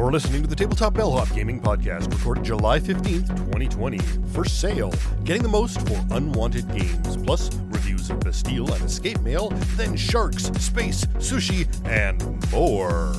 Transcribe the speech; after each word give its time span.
You're 0.00 0.10
listening 0.10 0.40
to 0.40 0.48
the 0.48 0.56
Tabletop 0.56 0.94
Bellhop 0.94 1.30
Gaming 1.34 1.60
Podcast, 1.60 2.10
recorded 2.10 2.42
July 2.42 2.80
15th, 2.80 3.28
2020. 3.36 3.98
For 4.32 4.46
sale, 4.46 4.94
getting 5.24 5.42
the 5.42 5.48
most 5.50 5.78
for 5.86 6.02
unwanted 6.12 6.66
games, 6.74 7.18
plus 7.18 7.54
reviews 7.66 8.08
of 8.08 8.18
Bastille 8.20 8.72
and 8.72 8.82
Escape 8.82 9.20
Mail, 9.20 9.50
then 9.76 9.94
sharks, 9.94 10.44
space, 10.58 11.04
sushi, 11.18 11.68
and 11.84 12.18
more. 12.50 13.12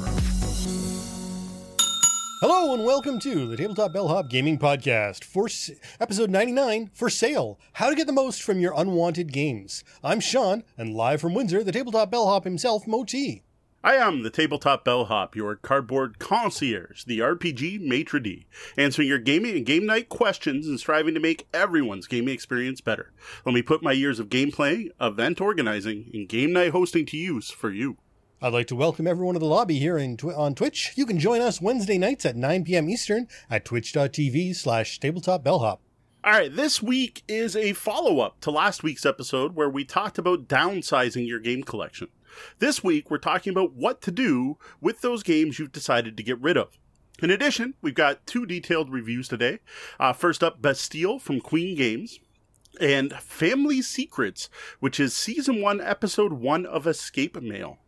Hello 2.41 2.73
and 2.73 2.83
welcome 2.83 3.19
to 3.19 3.47
the 3.47 3.57
Tabletop 3.57 3.93
Bellhop 3.93 4.27
Gaming 4.27 4.57
Podcast 4.57 5.23
for 5.23 5.45
s- 5.45 5.69
episode 5.99 6.31
99 6.31 6.89
for 6.95 7.11
sale. 7.11 7.59
How 7.73 7.91
to 7.91 7.95
get 7.95 8.07
the 8.07 8.11
most 8.11 8.41
from 8.41 8.59
your 8.59 8.73
unwanted 8.75 9.31
games. 9.31 9.83
I'm 10.03 10.19
Sean, 10.19 10.63
and 10.79 10.95
live 10.95 11.21
from 11.21 11.35
Windsor, 11.35 11.63
the 11.63 11.71
Tabletop 11.71 12.09
Bellhop 12.09 12.43
himself, 12.43 12.87
Moti. 12.87 13.43
I 13.83 13.95
am 13.95 14.21
the 14.21 14.29
Tabletop 14.29 14.85
Bellhop, 14.85 15.35
your 15.35 15.55
cardboard 15.55 16.19
concierge, 16.19 17.03
the 17.03 17.17
RPG 17.17 17.81
maitre 17.81 18.19
d', 18.19 18.45
answering 18.77 19.07
your 19.07 19.17
gaming 19.17 19.55
and 19.57 19.65
game 19.65 19.87
night 19.87 20.07
questions 20.07 20.67
and 20.67 20.79
striving 20.79 21.15
to 21.15 21.19
make 21.19 21.47
everyone's 21.51 22.05
gaming 22.05 22.31
experience 22.31 22.79
better. 22.79 23.11
Let 23.43 23.55
me 23.55 23.63
put 23.63 23.81
my 23.81 23.91
years 23.91 24.19
of 24.19 24.29
gameplay, 24.29 24.91
event 25.01 25.41
organizing, 25.41 26.11
and 26.13 26.29
game 26.29 26.53
night 26.53 26.73
hosting 26.73 27.07
to 27.07 27.17
use 27.17 27.49
for 27.49 27.71
you. 27.71 27.97
I'd 28.39 28.53
like 28.53 28.67
to 28.67 28.75
welcome 28.75 29.07
everyone 29.07 29.33
to 29.33 29.39
the 29.39 29.47
lobby 29.47 29.79
here 29.79 29.97
in 29.97 30.15
tw- 30.15 30.25
on 30.25 30.53
Twitch. 30.53 30.91
You 30.95 31.07
can 31.07 31.17
join 31.17 31.41
us 31.41 31.59
Wednesday 31.59 31.97
nights 31.97 32.23
at 32.23 32.35
9 32.35 32.63
p.m. 32.65 32.87
Eastern 32.87 33.27
at 33.49 33.65
twitch.tv 33.65 34.55
slash 34.55 34.99
tabletop 34.99 35.43
bellhop. 35.43 35.81
All 36.23 36.33
right, 36.33 36.55
this 36.55 36.83
week 36.83 37.23
is 37.27 37.55
a 37.55 37.73
follow 37.73 38.19
up 38.19 38.41
to 38.41 38.51
last 38.51 38.83
week's 38.83 39.07
episode 39.07 39.55
where 39.55 39.69
we 39.69 39.83
talked 39.83 40.19
about 40.19 40.47
downsizing 40.47 41.27
your 41.27 41.39
game 41.39 41.63
collection. 41.63 42.09
This 42.59 42.83
week, 42.83 43.09
we're 43.09 43.17
talking 43.17 43.51
about 43.51 43.73
what 43.73 44.01
to 44.01 44.11
do 44.11 44.57
with 44.79 45.01
those 45.01 45.23
games 45.23 45.59
you've 45.59 45.71
decided 45.71 46.17
to 46.17 46.23
get 46.23 46.39
rid 46.39 46.57
of. 46.57 46.77
In 47.21 47.29
addition, 47.29 47.75
we've 47.81 47.93
got 47.93 48.25
two 48.25 48.45
detailed 48.45 48.91
reviews 48.91 49.27
today. 49.27 49.59
Uh, 49.99 50.13
first 50.13 50.43
up, 50.43 50.61
Bastille 50.61 51.19
from 51.19 51.39
Queen 51.39 51.75
Games. 51.75 52.19
And 52.79 53.13
Family 53.13 53.81
Secrets, 53.81 54.49
which 54.79 54.99
is 54.99 55.13
season 55.13 55.61
one, 55.61 55.81
episode 55.81 56.33
one 56.33 56.65
of 56.65 56.87
Escape 56.87 57.39
Mail. 57.41 57.79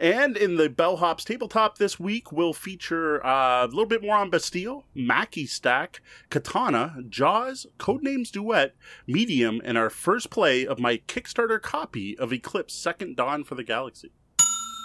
And 0.00 0.36
in 0.36 0.54
the 0.54 0.68
Bellhops 0.68 1.24
tabletop 1.24 1.78
this 1.78 1.98
week, 1.98 2.30
we'll 2.30 2.52
feature 2.52 3.24
uh, 3.26 3.64
a 3.64 3.66
little 3.66 3.84
bit 3.84 4.00
more 4.00 4.16
on 4.16 4.30
Bastille, 4.30 4.84
Maki 4.96 5.48
Stack, 5.48 6.00
Katana, 6.30 7.02
Jaws, 7.08 7.66
Codenames 7.80 8.30
Duet, 8.30 8.76
Medium, 9.08 9.60
and 9.64 9.76
our 9.76 9.90
first 9.90 10.30
play 10.30 10.64
of 10.64 10.78
my 10.78 10.98
Kickstarter 11.08 11.60
copy 11.60 12.16
of 12.16 12.32
Eclipse 12.32 12.74
Second 12.74 13.16
Dawn 13.16 13.42
for 13.42 13.56
the 13.56 13.64
Galaxy. 13.64 14.12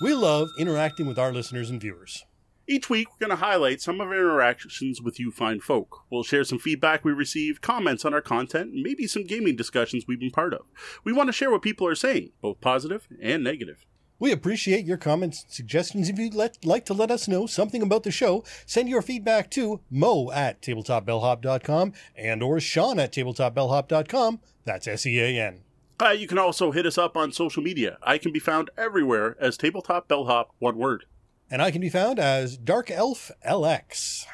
We 0.02 0.16
love 0.16 0.50
interacting 0.58 1.06
with 1.06 1.20
our 1.20 1.32
listeners 1.32 1.70
and 1.70 1.80
viewers. 1.80 2.26
Each 2.68 2.90
week, 2.90 3.08
we're 3.12 3.28
going 3.28 3.38
to 3.38 3.46
highlight 3.46 3.82
some 3.82 4.02
of 4.02 4.08
our 4.08 4.16
interactions 4.16 5.00
with 5.00 5.20
you 5.20 5.30
fine 5.30 5.60
folk. 5.60 6.06
We'll 6.10 6.24
share 6.24 6.44
some 6.44 6.58
feedback 6.58 7.06
we 7.06 7.12
received, 7.12 7.62
comments 7.62 8.04
on 8.04 8.16
our 8.16 8.22
content, 8.22 8.74
and 8.74 8.82
maybe 8.82 9.06
some 9.06 9.26
gaming 9.26 9.56
discussions 9.56 10.06
we've 10.08 10.20
been 10.20 10.32
part 10.32 10.56
of. 10.56 10.62
We 11.04 11.14
want 11.14 11.28
to 11.28 11.34
share 11.34 11.52
what 11.52 11.62
people 11.62 11.86
are 11.86 11.94
saying, 11.94 12.32
both 12.42 12.62
positive 12.62 13.08
and 13.22 13.44
negative. 13.44 13.86
We 14.24 14.32
appreciate 14.32 14.86
your 14.86 14.96
comments 14.96 15.44
and 15.44 15.52
suggestions. 15.52 16.08
If 16.08 16.18
you'd 16.18 16.34
let, 16.34 16.64
like 16.64 16.86
to 16.86 16.94
let 16.94 17.12
us 17.12 17.28
know 17.28 17.46
something 17.46 17.82
about 17.82 18.04
the 18.04 18.10
show, 18.10 18.46
send 18.66 18.88
your 18.88 19.02
feedback 19.02 19.52
to 19.52 19.82
mo 19.90 20.32
at 20.32 20.62
tabletopbellhop.com 20.62 21.92
and 22.16 22.42
or 22.42 22.62
sean 22.62 23.00
at 23.00 23.12
tabletopbellhop.com. 23.12 24.40
That's 24.64 24.88
S-E-A-N. 24.88 25.60
Uh, 26.02 26.12
you 26.12 26.26
can 26.26 26.38
also 26.38 26.72
hit 26.72 26.86
us 26.86 26.98
up 26.98 27.18
on 27.18 27.34
social 27.34 27.62
media. 27.62 27.98
I 28.02 28.18
can 28.18 28.32
be 28.32 28.40
found 28.40 28.70
everywhere 28.78 29.36
as 29.42 29.58
Tabletop 29.58 30.08
Bellhop, 30.08 30.52
one 30.58 30.78
word. 30.78 31.04
And 31.52 31.62
I 31.62 31.70
can 31.70 31.82
be 31.82 31.90
found 31.90 32.18
as 32.18 32.56
Dark 32.56 32.90
Elf 32.90 33.30
LX. 33.46 34.26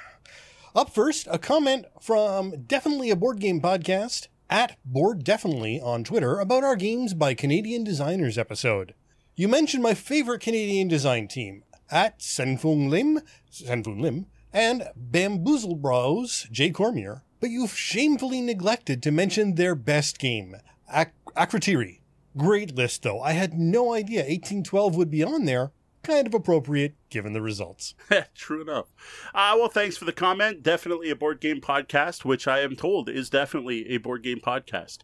Up 0.76 0.94
first, 0.94 1.28
a 1.32 1.40
comment 1.40 1.88
from 2.00 2.66
Definitely 2.68 3.10
a 3.10 3.16
Board 3.16 3.40
Game 3.40 3.60
Podcast 3.60 4.28
at 4.52 4.78
Board 4.86 5.24
Definitely 5.24 5.82
on 5.82 6.04
Twitter 6.04 6.40
about 6.40 6.64
our 6.64 6.76
Games 6.76 7.16
by 7.16 7.34
Canadian 7.34 7.84
Designers 7.84 8.38
episode. 8.38 8.94
You 9.40 9.48
mentioned 9.48 9.82
my 9.82 9.94
favorite 9.94 10.42
Canadian 10.42 10.90
design 10.90 11.30
team 11.30 11.64
at 11.90 12.22
Sen-Foong 12.22 12.90
Lim, 12.90 13.22
Sen-Foong 13.50 14.02
Lim, 14.02 14.26
and 14.52 14.90
Bamboozle 14.98 15.76
Bros, 15.76 16.46
Jay 16.52 16.72
Cormier, 16.72 17.24
but 17.40 17.50
you've 17.50 17.72
shamefully 17.72 18.42
neglected 18.42 19.02
to 19.02 19.12
mention 19.12 19.56
their 19.56 19.76
best 19.76 20.20
game, 20.20 20.58
Akrotiri. 20.94 22.02
Great 22.36 22.76
list 22.76 23.04
though. 23.04 23.22
I 23.22 23.32
had 23.32 23.54
no 23.54 23.94
idea 23.94 24.24
1812 24.24 24.98
would 24.98 25.10
be 25.10 25.24
on 25.24 25.46
there. 25.46 25.72
Kind 26.02 26.28
of 26.28 26.34
appropriate 26.34 26.96
given 27.10 27.34
the 27.34 27.42
results. 27.42 27.94
True 28.36 28.62
enough. 28.62 28.86
Uh, 29.34 29.56
well, 29.58 29.68
thanks 29.68 29.98
for 29.98 30.06
the 30.06 30.14
comment. 30.14 30.64
Definitely 30.64 31.10
a 31.10 31.16
board 31.16 31.42
game 31.42 31.60
podcast, 31.60 32.24
which 32.24 32.48
I 32.48 32.60
am 32.60 32.78
told 32.78 33.10
is 33.10 33.30
definitely 33.30 33.90
a 33.90 33.98
board 33.98 34.24
game 34.24 34.40
podcast. 34.40 35.00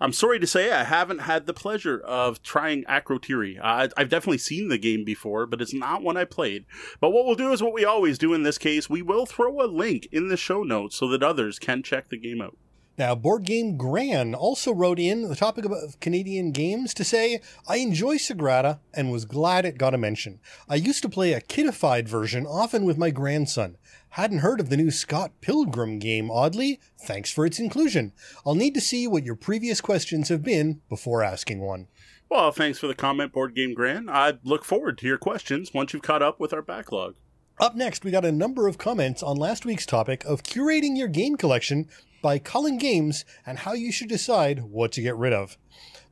I'm 0.00 0.12
sorry 0.12 0.40
to 0.40 0.46
say 0.48 0.72
I 0.72 0.82
haven't 0.82 1.20
had 1.20 1.46
the 1.46 1.54
pleasure 1.54 2.00
of 2.00 2.42
trying 2.42 2.82
Akrotiri. 2.84 3.58
Uh, 3.62 3.88
I've 3.96 4.08
definitely 4.08 4.38
seen 4.38 4.68
the 4.68 4.78
game 4.78 5.04
before, 5.04 5.46
but 5.46 5.62
it's 5.62 5.74
not 5.74 6.02
one 6.02 6.16
I 6.16 6.24
played. 6.24 6.64
But 7.00 7.10
what 7.10 7.26
we'll 7.26 7.36
do 7.36 7.52
is 7.52 7.62
what 7.62 7.74
we 7.74 7.84
always 7.84 8.18
do 8.18 8.34
in 8.34 8.42
this 8.42 8.58
case. 8.58 8.90
We 8.90 9.02
will 9.02 9.26
throw 9.26 9.60
a 9.62 9.66
link 9.66 10.08
in 10.10 10.28
the 10.28 10.36
show 10.36 10.64
notes 10.64 10.96
so 10.96 11.06
that 11.08 11.22
others 11.22 11.60
can 11.60 11.84
check 11.84 12.08
the 12.08 12.18
game 12.18 12.40
out. 12.42 12.56
Now, 13.00 13.14
Board 13.14 13.44
Game 13.44 13.78
Gran 13.78 14.34
also 14.34 14.74
wrote 14.74 14.98
in 14.98 15.22
the 15.22 15.34
topic 15.34 15.64
of 15.64 15.98
Canadian 16.00 16.50
games 16.50 16.92
to 16.92 17.02
say, 17.02 17.40
I 17.66 17.76
enjoy 17.76 18.18
Sagrada 18.18 18.80
and 18.92 19.10
was 19.10 19.24
glad 19.24 19.64
it 19.64 19.78
got 19.78 19.94
a 19.94 19.96
mention. 19.96 20.38
I 20.68 20.74
used 20.74 21.00
to 21.04 21.08
play 21.08 21.32
a 21.32 21.40
kidified 21.40 22.06
version 22.06 22.44
often 22.46 22.84
with 22.84 22.98
my 22.98 23.10
grandson. 23.10 23.78
Hadn't 24.10 24.40
heard 24.40 24.60
of 24.60 24.68
the 24.68 24.76
new 24.76 24.90
Scott 24.90 25.32
Pilgrim 25.40 25.98
game, 25.98 26.30
oddly. 26.30 26.78
Thanks 27.00 27.32
for 27.32 27.46
its 27.46 27.58
inclusion. 27.58 28.12
I'll 28.44 28.54
need 28.54 28.74
to 28.74 28.82
see 28.82 29.08
what 29.08 29.24
your 29.24 29.34
previous 29.34 29.80
questions 29.80 30.28
have 30.28 30.42
been 30.42 30.82
before 30.90 31.24
asking 31.24 31.60
one. 31.60 31.88
Well, 32.28 32.52
thanks 32.52 32.78
for 32.78 32.86
the 32.86 32.94
comment, 32.94 33.32
Board 33.32 33.54
Game 33.54 33.72
Gran. 33.72 34.10
I 34.10 34.34
look 34.44 34.62
forward 34.62 34.98
to 34.98 35.06
your 35.06 35.16
questions 35.16 35.72
once 35.72 35.94
you've 35.94 36.02
caught 36.02 36.20
up 36.20 36.38
with 36.38 36.52
our 36.52 36.60
backlog. 36.60 37.14
Up 37.58 37.74
next, 37.74 38.04
we 38.04 38.10
got 38.10 38.24
a 38.24 38.32
number 38.32 38.68
of 38.68 38.78
comments 38.78 39.22
on 39.22 39.36
last 39.36 39.66
week's 39.66 39.84
topic 39.84 40.24
of 40.24 40.42
curating 40.42 40.96
your 40.96 41.08
game 41.08 41.36
collection 41.36 41.88
by 42.22 42.38
culling 42.38 42.78
games 42.78 43.24
and 43.46 43.60
how 43.60 43.72
you 43.72 43.90
should 43.92 44.08
decide 44.08 44.64
what 44.64 44.92
to 44.92 45.02
get 45.02 45.16
rid 45.16 45.32
of. 45.32 45.56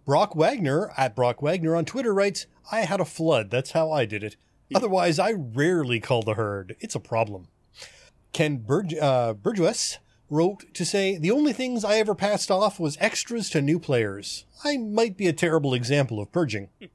Brock 0.05 0.35
Wagner 0.35 0.93
at 0.97 1.15
Brock 1.15 1.43
Wagner 1.43 1.77
on 1.77 1.85
Twitter 1.85 2.15
writes, 2.15 2.47
I 2.73 2.81
had 2.81 3.01
a 3.01 3.05
flood. 3.05 3.51
That's 3.51 3.73
how 3.73 3.91
I 3.91 4.05
did 4.05 4.23
it. 4.23 4.37
Otherwise, 4.75 5.19
I 5.19 5.33
rarely 5.33 6.01
call 6.01 6.23
the 6.23 6.35
herd. 6.35 6.77
It's 6.81 6.95
a 6.95 7.01
problem. 7.01 7.49
Ken 8.33 8.59
Burg- 8.59 8.99
uh, 8.99 9.35
Burgess 9.35 9.99
wrote 10.31 10.73
to 10.75 10.85
say, 10.85 11.17
The 11.17 11.31
only 11.31 11.53
things 11.53 11.85
I 11.85 11.97
ever 11.97 12.15
passed 12.15 12.51
off 12.51 12.79
was 12.79 12.99
extras 13.01 13.49
to 13.51 13.63
new 13.63 13.79
players. 13.79 14.45
I 14.65 14.77
might 14.77 15.17
be 15.17 15.27
a 15.27 15.33
terrible 15.33 15.75
example 15.75 16.21
of 16.21 16.33
purging. 16.33 16.69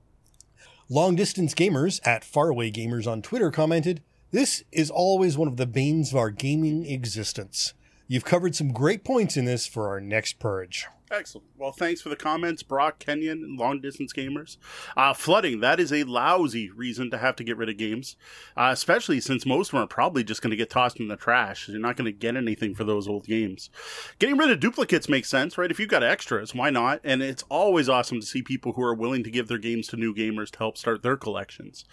Long 0.90 1.16
distance 1.16 1.54
gamers 1.54 2.00
at 2.06 2.24
Faraway 2.24 2.72
Gamers 2.72 3.08
on 3.08 3.22
Twitter 3.22 3.50
commented, 3.50 4.02
This 4.32 4.64
is 4.72 4.92
always 4.92 5.38
one 5.38 5.48
of 5.48 5.58
the 5.58 5.66
banes 5.66 6.12
of 6.12 6.18
our 6.18 6.30
gaming 6.30 6.86
existence. 6.86 7.74
You've 8.08 8.26
covered 8.26 8.56
some 8.56 8.74
great 8.74 9.04
points 9.04 9.38
in 9.38 9.46
this 9.46 9.66
for 9.66 9.88
our 9.88 10.00
next 10.00 10.40
purge. 10.40 10.88
Excellent. 11.14 11.48
Well, 11.58 11.72
thanks 11.72 12.02
for 12.02 12.10
the 12.10 12.16
comments, 12.16 12.64
Brock, 12.64 12.98
Kenyon, 12.98 13.44
and 13.44 13.60
long 13.60 13.82
distance 13.82 14.12
gamers. 14.12 14.58
Uh, 14.98 15.14
flooding, 15.14 15.60
that 15.60 15.80
is 15.80 15.94
a 15.94 16.04
lousy 16.06 16.72
reason 16.72 17.12
to 17.12 17.20
have 17.20 17.36
to 17.36 17.44
get 17.44 17.56
rid 17.56 17.70
of 17.70 17.78
games, 17.78 18.16
uh, 18.58 18.70
especially 18.74 19.20
since 19.20 19.46
most 19.46 19.68
of 19.68 19.72
them 19.74 19.84
are 19.84 19.88
probably 19.88 20.24
just 20.24 20.42
going 20.42 20.50
to 20.50 20.58
get 20.58 20.72
tossed 20.72 21.00
in 21.00 21.10
the 21.10 21.16
trash. 21.16 21.70
You're 21.70 21.80
not 21.80 21.98
going 21.98 22.06
to 22.06 22.12
get 22.12 22.36
anything 22.36 22.74
for 22.74 22.84
those 22.84 23.08
old 23.08 23.28
games. 23.28 23.70
Getting 24.18 24.38
rid 24.38 24.50
of 24.50 24.60
duplicates 24.60 25.08
makes 25.08 25.30
sense, 25.30 25.56
right? 25.56 25.70
If 25.70 25.80
you've 25.80 25.88
got 25.88 26.04
extras, 26.04 26.56
why 26.56 26.72
not? 26.72 27.00
And 27.04 27.22
it's 27.22 27.44
always 27.44 27.90
awesome 27.90 28.20
to 28.20 28.26
see 28.26 28.42
people 28.42 28.74
who 28.74 28.82
are 28.82 28.96
willing 28.96 29.24
to 29.24 29.32
give 29.32 29.48
their 29.48 29.60
games 29.60 29.88
to 29.90 29.98
new 29.98 30.16
gamers 30.16 30.50
to 30.52 30.58
help 30.58 30.80
start 30.80 31.04
their 31.04 31.18
collections. 31.18 31.86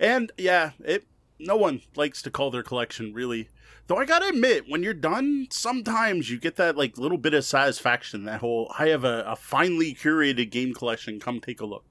And 0.00 0.32
yeah, 0.36 0.72
it 0.84 1.06
no 1.38 1.56
one 1.56 1.82
likes 1.94 2.22
to 2.22 2.30
call 2.30 2.50
their 2.50 2.62
collection 2.62 3.12
really 3.12 3.50
Though 3.88 3.98
I 3.98 4.04
gotta 4.04 4.26
admit, 4.26 4.64
when 4.68 4.82
you're 4.82 4.94
done, 4.94 5.46
sometimes 5.50 6.28
you 6.28 6.40
get 6.40 6.56
that 6.56 6.76
like 6.76 6.98
little 6.98 7.18
bit 7.18 7.34
of 7.34 7.44
satisfaction. 7.44 8.24
That 8.24 8.40
whole 8.40 8.72
I 8.76 8.88
have 8.88 9.04
a, 9.04 9.22
a 9.26 9.36
finely 9.36 9.94
curated 9.94 10.50
game 10.50 10.74
collection. 10.74 11.20
Come 11.20 11.40
take 11.40 11.60
a 11.60 11.66
look. 11.66 11.84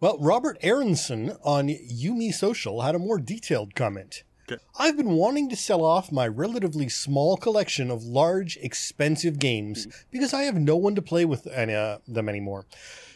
Well, 0.00 0.18
Robert 0.20 0.56
Aronson 0.62 1.36
on 1.42 1.68
Yumi 1.68 2.32
Social 2.32 2.82
had 2.82 2.94
a 2.94 2.98
more 2.98 3.18
detailed 3.18 3.74
comment. 3.74 4.22
Okay. 4.50 4.62
I've 4.78 4.96
been 4.96 5.12
wanting 5.12 5.48
to 5.50 5.56
sell 5.56 5.84
off 5.84 6.10
my 6.10 6.26
relatively 6.26 6.88
small 6.88 7.36
collection 7.36 7.90
of 7.90 8.02
large, 8.02 8.56
expensive 8.58 9.38
games 9.38 9.86
because 10.10 10.32
I 10.32 10.42
have 10.42 10.56
no 10.56 10.76
one 10.76 10.94
to 10.94 11.02
play 11.02 11.24
with 11.24 11.46
any, 11.48 11.74
uh, 11.74 11.98
them 12.08 12.28
anymore. 12.28 12.66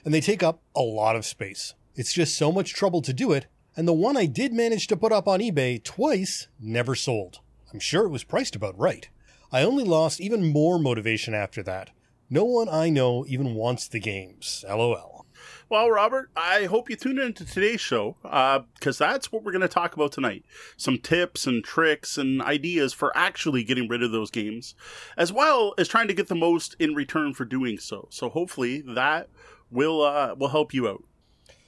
And 0.04 0.12
they 0.12 0.20
take 0.20 0.42
up 0.42 0.60
a 0.76 0.82
lot 0.82 1.16
of 1.16 1.24
space. 1.24 1.74
It's 1.96 2.12
just 2.12 2.36
so 2.36 2.52
much 2.52 2.74
trouble 2.74 3.02
to 3.02 3.12
do 3.12 3.32
it, 3.32 3.46
and 3.76 3.88
the 3.88 3.92
one 3.92 4.16
I 4.16 4.26
did 4.26 4.52
manage 4.52 4.86
to 4.88 4.96
put 4.96 5.12
up 5.12 5.26
on 5.26 5.40
eBay 5.40 5.82
twice 5.82 6.48
never 6.60 6.94
sold. 6.94 7.40
I'm 7.74 7.80
sure 7.80 8.04
it 8.04 8.10
was 8.10 8.22
priced 8.22 8.54
about 8.54 8.78
right. 8.78 9.08
I 9.50 9.64
only 9.64 9.82
lost 9.82 10.20
even 10.20 10.52
more 10.52 10.78
motivation 10.78 11.34
after 11.34 11.60
that. 11.64 11.90
No 12.30 12.44
one 12.44 12.68
I 12.68 12.88
know 12.88 13.26
even 13.26 13.56
wants 13.56 13.88
the 13.88 13.98
games. 13.98 14.64
LOL. 14.68 15.26
Well, 15.68 15.90
Robert, 15.90 16.30
I 16.36 16.66
hope 16.66 16.88
you 16.88 16.94
tune 16.94 17.18
into 17.18 17.44
today's 17.44 17.80
show 17.80 18.16
because 18.22 19.00
uh, 19.00 19.10
that's 19.10 19.32
what 19.32 19.42
we're 19.42 19.50
going 19.50 19.62
to 19.62 19.68
talk 19.68 19.94
about 19.94 20.12
tonight. 20.12 20.44
Some 20.76 20.98
tips 20.98 21.48
and 21.48 21.64
tricks 21.64 22.16
and 22.16 22.40
ideas 22.40 22.92
for 22.92 23.10
actually 23.16 23.64
getting 23.64 23.88
rid 23.88 24.04
of 24.04 24.12
those 24.12 24.30
games, 24.30 24.76
as 25.16 25.32
well 25.32 25.74
as 25.76 25.88
trying 25.88 26.06
to 26.06 26.14
get 26.14 26.28
the 26.28 26.36
most 26.36 26.76
in 26.78 26.94
return 26.94 27.34
for 27.34 27.44
doing 27.44 27.78
so. 27.78 28.06
So 28.12 28.28
hopefully 28.28 28.82
that 28.82 29.30
will 29.68 30.00
uh, 30.00 30.36
will 30.36 30.50
help 30.50 30.74
you 30.74 30.86
out. 30.86 31.02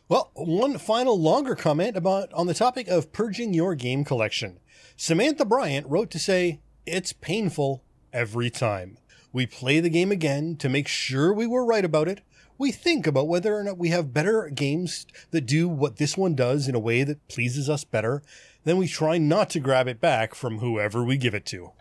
Well, 0.08 0.30
one 0.34 0.78
final 0.78 1.20
longer 1.20 1.56
comment 1.56 1.96
about 1.96 2.32
on 2.32 2.46
the 2.46 2.54
topic 2.54 2.86
of 2.86 3.12
purging 3.12 3.52
your 3.52 3.74
game 3.74 4.04
collection. 4.04 4.60
Samantha 4.96 5.44
Bryant 5.44 5.86
wrote 5.88 6.10
to 6.10 6.18
say, 6.18 6.60
"It's 6.86 7.12
painful 7.12 7.82
every 8.12 8.50
time. 8.50 8.98
We 9.32 9.46
play 9.46 9.80
the 9.80 9.90
game 9.90 10.10
again 10.10 10.56
to 10.56 10.68
make 10.68 10.88
sure 10.88 11.32
we 11.32 11.46
were 11.46 11.64
right 11.64 11.84
about 11.84 12.08
it." 12.08 12.22
we 12.58 12.72
think 12.72 13.06
about 13.06 13.28
whether 13.28 13.56
or 13.56 13.62
not 13.62 13.78
we 13.78 13.90
have 13.90 14.14
better 14.14 14.48
games 14.48 15.06
that 15.30 15.46
do 15.46 15.68
what 15.68 15.96
this 15.96 16.16
one 16.16 16.34
does 16.34 16.68
in 16.68 16.74
a 16.74 16.80
way 16.80 17.04
that 17.04 17.26
pleases 17.28 17.68
us 17.68 17.84
better, 17.84 18.22
then 18.64 18.76
we 18.76 18.88
try 18.88 19.18
not 19.18 19.50
to 19.50 19.60
grab 19.60 19.86
it 19.86 20.00
back 20.00 20.34
from 20.34 20.58
whoever 20.58 21.04
we 21.04 21.16
give 21.16 21.34
it 21.34 21.44
to. 21.46 21.72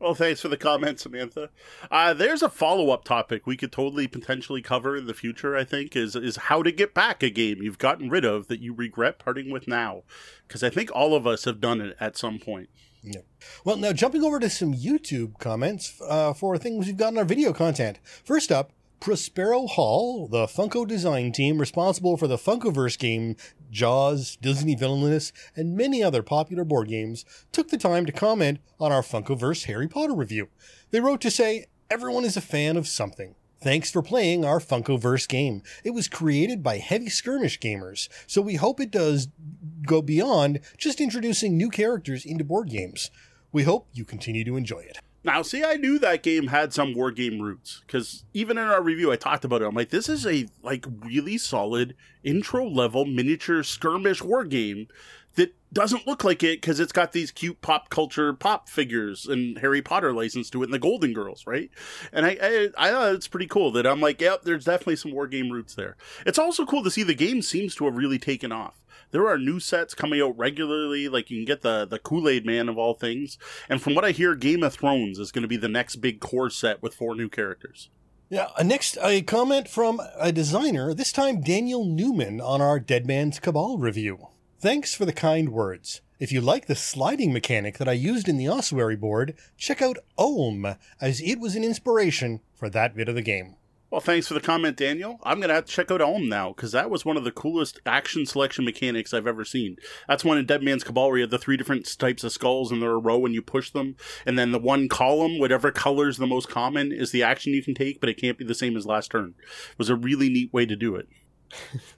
Well, 0.00 0.14
thanks 0.14 0.40
for 0.40 0.48
the 0.48 0.56
comment, 0.56 1.00
Samantha. 1.00 1.50
Uh, 1.90 2.14
there's 2.14 2.42
a 2.42 2.48
follow 2.48 2.90
up 2.90 3.04
topic 3.04 3.46
we 3.46 3.56
could 3.56 3.72
totally 3.72 4.06
potentially 4.06 4.62
cover 4.62 4.96
in 4.96 5.06
the 5.06 5.14
future. 5.14 5.56
I 5.56 5.64
think 5.64 5.96
is 5.96 6.16
is 6.16 6.36
how 6.36 6.62
to 6.62 6.72
get 6.72 6.94
back 6.94 7.22
a 7.22 7.30
game 7.30 7.62
you've 7.62 7.78
gotten 7.78 8.10
rid 8.10 8.24
of 8.24 8.48
that 8.48 8.60
you 8.60 8.74
regret 8.74 9.18
parting 9.18 9.50
with 9.50 9.68
now, 9.68 10.02
because 10.46 10.62
I 10.62 10.70
think 10.70 10.90
all 10.94 11.14
of 11.14 11.26
us 11.26 11.44
have 11.44 11.60
done 11.60 11.80
it 11.80 11.96
at 12.00 12.16
some 12.16 12.38
point. 12.38 12.68
Yeah. 13.02 13.22
Well, 13.64 13.76
now 13.76 13.92
jumping 13.92 14.22
over 14.22 14.38
to 14.38 14.48
some 14.48 14.74
YouTube 14.74 15.38
comments 15.38 16.00
uh, 16.06 16.32
for 16.32 16.56
things 16.56 16.86
we've 16.86 16.96
got 16.96 17.12
in 17.12 17.18
our 17.18 17.24
video 17.24 17.52
content. 17.52 17.98
First 18.24 18.52
up, 18.52 18.72
Prospero 19.00 19.66
Hall, 19.66 20.28
the 20.28 20.46
Funko 20.46 20.86
design 20.86 21.32
team 21.32 21.58
responsible 21.58 22.16
for 22.16 22.28
the 22.28 22.36
Funkoverse 22.36 22.96
game 22.96 23.34
Jaws, 23.72 24.36
Disney 24.36 24.76
Villainous, 24.76 25.32
and 25.56 25.76
many 25.76 26.02
other 26.02 26.22
popular 26.22 26.64
board 26.64 26.88
games, 26.88 27.24
took 27.50 27.70
the 27.70 27.78
time 27.78 28.06
to 28.06 28.12
comment 28.12 28.60
on 28.78 28.92
our 28.92 29.02
Funkoverse 29.02 29.64
Harry 29.64 29.88
Potter 29.88 30.14
review. 30.14 30.48
They 30.90 31.00
wrote 31.00 31.20
to 31.22 31.30
say, 31.30 31.66
Everyone 31.90 32.24
is 32.24 32.36
a 32.36 32.40
fan 32.40 32.76
of 32.76 32.86
something. 32.86 33.34
Thanks 33.60 33.90
for 33.90 34.02
playing 34.02 34.44
our 34.44 34.58
Funkoverse 34.58 35.28
game. 35.28 35.62
It 35.84 35.90
was 35.90 36.08
created 36.08 36.62
by 36.62 36.78
Heavy 36.78 37.08
Skirmish 37.08 37.60
gamers, 37.60 38.08
so 38.26 38.42
we 38.42 38.56
hope 38.56 38.80
it 38.80 38.90
does 38.90 39.28
go 39.86 40.02
beyond 40.02 40.60
just 40.76 41.00
introducing 41.00 41.56
new 41.56 41.70
characters 41.70 42.24
into 42.24 42.44
board 42.44 42.70
games. 42.70 43.10
We 43.52 43.64
hope 43.64 43.88
you 43.92 44.04
continue 44.04 44.44
to 44.44 44.56
enjoy 44.56 44.80
it. 44.80 44.98
Now, 45.24 45.42
see, 45.42 45.62
I 45.64 45.76
knew 45.76 45.98
that 46.00 46.22
game 46.22 46.48
had 46.48 46.72
some 46.72 46.94
war 46.94 47.12
game 47.12 47.40
roots 47.40 47.82
because 47.86 48.24
even 48.34 48.58
in 48.58 48.64
our 48.64 48.82
review, 48.82 49.12
I 49.12 49.16
talked 49.16 49.44
about 49.44 49.62
it. 49.62 49.66
I'm 49.66 49.74
like, 49.74 49.90
this 49.90 50.08
is 50.08 50.26
a 50.26 50.48
like 50.62 50.84
really 51.04 51.38
solid 51.38 51.94
intro 52.24 52.68
level 52.68 53.04
miniature 53.04 53.62
skirmish 53.62 54.22
war 54.22 54.44
game 54.44 54.88
that 55.34 55.54
doesn't 55.72 56.06
look 56.06 56.24
like 56.24 56.42
it 56.42 56.60
because 56.60 56.78
it's 56.78 56.92
got 56.92 57.12
these 57.12 57.30
cute 57.30 57.60
pop 57.62 57.88
culture 57.88 58.34
pop 58.34 58.68
figures 58.68 59.26
and 59.26 59.58
Harry 59.58 59.80
Potter 59.80 60.12
license 60.12 60.50
to 60.50 60.62
it 60.62 60.66
and 60.66 60.74
the 60.74 60.78
Golden 60.78 61.12
Girls, 61.12 61.46
right? 61.46 61.70
And 62.12 62.26
I, 62.26 62.36
I, 62.42 62.68
I 62.76 62.90
thought 62.90 63.14
it's 63.14 63.28
pretty 63.28 63.46
cool 63.46 63.70
that 63.72 63.86
I'm 63.86 64.00
like, 64.00 64.20
yep, 64.20 64.42
there's 64.42 64.64
definitely 64.64 64.96
some 64.96 65.12
war 65.12 65.26
game 65.26 65.50
roots 65.50 65.74
there. 65.74 65.96
It's 66.26 66.38
also 66.38 66.66
cool 66.66 66.82
to 66.84 66.90
see 66.90 67.02
the 67.02 67.14
game 67.14 67.40
seems 67.42 67.74
to 67.76 67.86
have 67.86 67.96
really 67.96 68.18
taken 68.18 68.52
off 68.52 68.81
there 69.12 69.28
are 69.28 69.38
new 69.38 69.60
sets 69.60 69.94
coming 69.94 70.20
out 70.20 70.36
regularly. 70.36 71.08
Like 71.08 71.30
you 71.30 71.38
can 71.38 71.44
get 71.44 71.62
the 71.62 71.86
the 71.86 71.98
Kool 71.98 72.28
Aid 72.28 72.44
Man 72.44 72.68
of 72.68 72.76
all 72.76 72.94
things, 72.94 73.38
and 73.68 73.80
from 73.80 73.94
what 73.94 74.04
I 74.04 74.10
hear, 74.10 74.34
Game 74.34 74.62
of 74.62 74.74
Thrones 74.74 75.18
is 75.18 75.30
going 75.30 75.42
to 75.42 75.48
be 75.48 75.56
the 75.56 75.68
next 75.68 75.96
big 75.96 76.20
core 76.20 76.50
set 76.50 76.82
with 76.82 76.94
four 76.94 77.14
new 77.14 77.28
characters. 77.28 77.88
Yeah. 78.28 78.48
Uh, 78.56 78.62
next, 78.62 78.96
a 79.02 79.20
comment 79.22 79.68
from 79.68 80.00
a 80.18 80.32
designer. 80.32 80.94
This 80.94 81.12
time, 81.12 81.42
Daniel 81.42 81.84
Newman 81.84 82.40
on 82.40 82.62
our 82.62 82.80
Dead 82.80 83.06
Man's 83.06 83.38
Cabal 83.38 83.76
review. 83.76 84.28
Thanks 84.58 84.94
for 84.94 85.04
the 85.04 85.12
kind 85.12 85.50
words. 85.50 86.00
If 86.18 86.32
you 86.32 86.40
like 86.40 86.66
the 86.66 86.74
sliding 86.74 87.32
mechanic 87.32 87.78
that 87.78 87.88
I 87.88 87.92
used 87.92 88.28
in 88.28 88.38
the 88.38 88.48
ossuary 88.48 88.96
board, 88.96 89.34
check 89.58 89.82
out 89.82 89.98
Ulm, 90.16 90.76
as 91.00 91.20
it 91.20 91.40
was 91.40 91.56
an 91.56 91.64
inspiration 91.64 92.40
for 92.54 92.70
that 92.70 92.94
bit 92.94 93.08
of 93.08 93.16
the 93.16 93.22
game. 93.22 93.56
Well, 93.92 94.00
thanks 94.00 94.26
for 94.26 94.32
the 94.32 94.40
comment, 94.40 94.78
Daniel. 94.78 95.20
I'm 95.22 95.42
to 95.42 95.52
have 95.52 95.66
to 95.66 95.70
check 95.70 95.90
out 95.90 96.00
Ulm 96.00 96.26
now 96.26 96.54
because 96.54 96.72
that 96.72 96.88
was 96.88 97.04
one 97.04 97.18
of 97.18 97.24
the 97.24 97.30
coolest 97.30 97.78
action 97.84 98.24
selection 98.24 98.64
mechanics 98.64 99.12
I've 99.12 99.26
ever 99.26 99.44
seen. 99.44 99.76
That's 100.08 100.24
one 100.24 100.38
in 100.38 100.46
Dead 100.46 100.62
Man's 100.62 100.82
Cabal 100.82 101.08
where 101.08 101.18
you 101.18 101.24
have 101.24 101.30
the 101.30 101.36
three 101.36 101.58
different 101.58 101.86
types 101.98 102.24
of 102.24 102.32
skulls 102.32 102.72
and 102.72 102.80
they're 102.80 102.92
a 102.92 102.98
row 102.98 103.26
and 103.26 103.34
you 103.34 103.42
push 103.42 103.70
them. 103.70 103.96
And 104.24 104.38
then 104.38 104.50
the 104.50 104.58
one 104.58 104.88
column, 104.88 105.38
whatever 105.38 105.70
color 105.70 106.08
is 106.08 106.16
the 106.16 106.26
most 106.26 106.48
common, 106.48 106.90
is 106.90 107.10
the 107.10 107.22
action 107.22 107.52
you 107.52 107.62
can 107.62 107.74
take, 107.74 108.00
but 108.00 108.08
it 108.08 108.18
can't 108.18 108.38
be 108.38 108.46
the 108.46 108.54
same 108.54 108.78
as 108.78 108.86
last 108.86 109.10
turn. 109.10 109.34
It 109.72 109.78
was 109.78 109.90
a 109.90 109.94
really 109.94 110.30
neat 110.30 110.54
way 110.54 110.64
to 110.64 110.74
do 110.74 110.96
it. 110.96 111.06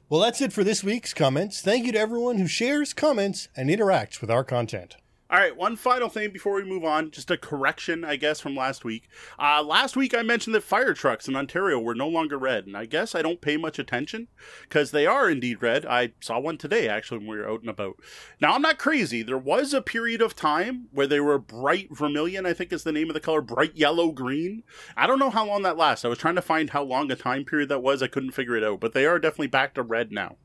well, 0.08 0.20
that's 0.20 0.40
it 0.40 0.52
for 0.52 0.64
this 0.64 0.82
week's 0.82 1.14
comments. 1.14 1.60
Thank 1.60 1.86
you 1.86 1.92
to 1.92 2.00
everyone 2.00 2.38
who 2.38 2.48
shares, 2.48 2.92
comments, 2.92 3.46
and 3.56 3.70
interacts 3.70 4.20
with 4.20 4.32
our 4.32 4.42
content. 4.42 4.96
All 5.30 5.38
right, 5.38 5.56
one 5.56 5.76
final 5.76 6.10
thing 6.10 6.32
before 6.32 6.54
we 6.54 6.64
move 6.64 6.84
on, 6.84 7.10
just 7.10 7.30
a 7.30 7.38
correction, 7.38 8.04
I 8.04 8.16
guess, 8.16 8.40
from 8.40 8.54
last 8.54 8.84
week. 8.84 9.08
Uh, 9.38 9.62
last 9.62 9.96
week 9.96 10.14
I 10.14 10.22
mentioned 10.22 10.54
that 10.54 10.62
fire 10.62 10.92
trucks 10.92 11.26
in 11.26 11.34
Ontario 11.34 11.80
were 11.80 11.94
no 11.94 12.06
longer 12.06 12.36
red, 12.36 12.66
and 12.66 12.76
I 12.76 12.84
guess 12.84 13.14
I 13.14 13.22
don't 13.22 13.40
pay 13.40 13.56
much 13.56 13.78
attention 13.78 14.28
because 14.64 14.90
they 14.90 15.06
are 15.06 15.30
indeed 15.30 15.62
red. 15.62 15.86
I 15.86 16.12
saw 16.20 16.38
one 16.38 16.58
today 16.58 16.88
actually 16.88 17.18
when 17.18 17.28
we 17.28 17.38
were 17.38 17.48
out 17.48 17.62
and 17.62 17.70
about. 17.70 17.96
Now 18.38 18.52
I'm 18.52 18.60
not 18.60 18.76
crazy. 18.76 19.22
There 19.22 19.38
was 19.38 19.72
a 19.72 19.80
period 19.80 20.20
of 20.20 20.36
time 20.36 20.88
where 20.92 21.06
they 21.06 21.20
were 21.20 21.38
bright 21.38 21.88
vermilion, 21.90 22.44
I 22.44 22.52
think 22.52 22.70
is 22.70 22.84
the 22.84 22.92
name 22.92 23.08
of 23.08 23.14
the 23.14 23.20
color, 23.20 23.40
bright 23.40 23.74
yellow 23.74 24.12
green. 24.12 24.62
I 24.94 25.06
don't 25.06 25.18
know 25.18 25.30
how 25.30 25.46
long 25.46 25.62
that 25.62 25.78
lasts. 25.78 26.04
I 26.04 26.08
was 26.08 26.18
trying 26.18 26.36
to 26.36 26.42
find 26.42 26.68
how 26.68 26.82
long 26.82 27.10
a 27.10 27.16
time 27.16 27.46
period 27.46 27.70
that 27.70 27.82
was. 27.82 28.02
I 28.02 28.08
couldn't 28.08 28.32
figure 28.32 28.56
it 28.56 28.64
out, 28.64 28.78
but 28.78 28.92
they 28.92 29.06
are 29.06 29.18
definitely 29.18 29.46
back 29.46 29.72
to 29.74 29.82
red 29.82 30.12
now. 30.12 30.36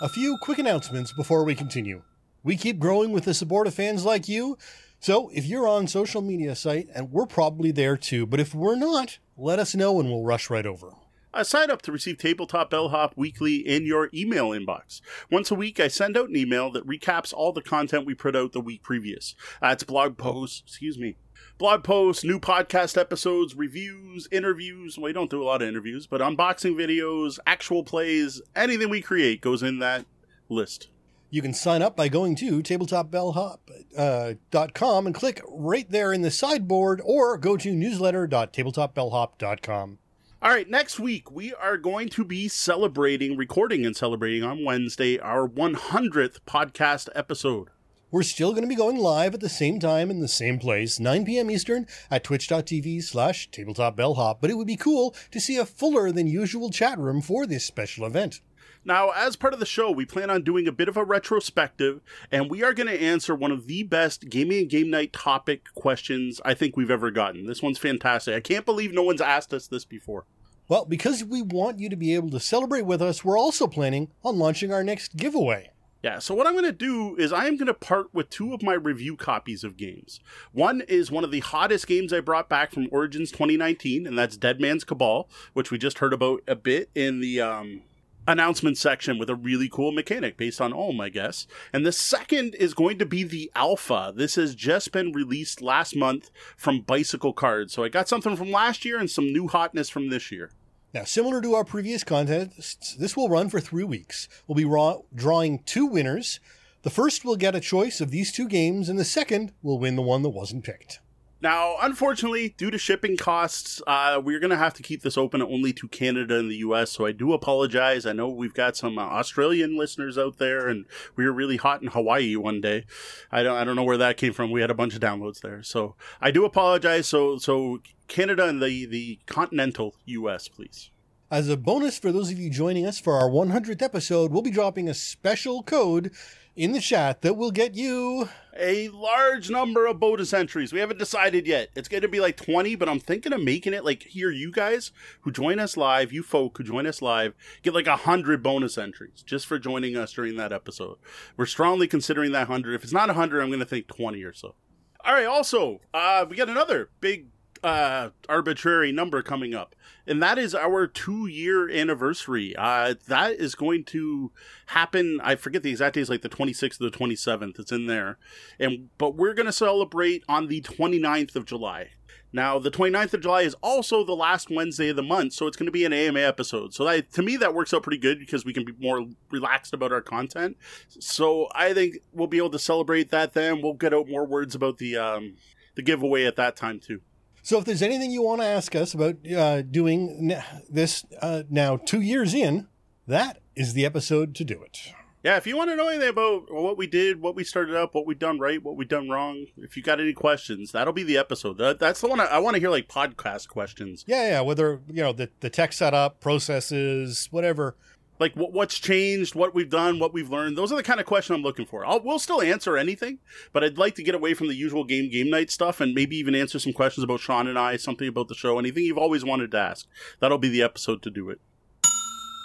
A 0.00 0.08
few 0.08 0.38
quick 0.40 0.58
announcements 0.58 1.12
before 1.12 1.42
we 1.42 1.56
continue. 1.56 2.02
We 2.48 2.56
keep 2.56 2.78
growing 2.78 3.12
with 3.12 3.26
the 3.26 3.34
support 3.34 3.66
of 3.66 3.74
fans 3.74 4.06
like 4.06 4.26
you. 4.26 4.56
So 5.00 5.30
if 5.34 5.44
you're 5.44 5.68
on 5.68 5.86
social 5.86 6.22
media 6.22 6.56
site, 6.56 6.88
and 6.94 7.12
we're 7.12 7.26
probably 7.26 7.72
there 7.72 7.94
too, 7.94 8.24
but 8.24 8.40
if 8.40 8.54
we're 8.54 8.74
not, 8.74 9.18
let 9.36 9.58
us 9.58 9.74
know 9.74 10.00
and 10.00 10.08
we'll 10.08 10.24
rush 10.24 10.48
right 10.48 10.64
over. 10.64 10.94
I 11.34 11.42
sign 11.42 11.70
up 11.70 11.82
to 11.82 11.92
receive 11.92 12.16
Tabletop 12.16 12.70
Bellhop 12.70 13.12
weekly 13.16 13.56
in 13.56 13.84
your 13.84 14.08
email 14.14 14.48
inbox. 14.48 15.02
Once 15.30 15.50
a 15.50 15.54
week, 15.54 15.78
I 15.78 15.88
send 15.88 16.16
out 16.16 16.30
an 16.30 16.36
email 16.36 16.72
that 16.72 16.86
recaps 16.86 17.34
all 17.34 17.52
the 17.52 17.60
content 17.60 18.06
we 18.06 18.14
put 18.14 18.34
out 18.34 18.52
the 18.52 18.62
week 18.62 18.82
previous. 18.82 19.34
That's 19.60 19.84
blog 19.84 20.16
posts, 20.16 20.62
excuse 20.66 20.96
me, 20.96 21.16
blog 21.58 21.84
posts, 21.84 22.24
new 22.24 22.40
podcast 22.40 22.96
episodes, 22.98 23.56
reviews, 23.56 24.26
interviews. 24.32 24.96
We 24.96 25.12
don't 25.12 25.28
do 25.28 25.42
a 25.42 25.44
lot 25.44 25.60
of 25.60 25.68
interviews, 25.68 26.06
but 26.06 26.22
unboxing 26.22 26.76
videos, 26.76 27.38
actual 27.46 27.84
plays, 27.84 28.40
anything 28.56 28.88
we 28.88 29.02
create 29.02 29.42
goes 29.42 29.62
in 29.62 29.80
that 29.80 30.06
list. 30.48 30.88
You 31.30 31.42
can 31.42 31.52
sign 31.52 31.82
up 31.82 31.94
by 31.94 32.08
going 32.08 32.36
to 32.36 32.62
tabletopbellhop.com 32.62 34.54
uh, 34.54 35.06
and 35.06 35.14
click 35.14 35.42
right 35.46 35.90
there 35.90 36.10
in 36.12 36.22
the 36.22 36.30
sideboard 36.30 37.02
or 37.04 37.36
go 37.36 37.58
to 37.58 37.74
newsletter.tabletopbellhop.com. 37.74 39.98
All 40.40 40.50
right, 40.50 40.70
next 40.70 41.00
week 41.00 41.30
we 41.30 41.52
are 41.52 41.76
going 41.76 42.08
to 42.10 42.24
be 42.24 42.46
celebrating, 42.48 43.36
recording 43.36 43.84
and 43.84 43.96
celebrating 43.96 44.44
on 44.44 44.64
Wednesday 44.64 45.18
our 45.18 45.48
100th 45.48 46.38
podcast 46.46 47.08
episode. 47.14 47.68
We're 48.10 48.22
still 48.22 48.52
going 48.52 48.62
to 48.62 48.68
be 48.68 48.74
going 48.74 48.96
live 48.96 49.34
at 49.34 49.40
the 49.40 49.50
same 49.50 49.78
time 49.78 50.10
in 50.10 50.20
the 50.20 50.28
same 50.28 50.58
place, 50.58 50.98
9 50.98 51.26
p.m. 51.26 51.50
Eastern 51.50 51.86
at 52.10 52.24
twitch.tv 52.24 53.02
slash 53.02 53.50
tabletopbellhop, 53.50 54.38
but 54.40 54.48
it 54.48 54.56
would 54.56 54.66
be 54.66 54.76
cool 54.76 55.14
to 55.30 55.40
see 55.40 55.58
a 55.58 55.66
fuller 55.66 56.10
than 56.10 56.26
usual 56.26 56.70
chat 56.70 56.98
room 56.98 57.20
for 57.20 57.44
this 57.44 57.66
special 57.66 58.06
event. 58.06 58.40
Now, 58.84 59.10
as 59.10 59.36
part 59.36 59.54
of 59.54 59.60
the 59.60 59.66
show, 59.66 59.90
we 59.90 60.04
plan 60.04 60.30
on 60.30 60.42
doing 60.42 60.66
a 60.66 60.72
bit 60.72 60.88
of 60.88 60.96
a 60.96 61.04
retrospective, 61.04 62.00
and 62.30 62.50
we 62.50 62.62
are 62.62 62.72
going 62.72 62.86
to 62.88 63.00
answer 63.00 63.34
one 63.34 63.52
of 63.52 63.66
the 63.66 63.82
best 63.82 64.28
gaming 64.28 64.58
and 64.60 64.70
game 64.70 64.90
night 64.90 65.12
topic 65.12 65.72
questions 65.74 66.40
I 66.44 66.54
think 66.54 66.76
we've 66.76 66.90
ever 66.90 67.10
gotten. 67.10 67.46
This 67.46 67.62
one's 67.62 67.78
fantastic. 67.78 68.34
I 68.34 68.40
can't 68.40 68.66
believe 68.66 68.92
no 68.92 69.02
one's 69.02 69.20
asked 69.20 69.52
us 69.52 69.66
this 69.66 69.84
before. 69.84 70.24
Well, 70.68 70.84
because 70.84 71.24
we 71.24 71.42
want 71.42 71.78
you 71.80 71.88
to 71.88 71.96
be 71.96 72.14
able 72.14 72.30
to 72.30 72.40
celebrate 72.40 72.84
with 72.84 73.00
us, 73.00 73.24
we're 73.24 73.38
also 73.38 73.66
planning 73.66 74.10
on 74.22 74.38
launching 74.38 74.72
our 74.72 74.84
next 74.84 75.16
giveaway. 75.16 75.70
Yeah, 76.02 76.20
so 76.20 76.32
what 76.32 76.46
I'm 76.46 76.52
going 76.52 76.64
to 76.64 76.72
do 76.72 77.16
is 77.16 77.32
I 77.32 77.46
am 77.46 77.56
going 77.56 77.66
to 77.66 77.74
part 77.74 78.14
with 78.14 78.30
two 78.30 78.54
of 78.54 78.62
my 78.62 78.74
review 78.74 79.16
copies 79.16 79.64
of 79.64 79.76
games. 79.76 80.20
One 80.52 80.82
is 80.82 81.10
one 81.10 81.24
of 81.24 81.32
the 81.32 81.40
hottest 81.40 81.88
games 81.88 82.12
I 82.12 82.20
brought 82.20 82.48
back 82.48 82.70
from 82.70 82.86
Origins 82.92 83.32
2019, 83.32 84.06
and 84.06 84.16
that's 84.16 84.36
Dead 84.36 84.60
Man's 84.60 84.84
Cabal, 84.84 85.28
which 85.54 85.72
we 85.72 85.78
just 85.78 85.98
heard 85.98 86.12
about 86.12 86.42
a 86.46 86.54
bit 86.54 86.90
in 86.94 87.20
the 87.20 87.40
um, 87.40 87.82
announcement 88.28 88.76
section 88.76 89.18
with 89.18 89.30
a 89.30 89.34
really 89.34 89.68
cool 89.68 89.90
mechanic 89.90 90.36
based 90.36 90.60
on 90.60 90.72
Ulm, 90.72 91.00
I 91.00 91.08
guess. 91.08 91.46
And 91.72 91.84
the 91.84 91.92
second 91.92 92.54
is 92.54 92.74
going 92.74 92.98
to 92.98 93.06
be 93.06 93.24
the 93.24 93.50
Alpha. 93.56 94.12
This 94.14 94.36
has 94.36 94.54
just 94.54 94.92
been 94.92 95.12
released 95.12 95.62
last 95.62 95.96
month 95.96 96.30
from 96.56 96.82
Bicycle 96.82 97.32
Cards. 97.32 97.72
So 97.72 97.82
I 97.82 97.88
got 97.88 98.08
something 98.08 98.36
from 98.36 98.52
last 98.52 98.84
year 98.84 98.98
and 98.98 99.10
some 99.10 99.32
new 99.32 99.48
hotness 99.48 99.88
from 99.88 100.10
this 100.10 100.30
year. 100.30 100.50
Now, 100.94 101.04
similar 101.04 101.40
to 101.40 101.54
our 101.54 101.64
previous 101.64 102.04
content, 102.04 102.52
this 102.98 103.16
will 103.16 103.28
run 103.28 103.50
for 103.50 103.60
three 103.60 103.84
weeks. 103.84 104.28
We'll 104.46 104.56
be 104.56 104.64
raw- 104.64 105.00
drawing 105.14 105.62
two 105.64 105.86
winners. 105.86 106.38
The 106.82 106.90
first 106.90 107.24
will 107.24 107.36
get 107.36 107.54
a 107.56 107.60
choice 107.60 108.00
of 108.00 108.10
these 108.10 108.32
two 108.32 108.48
games, 108.48 108.88
and 108.88 108.98
the 108.98 109.04
second 109.04 109.52
will 109.62 109.78
win 109.78 109.96
the 109.96 110.02
one 110.02 110.22
that 110.22 110.30
wasn't 110.30 110.64
picked. 110.64 111.00
Now, 111.40 111.76
unfortunately, 111.80 112.54
due 112.56 112.70
to 112.70 112.78
shipping 112.78 113.16
costs, 113.16 113.80
uh, 113.86 114.20
we're 114.22 114.40
going 114.40 114.50
to 114.50 114.56
have 114.56 114.74
to 114.74 114.82
keep 114.82 115.02
this 115.02 115.16
open 115.16 115.40
only 115.40 115.72
to 115.74 115.86
Canada 115.86 116.36
and 116.38 116.50
the 116.50 116.56
US. 116.56 116.90
So 116.90 117.06
I 117.06 117.12
do 117.12 117.32
apologize. 117.32 118.06
I 118.06 118.12
know 118.12 118.28
we've 118.28 118.54
got 118.54 118.76
some 118.76 118.98
uh, 118.98 119.02
Australian 119.02 119.76
listeners 119.76 120.18
out 120.18 120.38
there, 120.38 120.66
and 120.66 120.84
we 121.14 121.24
were 121.24 121.32
really 121.32 121.56
hot 121.56 121.80
in 121.80 121.88
Hawaii 121.88 122.34
one 122.34 122.60
day. 122.60 122.84
I 123.30 123.44
don't, 123.44 123.56
I 123.56 123.62
don't 123.62 123.76
know 123.76 123.84
where 123.84 123.98
that 123.98 124.16
came 124.16 124.32
from. 124.32 124.50
We 124.50 124.60
had 124.60 124.70
a 124.70 124.74
bunch 124.74 124.94
of 124.94 125.00
downloads 125.00 125.40
there, 125.40 125.62
so 125.62 125.94
I 126.20 126.32
do 126.32 126.44
apologize. 126.44 127.06
So, 127.06 127.38
so 127.38 127.80
Canada 128.08 128.48
and 128.48 128.60
the 128.60 128.86
the 128.86 129.20
continental 129.26 129.94
US, 130.06 130.48
please. 130.48 130.90
As 131.30 131.50
a 131.50 131.58
bonus 131.58 131.98
for 131.98 132.10
those 132.10 132.32
of 132.32 132.38
you 132.38 132.48
joining 132.48 132.86
us 132.86 132.98
for 132.98 133.14
our 133.14 133.28
100th 133.28 133.82
episode, 133.82 134.32
we'll 134.32 134.40
be 134.40 134.50
dropping 134.50 134.88
a 134.88 134.94
special 134.94 135.62
code 135.62 136.10
in 136.58 136.72
the 136.72 136.80
chat 136.80 137.22
that 137.22 137.36
will 137.36 137.52
get 137.52 137.76
you 137.76 138.28
a 138.58 138.88
large 138.88 139.48
number 139.48 139.86
of 139.86 140.00
bonus 140.00 140.32
entries. 140.32 140.72
We 140.72 140.80
haven't 140.80 140.98
decided 140.98 141.46
yet. 141.46 141.68
It's 141.76 141.86
going 141.86 142.02
to 142.02 142.08
be 142.08 142.18
like 142.18 142.36
20, 142.36 142.74
but 142.74 142.88
I'm 142.88 142.98
thinking 142.98 143.32
of 143.32 143.40
making 143.40 143.74
it 143.74 143.84
like 143.84 144.02
here, 144.02 144.32
you 144.32 144.50
guys 144.50 144.90
who 145.20 145.30
join 145.30 145.60
us 145.60 145.76
live, 145.76 146.12
you 146.12 146.24
folk 146.24 146.58
who 146.58 146.64
join 146.64 146.84
us 146.84 147.00
live, 147.00 147.34
get 147.62 147.74
like 147.74 147.86
100 147.86 148.42
bonus 148.42 148.76
entries 148.76 149.22
just 149.24 149.46
for 149.46 149.60
joining 149.60 149.96
us 149.96 150.12
during 150.12 150.34
that 150.36 150.52
episode. 150.52 150.98
We're 151.36 151.46
strongly 151.46 151.86
considering 151.86 152.32
that 152.32 152.48
100. 152.48 152.74
If 152.74 152.82
it's 152.82 152.92
not 152.92 153.06
100, 153.06 153.40
I'm 153.40 153.50
going 153.50 153.60
to 153.60 153.64
think 153.64 153.86
20 153.86 154.20
or 154.24 154.32
so. 154.32 154.56
All 155.04 155.14
right, 155.14 155.26
also, 155.26 155.80
uh, 155.94 156.26
we 156.28 156.34
got 156.34 156.48
another 156.48 156.90
big 157.00 157.28
uh, 157.62 158.10
arbitrary 158.28 158.92
number 158.92 159.22
coming 159.22 159.54
up, 159.54 159.74
and 160.06 160.22
that 160.22 160.38
is 160.38 160.54
our 160.54 160.86
two 160.86 161.26
year 161.26 161.68
anniversary. 161.70 162.54
Uh, 162.56 162.94
that 163.06 163.32
is 163.34 163.54
going 163.54 163.84
to 163.84 164.32
happen. 164.66 165.20
I 165.22 165.34
forget 165.34 165.62
the 165.62 165.70
exact 165.70 165.94
days, 165.94 166.10
like 166.10 166.22
the 166.22 166.28
26th 166.28 166.80
or 166.80 166.90
the 166.90 166.96
27th. 166.96 167.58
It's 167.58 167.72
in 167.72 167.86
there, 167.86 168.18
and 168.58 168.90
but 168.98 169.14
we're 169.14 169.34
going 169.34 169.46
to 169.46 169.52
celebrate 169.52 170.24
on 170.28 170.48
the 170.48 170.60
29th 170.60 171.36
of 171.36 171.44
July. 171.44 171.90
Now, 172.32 172.58
the 172.58 172.70
29th 172.70 173.14
of 173.14 173.22
July 173.22 173.42
is 173.42 173.54
also 173.62 174.04
the 174.04 174.14
last 174.14 174.50
Wednesday 174.50 174.90
of 174.90 174.96
the 174.96 175.02
month, 175.02 175.32
so 175.32 175.46
it's 175.46 175.56
going 175.56 175.66
to 175.66 175.72
be 175.72 175.86
an 175.86 175.94
AMA 175.94 176.20
episode. 176.20 176.74
So 176.74 176.84
that, 176.84 177.10
to 177.14 177.22
me, 177.22 177.36
that 177.38 177.54
works 177.54 177.72
out 177.72 177.82
pretty 177.82 177.98
good 177.98 178.18
because 178.18 178.44
we 178.44 178.52
can 178.52 178.66
be 178.66 178.74
more 178.78 179.06
relaxed 179.30 179.72
about 179.72 179.92
our 179.92 180.02
content. 180.02 180.58
So 180.88 181.48
I 181.54 181.72
think 181.72 181.98
we'll 182.12 182.26
be 182.26 182.36
able 182.36 182.50
to 182.50 182.58
celebrate 182.58 183.10
that 183.10 183.32
then. 183.32 183.62
We'll 183.62 183.72
get 183.72 183.94
out 183.94 184.08
more 184.08 184.26
words 184.26 184.54
about 184.54 184.76
the 184.76 184.96
um, 184.98 185.36
the 185.74 185.82
giveaway 185.82 186.24
at 186.24 186.36
that 186.36 186.56
time 186.56 186.80
too. 186.80 187.00
So 187.42 187.58
if 187.58 187.64
there's 187.64 187.82
anything 187.82 188.10
you 188.10 188.22
want 188.22 188.40
to 188.40 188.46
ask 188.46 188.74
us 188.74 188.94
about 188.94 189.16
uh, 189.34 189.62
doing 189.62 190.34
this 190.68 191.04
uh, 191.22 191.44
now 191.48 191.76
two 191.76 192.00
years 192.00 192.34
in, 192.34 192.68
that 193.06 193.40
is 193.56 193.74
the 193.74 193.86
episode 193.86 194.34
to 194.36 194.44
do 194.44 194.62
it. 194.62 194.92
Yeah, 195.24 195.36
if 195.36 195.48
you 195.48 195.56
want 195.56 195.68
to 195.70 195.76
know 195.76 195.88
anything 195.88 196.10
about 196.10 196.52
what 196.52 196.78
we 196.78 196.86
did, 196.86 197.20
what 197.20 197.34
we 197.34 197.42
started 197.42 197.74
up, 197.74 197.92
what 197.92 198.06
we've 198.06 198.18
done 198.18 198.38
right, 198.38 198.62
what 198.62 198.76
we've 198.76 198.88
done 198.88 199.08
wrong, 199.08 199.46
if 199.56 199.76
you 199.76 199.82
got 199.82 200.00
any 200.00 200.12
questions, 200.12 200.70
that'll 200.70 200.92
be 200.92 201.02
the 201.02 201.18
episode. 201.18 201.58
That, 201.58 201.80
that's 201.80 202.00
the 202.00 202.06
one 202.06 202.20
I, 202.20 202.26
I 202.26 202.38
want 202.38 202.54
to 202.54 202.60
hear, 202.60 202.70
like 202.70 202.86
podcast 202.86 203.48
questions. 203.48 204.04
Yeah, 204.06 204.28
yeah. 204.28 204.40
Whether 204.42 204.80
you 204.88 205.02
know 205.02 205.12
the 205.12 205.28
the 205.40 205.50
tech 205.50 205.72
setup, 205.72 206.20
processes, 206.20 207.28
whatever 207.32 207.76
like 208.18 208.34
what, 208.34 208.52
what's 208.52 208.78
changed, 208.78 209.34
what 209.34 209.54
we've 209.54 209.70
done, 209.70 209.98
what 209.98 210.12
we've 210.12 210.30
learned. 210.30 210.56
Those 210.56 210.72
are 210.72 210.76
the 210.76 210.82
kind 210.82 211.00
of 211.00 211.06
question 211.06 211.34
I'm 211.34 211.42
looking 211.42 211.66
for. 211.66 211.84
I'll, 211.86 212.00
we'll 212.00 212.18
still 212.18 212.42
answer 212.42 212.76
anything, 212.76 213.18
but 213.52 213.64
I'd 213.64 213.78
like 213.78 213.94
to 213.96 214.02
get 214.02 214.14
away 214.14 214.34
from 214.34 214.48
the 214.48 214.54
usual 214.54 214.84
game 214.84 215.10
game 215.10 215.30
night 215.30 215.50
stuff 215.50 215.80
and 215.80 215.94
maybe 215.94 216.16
even 216.16 216.34
answer 216.34 216.58
some 216.58 216.72
questions 216.72 217.04
about 217.04 217.20
Sean 217.20 217.46
and 217.46 217.58
I, 217.58 217.76
something 217.76 218.08
about 218.08 218.28
the 218.28 218.34
show, 218.34 218.58
anything 218.58 218.84
you've 218.84 218.98
always 218.98 219.24
wanted 219.24 219.50
to 219.52 219.58
ask. 219.58 219.86
That'll 220.20 220.38
be 220.38 220.48
the 220.48 220.62
episode 220.62 221.02
to 221.02 221.10
do 221.10 221.30
it. 221.30 221.40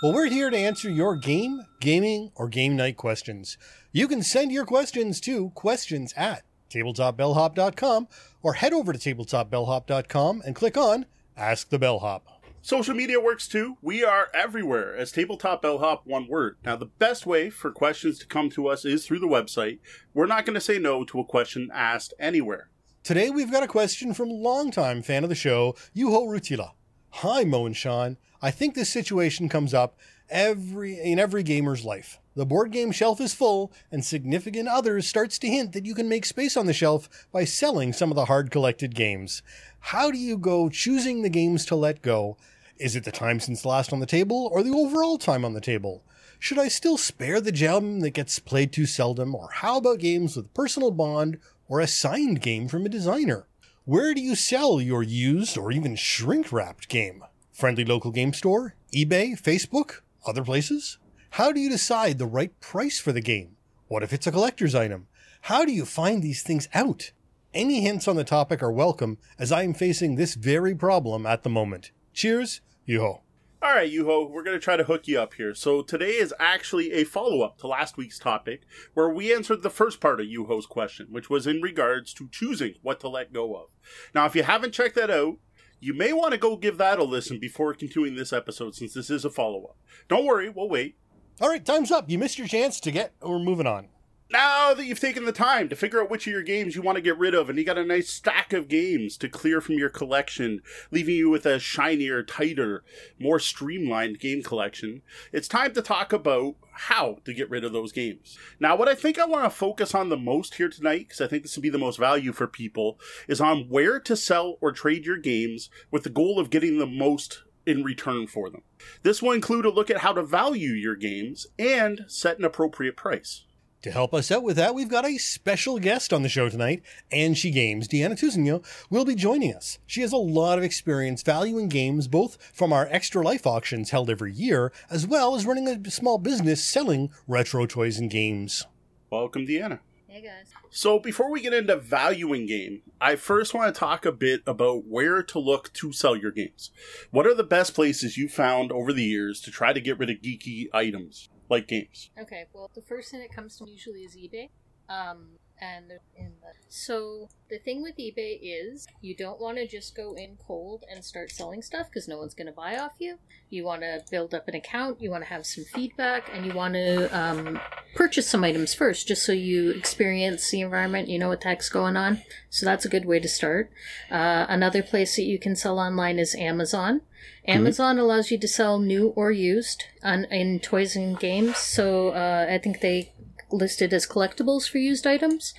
Well, 0.04 0.14
we're 0.14 0.30
here 0.30 0.50
to 0.50 0.58
answer 0.58 0.90
your 0.90 1.16
game, 1.16 1.62
gaming, 1.80 2.32
or 2.36 2.50
game 2.50 2.76
night 2.76 2.98
questions. 2.98 3.58
You 3.94 4.10
can 4.10 4.22
send 4.22 4.52
your 4.52 4.66
questions 4.66 5.22
to 5.22 5.52
questions 5.52 6.14
at 6.18 6.44
tabletopbellhop.com 6.70 8.08
or 8.42 8.56
head 8.56 8.74
over 8.74 8.92
to 8.92 9.00
tabletopbellhop.com 9.00 10.42
and 10.46 10.56
click 10.56 10.76
on 10.76 11.06
Ask 11.38 11.70
the 11.70 11.80
Bellhop. 11.80 12.33
Social 12.66 12.96
media 12.96 13.20
works 13.20 13.46
too. 13.50 13.76
We 13.82 14.06
are 14.06 14.30
everywhere 14.34 14.96
as 14.96 15.12
Tabletop 15.12 15.62
Bellhop, 15.62 16.08
one 16.08 16.30
word. 16.30 16.56
Now, 16.64 16.78
the 16.78 16.86
best 16.86 17.26
way 17.26 17.50
for 17.50 17.72
questions 17.72 18.18
to 18.20 18.26
come 18.26 18.50
to 18.52 18.68
us 18.68 18.86
is 18.86 19.06
through 19.06 19.20
the 19.20 19.28
website. 19.28 19.80
We're 20.14 20.28
not 20.28 20.46
going 20.46 20.54
to 20.54 20.62
say 20.62 20.80
no 20.80 21.04
to 21.04 21.20
a 21.20 21.26
question 21.26 21.70
asked 21.74 22.14
anywhere. 22.18 22.70
Today, 23.04 23.30
we've 23.30 23.52
got 23.52 23.64
a 23.64 23.68
question 23.68 24.14
from 24.14 24.30
longtime 24.30 25.02
fan 25.02 25.24
of 25.24 25.30
the 25.30 25.36
show, 25.36 25.76
Yuho 25.94 26.26
Rutila. 26.26 26.72
Hi, 27.10 27.44
Mo 27.44 27.66
and 27.66 27.76
Sean. 27.76 28.16
I 28.42 28.50
think 28.50 28.76
this 28.76 28.88
situation 28.88 29.50
comes 29.50 29.74
up 29.74 29.98
every 30.30 30.98
in 30.98 31.20
every 31.20 31.44
gamer's 31.44 31.84
life. 31.84 32.22
The 32.34 32.46
board 32.46 32.72
game 32.72 32.94
shelf 32.94 33.20
is 33.20 33.34
full, 33.34 33.74
and 33.92 34.06
significant 34.06 34.70
others 34.70 35.06
starts 35.06 35.38
to 35.40 35.50
hint 35.50 35.74
that 35.74 35.86
you 35.86 35.94
can 35.94 36.08
make 36.08 36.26
space 36.26 36.56
on 36.56 36.66
the 36.66 36.74
shelf 36.74 37.28
by 37.32 37.44
selling 37.44 37.92
some 37.92 38.10
of 38.10 38.16
the 38.16 38.26
hard 38.26 38.52
collected 38.52 38.96
games. 38.96 39.44
How 39.80 40.10
do 40.10 40.18
you 40.18 40.38
go 40.38 40.70
choosing 40.70 41.22
the 41.22 41.30
games 41.30 41.66
to 41.66 41.76
let 41.76 42.02
go 42.02 42.38
is 42.78 42.96
it 42.96 43.04
the 43.04 43.12
time 43.12 43.40
since 43.40 43.66
last 43.66 43.94
on 43.94 44.00
the 44.00 44.06
table, 44.06 44.50
or 44.52 44.64
the 44.64 44.74
overall 44.74 45.18
time 45.18 45.46
on 45.46 45.54
the 45.54 45.62
table? 45.62 46.04
Should 46.40 46.60
I 46.60 46.68
still 46.68 46.98
spare 46.98 47.40
the 47.40 47.52
gem 47.52 48.02
that 48.02 48.12
gets 48.12 48.40
played 48.40 48.74
too 48.74 48.86
seldom, 48.86 49.34
or 49.34 49.50
how 49.52 49.78
about 49.78 50.00
games 50.00 50.36
with 50.36 50.54
personal 50.54 50.92
bond 50.92 51.40
or 51.68 51.80
a 51.80 51.88
signed 51.88 52.42
game 52.42 52.68
from 52.68 52.86
a 52.86 52.90
designer? 52.90 53.48
Where 53.86 54.14
do 54.14 54.22
you 54.22 54.36
sell 54.36 54.82
your 54.82 55.04
used 55.04 55.58
or 55.58 55.72
even 55.72 55.96
shrink 55.96 56.52
wrapped 56.52 56.90
game? 56.90 57.24
Friendly 57.52 57.86
local 57.86 58.12
game 58.12 58.34
store? 58.34 58.76
eBay? 58.94 59.40
Facebook? 59.40 60.02
Other 60.26 60.44
places? 60.44 60.98
How 61.32 61.52
do 61.52 61.60
you 61.60 61.70
decide 61.70 62.18
the 62.18 62.26
right 62.26 62.60
price 62.60 63.00
for 63.00 63.12
the 63.12 63.22
game? 63.22 63.56
What 63.88 64.04
if 64.04 64.14
it's 64.14 64.28
a 64.28 64.32
collector's 64.32 64.76
item? 64.76 65.08
How 65.42 65.66
do 65.66 65.72
you 65.72 65.86
find 65.86 66.22
these 66.22 66.44
things 66.44 66.70
out? 66.74 67.12
Any 67.54 67.82
hints 67.82 68.08
on 68.08 68.16
the 68.16 68.24
topic 68.24 68.64
are 68.64 68.72
welcome, 68.72 69.18
as 69.38 69.52
I 69.52 69.64
am 69.64 69.74
facing 69.74 70.16
this 70.16 70.34
very 70.34 70.74
problem 70.74 71.26
at 71.26 71.44
the 71.44 71.50
moment. 71.50 71.92
Cheers, 72.14 72.62
Yuho. 72.88 73.22
All 73.64 73.74
right, 73.74 73.92
Yuho, 73.92 74.30
we're 74.30 74.44
going 74.44 74.58
to 74.58 74.64
try 74.64 74.78
to 74.78 74.84
hook 74.84 75.08
you 75.08 75.20
up 75.20 75.34
here. 75.36 75.56
So 75.56 75.82
today 75.82 76.12
is 76.12 76.34
actually 76.40 76.92
a 76.92 77.06
follow 77.06 77.42
up 77.42 77.58
to 77.60 77.68
last 77.68 77.98
week's 77.98 78.20
topic, 78.20 78.64
where 78.94 79.10
we 79.10 79.34
answered 79.34 79.64
the 79.64 79.70
first 79.70 80.00
part 80.00 80.20
of 80.20 80.28
Yuho's 80.28 80.66
question, 80.66 81.08
which 81.10 81.30
was 81.30 81.48
in 81.48 81.62
regards 81.62 82.14
to 82.16 82.30
choosing 82.30 82.76
what 82.82 83.00
to 83.00 83.08
let 83.08 83.34
go 83.34 83.56
of. 83.56 83.70
Now, 84.14 84.26
if 84.26 84.36
you 84.36 84.44
haven't 84.44 84.74
checked 84.74 84.96
that 84.96 85.10
out, 85.10 85.38
you 85.80 85.94
may 85.94 86.14
want 86.14 86.34
to 86.34 86.38
go 86.38 86.56
give 86.56 86.78
that 86.78 87.00
a 87.00 87.04
listen 87.04 87.40
before 87.40 87.74
continuing 87.74 88.16
this 88.16 88.34
episode, 88.34 88.76
since 88.76 88.94
this 88.94 89.10
is 89.10 89.26
a 89.26 89.30
follow 89.30 89.64
up. 89.64 89.78
Don't 90.08 90.26
worry, 90.26 90.50
we'll 90.50 90.70
wait. 90.70 90.98
All 91.42 91.50
right, 91.50 91.66
time's 91.66 91.92
up. 91.92 92.10
You 92.10 92.20
missed 92.20 92.38
your 92.38 92.48
chance 92.48 92.80
to 92.82 92.92
get. 92.92 93.14
We're 93.22 93.40
moving 93.40 93.66
on 93.68 93.88
now 94.34 94.74
that 94.74 94.86
you've 94.86 95.00
taken 95.00 95.26
the 95.26 95.32
time 95.32 95.70
to 95.70 95.76
figure 95.76 96.02
out 96.02 96.10
which 96.10 96.28
of 96.28 96.34
your 96.34 96.42
games 96.42 96.76
you 96.76 96.82
want 96.82 96.96
to 96.96 97.02
get 97.02 97.18
rid 97.18 97.36
of, 97.36 97.50
and 97.50 97.58
you 97.58 97.64
got 97.64 97.78
a 97.78 97.86
nice 97.86 98.10
stack 98.10 98.52
of 98.52 98.68
games 98.68 99.16
to 99.18 99.30
clear 99.30 99.62
from 99.62 99.76
your 99.76 99.90
collection, 99.90 100.62
leaving 100.92 101.16
you 101.16 101.30
with 101.30 101.46
a 101.46 101.60
shinier, 101.60 102.24
tighter, 102.24 102.84
more 103.20 103.40
streamlined 103.40 104.20
game 104.20 104.42
collection, 104.42 105.04
it's 105.32 105.48
time 105.48 105.74
to 105.74 105.82
talk 105.82 106.12
about 106.12 106.56
how 106.72 107.20
to 107.24 107.34
get 107.34 107.50
rid 107.50 107.64
of 107.64 107.72
those 107.72 107.92
games. 107.92 108.38
Now, 108.60 108.76
what 108.76 108.90
I 108.90 108.96
think 108.96 109.20
I 109.20 109.26
want 109.26 109.46
to 109.46 109.50
focus 109.52 109.94
on 109.94 110.10
the 110.10 110.18
most 110.18 110.56
here 110.56 110.70
tonight, 110.70 111.08
because 111.08 111.22
I 111.22 111.28
think 111.28 111.44
this 111.44 111.56
will 111.56 111.64
be 111.64 111.70
the 111.70 111.78
most 111.78 112.00
value 112.00 112.34
for 112.34 112.48
people, 112.48 113.00
is 113.28 113.40
on 113.40 113.70
where 113.70 114.00
to 114.00 114.16
sell 114.16 114.58
or 114.60 114.72
trade 114.72 115.06
your 115.06 115.18
games 115.18 115.70
with 115.92 116.04
the 116.04 116.10
goal 116.10 116.40
of 116.40 116.50
getting 116.50 116.80
the 116.80 116.88
most 116.88 117.44
in 117.66 117.84
return 117.84 118.28
for 118.28 118.50
them. 118.50 118.64
This 119.04 119.22
will 119.22 119.32
include 119.32 119.66
a 119.66 119.70
look 119.70 119.90
at 119.90 120.00
how 120.00 120.14
to 120.14 120.24
value 120.24 120.72
your 120.72 120.96
games 120.96 121.48
and 121.58 122.06
set 122.08 122.40
an 122.40 122.44
appropriate 122.44 122.98
price. 122.98 123.46
To 123.84 123.92
help 123.92 124.14
us 124.14 124.32
out 124.32 124.44
with 124.44 124.56
that, 124.56 124.74
we've 124.74 124.88
got 124.88 125.06
a 125.06 125.18
special 125.18 125.78
guest 125.78 126.14
on 126.14 126.24
the 126.24 126.30
show 126.30 126.48
tonight, 126.48 126.82
and 127.12 127.38
she 127.38 127.52
Games. 127.52 127.86
Deanna 127.86 128.18
Tuzino 128.18 128.66
will 128.90 129.04
be 129.04 129.14
joining 129.14 129.54
us. 129.54 129.78
She 129.86 130.00
has 130.00 130.14
a 130.14 130.18
lot 130.18 130.58
of 130.58 130.64
experience 130.64 131.22
valuing 131.22 131.68
games, 131.68 132.08
both 132.08 132.38
from 132.54 132.72
our 132.72 132.88
Extra 132.90 133.22
Life 133.22 133.46
auctions 133.46 133.90
held 133.90 134.10
every 134.10 134.32
year, 134.32 134.72
as 134.90 135.06
well 135.06 135.36
as 135.36 135.46
running 135.46 135.68
a 135.68 135.92
small 135.92 136.18
business 136.18 136.64
selling 136.64 137.12
retro 137.28 137.66
toys 137.66 138.00
and 138.00 138.10
games. 138.10 138.66
Welcome, 139.10 139.46
Deanna. 139.46 139.80
Hey, 140.08 140.22
guys. 140.22 140.54
So, 140.70 140.98
before 140.98 141.30
we 141.30 141.42
get 141.42 141.54
into 141.54 141.76
valuing 141.76 142.46
game, 142.46 142.84
I 143.02 143.18
first 143.18 143.54
want 143.54 143.76
to 143.76 143.78
talk 143.78 144.06
a 144.06 144.14
bit 144.14 144.44
about 144.48 144.86
where 144.86 145.22
to 145.24 145.40
look 145.40 145.74
to 145.74 145.92
sell 145.92 146.16
your 146.16 146.32
games. 146.32 146.72
What 147.12 147.28
are 147.28 147.36
the 147.36 147.44
best 147.44 147.74
places 147.74 148.16
you 148.16 148.30
found 148.30 148.72
over 148.72 148.94
the 148.94 149.04
years 149.04 149.42
to 149.42 149.52
try 149.52 149.74
to 149.74 149.82
get 149.82 150.00
rid 150.00 150.10
of 150.10 150.22
geeky 150.22 150.68
items? 150.74 151.28
Like 151.50 151.68
games. 151.68 152.10
Okay, 152.20 152.46
well, 152.54 152.70
the 152.74 152.82
first 152.82 153.12
thing 153.12 153.20
that 153.22 153.32
comes 153.32 153.58
to 153.58 153.66
me 153.66 153.72
usually 153.72 154.02
is 154.02 154.16
eBay. 154.16 154.50
Um, 154.90 155.40
and 155.62 155.92
in 156.16 156.34
the 156.42 156.54
so 156.76 157.30
the 157.50 157.60
thing 157.60 157.84
with 157.84 157.98
eBay 157.98 158.40
is 158.42 158.88
you 159.00 159.16
don't 159.16 159.40
want 159.40 159.58
to 159.58 159.68
just 159.68 159.96
go 159.96 160.16
in 160.16 160.38
cold 160.38 160.84
and 160.92 161.06
start 161.06 161.30
selling 161.30 161.62
stuff 161.62 161.88
because 161.88 162.08
no 162.08 162.18
one's 162.18 162.34
going 162.34 162.48
to 162.48 162.52
buy 162.52 162.80
off 162.80 162.94
you. 162.98 163.20
You 163.52 163.64
want 163.64 163.84
to 163.84 164.02
build 164.10 164.34
up 164.34 164.48
an 164.48 164.56
account, 164.56 165.00
you 165.00 165.12
want 165.12 165.24
to 165.24 165.30
have 165.30 165.46
some 165.46 165.66
feedback, 165.66 166.32
and 166.34 166.48
you 166.48 166.54
want 166.54 166.74
to 166.74 167.16
um, 167.16 167.60
purchase 167.94 168.28
some 168.28 168.44
items 168.44 168.74
first, 168.74 169.08
just 169.08 169.24
so 169.24 169.34
you 169.34 169.70
experience 169.70 170.50
the 170.50 170.62
environment. 170.62 171.10
You 171.10 171.20
know 171.20 171.30
what 171.30 171.42
the 171.42 171.50
heck's 171.50 171.70
going 171.70 171.96
on. 171.96 172.24
So 172.50 172.66
that's 172.66 172.86
a 172.86 172.90
good 172.90 173.06
way 173.06 173.20
to 173.20 173.28
start. 173.28 173.70
Uh, 174.10 174.48
another 174.50 174.82
place 174.82 175.16
that 175.18 175.24
you 175.24 175.38
can 175.38 175.56
sell 175.56 175.78
online 175.78 176.18
is 176.18 176.34
Amazon. 176.34 177.02
Amazon 177.48 177.98
mm-hmm. 177.98 178.04
allows 178.04 178.32
you 178.32 178.40
to 178.40 178.48
sell 178.48 178.80
new 178.80 179.10
or 179.10 179.32
used 179.32 179.84
on, 180.04 180.26
in 180.26 180.60
toys 180.60 180.96
and 180.96 181.20
games. 181.20 181.58
So 181.58 182.10
uh, 182.10 182.48
I 182.50 182.58
think 182.58 182.82
they 182.82 183.12
listed 183.54 183.94
as 183.94 184.06
collectibles 184.08 184.68
for 184.70 184.80
used 184.80 185.06
items. 185.08 185.54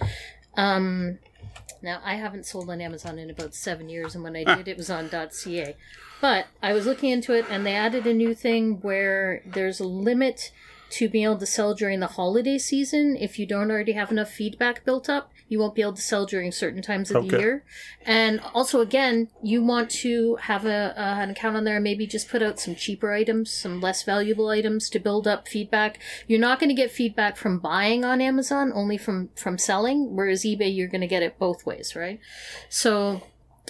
Um, 0.57 1.19
Now, 1.83 2.01
I 2.03 2.15
haven't 2.15 2.47
sold 2.47 2.71
on 2.71 2.81
Amazon 2.81 3.19
in 3.19 3.29
about 3.29 3.55
seven 3.55 3.91
years, 3.91 4.15
and 4.15 4.25
when 4.25 4.37
I 4.37 4.45
did, 4.57 4.69
it 4.69 4.77
was 4.79 4.89
on 4.89 5.11
.ca. 5.11 5.77
But 6.21 6.47
I 6.63 6.73
was 6.73 6.87
looking 6.87 7.11
into 7.11 7.35
it, 7.35 7.45
and 7.51 7.67
they 7.67 7.75
added 7.75 8.07
a 8.07 8.15
new 8.15 8.35
thing 8.35 8.81
where 8.81 9.43
there's 9.45 9.81
a 9.81 9.87
limit 9.87 10.51
to 10.99 11.09
be 11.09 11.25
able 11.25 11.39
to 11.39 11.47
sell 11.47 11.75
during 11.75 12.01
the 12.01 12.07
holiday 12.19 12.59
season. 12.59 13.17
If 13.19 13.39
you 13.39 13.47
don't 13.47 13.71
already 13.71 13.93
have 13.93 14.11
enough 14.11 14.31
feedback 14.31 14.85
built 14.85 15.09
up 15.09 15.31
you 15.49 15.59
won't 15.59 15.75
be 15.75 15.83
able 15.83 15.93
to 15.93 16.03
sell 16.03 16.27
during 16.27 16.51
certain 16.51 16.83
times 16.83 17.11
of 17.11 17.23
the 17.23 17.29
Okay. 17.29 17.39
year. 17.39 17.65
And 18.07 18.41
also 18.55 18.81
again 18.81 19.29
you 19.43 19.63
want 19.63 19.91
to 19.91 20.37
have 20.37 20.65
a, 20.65 20.95
uh, 20.97 21.23
an 21.23 21.31
account 21.31 21.57
on 21.57 21.65
there 21.65 21.77
and 21.77 21.85
maybe 21.85 22.07
just 22.07 22.29
put 22.29 22.43
out 22.43 22.59
some 22.59 22.75
cheaper 22.75 23.13
items 23.13 23.53
some 23.53 23.81
less 23.81 24.03
valuable 24.03 24.49
items 24.49 24.89
to 24.91 24.99
build 24.99 25.27
up 25.29 25.47
feedback. 25.47 25.99
You're 26.27 26.41
not 26.41 26.59
going 26.59 26.71
to 26.71 26.75
get 26.75 26.91
feedback 26.91 27.37
from 27.37 27.59
buying 27.59 28.05
on 28.05 28.21
amazon 28.21 28.73
only 28.75 28.99
from 28.99 29.31
from 29.37 29.59
selling 29.59 30.17
whereas 30.17 30.45
ebay 30.45 30.75
you're 30.75 30.89
going 30.89 31.01
to 31.01 31.07
get 31.07 31.23
it 31.23 31.39
both 31.39 31.67
ways 31.67 31.95
right? 31.95 32.21
So 32.69 33.23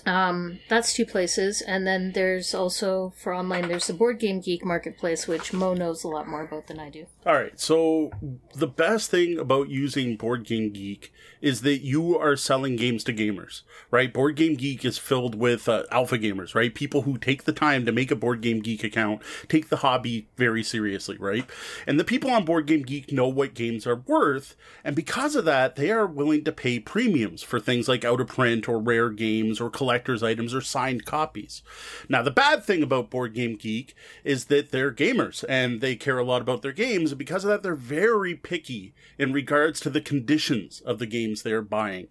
um, 0.07 0.59
that's 0.69 0.93
two 0.93 1.07
places, 1.07 1.63
and 1.63 1.87
then 1.87 2.13
there's 2.13 2.55
also 2.55 3.15
for 3.17 3.35
online. 3.35 3.69
There's 3.69 3.87
the 3.87 3.95
Board 3.95 4.19
Game 4.19 4.41
Geek 4.41 4.65
marketplace, 4.65 5.27
which 5.27 5.53
Mo 5.53 5.73
knows 5.73 6.05
a 6.05 6.09
lot 6.09 6.29
more 6.29 6.43
about 6.43 6.67
than 6.67 6.79
I 6.79 6.91
do. 6.91 7.07
All 7.25 7.35
right. 7.35 7.59
So 7.59 8.11
the 8.55 8.67
best 8.67 9.11
thing 9.11 9.39
about 9.39 9.71
using 9.71 10.17
Board 10.17 10.45
Game 10.45 10.71
Geek 10.73 11.13
is 11.41 11.63
that 11.63 11.79
you 11.79 12.19
are 12.19 12.37
selling 12.37 12.77
games 12.77 13.05
to 13.05 13.13
gamers, 13.13 13.63
right? 13.91 14.13
Board 14.13 14.37
Game 14.37 14.55
Geek 14.55 14.85
is 14.85 14.99
filled 14.99 15.35
with 15.35 15.69
uh, 15.69 15.85
alpha 15.91 16.19
gamers, 16.19 16.55
right? 16.55 16.75
People 16.75 17.03
who 17.03 17.17
take 17.17 17.45
the 17.45 17.53
time 17.53 17.87
to 17.87 17.93
make 17.93 18.11
a 18.11 18.17
Board 18.17 18.41
Game 18.41 18.61
Geek 18.61 18.83
account, 18.85 19.23
take 19.49 19.69
the 19.69 19.77
hobby 19.77 20.27
very 20.37 20.63
seriously, 20.63 21.17
right? 21.19 21.45
And 21.87 22.01
the 22.01 22.05
people 22.05 22.31
on 22.31 22.45
Board 22.45 22.67
Game 22.67 22.83
Geek 22.83 23.13
know 23.13 23.29
what 23.29 23.55
games 23.55 23.87
are 23.87 23.97
worth, 24.07 24.57
and 24.83 24.97
because 24.97 25.37
of 25.37 25.45
that, 25.45 25.77
they 25.77 25.91
are 25.91 26.07
willing 26.07 26.45
to 26.45 26.53
pay 26.53 26.79
premiums 26.79 27.43
for 27.43 27.61
things 27.61 27.89
like 27.89 28.05
out 28.05 28.21
of 28.21 28.29
print 28.29 28.69
or 28.69 28.79
rare 28.79 29.11
games 29.11 29.61
or 29.61 29.71
collector's 29.85 30.23
items 30.23 30.55
or 30.55 30.63
signed 30.63 31.05
copies. 31.05 31.63
Now, 32.09 32.23
the 32.23 32.31
bad 32.31 32.65
thing 32.65 32.83
about 32.83 33.11
Board 33.11 33.35
Game 33.35 33.57
Geek 33.57 33.95
is 34.25 34.47
that 34.47 34.71
they're 34.71 34.91
gamers 34.91 35.45
and 35.47 35.83
they 35.83 35.95
care 35.95 36.17
a 36.17 36.25
lot 36.25 36.41
about 36.41 36.63
their 36.63 36.73
games, 36.73 37.13
and 37.13 37.19
because 37.19 37.45
of 37.45 37.51
that, 37.51 37.63
they're 37.63 37.75
very 37.75 38.35
picky 38.35 38.95
in 39.19 39.35
regards 39.35 39.81
to 39.81 39.91
the 39.91 40.01
conditions 40.01 40.81
of 40.81 40.99
the 40.99 41.07
games 41.07 41.43
they're 41.43 41.61
buying. 41.61 42.09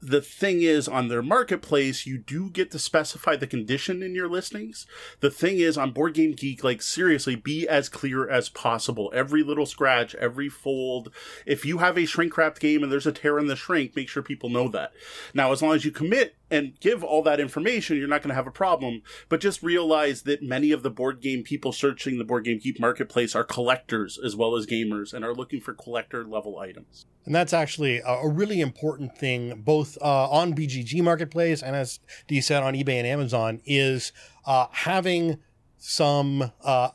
The 0.00 0.20
thing 0.20 0.60
is, 0.60 0.86
on 0.86 1.08
their 1.08 1.22
marketplace, 1.22 2.04
you 2.04 2.18
do 2.18 2.50
get 2.50 2.70
to 2.72 2.78
specify 2.78 3.36
the 3.36 3.46
condition 3.46 4.02
in 4.02 4.14
your 4.14 4.28
listings. 4.28 4.86
The 5.20 5.30
thing 5.30 5.56
is, 5.56 5.78
on 5.78 5.92
Board 5.92 6.12
Game 6.12 6.32
Geek, 6.32 6.62
like 6.62 6.82
seriously, 6.82 7.36
be 7.36 7.66
as 7.66 7.88
clear 7.88 8.28
as 8.28 8.50
possible. 8.50 9.10
Every 9.14 9.42
little 9.42 9.64
scratch, 9.64 10.14
every 10.16 10.50
fold. 10.50 11.10
If 11.46 11.64
you 11.64 11.78
have 11.78 11.96
a 11.96 12.04
shrink 12.04 12.36
wrapped 12.36 12.60
game 12.60 12.82
and 12.82 12.92
there's 12.92 13.06
a 13.06 13.12
tear 13.12 13.38
in 13.38 13.46
the 13.46 13.56
shrink, 13.56 13.96
make 13.96 14.10
sure 14.10 14.22
people 14.22 14.50
know 14.50 14.68
that. 14.68 14.92
Now, 15.32 15.52
as 15.52 15.62
long 15.62 15.74
as 15.74 15.86
you 15.86 15.90
commit 15.90 16.36
and 16.50 16.78
give 16.80 17.02
all 17.02 17.22
that 17.22 17.40
information, 17.40 17.96
you're 17.96 18.08
not 18.08 18.22
going 18.22 18.28
to 18.28 18.34
have 18.34 18.46
a 18.46 18.52
problem. 18.52 19.02
But 19.28 19.40
just 19.40 19.62
realize 19.62 20.22
that 20.22 20.42
many 20.42 20.72
of 20.72 20.82
the 20.82 20.90
board 20.90 21.20
game 21.20 21.42
people 21.42 21.72
searching 21.72 22.18
the 22.18 22.24
Board 22.24 22.44
Game 22.44 22.58
Geek 22.58 22.78
marketplace 22.78 23.34
are 23.34 23.44
collectors 23.44 24.18
as 24.22 24.36
well 24.36 24.56
as 24.56 24.66
gamers 24.66 25.12
and 25.12 25.24
are 25.24 25.34
looking 25.34 25.60
for 25.60 25.74
collector 25.74 26.24
level 26.24 26.58
items. 26.58 27.06
And 27.24 27.34
that's 27.34 27.52
actually 27.52 28.02
a, 28.04 28.28
really 28.28 28.60
important 28.60 29.16
thing, 29.16 29.62
both 29.64 29.96
uh, 30.02 30.28
on 30.28 30.54
BGG 30.54 31.02
Marketplace 31.02 31.62
and 31.62 31.74
as 31.74 32.00
Dee 32.28 32.40
said 32.40 32.62
on 32.62 32.74
eBay 32.74 32.98
and 32.98 33.06
Amazon, 33.06 33.62
is 33.64 34.12
uh, 34.44 34.66
having 34.70 35.38
some 35.78 36.52
uh, 36.62 36.90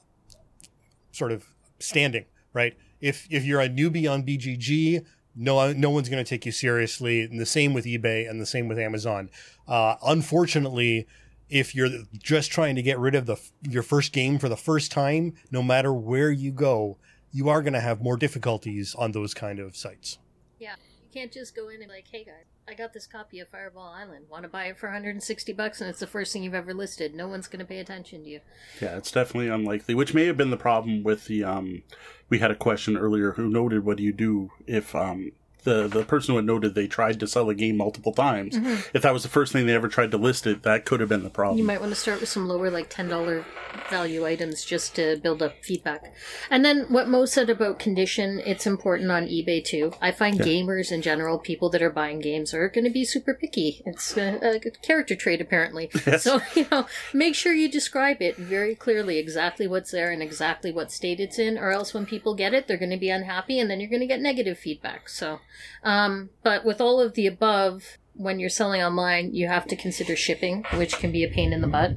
sort 1.11 1.31
of 1.31 1.45
standing, 1.79 2.25
right? 2.53 2.75
If 3.01 3.27
if 3.31 3.45
you're 3.45 3.61
a 3.61 3.69
newbie 3.69 4.11
on 4.11 4.23
BGG, 4.23 5.05
no 5.39 5.71
no 5.71 5.89
one's 5.89 6.09
going 6.09 6.23
to 6.23 6.29
take 6.29 6.45
you 6.45 6.51
seriously. 6.51 7.21
And 7.21 7.39
the 7.39 7.45
same 7.45 7.73
with 7.73 7.85
eBay 7.85 8.29
and 8.29 8.39
the 8.39 8.45
same 8.45 8.67
with 8.67 8.77
Amazon. 8.77 9.29
Uh, 9.67 9.95
unfortunately, 10.05 11.07
if 11.49 11.73
you're 11.73 11.89
just 12.17 12.51
trying 12.51 12.75
to 12.75 12.81
get 12.81 12.99
rid 12.99 13.15
of 13.15 13.25
the 13.25 13.37
your 13.61 13.83
first 13.83 14.11
game 14.11 14.37
for 14.37 14.49
the 14.49 14.57
first 14.57 14.91
time, 14.91 15.33
no 15.49 15.63
matter 15.63 15.93
where 15.93 16.29
you 16.29 16.51
go, 16.51 16.97
you 17.31 17.47
are 17.49 17.61
going 17.61 17.73
to 17.73 17.79
have 17.79 18.01
more 18.01 18.17
difficulties 18.17 18.93
on 18.95 19.13
those 19.13 19.33
kind 19.33 19.59
of 19.59 19.75
sites. 19.75 20.19
Yeah, 20.59 20.75
you 21.01 21.09
can't 21.13 21.31
just 21.31 21.55
go 21.55 21.69
in 21.69 21.81
and 21.81 21.89
like, 21.89 22.05
"Hey 22.11 22.25
guys, 22.25 22.45
I 22.69 22.75
got 22.75 22.93
this 22.93 23.07
copy 23.07 23.39
of 23.39 23.47
Fireball 23.47 23.87
Island. 23.87 24.25
Want 24.29 24.43
to 24.43 24.49
buy 24.49 24.65
it 24.65 24.77
for 24.77 24.87
160 24.87 25.53
bucks?" 25.53 25.81
And 25.81 25.89
it's 25.89 25.99
the 25.99 26.07
first 26.07 26.31
thing 26.31 26.43
you've 26.43 26.53
ever 26.53 26.73
listed. 26.73 27.15
No 27.15 27.27
one's 27.27 27.47
going 27.47 27.59
to 27.59 27.65
pay 27.65 27.79
attention 27.79 28.23
to 28.23 28.29
you. 28.29 28.41
Yeah, 28.79 28.97
it's 28.97 29.11
definitely 29.11 29.49
unlikely, 29.49 29.95
which 29.95 30.13
may 30.13 30.25
have 30.25 30.37
been 30.37 30.51
the 30.51 30.57
problem 30.57 31.03
with 31.03 31.25
the 31.25 31.43
um 31.43 31.83
we 32.29 32.39
had 32.39 32.51
a 32.51 32.55
question 32.55 32.95
earlier 32.95 33.31
who 33.31 33.49
noted 33.49 33.83
what 33.83 33.97
do 33.97 34.03
you 34.03 34.13
do 34.13 34.51
if 34.67 34.93
um 34.95 35.31
the 35.63 35.87
the 35.87 36.03
person 36.03 36.33
who 36.33 36.37
had 36.37 36.45
noted 36.45 36.75
they 36.75 36.87
tried 36.87 37.19
to 37.19 37.27
sell 37.27 37.49
a 37.49 37.55
game 37.55 37.77
multiple 37.77 38.13
times. 38.13 38.55
Mm-hmm. 38.55 38.89
If 38.93 39.01
that 39.01 39.13
was 39.13 39.23
the 39.23 39.29
first 39.29 39.53
thing 39.53 39.65
they 39.65 39.73
ever 39.73 39.87
tried 39.87 40.11
to 40.11 40.17
list 40.17 40.47
it, 40.47 40.63
that 40.63 40.85
could 40.85 40.99
have 40.99 41.09
been 41.09 41.23
the 41.23 41.29
problem. 41.29 41.57
You 41.57 41.63
might 41.63 41.79
want 41.79 41.91
to 41.91 41.99
start 41.99 42.19
with 42.19 42.29
some 42.29 42.47
lower, 42.47 42.69
like 42.69 42.89
ten 42.89 43.07
dollar 43.07 43.45
value 43.89 44.25
items, 44.25 44.63
just 44.63 44.95
to 44.95 45.17
build 45.17 45.41
up 45.41 45.53
feedback. 45.63 46.13
And 46.49 46.65
then 46.65 46.85
what 46.89 47.07
Mo 47.07 47.25
said 47.25 47.49
about 47.49 47.79
condition, 47.79 48.41
it's 48.45 48.65
important 48.65 49.11
on 49.11 49.27
eBay 49.27 49.63
too. 49.63 49.93
I 50.01 50.11
find 50.11 50.39
gamers 50.39 50.91
in 50.91 51.01
general, 51.01 51.37
people 51.37 51.69
that 51.69 51.81
are 51.81 51.89
buying 51.89 52.19
games, 52.19 52.53
are 52.53 52.69
going 52.69 52.85
to 52.85 52.91
be 52.91 53.05
super 53.05 53.33
picky. 53.33 53.81
It's 53.85 54.17
a, 54.17 54.55
a 54.55 54.59
character 54.59 55.15
trait 55.15 55.41
apparently. 55.41 55.89
So 56.19 56.41
you 56.55 56.65
know, 56.71 56.85
make 57.13 57.35
sure 57.35 57.53
you 57.53 57.69
describe 57.69 58.21
it 58.21 58.35
very 58.35 58.75
clearly, 58.75 59.19
exactly 59.19 59.67
what's 59.67 59.91
there 59.91 60.11
and 60.11 60.21
exactly 60.21 60.71
what 60.71 60.91
state 60.91 61.19
it's 61.19 61.39
in, 61.39 61.57
or 61.57 61.71
else 61.71 61.93
when 61.93 62.05
people 62.05 62.35
get 62.35 62.53
it, 62.53 62.67
they're 62.67 62.77
going 62.77 62.89
to 62.89 62.97
be 62.97 63.09
unhappy, 63.09 63.59
and 63.59 63.69
then 63.69 63.79
you're 63.79 63.89
going 63.89 64.01
to 64.01 64.07
get 64.07 64.19
negative 64.19 64.57
feedback. 64.57 65.07
So, 65.07 65.39
um, 65.83 66.29
but 66.43 66.65
with 66.65 66.81
all 66.81 66.99
of 66.99 67.13
the 67.13 67.27
above 67.27 67.97
when 68.19 68.37
you're 68.37 68.49
selling 68.49 68.83
online, 68.83 69.33
you 69.33 69.47
have 69.47 69.65
to 69.67 69.77
consider 69.77 70.13
shipping, 70.15 70.65
which 70.73 70.97
can 70.97 71.09
be 71.11 71.23
a 71.23 71.29
pain 71.29 71.53
in 71.53 71.61
the 71.61 71.67
butt. 71.67 71.93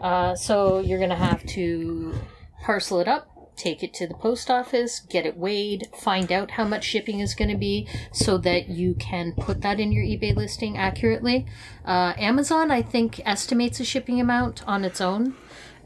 Uh, 0.00 0.34
so 0.34 0.78
you're 0.78 0.98
going 0.98 1.10
to 1.10 1.16
have 1.16 1.44
to 1.44 2.14
parcel 2.62 2.98
it 2.98 3.06
up, 3.06 3.30
take 3.56 3.82
it 3.82 3.92
to 3.92 4.06
the 4.06 4.14
post 4.14 4.50
office, 4.50 5.00
get 5.00 5.26
it 5.26 5.36
weighed, 5.36 5.86
find 5.94 6.32
out 6.32 6.52
how 6.52 6.64
much 6.64 6.84
shipping 6.84 7.20
is 7.20 7.34
going 7.34 7.50
to 7.50 7.58
be 7.58 7.86
so 8.10 8.38
that 8.38 8.70
you 8.70 8.94
can 8.94 9.32
put 9.32 9.60
that 9.60 9.78
in 9.78 9.92
your 9.92 10.02
eBay 10.02 10.34
listing 10.34 10.78
accurately. 10.78 11.46
Uh, 11.84 12.14
Amazon, 12.16 12.70
I 12.70 12.80
think, 12.80 13.20
estimates 13.26 13.80
a 13.80 13.84
shipping 13.84 14.18
amount 14.18 14.66
on 14.66 14.82
its 14.82 15.00
own. 15.00 15.34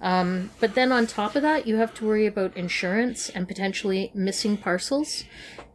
Um, 0.00 0.50
but 0.60 0.74
then 0.74 0.92
on 0.92 1.06
top 1.06 1.34
of 1.34 1.42
that, 1.42 1.66
you 1.66 1.76
have 1.76 1.94
to 1.94 2.06
worry 2.06 2.26
about 2.26 2.56
insurance 2.56 3.28
and 3.30 3.48
potentially 3.48 4.12
missing 4.14 4.56
parcels. 4.56 5.24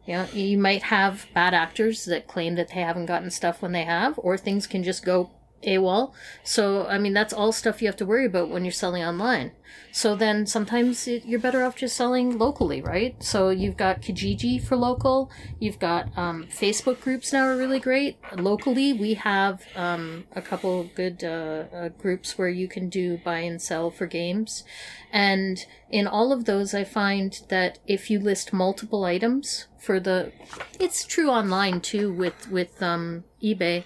Yeah, 0.06 0.26
you 0.32 0.58
might 0.58 0.84
have 0.84 1.26
bad 1.34 1.54
actors 1.54 2.04
that 2.06 2.26
claim 2.26 2.54
that 2.56 2.70
they 2.70 2.80
haven't 2.80 3.06
gotten 3.06 3.30
stuff 3.30 3.62
when 3.62 3.72
they 3.72 3.84
have, 3.84 4.18
or 4.18 4.36
things 4.36 4.66
can 4.66 4.82
just 4.82 5.04
go 5.04 5.30
AWOL. 5.62 6.12
So, 6.44 6.86
I 6.86 6.98
mean, 6.98 7.12
that's 7.12 7.32
all 7.32 7.52
stuff 7.52 7.82
you 7.82 7.88
have 7.88 7.96
to 7.96 8.06
worry 8.06 8.26
about 8.26 8.48
when 8.48 8.64
you're 8.64 8.72
selling 8.72 9.04
online. 9.04 9.52
So 9.92 10.14
then 10.14 10.46
sometimes 10.46 11.06
it, 11.08 11.24
you're 11.24 11.40
better 11.40 11.62
off 11.62 11.76
just 11.76 11.96
selling 11.96 12.38
locally, 12.38 12.80
right? 12.80 13.20
So 13.22 13.50
you've 13.50 13.76
got 13.76 14.00
Kijiji 14.00 14.62
for 14.62 14.76
local. 14.76 15.30
You've 15.58 15.78
got 15.78 16.16
um, 16.16 16.46
Facebook 16.46 17.00
groups 17.00 17.32
now 17.32 17.46
are 17.46 17.56
really 17.56 17.80
great. 17.80 18.18
Locally, 18.36 18.92
we 18.92 19.14
have 19.14 19.62
um, 19.74 20.24
a 20.34 20.42
couple 20.42 20.84
good 20.94 21.24
uh, 21.24 21.64
uh, 21.74 21.88
groups 21.88 22.38
where 22.38 22.48
you 22.48 22.68
can 22.68 22.88
do 22.88 23.18
buy 23.18 23.40
and 23.40 23.60
sell 23.60 23.90
for 23.90 24.06
games. 24.06 24.64
And 25.12 25.64
in 25.90 26.06
all 26.06 26.32
of 26.32 26.44
those, 26.44 26.72
I 26.72 26.84
find 26.84 27.40
that 27.48 27.78
if 27.86 28.10
you 28.10 28.20
list 28.20 28.52
multiple 28.52 29.04
items 29.04 29.66
for 29.78 29.98
the, 29.98 30.32
it's 30.78 31.04
true 31.04 31.30
online 31.30 31.80
too 31.80 32.12
with 32.12 32.48
with 32.50 32.80
um, 32.82 33.24
eBay, 33.42 33.84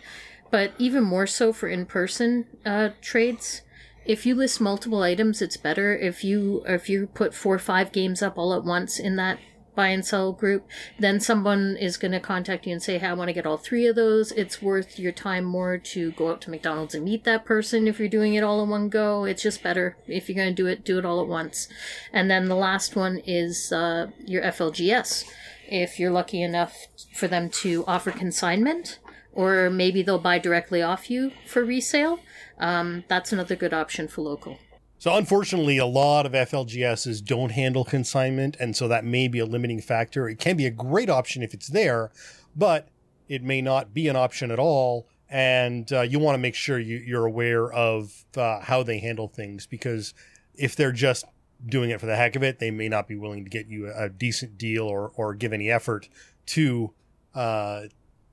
but 0.54 0.72
even 0.78 1.02
more 1.02 1.26
so 1.26 1.52
for 1.52 1.68
in-person 1.68 2.46
uh, 2.64 2.90
trades. 3.00 3.62
If 4.04 4.24
you 4.24 4.36
list 4.36 4.60
multiple 4.60 5.02
items, 5.02 5.42
it's 5.42 5.56
better. 5.56 5.96
If 5.96 6.22
you 6.22 6.62
if 6.64 6.88
you 6.88 7.08
put 7.08 7.34
four 7.34 7.56
or 7.56 7.58
five 7.58 7.90
games 7.90 8.22
up 8.22 8.38
all 8.38 8.54
at 8.54 8.62
once 8.62 9.00
in 9.00 9.16
that 9.16 9.40
buy 9.74 9.88
and 9.88 10.06
sell 10.06 10.30
group, 10.30 10.68
then 10.96 11.18
someone 11.18 11.76
is 11.76 11.96
going 11.96 12.12
to 12.12 12.20
contact 12.20 12.68
you 12.68 12.72
and 12.72 12.80
say, 12.80 12.98
"Hey, 12.98 13.08
I 13.08 13.14
want 13.14 13.30
to 13.30 13.32
get 13.32 13.46
all 13.46 13.56
three 13.56 13.88
of 13.88 13.96
those." 13.96 14.30
It's 14.30 14.62
worth 14.62 14.96
your 14.96 15.10
time 15.10 15.42
more 15.42 15.76
to 15.76 16.12
go 16.12 16.30
out 16.30 16.40
to 16.42 16.50
McDonald's 16.50 16.94
and 16.94 17.04
meet 17.04 17.24
that 17.24 17.44
person 17.44 17.88
if 17.88 17.98
you're 17.98 18.08
doing 18.08 18.34
it 18.36 18.44
all 18.44 18.62
in 18.62 18.68
one 18.68 18.88
go. 18.88 19.24
It's 19.24 19.42
just 19.42 19.60
better 19.60 19.96
if 20.06 20.28
you're 20.28 20.36
going 20.36 20.54
to 20.54 20.62
do 20.62 20.68
it, 20.68 20.84
do 20.84 21.00
it 21.00 21.04
all 21.04 21.20
at 21.20 21.26
once. 21.26 21.66
And 22.12 22.30
then 22.30 22.44
the 22.44 22.54
last 22.54 22.94
one 22.94 23.20
is 23.26 23.72
uh, 23.72 24.12
your 24.24 24.44
FLGS. 24.44 25.24
If 25.66 25.98
you're 25.98 26.12
lucky 26.12 26.42
enough 26.42 26.86
for 27.12 27.26
them 27.26 27.48
to 27.62 27.84
offer 27.88 28.12
consignment, 28.12 29.00
or 29.34 29.68
maybe 29.68 30.02
they'll 30.02 30.18
buy 30.18 30.38
directly 30.38 30.80
off 30.80 31.10
you 31.10 31.32
for 31.46 31.64
resale. 31.64 32.20
Um, 32.58 33.04
that's 33.08 33.32
another 33.32 33.56
good 33.56 33.74
option 33.74 34.08
for 34.08 34.22
local. 34.22 34.58
So 34.98 35.14
unfortunately, 35.14 35.76
a 35.76 35.86
lot 35.86 36.24
of 36.24 36.32
FLGSs 36.32 37.22
don't 37.24 37.50
handle 37.50 37.84
consignment, 37.84 38.56
and 38.58 38.74
so 38.74 38.88
that 38.88 39.04
may 39.04 39.28
be 39.28 39.38
a 39.38 39.44
limiting 39.44 39.80
factor. 39.80 40.28
It 40.28 40.38
can 40.38 40.56
be 40.56 40.64
a 40.64 40.70
great 40.70 41.10
option 41.10 41.42
if 41.42 41.52
it's 41.52 41.68
there, 41.68 42.10
but 42.56 42.88
it 43.28 43.42
may 43.42 43.60
not 43.60 43.92
be 43.92 44.08
an 44.08 44.16
option 44.16 44.50
at 44.50 44.58
all. 44.58 45.06
And 45.28 45.92
uh, 45.92 46.02
you 46.02 46.18
want 46.18 46.34
to 46.34 46.38
make 46.38 46.54
sure 46.54 46.78
you, 46.78 46.96
you're 46.98 47.26
aware 47.26 47.70
of 47.72 48.24
uh, 48.36 48.60
how 48.60 48.82
they 48.82 48.98
handle 48.98 49.28
things 49.28 49.66
because 49.66 50.14
if 50.54 50.76
they're 50.76 50.92
just 50.92 51.24
doing 51.66 51.90
it 51.90 52.00
for 52.00 52.06
the 52.06 52.16
heck 52.16 52.36
of 52.36 52.42
it, 52.42 52.58
they 52.58 52.70
may 52.70 52.88
not 52.88 53.08
be 53.08 53.16
willing 53.16 53.44
to 53.44 53.50
get 53.50 53.66
you 53.66 53.92
a 53.94 54.08
decent 54.08 54.56
deal 54.56 54.84
or 54.84 55.12
or 55.16 55.34
give 55.34 55.52
any 55.52 55.70
effort 55.70 56.08
to 56.46 56.92
uh, 57.34 57.82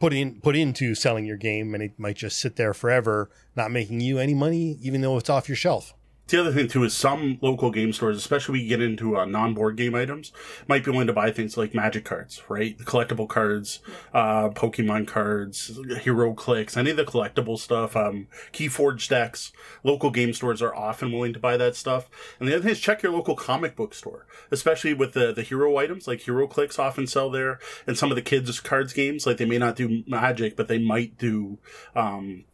put 0.02 0.14
in 0.14 0.42
put 0.42 0.56
into 0.56 0.96
selling 0.96 1.26
your 1.26 1.38
game, 1.38 1.74
and 1.76 1.84
it 1.84 1.98
might 1.98 2.18
just 2.18 2.40
sit 2.40 2.56
there 2.56 2.74
forever, 2.74 3.30
not 3.56 3.72
making 3.72 4.02
you 4.02 4.18
any 4.18 4.34
money, 4.34 4.80
even 4.82 5.02
though 5.02 5.16
it's 5.18 5.30
off 5.30 5.48
your 5.48 5.56
shelf. 5.56 5.94
The 6.32 6.40
other 6.40 6.54
thing 6.54 6.70
too 6.70 6.86
is 6.86 6.94
some 6.94 7.40
local 7.42 7.72
game 7.72 7.92
stores, 7.92 8.16
especially 8.16 8.54
when 8.54 8.62
you 8.62 8.70
get 8.70 8.82
into 8.82 9.18
uh, 9.18 9.26
non-board 9.26 9.76
game 9.76 9.94
items, 9.94 10.32
might 10.66 10.86
be 10.86 10.90
willing 10.90 11.08
to 11.08 11.14
buy 11.14 11.30
things 11.30 11.58
like 11.58 11.76
magic 11.76 12.06
cards, 12.06 12.42
right? 12.48 12.78
The 12.78 12.86
collectible 12.86 13.28
cards, 13.28 13.82
uh, 14.14 14.48
Pokemon 14.50 15.08
cards, 15.08 15.72
HeroClix, 15.78 16.78
any 16.78 16.92
of 16.92 16.96
the 16.96 17.04
collectible 17.04 17.60
stuff, 17.60 17.98
um, 17.98 18.28
Keyforge 18.54 19.10
decks. 19.10 19.52
Local 19.84 20.10
game 20.10 20.32
stores 20.32 20.62
are 20.62 20.74
often 20.74 21.12
willing 21.12 21.34
to 21.34 21.40
buy 21.40 21.58
that 21.58 21.76
stuff. 21.76 22.10
And 22.40 22.48
the 22.48 22.54
other 22.54 22.64
thing 22.64 22.72
is 22.72 22.80
check 22.80 23.04
your 23.04 23.12
local 23.12 23.36
comic 23.36 23.76
book 23.76 23.94
store, 23.94 24.26
especially 24.52 24.94
with 24.94 25.12
the 25.12 25.34
the 25.34 25.44
hero 25.44 25.76
items 25.76 26.08
like 26.08 26.22
HeroClix 26.22 26.80
often 26.80 27.08
sell 27.08 27.30
there, 27.30 27.60
and 27.86 27.98
some 27.98 28.10
of 28.10 28.16
the 28.16 28.22
kids 28.22 28.58
cards 28.62 28.94
games 28.94 29.26
like 29.26 29.36
they 29.36 29.44
may 29.44 29.58
not 29.58 29.76
do 29.76 30.04
Magic, 30.08 30.56
but 30.56 30.70
they 30.70 30.80
might 30.80 31.18
do 31.18 31.58
um, 31.94 32.46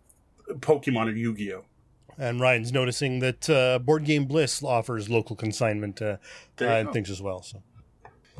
Pokemon 0.49 1.09
or 1.09 1.15
Yu-Gi-Oh. 1.15 1.65
And 2.17 2.39
Ryan's 2.39 2.71
noticing 2.71 3.19
that 3.19 3.49
uh, 3.49 3.79
Board 3.79 4.05
Game 4.05 4.25
Bliss 4.25 4.63
offers 4.63 5.09
local 5.09 5.35
consignment 5.35 6.01
uh, 6.01 6.17
and 6.59 6.91
things 6.91 7.11
as 7.11 7.21
well. 7.21 7.43
So, 7.43 7.61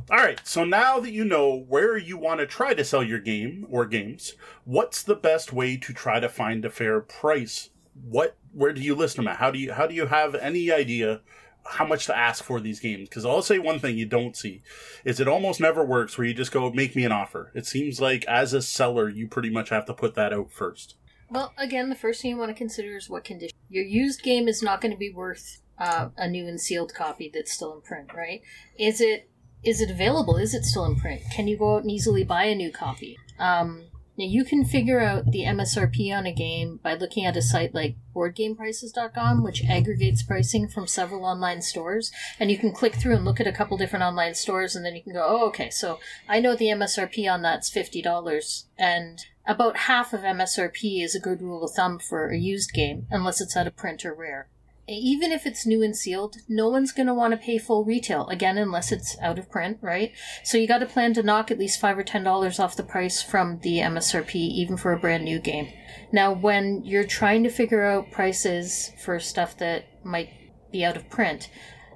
all 0.10 0.18
right. 0.18 0.40
So 0.44 0.64
now 0.64 1.00
that 1.00 1.12
you 1.12 1.26
know 1.26 1.66
where 1.68 1.98
you 1.98 2.18
want 2.18 2.40
to 2.40 2.48
try 2.48 2.74
to 2.74 2.84
sell 2.84 3.04
your 3.04 3.20
game 3.20 3.68
or 3.70 3.86
games, 3.86 4.34
what's 4.64 5.04
the 5.04 5.16
best 5.16 5.54
way 5.54 5.78
to 5.78 5.94
try 5.94 6.20
to 6.20 6.30
find 6.30 6.66
a 6.66 6.70
fair 6.70 7.02
price? 7.02 7.70
What 7.94 8.36
where 8.52 8.74
do 8.74 8.82
you 8.82 8.96
list 8.96 9.18
them 9.18 9.28
at? 9.28 9.38
How 9.38 9.52
do 9.52 9.60
you 9.60 9.74
how 9.74 9.86
do 9.86 9.94
you 9.94 10.08
have 10.08 10.34
any 10.34 10.72
idea 10.72 11.22
how 11.70 11.86
much 11.86 12.06
to 12.06 12.18
ask 12.18 12.44
for 12.44 12.60
these 12.60 12.80
games? 12.80 13.10
Because 13.10 13.26
I'll 13.26 13.42
say 13.42 13.60
one 13.60 13.80
thing 13.80 13.98
you 13.98 14.06
don't 14.06 14.36
see 14.36 14.62
is 15.04 15.20
it 15.20 15.28
almost 15.28 15.60
never 15.60 15.84
works 15.84 16.18
where 16.18 16.26
you 16.26 16.34
just 16.34 16.52
go 16.52 16.72
make 16.72 16.96
me 16.96 17.04
an 17.04 17.12
offer. 17.12 17.52
It 17.54 17.66
seems 17.66 18.02
like 18.02 18.26
as 18.26 18.54
a 18.54 18.62
seller 18.62 19.10
you 19.10 19.28
pretty 19.28 19.50
much 19.50 19.70
have 19.70 19.86
to 19.86 19.94
put 19.94 20.16
that 20.16 20.34
out 20.34 20.52
first. 20.52 20.96
Well, 21.30 21.54
again, 21.58 21.90
the 21.90 21.96
first 21.96 22.22
thing 22.22 22.32
you 22.32 22.38
want 22.38 22.50
to 22.50 22.56
consider 22.56 22.96
is 22.96 23.10
what 23.10 23.24
condition. 23.24 23.58
Your 23.70 23.84
used 23.84 24.24
game 24.24 24.48
is 24.48 24.64
not 24.64 24.82
going 24.82 24.94
to 24.94 24.98
be 24.98 25.12
worth 25.12 25.62
uh, 25.78 26.10
a 26.18 26.28
new 26.28 26.48
and 26.48 26.60
sealed 26.60 26.94
copy 26.94 27.30
that's 27.34 27.52
still 27.52 27.74
in 27.74 27.82
print, 27.82 28.14
right? 28.14 28.42
Is 28.80 29.02
it 29.02 29.30
is 29.64 29.82
it 29.82 29.90
available? 29.90 30.38
Is 30.38 30.54
it 30.54 30.64
still 30.64 30.86
in 30.86 30.96
print? 30.96 31.22
Can 31.34 31.48
you 31.48 31.58
go 31.58 31.76
out 31.76 31.82
and 31.82 31.92
easily 31.92 32.24
buy 32.24 32.46
a 32.46 32.56
new 32.56 32.72
copy? 32.72 33.18
Um, 33.40 33.87
now 34.18 34.26
you 34.26 34.44
can 34.44 34.66
figure 34.66 35.00
out 35.00 35.32
the 35.32 35.44
MSRP 35.44 36.12
on 36.16 36.26
a 36.26 36.34
game 36.34 36.80
by 36.82 36.96
looking 36.96 37.26
at 37.26 37.38
a 37.38 37.42
site 37.42 37.76
like 37.76 37.96
boardgameprices.com, 38.16 39.44
which 39.44 39.64
aggregates 39.64 40.24
pricing 40.24 40.68
from 40.68 40.88
several 40.88 41.24
online 41.24 41.62
stores. 41.62 42.12
And 42.40 42.50
you 42.50 42.58
can 42.58 42.72
click 42.72 42.96
through 42.96 43.16
and 43.16 43.26
look 43.26 43.40
at 43.40 43.48
a 43.48 43.52
couple 43.52 43.78
different 43.78 44.04
online 44.04 44.34
stores, 44.34 44.76
and 44.76 44.84
then 44.84 44.96
you 44.96 45.04
can 45.04 45.14
go, 45.14 45.26
oh, 45.28 45.48
okay, 45.50 45.70
so 45.70 46.00
I 46.28 46.40
know 46.40 46.56
the 46.56 46.66
MSRP 46.66 47.32
on 47.32 47.44
that's 47.44 47.70
$50. 47.70 48.66
And 48.78 49.24
about 49.46 49.78
half 49.78 50.14
of 50.14 50.22
MSRP 50.22 51.04
is 51.04 51.14
a 51.14 51.20
good 51.20 51.42
rule 51.42 51.64
of 51.64 51.72
thumb 51.72 52.00
for 52.00 52.30
a 52.30 52.38
used 52.38 52.74
game, 52.74 53.06
unless 53.12 53.40
it's 53.40 53.56
out 53.56 53.68
of 53.68 53.76
print 53.76 54.04
or 54.04 54.16
rare 54.16 54.50
even 54.88 55.32
if 55.32 55.46
it's 55.46 55.66
new 55.66 55.84
and 55.84 55.96
sealed, 55.96 56.38
no 56.48 56.70
one's 56.70 56.94
going 56.94 57.08
to 57.08 57.14
want 57.14 57.32
to 57.32 57.38
pay 57.38 57.58
full 57.58 57.84
retail 57.84 58.28
again 58.28 58.58
unless 58.58 58.92
it's 58.92 59.18
out 59.20 59.38
of 59.38 59.52
print, 59.52 59.78
right? 59.82 60.14
So 60.44 60.58
you 60.58 60.68
got 60.68 60.78
to 60.80 60.86
plan 60.86 61.14
to 61.16 61.24
knock 61.24 61.52
at 61.52 61.60
least 61.60 61.82
5 61.82 61.98
or 61.98 62.04
10 62.04 62.24
dollars 62.24 62.60
off 62.60 62.78
the 62.78 62.84
price 62.84 63.22
from 63.22 63.60
the 63.60 63.80
MSRP 63.80 64.36
even 64.36 64.78
for 64.78 64.94
a 64.94 65.00
brand 65.00 65.26
new 65.26 65.40
game. 65.40 65.74
Now, 66.12 66.32
when 66.32 66.84
you're 66.86 67.04
trying 67.04 67.44
to 67.44 67.50
figure 67.50 67.84
out 67.84 68.12
prices 68.12 68.92
for 69.04 69.20
stuff 69.20 69.58
that 69.58 70.06
might 70.06 70.30
be 70.72 70.86
out 70.86 70.96
of 70.96 71.10
print, 71.10 71.50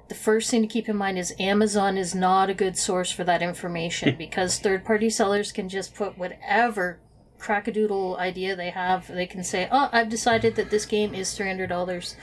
the 0.08 0.14
first 0.14 0.50
thing 0.50 0.60
to 0.60 0.68
keep 0.68 0.90
in 0.90 0.96
mind 0.96 1.18
is 1.18 1.34
Amazon 1.38 1.96
is 1.96 2.14
not 2.14 2.50
a 2.50 2.54
good 2.54 2.76
source 2.76 3.10
for 3.10 3.24
that 3.24 3.40
information 3.40 4.16
because 4.18 4.58
third 4.58 4.84
party 4.84 5.08
sellers 5.08 5.52
can 5.52 5.70
just 5.70 5.94
put 5.94 6.18
whatever 6.18 7.00
crackadoodle 7.42 8.16
idea 8.18 8.54
they 8.54 8.70
have, 8.70 9.08
they 9.08 9.26
can 9.26 9.42
say, 9.42 9.68
"Oh, 9.70 9.88
I've 9.92 10.08
decided 10.08 10.54
that 10.56 10.70
this 10.70 10.86
game 10.86 11.14
is 11.14 11.34
three 11.34 11.48
hundred 11.48 11.68
dollars," 11.68 12.16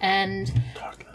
and 0.00 0.52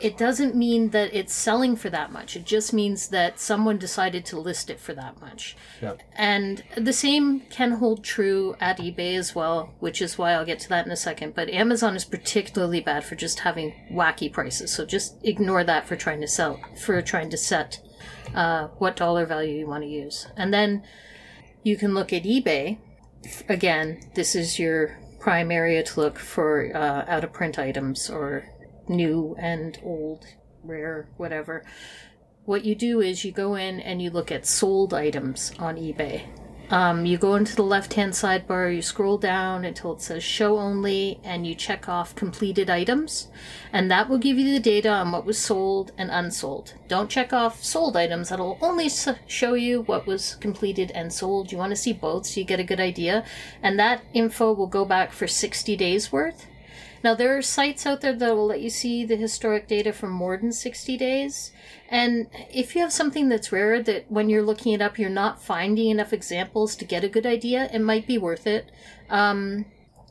it 0.01 0.17
doesn't 0.17 0.55
mean 0.55 0.89
that 0.89 1.13
it's 1.13 1.33
selling 1.33 1.75
for 1.75 1.89
that 1.91 2.11
much. 2.11 2.35
It 2.35 2.45
just 2.45 2.73
means 2.73 3.09
that 3.09 3.39
someone 3.39 3.77
decided 3.77 4.25
to 4.25 4.39
list 4.39 4.69
it 4.69 4.79
for 4.79 4.93
that 4.95 5.21
much. 5.21 5.55
Yep. 5.81 6.01
And 6.15 6.63
the 6.75 6.93
same 6.93 7.41
can 7.51 7.73
hold 7.73 8.03
true 8.03 8.55
at 8.59 8.79
eBay 8.79 9.15
as 9.15 9.35
well, 9.35 9.73
which 9.79 10.01
is 10.01 10.17
why 10.17 10.31
I'll 10.31 10.45
get 10.45 10.59
to 10.61 10.69
that 10.69 10.85
in 10.85 10.91
a 10.91 10.97
second. 10.97 11.35
But 11.35 11.49
Amazon 11.49 11.95
is 11.95 12.05
particularly 12.05 12.81
bad 12.81 13.03
for 13.03 13.15
just 13.15 13.41
having 13.41 13.73
wacky 13.91 14.31
prices. 14.31 14.73
So 14.73 14.85
just 14.85 15.15
ignore 15.23 15.63
that 15.63 15.87
for 15.87 15.95
trying 15.95 16.21
to 16.21 16.27
sell, 16.27 16.59
for 16.83 17.01
trying 17.01 17.29
to 17.29 17.37
set 17.37 17.79
uh, 18.33 18.67
what 18.79 18.95
dollar 18.95 19.25
value 19.25 19.59
you 19.59 19.67
want 19.67 19.83
to 19.83 19.89
use, 19.89 20.27
and 20.35 20.51
then 20.53 20.83
you 21.63 21.77
can 21.77 21.93
look 21.93 22.11
at 22.11 22.23
eBay 22.23 22.79
again, 23.49 23.99
this 24.15 24.35
is 24.35 24.59
your 24.59 24.99
prime 25.19 25.51
area 25.51 25.83
to 25.83 25.99
look 25.99 26.17
for 26.17 26.75
uh, 26.75 27.05
out 27.07 27.23
of 27.23 27.31
print 27.31 27.59
items 27.59 28.09
or 28.09 28.45
new 28.87 29.35
and 29.39 29.77
old, 29.83 30.25
rare, 30.63 31.07
whatever. 31.17 31.63
What 32.45 32.65
you 32.65 32.75
do 32.75 33.01
is 33.01 33.23
you 33.23 33.31
go 33.31 33.55
in 33.55 33.79
and 33.79 34.01
you 34.01 34.09
look 34.09 34.31
at 34.31 34.45
sold 34.45 34.93
items 34.93 35.53
on 35.59 35.75
eBay. 35.75 36.23
Um, 36.71 37.05
you 37.05 37.17
go 37.17 37.35
into 37.35 37.53
the 37.53 37.63
left 37.63 37.95
hand 37.95 38.13
sidebar, 38.13 38.73
you 38.73 38.81
scroll 38.81 39.17
down 39.17 39.65
until 39.65 39.91
it 39.91 40.01
says 40.01 40.23
show 40.23 40.57
only, 40.57 41.19
and 41.21 41.45
you 41.45 41.53
check 41.53 41.89
off 41.89 42.15
completed 42.15 42.69
items. 42.69 43.27
And 43.73 43.91
that 43.91 44.07
will 44.07 44.17
give 44.17 44.37
you 44.37 44.53
the 44.53 44.59
data 44.59 44.87
on 44.87 45.11
what 45.11 45.25
was 45.25 45.37
sold 45.37 45.91
and 45.97 46.09
unsold. 46.09 46.73
Don't 46.87 47.09
check 47.09 47.33
off 47.33 47.61
sold 47.61 47.97
items, 47.97 48.29
that'll 48.29 48.57
only 48.61 48.89
show 49.27 49.53
you 49.53 49.81
what 49.81 50.07
was 50.07 50.35
completed 50.35 50.91
and 50.91 51.11
sold. 51.11 51.51
You 51.51 51.57
want 51.57 51.71
to 51.71 51.75
see 51.75 51.91
both 51.91 52.25
so 52.25 52.39
you 52.39 52.45
get 52.45 52.61
a 52.61 52.63
good 52.63 52.79
idea. 52.79 53.25
And 53.61 53.77
that 53.77 54.03
info 54.13 54.53
will 54.53 54.67
go 54.67 54.85
back 54.85 55.11
for 55.11 55.27
60 55.27 55.75
days 55.75 56.09
worth. 56.09 56.47
Now, 57.03 57.15
there 57.15 57.35
are 57.37 57.41
sites 57.41 57.85
out 57.85 58.01
there 58.01 58.13
that 58.13 58.35
will 58.35 58.45
let 58.45 58.61
you 58.61 58.69
see 58.69 59.05
the 59.05 59.15
historic 59.15 59.67
data 59.67 59.91
for 59.91 60.07
more 60.07 60.37
than 60.37 60.51
60 60.51 60.97
days. 60.97 61.51
And 61.89 62.27
if 62.53 62.75
you 62.75 62.81
have 62.81 62.93
something 62.93 63.29
that's 63.29 63.51
rare 63.51 63.81
that 63.81 64.11
when 64.11 64.29
you're 64.29 64.43
looking 64.43 64.73
it 64.73 64.81
up, 64.81 64.99
you're 64.99 65.09
not 65.09 65.41
finding 65.41 65.89
enough 65.89 66.13
examples 66.13 66.75
to 66.75 66.85
get 66.85 67.03
a 67.03 67.09
good 67.09 67.25
idea, 67.25 67.69
it 67.73 67.79
might 67.79 68.05
be 68.05 68.17
worth 68.17 68.45
it. 68.45 68.71
Um, 69.09 69.65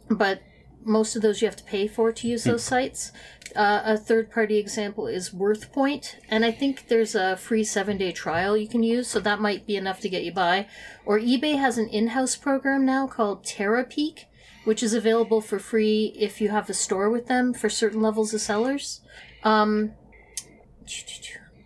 but 0.09 0.42
most 0.85 1.14
of 1.14 1.22
those 1.22 1.40
you 1.40 1.46
have 1.46 1.57
to 1.57 1.64
pay 1.64 1.87
for 1.87 2.12
to 2.12 2.29
use 2.29 2.44
those 2.44 2.64
sites. 2.64 3.12
Uh, 3.55 3.83
a 3.85 3.96
third 3.96 4.31
party 4.31 4.59
example 4.59 5.07
is 5.07 5.31
WorthPoint, 5.31 6.14
and 6.29 6.44
I 6.44 6.53
think 6.53 6.88
there's 6.88 7.14
a 7.14 7.37
free 7.37 7.64
seven 7.64 7.98
day 7.98 8.12
trial 8.12 8.57
you 8.57 8.68
can 8.68 8.83
use, 8.83 9.09
so 9.09 9.20
that 9.20 9.40
might 9.40 9.66
be 9.66 9.76
enough 9.76 10.00
to 10.00 10.09
get 10.09 10.24
you 10.24 10.33
by. 10.33 10.66
Or 11.05 11.18
eBay 11.18 11.59
has 11.59 11.76
an 11.76 11.88
in 11.88 12.09
house 12.09 12.37
program 12.37 12.87
now 12.87 13.07
called 13.07 13.44
Terapeak, 13.44 14.26
which 14.70 14.85
is 14.85 14.94
available 14.94 15.40
for 15.40 15.59
free 15.59 16.14
if 16.16 16.40
you 16.40 16.48
have 16.48 16.70
a 16.70 16.72
store 16.72 17.11
with 17.11 17.26
them 17.26 17.52
for 17.52 17.68
certain 17.68 18.00
levels 18.00 18.33
of 18.33 18.40
sellers. 18.40 19.00
Um, 19.42 19.94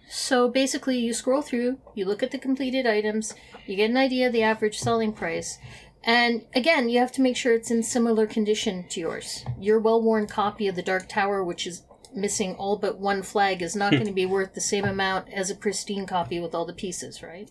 so 0.09 0.49
basically, 0.49 0.97
you 0.97 1.13
scroll 1.13 1.43
through, 1.43 1.81
you 1.95 2.07
look 2.07 2.23
at 2.23 2.31
the 2.31 2.39
completed 2.39 2.87
items, 2.87 3.35
you 3.67 3.77
get 3.77 3.91
an 3.91 3.99
idea 3.99 4.29
of 4.29 4.33
the 4.33 4.43
average 4.43 4.79
selling 4.79 5.13
price, 5.13 5.59
and 6.03 6.47
again, 6.55 6.89
you 6.89 6.99
have 6.99 7.13
to 7.13 7.21
make 7.21 7.37
sure 7.37 7.53
it's 7.53 7.71
in 7.71 7.83
similar 7.83 8.27
condition 8.27 8.89
to 8.89 9.01
yours. 9.01 9.45
Your 9.61 9.79
well 9.79 10.01
worn 10.01 10.27
copy 10.27 10.67
of 10.67 10.75
the 10.75 10.81
Dark 10.83 11.07
Tower, 11.07 11.45
which 11.45 11.67
is 11.67 11.83
missing 12.15 12.55
all 12.55 12.79
but 12.79 12.97
one 12.97 13.23
flag, 13.23 13.61
is 13.61 13.77
not 13.77 13.91
going 13.99 14.07
to 14.07 14.13
be 14.13 14.25
worth 14.25 14.55
the 14.55 14.63
same 14.63 14.87
amount 14.87 15.31
as 15.31 15.51
a 15.51 15.55
pristine 15.55 16.07
copy 16.07 16.41
with 16.41 16.55
all 16.55 16.65
the 16.65 16.73
pieces, 16.73 17.23
right? 17.23 17.51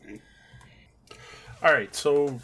All 1.61 1.71
right, 1.71 1.93
so 1.93 2.39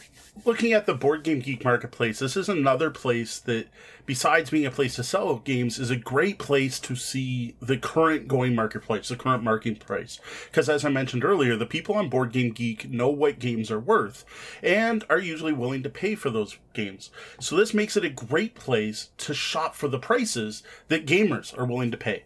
looking 0.45 0.73
at 0.73 0.85
the 0.85 0.93
Board 0.93 1.23
Game 1.23 1.39
Geek 1.39 1.63
marketplace, 1.63 2.19
this 2.19 2.37
is 2.37 2.49
another 2.49 2.89
place 2.89 3.39
that, 3.39 3.67
besides 4.05 4.49
being 4.49 4.65
a 4.65 4.71
place 4.71 4.95
to 4.95 5.03
sell 5.03 5.37
games, 5.37 5.79
is 5.79 5.89
a 5.89 5.95
great 5.95 6.39
place 6.39 6.79
to 6.81 6.95
see 6.95 7.55
the 7.61 7.77
current 7.77 8.27
going 8.27 8.55
marketplace, 8.55 9.09
the 9.09 9.15
current 9.15 9.43
market 9.43 9.79
price. 9.79 10.19
Because 10.45 10.69
as 10.69 10.85
I 10.85 10.89
mentioned 10.89 11.23
earlier, 11.23 11.55
the 11.55 11.65
people 11.65 11.95
on 11.95 12.09
Board 12.09 12.31
Game 12.31 12.51
Geek 12.51 12.89
know 12.89 13.09
what 13.09 13.39
games 13.39 13.71
are 13.71 13.79
worth 13.79 14.25
and 14.63 15.03
are 15.09 15.19
usually 15.19 15.53
willing 15.53 15.83
to 15.83 15.89
pay 15.89 16.15
for 16.15 16.29
those 16.29 16.57
games. 16.73 17.11
So 17.39 17.55
this 17.55 17.73
makes 17.73 17.97
it 17.97 18.05
a 18.05 18.09
great 18.09 18.55
place 18.55 19.09
to 19.17 19.33
shop 19.33 19.75
for 19.75 19.87
the 19.87 19.99
prices 19.99 20.63
that 20.87 21.05
gamers 21.05 21.57
are 21.57 21.65
willing 21.65 21.91
to 21.91 21.97
pay. 21.97 22.23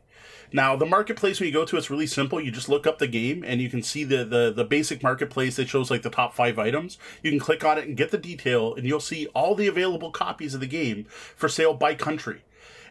Now, 0.55 0.75
the 0.75 0.85
marketplace 0.85 1.39
when 1.39 1.47
you 1.47 1.53
go 1.53 1.65
to, 1.65 1.77
it's 1.77 1.89
really 1.89 2.05
simple. 2.05 2.39
You 2.39 2.51
just 2.51 2.69
look 2.69 2.85
up 2.85 2.99
the 2.99 3.07
game 3.07 3.43
and 3.45 3.59
you 3.59 3.71
can 3.71 3.81
see 3.81 4.03
the, 4.03 4.23
the, 4.23 4.53
the 4.55 4.63
basic 4.63 5.01
marketplace 5.01 5.55
that 5.55 5.67
shows 5.67 5.89
like 5.89 6.03
the 6.03 6.11
top 6.11 6.35
five 6.35 6.59
items. 6.59 6.99
You 7.23 7.31
can 7.31 7.39
click 7.39 7.65
on 7.65 7.79
it 7.79 7.87
and 7.87 7.97
get 7.97 8.11
the 8.11 8.19
detail 8.19 8.75
and 8.75 8.85
you'll 8.85 8.99
see 8.99 9.25
all 9.33 9.55
the 9.55 9.67
available 9.67 10.11
copies 10.11 10.53
of 10.53 10.59
the 10.59 10.67
game 10.67 11.05
for 11.09 11.49
sale 11.49 11.73
by 11.73 11.95
country. 11.95 12.43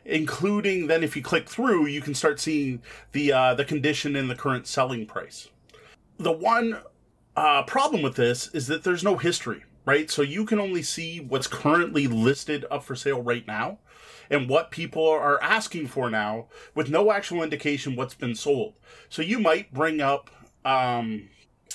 Including 0.04 0.88
then 0.88 1.04
if 1.04 1.14
you 1.14 1.22
click 1.22 1.48
through, 1.48 1.86
you 1.86 2.00
can 2.00 2.16
start 2.16 2.40
seeing 2.40 2.82
the, 3.12 3.32
uh, 3.32 3.54
the 3.54 3.64
condition 3.64 4.16
and 4.16 4.28
the 4.28 4.34
current 4.34 4.66
selling 4.66 5.06
price. 5.06 5.48
The 6.18 6.32
one, 6.32 6.80
uh, 7.36 7.62
problem 7.62 8.02
with 8.02 8.16
this 8.16 8.48
is 8.48 8.66
that 8.66 8.82
there's 8.82 9.04
no 9.04 9.16
history, 9.16 9.62
right? 9.86 10.10
So 10.10 10.22
you 10.22 10.44
can 10.44 10.58
only 10.58 10.82
see 10.82 11.20
what's 11.20 11.46
currently 11.46 12.08
listed 12.08 12.66
up 12.72 12.82
for 12.82 12.96
sale 12.96 13.22
right 13.22 13.46
now 13.46 13.78
and 14.32 14.48
what 14.48 14.72
people 14.72 15.06
are 15.06 15.40
asking 15.42 15.86
for 15.86 16.10
now 16.10 16.46
with 16.74 16.90
no 16.90 17.12
actual 17.12 17.42
indication 17.42 17.94
what's 17.94 18.14
been 18.14 18.34
sold. 18.34 18.72
So 19.08 19.22
you 19.22 19.38
might 19.38 19.72
bring 19.72 20.00
up 20.00 20.30
um, 20.64 21.28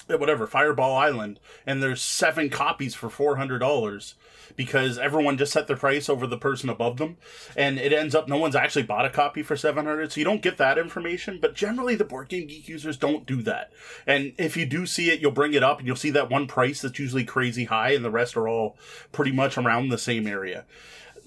whatever 0.08 0.48
Fireball 0.48 0.96
Island, 0.96 1.40
and 1.66 1.82
there's 1.82 2.02
seven 2.02 2.50
copies 2.50 2.96
for 2.96 3.10
four 3.10 3.38
hundred 3.38 3.60
dollars 3.60 4.16
because 4.56 4.98
everyone 4.98 5.38
just 5.38 5.54
set 5.54 5.68
their 5.68 5.78
price 5.78 6.10
over 6.10 6.26
the 6.26 6.38
person 6.38 6.68
above 6.68 6.98
them, 6.98 7.18
and 7.56 7.78
it 7.78 7.94
ends 7.94 8.16
up 8.16 8.28
no 8.28 8.38
one's 8.38 8.56
actually 8.56 8.84
bought 8.84 9.06
a 9.06 9.10
copy 9.10 9.44
for 9.44 9.56
seven 9.56 9.86
hundred, 9.86 10.12
so 10.12 10.20
you 10.20 10.26
don't 10.26 10.42
get 10.42 10.58
that 10.58 10.80
information. 10.80 11.38
But 11.40 11.54
generally, 11.54 11.96
the 11.96 12.06
board 12.06 12.30
game 12.30 12.48
geek 12.48 12.68
users 12.68 12.98
don't 12.98 13.28
do 13.28 13.44
that, 13.44 13.72
and 14.08 14.34
if 14.38 14.58
you 14.58 14.66
do 14.66 14.88
see 14.88 15.12
it, 15.12 15.20
you'll 15.20 15.32
bring 15.32 15.54
it 15.54 15.64
up 15.64 15.78
and 15.78 15.86
you'll 15.86 15.96
see 15.96 16.12
that 16.12 16.32
one 16.32 16.48
price 16.48 16.82
that's 16.82 16.98
usually 16.98 17.26
crazy 17.26 17.66
high, 17.66 17.92
and 17.92 18.04
the 18.04 18.10
rest 18.10 18.36
are 18.36 18.48
all 18.48 18.78
pretty 19.12 19.32
much 19.32 19.58
around 19.58 19.90
the 19.90 19.98
same 19.98 20.26
area. 20.26 20.66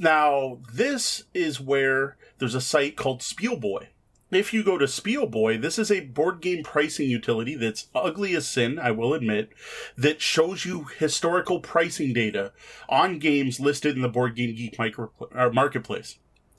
Now, 0.00 0.58
this 0.72 1.24
is 1.34 1.60
where 1.60 2.16
there's 2.38 2.54
a 2.54 2.60
site 2.60 2.96
called 2.96 3.20
Spielboy 3.20 3.88
if 4.30 4.52
you 4.54 4.62
go 4.62 4.78
to 4.78 4.86
Spielboy, 4.86 5.60
this 5.60 5.78
is 5.78 5.90
a 5.90 6.00
board 6.00 6.40
game 6.40 6.62
pricing 6.62 7.08
utility 7.10 7.56
that's 7.56 7.88
ugly 7.94 8.34
as 8.34 8.46
sin, 8.46 8.78
I 8.78 8.92
will 8.92 9.14
admit, 9.14 9.50
that 9.96 10.20
shows 10.20 10.64
you 10.64 10.84
historical 10.98 11.60
pricing 11.60 12.12
data 12.12 12.52
on 12.88 13.18
games 13.18 13.58
listed 13.60 13.96
in 13.96 14.02
the 14.02 14.08
Board 14.08 14.36
Game 14.36 14.54
Geek 14.54 14.78
micro, 14.78 15.10
uh, 15.34 15.50
marketplace. 15.50 16.18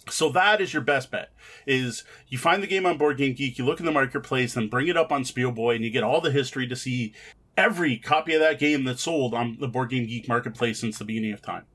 So 0.09 0.29
that 0.31 0.59
is 0.59 0.73
your 0.73 0.81
best 0.81 1.11
bet. 1.11 1.29
Is 1.65 2.03
you 2.27 2.37
find 2.37 2.61
the 2.61 2.67
game 2.67 2.85
on 2.85 2.97
Board 2.97 3.17
Game 3.17 3.33
Geek, 3.33 3.57
you 3.57 3.65
look 3.65 3.79
in 3.79 3.85
the 3.85 3.91
marketplace, 3.91 4.53
then 4.53 4.67
bring 4.67 4.87
it 4.87 4.97
up 4.97 5.11
on 5.11 5.23
Spielboy, 5.23 5.75
and 5.75 5.85
you 5.85 5.91
get 5.91 6.03
all 6.03 6.21
the 6.21 6.31
history 6.31 6.67
to 6.67 6.75
see 6.75 7.13
every 7.55 7.97
copy 7.97 8.33
of 8.33 8.41
that 8.41 8.59
game 8.59 8.83
that's 8.83 9.03
sold 9.03 9.33
on 9.33 9.57
the 9.59 9.67
Board 9.67 9.91
Game 9.91 10.07
Geek 10.07 10.27
marketplace 10.27 10.79
since 10.79 10.97
the 10.97 11.05
beginning 11.05 11.33
of 11.33 11.41
time. 11.41 11.65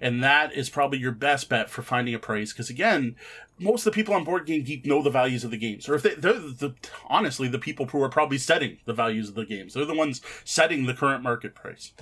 And 0.00 0.22
that 0.22 0.52
is 0.52 0.70
probably 0.70 0.98
your 0.98 1.12
best 1.12 1.48
bet 1.48 1.70
for 1.70 1.82
finding 1.82 2.14
a 2.14 2.18
price. 2.18 2.52
Because 2.52 2.70
again, 2.70 3.16
most 3.58 3.86
of 3.86 3.92
the 3.92 3.96
people 3.96 4.14
on 4.14 4.24
Board 4.24 4.46
Game 4.46 4.62
Geek 4.64 4.86
know 4.86 5.02
the 5.02 5.10
values 5.10 5.44
of 5.44 5.50
the 5.50 5.56
games, 5.56 5.88
or 5.88 5.94
if 5.94 6.02
they, 6.02 6.14
they're 6.14 6.32
the, 6.32 6.74
honestly 7.08 7.48
the 7.48 7.58
people 7.58 7.86
who 7.86 8.02
are 8.02 8.08
probably 8.08 8.38
setting 8.38 8.78
the 8.84 8.92
values 8.92 9.28
of 9.28 9.34
the 9.34 9.44
games. 9.44 9.74
They're 9.74 9.84
the 9.84 9.94
ones 9.94 10.20
setting 10.44 10.86
the 10.86 10.94
current 10.94 11.22
market 11.22 11.54
price. 11.54 11.92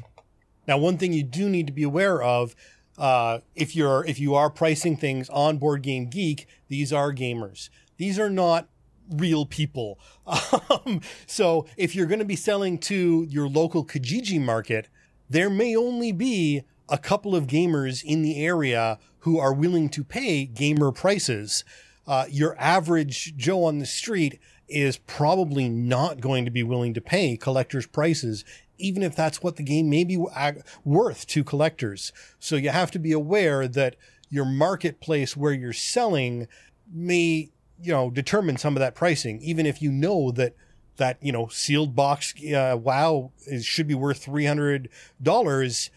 Now, 0.67 0.79
one 0.79 0.99
thing 0.99 1.13
you 1.13 1.23
do 1.23 1.49
need 1.49 1.67
to 1.67 1.73
be 1.73 1.83
aware 1.83 2.23
of. 2.23 2.55
Uh, 2.99 3.39
if 3.55 3.75
you're 3.75 4.05
if 4.05 4.21
you 4.21 4.35
are 4.35 4.51
pricing 4.51 4.97
things 4.97 5.31
on 5.31 5.59
Board 5.59 5.83
Game 5.83 6.07
Geek, 6.07 6.47
these 6.69 6.93
are 6.93 7.13
gamers. 7.13 7.71
These 7.97 8.19
are 8.19 8.31
not 8.31 8.69
real 9.11 9.47
people. 9.47 9.99
Um, 10.87 11.01
so 11.27 11.67
if 11.77 11.97
you're 11.97 12.07
going 12.07 12.21
to 12.21 12.25
be 12.25 12.37
selling 12.37 12.79
to 12.79 13.27
your 13.29 13.49
local 13.49 13.85
Kijiji 13.85 14.41
market, 14.41 14.87
there 15.29 15.51
may 15.51 15.75
only 15.75 16.13
be 16.13 16.63
a 16.91 16.99
couple 16.99 17.37
of 17.37 17.47
gamers 17.47 18.03
in 18.05 18.23
the 18.23 18.45
area 18.45 18.99
who 19.21 19.39
are 19.39 19.53
willing 19.53 19.89
to 19.91 20.05
pay 20.05 20.45
gamer 20.45 20.91
prices. 20.93 21.65
Uh, 22.07 22.27
your 22.29 22.59
average 22.59 23.37
Joe 23.37 23.65
on 23.65 23.79
the 23.79 23.87
street 23.87 24.41
is 24.69 24.99
probably 24.99 25.69
not 25.69 26.21
going 26.21 26.45
to 26.45 26.51
be 26.51 26.63
willing 26.63 26.95
to 26.95 27.01
pay 27.01 27.37
collectors' 27.37 27.87
prices, 27.87 28.45
even 28.79 29.03
if 29.03 29.15
that's 29.15 29.43
what 29.43 29.57
the 29.57 29.63
game 29.63 29.89
may 29.89 30.05
be 30.05 30.19
worth 30.85 31.27
to 31.29 31.45
collectors. 31.45 32.13
So 32.39 32.57
you 32.57 32.71
have 32.71 32.91
to 32.93 32.99
be 32.99 33.13
aware 33.13 33.69
that 33.69 33.97
your 34.29 34.45
marketplace 34.45 35.37
where 35.37 35.53
you're 35.53 35.73
selling 35.73 36.49
may, 36.93 37.51
you 37.81 37.93
know, 37.93 38.11
determine 38.11 38.57
some 38.57 38.77
of 38.77 38.81
that 38.81 38.95
pricing, 38.95 39.41
even 39.43 39.67
if 39.67 39.83
you 39.83 39.91
know 39.93 40.31
that 40.33 40.55
that 40.97 41.17
you 41.23 41.33
know 41.33 41.49
sealed 41.49 41.97
box 41.97 42.35
uh, 42.45 42.77
wow 42.79 43.33
is, 43.47 43.65
should 43.65 43.89
be 43.89 43.95
worth 43.95 44.23
three 44.23 44.45
hundred 44.45 44.89
dollars 45.21 45.91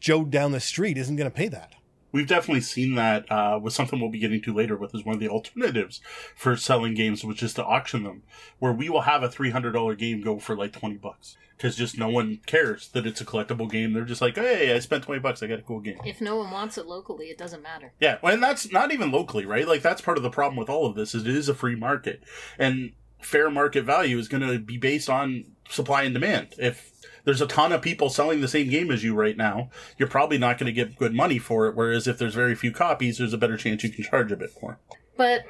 Joe 0.00 0.24
down 0.24 0.52
the 0.52 0.60
street 0.60 0.98
isn't 0.98 1.16
going 1.16 1.30
to 1.30 1.36
pay 1.36 1.48
that. 1.48 1.72
We've 2.10 2.26
definitely 2.26 2.62
seen 2.62 2.94
that 2.94 3.30
uh, 3.30 3.60
with 3.62 3.74
something 3.74 4.00
we'll 4.00 4.10
be 4.10 4.18
getting 4.18 4.40
to 4.42 4.54
later 4.54 4.76
with 4.76 4.94
is 4.94 5.04
one 5.04 5.14
of 5.14 5.20
the 5.20 5.28
alternatives 5.28 6.00
for 6.34 6.56
selling 6.56 6.94
games, 6.94 7.22
which 7.22 7.42
is 7.42 7.52
to 7.54 7.64
auction 7.64 8.02
them, 8.02 8.22
where 8.58 8.72
we 8.72 8.88
will 8.88 9.02
have 9.02 9.22
a 9.22 9.28
three 9.28 9.50
hundred 9.50 9.72
dollar 9.72 9.94
game 9.94 10.22
go 10.22 10.38
for 10.38 10.56
like 10.56 10.72
twenty 10.72 10.96
bucks 10.96 11.36
because 11.56 11.76
just 11.76 11.98
no 11.98 12.08
one 12.08 12.40
cares 12.46 12.88
that 12.90 13.06
it's 13.06 13.20
a 13.20 13.26
collectible 13.26 13.70
game. 13.70 13.92
They're 13.92 14.04
just 14.04 14.22
like, 14.22 14.36
hey, 14.36 14.74
I 14.74 14.78
spent 14.78 15.04
twenty 15.04 15.20
bucks, 15.20 15.42
I 15.42 15.48
got 15.48 15.58
a 15.58 15.62
cool 15.62 15.80
game. 15.80 15.98
If 16.04 16.20
no 16.22 16.36
one 16.36 16.50
wants 16.50 16.78
it 16.78 16.86
locally, 16.86 17.26
it 17.26 17.36
doesn't 17.36 17.62
matter. 17.62 17.92
Yeah, 18.00 18.16
and 18.22 18.42
that's 18.42 18.72
not 18.72 18.90
even 18.90 19.10
locally, 19.10 19.44
right? 19.44 19.68
Like 19.68 19.82
that's 19.82 20.00
part 20.00 20.16
of 20.16 20.22
the 20.22 20.30
problem 20.30 20.56
with 20.56 20.70
all 20.70 20.86
of 20.86 20.94
this 20.94 21.14
is 21.14 21.26
it 21.26 21.36
is 21.36 21.50
a 21.50 21.54
free 21.54 21.76
market, 21.76 22.22
and 22.58 22.92
fair 23.20 23.50
market 23.50 23.84
value 23.84 24.18
is 24.18 24.28
going 24.28 24.46
to 24.46 24.58
be 24.58 24.78
based 24.78 25.10
on 25.10 25.44
supply 25.68 26.04
and 26.04 26.14
demand. 26.14 26.54
If 26.58 26.90
there's 27.28 27.42
a 27.42 27.46
ton 27.46 27.72
of 27.72 27.82
people 27.82 28.08
selling 28.08 28.40
the 28.40 28.48
same 28.48 28.70
game 28.70 28.90
as 28.90 29.04
you 29.04 29.14
right 29.14 29.36
now, 29.36 29.68
you're 29.98 30.08
probably 30.08 30.38
not 30.38 30.56
going 30.56 30.64
to 30.64 30.72
get 30.72 30.96
good 30.96 31.12
money 31.12 31.38
for 31.38 31.66
it. 31.66 31.76
Whereas 31.76 32.08
if 32.08 32.16
there's 32.16 32.34
very 32.34 32.54
few 32.54 32.72
copies, 32.72 33.18
there's 33.18 33.34
a 33.34 33.38
better 33.38 33.58
chance 33.58 33.84
you 33.84 33.90
can 33.90 34.02
charge 34.02 34.32
a 34.32 34.36
bit 34.36 34.50
more. 34.62 34.78
But 35.14 35.44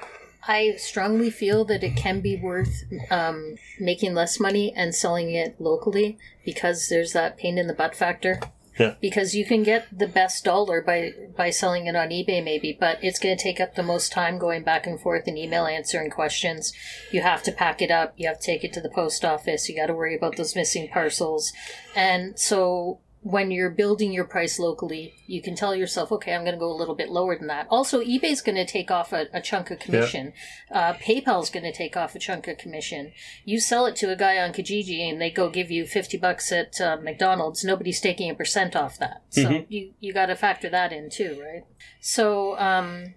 I 0.48 0.74
strongly 0.76 1.30
feel 1.30 1.64
that 1.66 1.84
it 1.84 1.94
can 1.94 2.20
be 2.20 2.34
worth 2.34 2.82
um, 3.12 3.58
making 3.78 4.14
less 4.14 4.40
money 4.40 4.74
and 4.74 4.92
selling 4.92 5.32
it 5.32 5.60
locally 5.60 6.18
because 6.44 6.88
there's 6.88 7.12
that 7.12 7.36
pain 7.36 7.58
in 7.58 7.68
the 7.68 7.74
butt 7.74 7.94
factor. 7.94 8.40
Because 9.00 9.34
you 9.34 9.44
can 9.44 9.62
get 9.62 9.86
the 9.96 10.06
best 10.06 10.44
dollar 10.44 10.80
by 10.80 11.12
by 11.36 11.50
selling 11.50 11.86
it 11.86 11.96
on 11.96 12.08
eBay 12.08 12.42
maybe, 12.42 12.76
but 12.78 12.98
it's 13.02 13.18
going 13.18 13.36
to 13.36 13.42
take 13.42 13.60
up 13.60 13.74
the 13.74 13.82
most 13.82 14.12
time 14.12 14.38
going 14.38 14.62
back 14.62 14.86
and 14.86 15.00
forth 15.00 15.26
in 15.26 15.36
email 15.36 15.66
answering 15.66 16.10
questions. 16.10 16.72
You 17.10 17.22
have 17.22 17.42
to 17.44 17.52
pack 17.52 17.82
it 17.82 17.90
up, 17.90 18.14
you 18.16 18.28
have 18.28 18.40
to 18.40 18.46
take 18.46 18.64
it 18.64 18.72
to 18.74 18.80
the 18.80 18.90
post 18.90 19.24
office, 19.24 19.68
you 19.68 19.76
got 19.76 19.86
to 19.86 19.94
worry 19.94 20.16
about 20.16 20.36
those 20.36 20.56
missing 20.56 20.88
parcels. 20.88 21.52
And 21.94 22.38
so 22.38 23.00
when 23.22 23.50
you're 23.50 23.70
building 23.70 24.12
your 24.12 24.24
price 24.24 24.58
locally, 24.58 25.14
you 25.26 25.42
can 25.42 25.56
tell 25.56 25.74
yourself, 25.74 26.12
okay, 26.12 26.34
I'm 26.34 26.42
going 26.42 26.54
to 26.54 26.58
go 26.58 26.70
a 26.70 26.74
little 26.74 26.94
bit 26.94 27.08
lower 27.08 27.36
than 27.36 27.48
that. 27.48 27.66
Also, 27.68 28.00
eBay's 28.00 28.40
going 28.40 28.56
to 28.56 28.64
take 28.64 28.90
off 28.90 29.12
a, 29.12 29.26
a 29.32 29.40
chunk 29.40 29.70
of 29.70 29.80
commission. 29.80 30.32
Yeah. 30.70 30.90
Uh, 30.90 30.94
PayPal's 30.94 31.50
going 31.50 31.64
to 31.64 31.72
take 31.72 31.96
off 31.96 32.14
a 32.14 32.20
chunk 32.20 32.46
of 32.46 32.58
commission. 32.58 33.12
You 33.44 33.58
sell 33.58 33.86
it 33.86 33.96
to 33.96 34.12
a 34.12 34.16
guy 34.16 34.38
on 34.38 34.52
Kijiji 34.52 35.00
and 35.00 35.20
they 35.20 35.30
go 35.30 35.50
give 35.50 35.70
you 35.70 35.84
50 35.84 36.16
bucks 36.18 36.52
at 36.52 36.80
uh, 36.80 36.96
McDonald's. 37.02 37.64
Nobody's 37.64 38.00
taking 38.00 38.30
a 38.30 38.34
percent 38.34 38.76
off 38.76 38.98
that. 38.98 39.22
So 39.30 39.44
mm-hmm. 39.44 39.64
you, 39.72 39.92
you 39.98 40.12
got 40.12 40.26
to 40.26 40.36
factor 40.36 40.70
that 40.70 40.92
in 40.92 41.10
too, 41.10 41.42
right? 41.44 41.64
So, 42.00 42.58
um, 42.58 43.14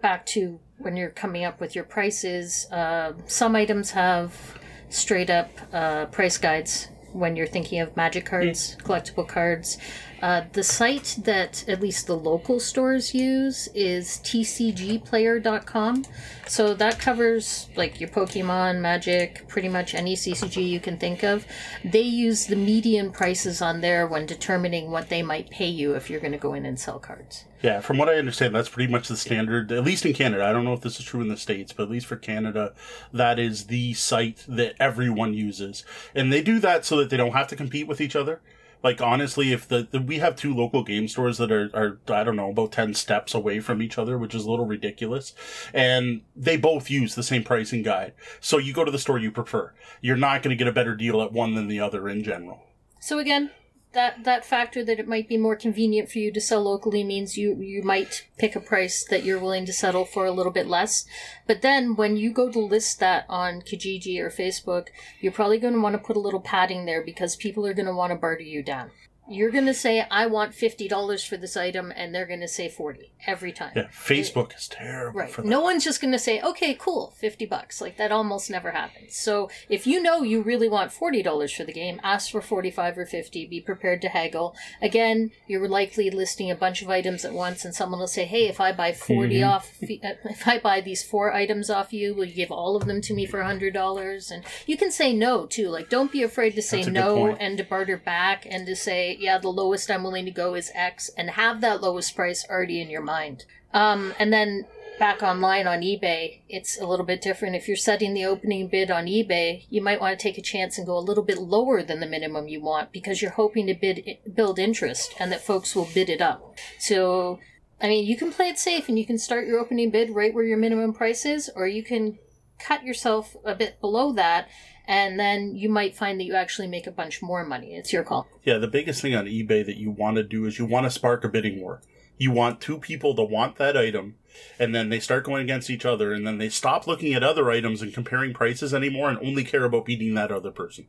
back 0.00 0.26
to 0.26 0.58
when 0.78 0.96
you're 0.96 1.10
coming 1.10 1.44
up 1.44 1.60
with 1.60 1.74
your 1.74 1.84
prices, 1.84 2.66
uh, 2.72 3.12
some 3.26 3.54
items 3.54 3.92
have 3.92 4.58
straight 4.88 5.30
up 5.30 5.50
uh, 5.72 6.06
price 6.06 6.36
guides 6.36 6.88
when 7.12 7.36
you're 7.36 7.46
thinking 7.46 7.80
of 7.80 7.96
magic 7.96 8.26
cards, 8.26 8.76
mm. 8.76 8.82
collectible 8.82 9.26
cards. 9.26 9.78
Uh, 10.22 10.44
the 10.52 10.62
site 10.62 11.18
that 11.24 11.68
at 11.68 11.80
least 11.80 12.06
the 12.06 12.16
local 12.16 12.60
stores 12.60 13.12
use 13.12 13.68
is 13.74 14.20
tcgplayer.com. 14.22 16.04
So 16.46 16.74
that 16.74 17.00
covers 17.00 17.68
like 17.74 18.00
your 18.00 18.08
Pokemon, 18.08 18.80
Magic, 18.80 19.48
pretty 19.48 19.68
much 19.68 19.94
any 19.94 20.14
CCG 20.14 20.68
you 20.68 20.78
can 20.78 20.96
think 20.96 21.24
of. 21.24 21.44
They 21.84 22.02
use 22.02 22.46
the 22.46 22.54
median 22.54 23.10
prices 23.10 23.60
on 23.60 23.80
there 23.80 24.06
when 24.06 24.26
determining 24.26 24.92
what 24.92 25.08
they 25.08 25.22
might 25.22 25.50
pay 25.50 25.68
you 25.68 25.94
if 25.94 26.08
you're 26.08 26.20
going 26.20 26.32
to 26.32 26.38
go 26.38 26.54
in 26.54 26.66
and 26.66 26.78
sell 26.78 27.00
cards. 27.00 27.44
Yeah, 27.62 27.80
from 27.80 27.98
what 27.98 28.08
I 28.08 28.14
understand, 28.14 28.54
that's 28.54 28.68
pretty 28.68 28.92
much 28.92 29.08
the 29.08 29.16
standard, 29.16 29.70
at 29.70 29.84
least 29.84 30.04
in 30.04 30.12
Canada. 30.14 30.44
I 30.44 30.52
don't 30.52 30.64
know 30.64 30.72
if 30.72 30.80
this 30.80 30.98
is 30.98 31.04
true 31.04 31.20
in 31.20 31.28
the 31.28 31.36
States, 31.36 31.72
but 31.72 31.84
at 31.84 31.90
least 31.90 32.06
for 32.06 32.16
Canada, 32.16 32.74
that 33.12 33.38
is 33.38 33.66
the 33.66 33.94
site 33.94 34.44
that 34.48 34.74
everyone 34.80 35.34
uses. 35.34 35.84
And 36.14 36.32
they 36.32 36.42
do 36.42 36.58
that 36.60 36.84
so 36.84 36.96
that 36.96 37.10
they 37.10 37.16
don't 37.16 37.32
have 37.32 37.46
to 37.48 37.56
compete 37.56 37.86
with 37.86 38.00
each 38.00 38.16
other. 38.16 38.40
Like 38.82 39.00
honestly, 39.00 39.52
if 39.52 39.68
the, 39.68 39.86
the, 39.90 40.00
we 40.00 40.18
have 40.18 40.36
two 40.36 40.54
local 40.54 40.82
game 40.82 41.08
stores 41.08 41.38
that 41.38 41.52
are, 41.52 41.70
are 41.74 41.98
I 42.08 42.24
don't 42.24 42.36
know 42.36 42.50
about 42.50 42.72
ten 42.72 42.94
steps 42.94 43.34
away 43.34 43.60
from 43.60 43.80
each 43.80 43.98
other, 43.98 44.18
which 44.18 44.34
is 44.34 44.44
a 44.44 44.50
little 44.50 44.66
ridiculous, 44.66 45.34
and 45.72 46.22
they 46.34 46.56
both 46.56 46.90
use 46.90 47.14
the 47.14 47.22
same 47.22 47.44
pricing 47.44 47.82
guide. 47.82 48.12
So 48.40 48.58
you 48.58 48.72
go 48.72 48.84
to 48.84 48.90
the 48.90 48.98
store 48.98 49.18
you 49.18 49.30
prefer. 49.30 49.72
You're 50.00 50.16
not 50.16 50.42
going 50.42 50.56
to 50.56 50.58
get 50.58 50.68
a 50.68 50.72
better 50.72 50.96
deal 50.96 51.22
at 51.22 51.32
one 51.32 51.54
than 51.54 51.68
the 51.68 51.80
other 51.80 52.08
in 52.08 52.24
general. 52.24 52.62
So 53.00 53.18
again, 53.18 53.50
that 53.92 54.24
that 54.24 54.44
factor 54.44 54.84
that 54.84 54.98
it 54.98 55.08
might 55.08 55.28
be 55.28 55.36
more 55.36 55.56
convenient 55.56 56.10
for 56.10 56.18
you 56.18 56.32
to 56.32 56.40
sell 56.40 56.62
locally 56.62 57.04
means 57.04 57.36
you 57.36 57.54
you 57.60 57.82
might 57.82 58.26
pick 58.38 58.56
a 58.56 58.60
price 58.60 59.04
that 59.04 59.24
you're 59.24 59.38
willing 59.38 59.66
to 59.66 59.72
settle 59.72 60.04
for 60.04 60.26
a 60.26 60.32
little 60.32 60.52
bit 60.52 60.66
less. 60.66 61.04
But 61.46 61.62
then 61.62 61.96
when 61.96 62.16
you 62.16 62.32
go 62.32 62.50
to 62.50 62.58
list 62.58 63.00
that 63.00 63.26
on 63.28 63.62
Kijiji 63.62 64.18
or 64.18 64.30
Facebook, 64.30 64.88
you're 65.20 65.32
probably 65.32 65.58
going 65.58 65.74
to 65.74 65.80
want 65.80 65.94
to 65.94 66.06
put 66.06 66.16
a 66.16 66.20
little 66.20 66.40
padding 66.40 66.86
there 66.86 67.02
because 67.02 67.36
people 67.36 67.66
are 67.66 67.74
going 67.74 67.86
to 67.86 67.94
want 67.94 68.12
to 68.12 68.18
barter 68.18 68.42
you 68.42 68.62
down 68.62 68.90
you're 69.28 69.50
going 69.50 69.66
to 69.66 69.74
say 69.74 70.04
i 70.10 70.26
want 70.26 70.52
$50 70.52 71.28
for 71.28 71.36
this 71.36 71.56
item 71.56 71.92
and 71.94 72.14
they're 72.14 72.26
going 72.26 72.40
to 72.40 72.48
say 72.48 72.68
40 72.68 73.12
every 73.26 73.52
time. 73.52 73.72
Yeah 73.76 73.88
facebook 73.92 74.50
it, 74.50 74.58
is 74.58 74.68
terrible 74.68 75.20
right. 75.20 75.44
no 75.44 75.60
one's 75.60 75.84
just 75.84 76.00
going 76.00 76.12
to 76.12 76.18
say 76.18 76.40
okay 76.40 76.74
cool 76.74 77.12
50 77.18 77.46
bucks. 77.46 77.80
Like 77.80 77.96
that 77.98 78.12
almost 78.12 78.50
never 78.50 78.72
happens. 78.72 79.16
So 79.16 79.50
if 79.68 79.86
you 79.86 80.02
know 80.02 80.22
you 80.22 80.42
really 80.42 80.68
want 80.68 80.92
$40 80.92 81.56
for 81.56 81.64
the 81.64 81.72
game 81.72 82.00
ask 82.02 82.30
for 82.30 82.40
45 82.40 82.98
or 82.98 83.06
50 83.06 83.46
be 83.46 83.60
prepared 83.60 84.02
to 84.02 84.08
haggle. 84.08 84.56
Again 84.80 85.30
you're 85.46 85.68
likely 85.68 86.10
listing 86.10 86.50
a 86.50 86.56
bunch 86.56 86.82
of 86.82 86.88
items 86.88 87.24
at 87.24 87.32
once 87.32 87.64
and 87.64 87.74
someone 87.74 88.00
will 88.00 88.06
say 88.06 88.24
hey 88.24 88.48
if 88.48 88.60
i 88.60 88.72
buy 88.72 88.92
40 88.92 89.34
mm-hmm. 89.34 89.48
off 89.48 89.70
if 89.80 90.48
i 90.48 90.58
buy 90.58 90.80
these 90.80 91.02
four 91.02 91.32
items 91.32 91.70
off 91.70 91.92
you 91.92 92.14
will 92.14 92.24
you 92.24 92.34
give 92.34 92.50
all 92.50 92.76
of 92.76 92.86
them 92.86 93.00
to 93.02 93.14
me 93.14 93.26
for 93.26 93.40
$100 93.40 94.30
and 94.30 94.44
you 94.66 94.76
can 94.76 94.90
say 94.90 95.12
no 95.12 95.46
too. 95.46 95.68
Like 95.68 95.88
don't 95.88 96.12
be 96.12 96.22
afraid 96.22 96.54
to 96.54 96.62
say 96.62 96.82
no 96.82 97.34
and 97.34 97.56
to 97.58 97.64
barter 97.64 97.96
back 97.96 98.46
and 98.48 98.66
to 98.66 98.74
say 98.74 99.11
yeah, 99.20 99.38
the 99.38 99.48
lowest 99.48 99.90
I'm 99.90 100.02
willing 100.02 100.24
to 100.24 100.30
go 100.30 100.54
is 100.54 100.70
X, 100.74 101.10
and 101.16 101.30
have 101.30 101.60
that 101.60 101.80
lowest 101.80 102.14
price 102.14 102.46
already 102.48 102.80
in 102.80 102.90
your 102.90 103.02
mind. 103.02 103.44
Um, 103.72 104.14
and 104.18 104.32
then 104.32 104.66
back 104.98 105.22
online 105.22 105.66
on 105.66 105.80
eBay, 105.80 106.40
it's 106.48 106.80
a 106.80 106.86
little 106.86 107.04
bit 107.04 107.20
different. 107.20 107.56
If 107.56 107.66
you're 107.66 107.76
setting 107.76 108.14
the 108.14 108.24
opening 108.24 108.68
bid 108.68 108.90
on 108.90 109.06
eBay, 109.06 109.64
you 109.68 109.82
might 109.82 110.00
want 110.00 110.18
to 110.18 110.22
take 110.22 110.38
a 110.38 110.42
chance 110.42 110.78
and 110.78 110.86
go 110.86 110.96
a 110.96 111.00
little 111.00 111.24
bit 111.24 111.38
lower 111.38 111.82
than 111.82 112.00
the 112.00 112.06
minimum 112.06 112.48
you 112.48 112.60
want 112.60 112.92
because 112.92 113.20
you're 113.20 113.32
hoping 113.32 113.66
to 113.66 113.74
bid 113.74 114.18
build 114.32 114.58
interest 114.58 115.14
and 115.18 115.32
that 115.32 115.44
folks 115.44 115.74
will 115.74 115.88
bid 115.92 116.08
it 116.08 116.20
up. 116.20 116.54
So, 116.78 117.40
I 117.80 117.88
mean, 117.88 118.06
you 118.06 118.16
can 118.16 118.32
play 118.32 118.48
it 118.48 118.58
safe 118.58 118.88
and 118.88 118.98
you 118.98 119.06
can 119.06 119.18
start 119.18 119.46
your 119.46 119.58
opening 119.58 119.90
bid 119.90 120.10
right 120.10 120.32
where 120.32 120.44
your 120.44 120.58
minimum 120.58 120.92
price 120.92 121.24
is, 121.24 121.50
or 121.56 121.66
you 121.66 121.82
can 121.82 122.18
cut 122.58 122.84
yourself 122.84 123.36
a 123.44 123.54
bit 123.54 123.80
below 123.80 124.12
that 124.12 124.48
and 124.86 125.18
then 125.18 125.54
you 125.54 125.68
might 125.68 125.96
find 125.96 126.18
that 126.18 126.24
you 126.24 126.34
actually 126.34 126.68
make 126.68 126.86
a 126.86 126.92
bunch 126.92 127.22
more 127.22 127.44
money. 127.44 127.74
It's 127.74 127.92
your 127.92 128.02
call. 128.02 128.26
Yeah, 128.42 128.58
the 128.58 128.68
biggest 128.68 129.00
thing 129.00 129.14
on 129.14 129.26
eBay 129.26 129.64
that 129.64 129.76
you 129.76 129.90
want 129.90 130.16
to 130.16 130.22
do 130.22 130.44
is 130.44 130.58
you 130.58 130.66
want 130.66 130.84
to 130.84 130.90
spark 130.90 131.24
a 131.24 131.28
bidding 131.28 131.60
war. 131.60 131.80
You 132.18 132.30
want 132.30 132.60
two 132.60 132.78
people 132.78 133.16
to 133.16 133.22
want 133.22 133.56
that 133.56 133.76
item, 133.76 134.16
and 134.58 134.74
then 134.74 134.90
they 134.90 135.00
start 135.00 135.24
going 135.24 135.42
against 135.42 135.70
each 135.70 135.84
other, 135.84 136.12
and 136.12 136.26
then 136.26 136.38
they 136.38 136.50
stop 136.50 136.86
looking 136.86 137.14
at 137.14 137.24
other 137.24 137.50
items 137.50 137.80
and 137.82 137.92
comparing 137.92 138.32
prices 138.34 138.72
anymore, 138.74 139.08
and 139.08 139.18
only 139.18 139.42
care 139.44 139.64
about 139.64 139.86
beating 139.86 140.14
that 140.14 140.30
other 140.30 140.50
person. 140.50 140.86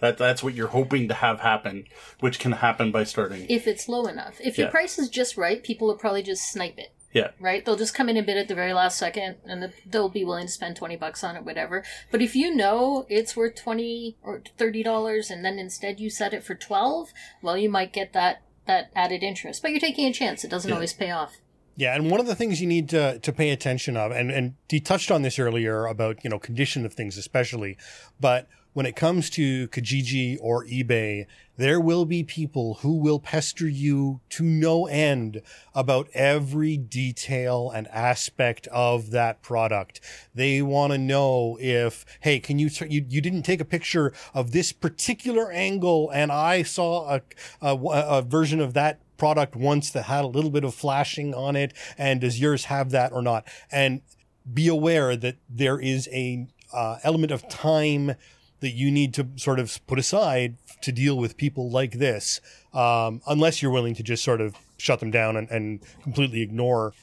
That 0.00 0.18
that's 0.18 0.42
what 0.42 0.54
you're 0.54 0.68
hoping 0.68 1.08
to 1.08 1.14
have 1.14 1.40
happen, 1.40 1.84
which 2.20 2.38
can 2.38 2.52
happen 2.52 2.90
by 2.90 3.04
starting. 3.04 3.46
If 3.48 3.66
it's 3.68 3.88
low 3.88 4.06
enough, 4.06 4.40
if 4.40 4.56
your 4.58 4.68
Yeah. 4.68 4.72
price 4.72 4.98
is 4.98 5.08
just 5.08 5.36
right, 5.36 5.62
people 5.62 5.86
will 5.88 5.98
probably 5.98 6.22
just 6.22 6.50
snipe 6.50 6.78
it. 6.78 6.92
Yeah. 7.12 7.30
Right? 7.38 7.64
They'll 7.64 7.76
just 7.76 7.94
come 7.94 8.08
in 8.08 8.16
and 8.16 8.26
bid 8.26 8.38
at 8.38 8.48
the 8.48 8.54
very 8.54 8.72
last 8.72 8.98
second 8.98 9.36
and 9.44 9.72
they'll 9.86 10.08
be 10.08 10.24
willing 10.24 10.46
to 10.46 10.52
spend 10.52 10.76
20 10.76 10.96
bucks 10.96 11.22
on 11.22 11.36
it, 11.36 11.44
whatever. 11.44 11.84
But 12.10 12.22
if 12.22 12.34
you 12.34 12.54
know 12.54 13.06
it's 13.08 13.36
worth 13.36 13.54
20 13.56 14.16
or 14.22 14.42
$30 14.58 15.30
and 15.30 15.44
then 15.44 15.58
instead 15.58 16.00
you 16.00 16.08
set 16.10 16.32
it 16.32 16.42
for 16.42 16.54
12, 16.54 17.12
well, 17.42 17.56
you 17.56 17.68
might 17.68 17.92
get 17.92 18.12
that, 18.14 18.42
that 18.66 18.90
added 18.96 19.22
interest. 19.22 19.60
But 19.62 19.72
you're 19.72 19.80
taking 19.80 20.06
a 20.06 20.12
chance. 20.12 20.42
It 20.44 20.48
doesn't 20.50 20.68
Yeah. 20.70 20.74
always 20.74 20.94
pay 20.94 21.10
off. 21.10 21.36
Yeah, 21.74 21.94
and 21.94 22.10
one 22.10 22.20
of 22.20 22.26
the 22.26 22.34
things 22.34 22.60
you 22.60 22.66
need 22.66 22.90
to 22.90 23.18
to 23.20 23.32
pay 23.32 23.48
attention 23.48 23.96
of, 23.96 24.12
and 24.12 24.30
and 24.30 24.54
Dee 24.68 24.78
touched 24.78 25.10
on 25.10 25.22
this 25.22 25.38
earlier 25.38 25.86
about 25.86 26.22
you 26.22 26.28
know 26.28 26.38
condition 26.38 26.84
of 26.84 26.92
things 26.92 27.16
especially, 27.16 27.78
but 28.20 28.46
when 28.74 28.84
it 28.84 28.94
comes 28.94 29.30
to 29.30 29.68
Kijiji 29.68 30.36
or 30.42 30.66
eBay, 30.66 31.24
there 31.56 31.80
will 31.80 32.04
be 32.04 32.22
people 32.22 32.74
who 32.82 32.96
will 32.96 33.18
pester 33.18 33.68
you 33.68 34.20
to 34.30 34.42
no 34.42 34.86
end 34.86 35.42
about 35.74 36.08
every 36.14 36.76
detail 36.76 37.70
and 37.70 37.86
aspect 37.88 38.66
of 38.68 39.10
that 39.10 39.42
product. 39.42 40.00
They 40.34 40.62
want 40.62 40.92
to 40.92 40.98
know 40.98 41.58
if, 41.60 42.04
hey, 42.20 42.40
can 42.40 42.58
you, 42.58 42.70
you, 42.88 43.04
you 43.08 43.20
didn't 43.20 43.42
take 43.42 43.60
a 43.60 43.66
picture 43.66 44.12
of 44.34 44.52
this 44.52 44.72
particular 44.72 45.50
angle 45.50 46.10
and 46.10 46.32
I 46.32 46.62
saw 46.62 47.16
a, 47.16 47.22
a, 47.60 47.76
a 47.76 48.22
version 48.22 48.60
of 48.60 48.74
that 48.74 49.00
product 49.16 49.54
once 49.54 49.90
that 49.90 50.04
had 50.04 50.24
a 50.24 50.28
little 50.28 50.50
bit 50.50 50.64
of 50.64 50.74
flashing 50.74 51.32
on 51.32 51.54
it. 51.54 51.72
And 51.96 52.20
does 52.20 52.40
yours 52.40 52.64
have 52.64 52.90
that 52.90 53.12
or 53.12 53.22
not? 53.22 53.46
And 53.70 54.00
be 54.52 54.66
aware 54.68 55.14
that 55.16 55.36
there 55.48 55.78
is 55.78 56.08
a 56.12 56.48
uh, 56.72 56.98
element 57.04 57.30
of 57.30 57.48
time 57.48 58.16
that 58.62 58.70
you 58.70 58.90
need 58.90 59.12
to 59.14 59.28
sort 59.36 59.60
of 59.60 59.84
put 59.86 59.98
aside 59.98 60.56
to 60.80 60.90
deal 60.90 61.18
with 61.18 61.36
people 61.36 61.70
like 61.70 61.92
this, 61.92 62.40
um, 62.72 63.20
unless 63.26 63.60
you're 63.60 63.70
willing 63.70 63.94
to 63.94 64.02
just 64.02 64.24
sort 64.24 64.40
of 64.40 64.56
shut 64.78 65.00
them 65.00 65.10
down 65.10 65.36
and, 65.36 65.50
and 65.50 65.80
completely 66.02 66.40
ignore 66.40 66.94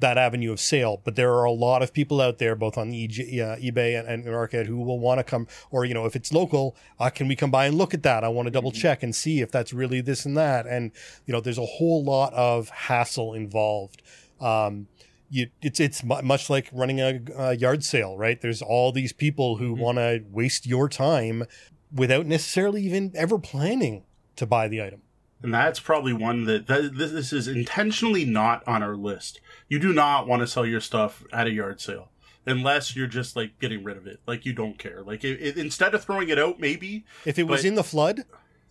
that 0.00 0.18
avenue 0.18 0.52
of 0.52 0.60
sale. 0.60 1.00
But 1.04 1.16
there 1.16 1.32
are 1.32 1.44
a 1.44 1.52
lot 1.52 1.82
of 1.82 1.92
people 1.92 2.20
out 2.20 2.38
there, 2.38 2.54
both 2.54 2.76
on 2.76 2.92
EG, 2.92 3.18
uh, 3.40 3.56
eBay 3.56 3.98
and, 3.98 4.08
and 4.08 4.24
Market, 4.24 4.66
who 4.66 4.78
will 4.78 4.98
want 4.98 5.18
to 5.20 5.24
come, 5.24 5.46
or 5.70 5.84
you 5.84 5.94
know, 5.94 6.04
if 6.04 6.14
it's 6.16 6.32
local, 6.32 6.76
uh, 6.98 7.08
can 7.08 7.28
we 7.28 7.36
come 7.36 7.50
by 7.50 7.66
and 7.66 7.78
look 7.78 7.94
at 7.94 8.02
that? 8.02 8.24
I 8.24 8.28
want 8.28 8.46
to 8.46 8.50
double 8.50 8.72
check 8.72 9.02
and 9.02 9.14
see 9.14 9.40
if 9.40 9.50
that's 9.50 9.72
really 9.72 10.00
this 10.00 10.26
and 10.26 10.36
that. 10.36 10.66
And 10.66 10.90
you 11.24 11.32
know, 11.32 11.40
there's 11.40 11.58
a 11.58 11.64
whole 11.64 12.04
lot 12.04 12.34
of 12.34 12.68
hassle 12.68 13.32
involved. 13.32 14.02
Um, 14.40 14.88
you, 15.32 15.48
it's 15.62 15.80
it's 15.80 16.04
much 16.04 16.50
like 16.50 16.68
running 16.72 17.00
a, 17.00 17.20
a 17.36 17.56
yard 17.56 17.82
sale, 17.82 18.18
right? 18.18 18.38
There's 18.40 18.60
all 18.60 18.92
these 18.92 19.14
people 19.14 19.56
who 19.56 19.72
mm-hmm. 19.72 19.82
want 19.82 19.98
to 19.98 20.22
waste 20.30 20.66
your 20.66 20.88
time 20.90 21.44
without 21.90 22.26
necessarily 22.26 22.82
even 22.82 23.12
ever 23.14 23.38
planning 23.38 24.04
to 24.36 24.46
buy 24.46 24.68
the 24.68 24.82
item. 24.82 25.00
And 25.42 25.52
that's 25.52 25.80
probably 25.80 26.12
one 26.12 26.44
that, 26.44 26.66
that 26.66 26.96
this 26.96 27.12
this 27.12 27.32
is 27.32 27.48
intentionally 27.48 28.26
not 28.26 28.62
on 28.68 28.82
our 28.82 28.94
list. 28.94 29.40
You 29.68 29.78
do 29.78 29.92
not 29.92 30.28
want 30.28 30.40
to 30.40 30.46
sell 30.46 30.66
your 30.66 30.80
stuff 30.80 31.24
at 31.32 31.46
a 31.46 31.50
yard 31.50 31.80
sale 31.80 32.10
unless 32.44 32.94
you're 32.94 33.06
just 33.06 33.34
like 33.34 33.58
getting 33.58 33.82
rid 33.82 33.96
of 33.96 34.06
it, 34.06 34.20
like 34.26 34.44
you 34.44 34.52
don't 34.52 34.78
care. 34.78 35.02
Like 35.02 35.24
it, 35.24 35.40
it, 35.40 35.56
instead 35.56 35.94
of 35.94 36.04
throwing 36.04 36.28
it 36.28 36.38
out, 36.38 36.60
maybe 36.60 37.04
If 37.24 37.38
it 37.38 37.44
was 37.44 37.62
But- 37.62 37.68
in 37.68 37.74
the 37.74 37.84
flood, 37.84 38.24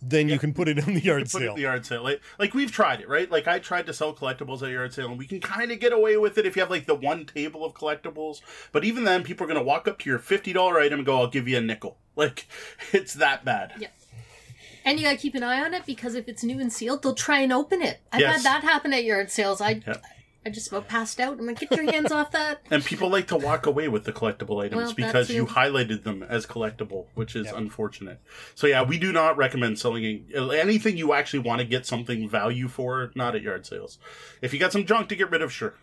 then 0.04 0.28
you 0.28 0.38
can 0.38 0.52
put 0.52 0.68
it 0.68 0.78
in 0.78 0.94
the 0.94 1.00
yard 1.00 1.30
sale. 1.30 1.38
put 1.40 1.44
it 1.44 1.46
sale. 1.48 1.54
the 1.54 1.60
yard 1.62 1.86
sale. 1.86 2.02
Like, 2.02 2.20
like 2.38 2.54
we've 2.54 2.72
tried 2.72 3.00
it, 3.00 3.08
right? 3.08 3.30
Like 3.30 3.46
I 3.46 3.58
tried 3.60 3.86
to 3.86 3.92
sell 3.94 4.12
collectibles 4.14 4.62
at 4.62 4.68
a 4.68 4.72
yard 4.72 4.92
sale, 4.92 5.08
and 5.08 5.18
we 5.18 5.26
can 5.26 5.40
kind 5.40 5.70
of 5.70 5.78
get 5.80 5.92
away 5.92 6.16
with 6.16 6.36
it 6.38 6.44
if 6.46 6.56
you 6.56 6.60
have 6.62 6.70
like 6.70 6.86
the 6.86 6.94
one 6.94 7.24
table 7.24 7.64
of 7.64 7.72
collectibles. 7.74 8.40
But 8.72 8.84
even 8.84 9.04
then, 9.04 9.22
people 9.22 9.44
are 9.44 9.48
going 9.48 9.60
to 9.60 9.64
walk 9.64 9.86
up 9.86 9.98
to 10.00 10.10
your 10.10 10.18
fifty 10.18 10.52
dollar 10.52 10.78
item 10.80 10.98
and 11.00 11.06
go, 11.06 11.18
"I'll 11.18 11.28
give 11.28 11.46
you 11.48 11.56
a 11.58 11.60
nickel." 11.60 11.98
Like 12.14 12.46
it's 12.92 13.14
that 13.14 13.42
bad. 13.42 13.72
Yeah. 13.78 13.88
And 14.84 14.98
you 14.98 15.04
gotta 15.06 15.16
keep 15.16 15.34
an 15.34 15.42
eye 15.42 15.64
on 15.64 15.72
it 15.72 15.86
because 15.86 16.14
if 16.14 16.28
it's 16.28 16.44
new 16.44 16.58
and 16.60 16.70
sealed, 16.70 17.02
they'll 17.02 17.14
try 17.14 17.40
and 17.40 17.52
open 17.52 17.80
it. 17.80 18.00
I've 18.12 18.20
Yes. 18.20 18.36
had 18.44 18.44
that 18.44 18.64
happen 18.68 18.92
at 18.92 19.04
yard 19.04 19.30
sales. 19.30 19.60
I 19.62 19.80
Yeah. 19.86 19.96
I 20.44 20.50
just 20.50 20.68
about 20.68 20.88
passed 20.88 21.20
out. 21.20 21.38
I'm 21.38 21.46
like, 21.46 21.60
get 21.60 21.70
your 21.70 21.90
hands 21.90 22.10
off 22.10 22.32
that. 22.32 22.62
And 22.70 22.84
people 22.84 23.08
like 23.08 23.28
to 23.28 23.36
walk 23.36 23.66
away 23.66 23.86
with 23.88 24.04
the 24.04 24.12
collectible 24.12 24.62
items 24.64 24.82
Well, 24.86 24.94
because 24.94 25.30
you 25.30 25.46
highlighted 25.46 26.02
them 26.02 26.22
as 26.22 26.46
collectible, 26.46 27.06
which 27.14 27.36
is 27.36 27.46
Yeah. 27.46 27.56
unfortunate. 27.56 28.20
So 28.54 28.66
yeah, 28.66 28.82
we 28.82 28.98
do 28.98 29.12
not 29.12 29.36
recommend 29.36 29.78
selling 29.78 30.26
anything 30.34 30.96
you 30.96 31.12
actually 31.12 31.40
want 31.40 31.60
to 31.60 31.64
get 31.66 31.86
something 31.86 32.28
value 32.28 32.66
for, 32.68 33.12
not 33.14 33.36
at 33.36 33.42
yard 33.42 33.66
sales. 33.66 33.98
If 34.40 34.52
you 34.52 34.58
got 34.58 34.72
some 34.72 34.84
junk 34.84 35.08
to 35.10 35.16
get 35.16 35.30
rid 35.30 35.42
of, 35.42 35.52
sure. 35.52 35.74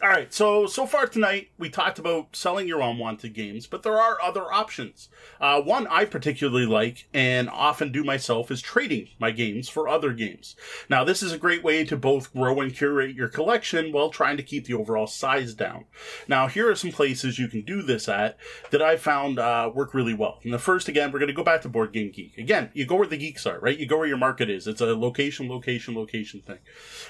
All 0.00 0.10
right, 0.10 0.32
so 0.32 0.66
so 0.66 0.86
far 0.86 1.06
tonight 1.06 1.48
we 1.58 1.70
talked 1.70 1.98
about 1.98 2.36
selling 2.36 2.68
your 2.68 2.80
unwanted 2.80 3.34
games, 3.34 3.66
but 3.66 3.82
there 3.82 3.98
are 3.98 4.22
other 4.22 4.52
options. 4.52 5.08
Uh, 5.40 5.60
one 5.60 5.88
I 5.88 6.04
particularly 6.04 6.66
like 6.66 7.08
and 7.12 7.48
often 7.50 7.90
do 7.90 8.04
myself 8.04 8.50
is 8.52 8.60
trading 8.60 9.08
my 9.18 9.32
games 9.32 9.68
for 9.68 9.88
other 9.88 10.12
games. 10.12 10.54
Now, 10.88 11.02
this 11.02 11.20
is 11.20 11.32
a 11.32 11.38
great 11.38 11.64
way 11.64 11.84
to 11.84 11.96
both 11.96 12.32
grow 12.32 12.60
and 12.60 12.72
curate 12.72 13.16
your 13.16 13.28
collection 13.28 13.90
while 13.90 14.10
trying 14.10 14.36
to 14.36 14.42
keep 14.44 14.66
the 14.66 14.74
overall 14.74 15.08
size 15.08 15.54
down. 15.54 15.86
Now, 16.28 16.46
here 16.46 16.70
are 16.70 16.76
some 16.76 16.92
places 16.92 17.38
you 17.40 17.48
can 17.48 17.62
do 17.62 17.82
this 17.82 18.08
at 18.08 18.36
that 18.70 18.82
I 18.82 18.96
found 18.96 19.40
uh, 19.40 19.72
work 19.74 19.94
really 19.94 20.14
well. 20.14 20.38
And 20.44 20.52
the 20.52 20.60
first, 20.60 20.88
again, 20.88 21.10
we're 21.10 21.18
going 21.18 21.28
to 21.28 21.34
go 21.34 21.42
back 21.42 21.62
to 21.62 21.68
Board 21.68 21.92
Game 21.92 22.12
Geek. 22.12 22.38
Again, 22.38 22.70
you 22.72 22.86
go 22.86 22.96
where 22.96 23.06
the 23.06 23.16
geeks 23.16 23.46
are, 23.46 23.58
right? 23.58 23.76
You 23.78 23.86
go 23.86 23.98
where 23.98 24.06
your 24.06 24.16
market 24.16 24.48
is. 24.48 24.68
It's 24.68 24.80
a 24.80 24.94
location, 24.94 25.48
location, 25.48 25.96
location 25.96 26.40
thing. 26.40 26.58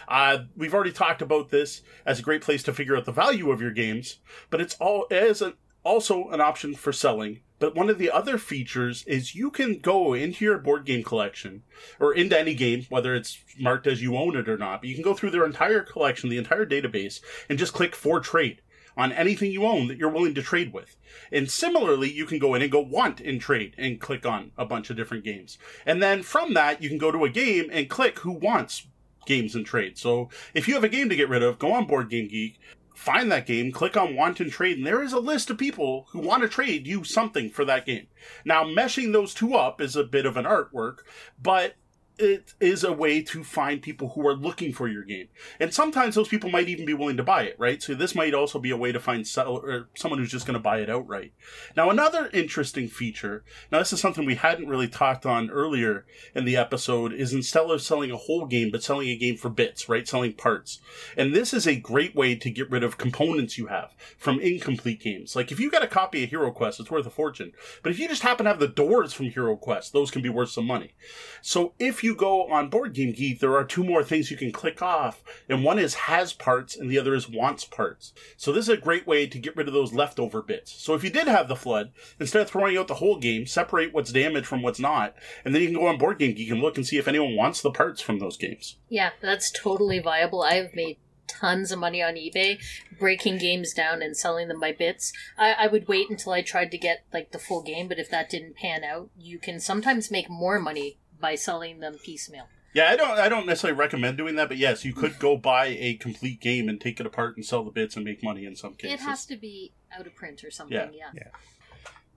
Uh, 0.06 0.44
we've 0.56 0.74
already 0.74 0.92
talked 0.92 1.20
about 1.20 1.50
this 1.50 1.82
as 2.06 2.18
a 2.18 2.22
great 2.22 2.40
place 2.40 2.62
to 2.62 2.77
figure 2.78 2.96
out 2.96 3.04
the 3.04 3.12
value 3.12 3.50
of 3.50 3.60
your 3.60 3.72
games, 3.72 4.20
but 4.50 4.60
it's 4.60 4.76
all 4.76 5.06
as 5.10 5.42
a, 5.42 5.54
also 5.82 6.28
an 6.28 6.40
option 6.40 6.74
for 6.74 6.92
selling. 6.92 7.40
But 7.58 7.74
one 7.74 7.90
of 7.90 7.98
the 7.98 8.08
other 8.08 8.38
features 8.38 9.02
is 9.04 9.34
you 9.34 9.50
can 9.50 9.80
go 9.80 10.14
into 10.14 10.44
your 10.44 10.58
board 10.58 10.84
game 10.84 11.02
collection 11.02 11.64
or 11.98 12.14
into 12.14 12.38
any 12.38 12.54
game, 12.54 12.86
whether 12.88 13.16
it's 13.16 13.38
marked 13.58 13.88
as 13.88 14.00
you 14.00 14.16
own 14.16 14.36
it 14.36 14.48
or 14.48 14.56
not, 14.56 14.80
but 14.80 14.88
you 14.88 14.94
can 14.94 15.02
go 15.02 15.12
through 15.12 15.32
their 15.32 15.44
entire 15.44 15.82
collection, 15.82 16.30
the 16.30 16.38
entire 16.38 16.64
database, 16.64 17.20
and 17.48 17.58
just 17.58 17.72
click 17.72 17.96
for 17.96 18.20
trade 18.20 18.62
on 18.96 19.10
anything 19.10 19.50
you 19.50 19.64
own 19.64 19.88
that 19.88 19.98
you're 19.98 20.08
willing 20.08 20.34
to 20.34 20.42
trade 20.42 20.72
with. 20.72 20.96
And 21.32 21.50
similarly, 21.50 22.12
you 22.12 22.26
can 22.26 22.38
go 22.38 22.54
in 22.54 22.62
and 22.62 22.70
go 22.70 22.80
want 22.80 23.20
in 23.20 23.40
trade 23.40 23.74
and 23.76 24.00
click 24.00 24.24
on 24.24 24.52
a 24.56 24.64
bunch 24.64 24.88
of 24.88 24.96
different 24.96 25.24
games. 25.24 25.58
And 25.84 26.00
then 26.00 26.22
from 26.22 26.54
that, 26.54 26.80
you 26.80 26.88
can 26.88 26.98
go 26.98 27.10
to 27.10 27.24
a 27.24 27.28
game 27.28 27.70
and 27.72 27.90
click 27.90 28.20
who 28.20 28.32
wants 28.32 28.86
games 29.28 29.54
and 29.54 29.64
trade. 29.64 29.96
So 29.96 30.28
if 30.54 30.66
you 30.66 30.74
have 30.74 30.82
a 30.82 30.88
game 30.88 31.08
to 31.08 31.16
get 31.16 31.28
rid 31.28 31.44
of, 31.44 31.60
go 31.60 31.72
on 31.72 31.86
Board 31.86 32.10
Game 32.10 32.26
Geek, 32.26 32.58
find 32.94 33.30
that 33.30 33.46
game, 33.46 33.70
click 33.70 33.96
on 33.96 34.16
want 34.16 34.40
and 34.40 34.50
trade, 34.50 34.78
and 34.78 34.86
there 34.86 35.02
is 35.02 35.12
a 35.12 35.20
list 35.20 35.50
of 35.50 35.58
people 35.58 36.08
who 36.10 36.18
want 36.18 36.42
to 36.42 36.48
trade 36.48 36.86
you 36.86 37.04
something 37.04 37.48
for 37.48 37.64
that 37.64 37.86
game. 37.86 38.08
Now, 38.44 38.64
meshing 38.64 39.12
those 39.12 39.34
two 39.34 39.54
up 39.54 39.80
is 39.80 39.94
a 39.94 40.02
bit 40.02 40.26
of 40.26 40.36
an 40.36 40.44
artwork, 40.44 40.98
but 41.40 41.76
it 42.18 42.54
is 42.60 42.84
a 42.84 42.92
way 42.92 43.22
to 43.22 43.44
find 43.44 43.80
people 43.80 44.10
who 44.10 44.26
are 44.26 44.34
looking 44.34 44.72
for 44.72 44.88
your 44.88 45.04
game. 45.04 45.28
And 45.60 45.72
sometimes 45.72 46.14
those 46.14 46.28
people 46.28 46.50
might 46.50 46.68
even 46.68 46.84
be 46.84 46.94
willing 46.94 47.16
to 47.18 47.22
buy 47.22 47.42
it, 47.42 47.56
right? 47.58 47.82
So 47.82 47.94
this 47.94 48.14
might 48.14 48.34
also 48.34 48.58
be 48.58 48.70
a 48.70 48.76
way 48.76 48.92
to 48.92 49.00
find 49.00 49.26
someone 49.26 50.18
who's 50.18 50.30
just 50.30 50.46
going 50.46 50.54
to 50.54 50.60
buy 50.60 50.78
it 50.78 50.90
outright. 50.90 51.32
Now, 51.76 51.90
another 51.90 52.30
interesting 52.32 52.88
feature, 52.88 53.44
now 53.70 53.78
this 53.78 53.92
is 53.92 54.00
something 54.00 54.24
we 54.24 54.34
hadn't 54.34 54.68
really 54.68 54.88
talked 54.88 55.26
on 55.26 55.50
earlier 55.50 56.06
in 56.34 56.44
the 56.44 56.56
episode, 56.56 57.12
is 57.12 57.32
instead 57.32 57.58
of 57.58 57.82
selling 57.82 58.10
a 58.10 58.16
whole 58.16 58.46
game, 58.46 58.70
but 58.70 58.82
selling 58.82 59.08
a 59.08 59.16
game 59.16 59.36
for 59.36 59.48
bits, 59.48 59.88
right? 59.88 60.06
Selling 60.06 60.32
parts. 60.32 60.80
And 61.16 61.34
this 61.34 61.52
is 61.52 61.66
a 61.66 61.76
great 61.76 62.14
way 62.14 62.34
to 62.34 62.50
get 62.50 62.70
rid 62.70 62.82
of 62.82 62.98
components 62.98 63.58
you 63.58 63.66
have 63.66 63.94
from 64.16 64.40
incomplete 64.40 65.00
games. 65.00 65.34
Like 65.34 65.52
if 65.52 65.58
you 65.58 65.70
got 65.70 65.82
a 65.82 65.88
copy 65.88 66.24
of 66.24 66.30
Hero 66.30 66.50
Quest, 66.50 66.80
it's 66.80 66.90
worth 66.90 67.06
a 67.06 67.10
fortune. 67.10 67.52
But 67.82 67.92
if 67.92 67.98
you 67.98 68.08
just 68.08 68.22
happen 68.22 68.44
to 68.44 68.50
have 68.50 68.60
the 68.60 68.68
doors 68.68 69.12
from 69.12 69.26
Hero 69.26 69.56
Quest, 69.56 69.92
those 69.92 70.10
can 70.10 70.22
be 70.22 70.28
worth 70.28 70.50
some 70.50 70.66
money. 70.66 70.94
So 71.42 71.74
if 71.78 72.04
you 72.04 72.07
go 72.14 72.46
on 72.50 72.68
Board 72.68 72.94
Game 72.94 73.12
Geek, 73.12 73.40
there 73.40 73.56
are 73.56 73.64
two 73.64 73.84
more 73.84 74.02
things 74.04 74.30
you 74.30 74.36
can 74.36 74.52
click 74.52 74.82
off, 74.82 75.22
and 75.48 75.64
one 75.64 75.78
is 75.78 75.94
has 75.94 76.32
parts 76.32 76.76
and 76.76 76.90
the 76.90 76.98
other 76.98 77.14
is 77.14 77.28
wants 77.28 77.64
parts. 77.64 78.12
So 78.36 78.52
this 78.52 78.66
is 78.66 78.70
a 78.70 78.76
great 78.76 79.06
way 79.06 79.26
to 79.26 79.38
get 79.38 79.56
rid 79.56 79.68
of 79.68 79.74
those 79.74 79.92
leftover 79.92 80.42
bits. 80.42 80.72
So 80.72 80.94
if 80.94 81.04
you 81.04 81.10
did 81.10 81.28
have 81.28 81.48
the 81.48 81.56
flood, 81.56 81.92
instead 82.20 82.42
of 82.42 82.50
throwing 82.50 82.76
out 82.76 82.88
the 82.88 82.94
whole 82.94 83.18
game, 83.18 83.46
separate 83.46 83.92
what's 83.92 84.12
damaged 84.12 84.46
from 84.46 84.62
what's 84.62 84.80
not, 84.80 85.14
and 85.44 85.54
then 85.54 85.62
you 85.62 85.68
can 85.68 85.78
go 85.78 85.86
on 85.86 85.98
Board 85.98 86.18
Game 86.18 86.34
Geek 86.34 86.50
and 86.50 86.60
look 86.60 86.76
and 86.76 86.86
see 86.86 86.98
if 86.98 87.08
anyone 87.08 87.36
wants 87.36 87.60
the 87.60 87.70
parts 87.70 88.00
from 88.00 88.18
those 88.18 88.36
games. 88.36 88.76
Yeah, 88.88 89.10
that's 89.20 89.50
totally 89.50 89.98
viable. 89.98 90.42
I've 90.42 90.74
made 90.74 90.98
tons 91.28 91.70
of 91.70 91.78
money 91.78 92.02
on 92.02 92.14
eBay 92.14 92.58
breaking 92.98 93.38
games 93.38 93.72
down 93.72 94.02
and 94.02 94.16
selling 94.16 94.48
them 94.48 94.58
by 94.58 94.72
bits. 94.72 95.12
I, 95.36 95.52
I 95.52 95.66
would 95.68 95.86
wait 95.86 96.10
until 96.10 96.32
I 96.32 96.42
tried 96.42 96.70
to 96.72 96.78
get 96.78 97.04
like 97.12 97.30
the 97.30 97.38
full 97.38 97.62
game, 97.62 97.88
but 97.88 97.98
if 97.98 98.10
that 98.10 98.30
didn't 98.30 98.56
pan 98.56 98.82
out, 98.82 99.10
you 99.16 99.38
can 99.38 99.60
sometimes 99.60 100.10
make 100.10 100.28
more 100.28 100.58
money 100.58 100.98
by 101.20 101.34
selling 101.34 101.80
them 101.80 101.98
piecemeal. 102.02 102.48
Yeah, 102.74 102.90
I 102.90 102.96
don't. 102.96 103.18
I 103.18 103.28
don't 103.28 103.46
necessarily 103.46 103.78
recommend 103.78 104.18
doing 104.18 104.36
that, 104.36 104.48
but 104.48 104.58
yes, 104.58 104.84
you 104.84 104.92
could 104.92 105.18
go 105.18 105.36
buy 105.36 105.66
a 105.66 105.94
complete 105.94 106.40
game 106.40 106.68
and 106.68 106.80
take 106.80 107.00
it 107.00 107.06
apart 107.06 107.36
and 107.36 107.44
sell 107.44 107.64
the 107.64 107.70
bits 107.70 107.96
and 107.96 108.04
make 108.04 108.22
money 108.22 108.44
in 108.44 108.54
some 108.54 108.74
cases. 108.74 109.00
It 109.00 109.04
has 109.04 109.24
to 109.26 109.36
be 109.36 109.72
out 109.96 110.06
of 110.06 110.14
print 110.14 110.44
or 110.44 110.50
something. 110.50 110.76
Yeah. 110.76 110.90
Yeah. 110.92 111.10
Yeah. 111.14 111.28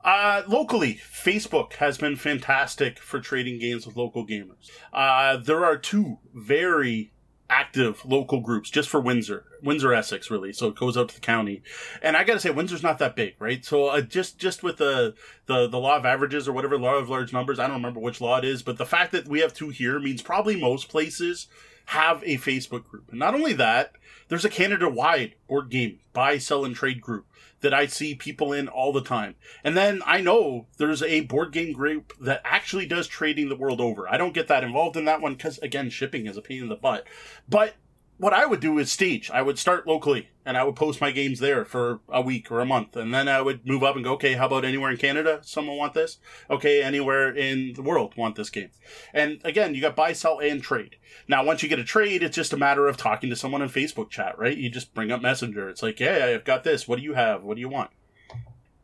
Uh, 0.03 0.43
locally, 0.47 0.95
Facebook 0.95 1.73
has 1.73 1.97
been 1.97 2.15
fantastic 2.15 2.99
for 2.99 3.19
trading 3.19 3.59
games 3.59 3.85
with 3.85 3.95
local 3.95 4.25
gamers. 4.25 4.69
Uh, 4.91 5.37
there 5.37 5.63
are 5.63 5.77
two 5.77 6.17
very 6.33 7.11
active 7.51 8.03
local 8.05 8.39
groups 8.39 8.69
just 8.69 8.87
for 8.89 9.01
Windsor, 9.01 9.43
Windsor 9.61 9.93
Essex, 9.93 10.31
really. 10.31 10.53
So 10.53 10.69
it 10.69 10.75
goes 10.75 10.97
out 10.97 11.09
to 11.09 11.15
the 11.15 11.21
county, 11.21 11.61
and 12.01 12.15
I 12.15 12.23
got 12.23 12.33
to 12.35 12.39
say, 12.39 12.49
Windsor's 12.49 12.81
not 12.81 12.97
that 12.99 13.15
big, 13.15 13.35
right? 13.39 13.63
So 13.63 13.87
uh, 13.87 14.01
just 14.01 14.39
just 14.39 14.63
with 14.63 14.77
the, 14.77 15.13
the 15.47 15.67
the 15.67 15.77
law 15.77 15.97
of 15.97 16.05
averages 16.05 16.47
or 16.47 16.53
whatever 16.53 16.79
law 16.79 16.95
of 16.95 17.09
large 17.09 17.33
numbers, 17.33 17.59
I 17.59 17.67
don't 17.67 17.75
remember 17.75 17.99
which 17.99 18.21
law 18.21 18.37
it 18.37 18.45
is, 18.45 18.63
but 18.63 18.77
the 18.77 18.85
fact 18.85 19.11
that 19.11 19.27
we 19.27 19.41
have 19.41 19.53
two 19.53 19.69
here 19.69 19.99
means 19.99 20.21
probably 20.21 20.59
most 20.59 20.87
places 20.87 21.47
have 21.87 22.23
a 22.23 22.37
Facebook 22.37 22.87
group. 22.87 23.09
And 23.09 23.19
not 23.19 23.33
only 23.33 23.53
that, 23.53 23.91
there's 24.29 24.45
a 24.45 24.49
Canada 24.49 24.87
wide 24.89 25.35
board 25.49 25.69
game 25.69 25.99
buy, 26.13 26.37
sell, 26.37 26.63
and 26.63 26.73
trade 26.73 27.01
group 27.01 27.25
that 27.61 27.73
I 27.73 27.87
see 27.87 28.15
people 28.15 28.53
in 28.53 28.67
all 28.67 28.91
the 28.91 29.01
time. 29.01 29.35
And 29.63 29.75
then 29.77 30.01
I 30.05 30.21
know 30.21 30.67
there's 30.77 31.01
a 31.01 31.21
board 31.21 31.51
game 31.51 31.73
group 31.73 32.13
that 32.19 32.41
actually 32.43 32.85
does 32.85 33.07
trading 33.07 33.49
the 33.49 33.55
world 33.55 33.79
over. 33.79 34.07
I 34.09 34.17
don't 34.17 34.33
get 34.33 34.47
that 34.49 34.63
involved 34.63 34.97
in 34.97 35.05
that 35.05 35.21
one 35.21 35.33
because, 35.33 35.57
again, 35.59 35.89
shipping 35.89 36.27
is 36.27 36.37
a 36.37 36.41
pain 36.41 36.63
in 36.63 36.69
the 36.69 36.75
butt. 36.75 37.07
But 37.47 37.75
what 38.21 38.33
I 38.33 38.45
would 38.45 38.59
do 38.59 38.77
is 38.77 38.91
stage. 38.91 39.31
I 39.31 39.41
would 39.41 39.57
start 39.57 39.87
locally 39.87 40.29
and 40.45 40.55
I 40.55 40.63
would 40.63 40.75
post 40.75 41.01
my 41.01 41.09
games 41.09 41.39
there 41.39 41.65
for 41.65 42.01
a 42.07 42.21
week 42.21 42.51
or 42.51 42.59
a 42.59 42.67
month. 42.67 42.95
And 42.95 43.11
then 43.11 43.27
I 43.27 43.41
would 43.41 43.65
move 43.65 43.81
up 43.81 43.95
and 43.95 44.05
go, 44.05 44.13
okay, 44.13 44.33
how 44.33 44.45
about 44.45 44.63
anywhere 44.63 44.91
in 44.91 44.97
Canada? 44.97 45.39
Someone 45.41 45.75
want 45.75 45.95
this? 45.95 46.19
Okay, 46.47 46.83
anywhere 46.83 47.35
in 47.35 47.73
the 47.73 47.81
world 47.81 48.13
want 48.15 48.35
this 48.35 48.51
game. 48.51 48.69
And 49.11 49.41
again, 49.43 49.73
you 49.73 49.81
got 49.81 49.95
buy, 49.95 50.13
sell, 50.13 50.37
and 50.37 50.61
trade. 50.61 50.97
Now, 51.27 51.43
once 51.43 51.63
you 51.63 51.69
get 51.69 51.79
a 51.79 51.83
trade, 51.83 52.21
it's 52.21 52.35
just 52.35 52.53
a 52.53 52.57
matter 52.57 52.85
of 52.85 52.95
talking 52.95 53.31
to 53.31 53.35
someone 53.35 53.63
in 53.63 53.69
Facebook 53.69 54.11
chat, 54.11 54.37
right? 54.37 54.55
You 54.55 54.69
just 54.69 54.93
bring 54.93 55.11
up 55.11 55.23
Messenger. 55.23 55.67
It's 55.69 55.81
like, 55.81 55.97
hey, 55.97 56.35
I've 56.35 56.45
got 56.45 56.63
this. 56.63 56.87
What 56.87 56.99
do 56.99 57.03
you 57.03 57.15
have? 57.15 57.41
What 57.41 57.55
do 57.55 57.61
you 57.61 57.69
want? 57.69 57.89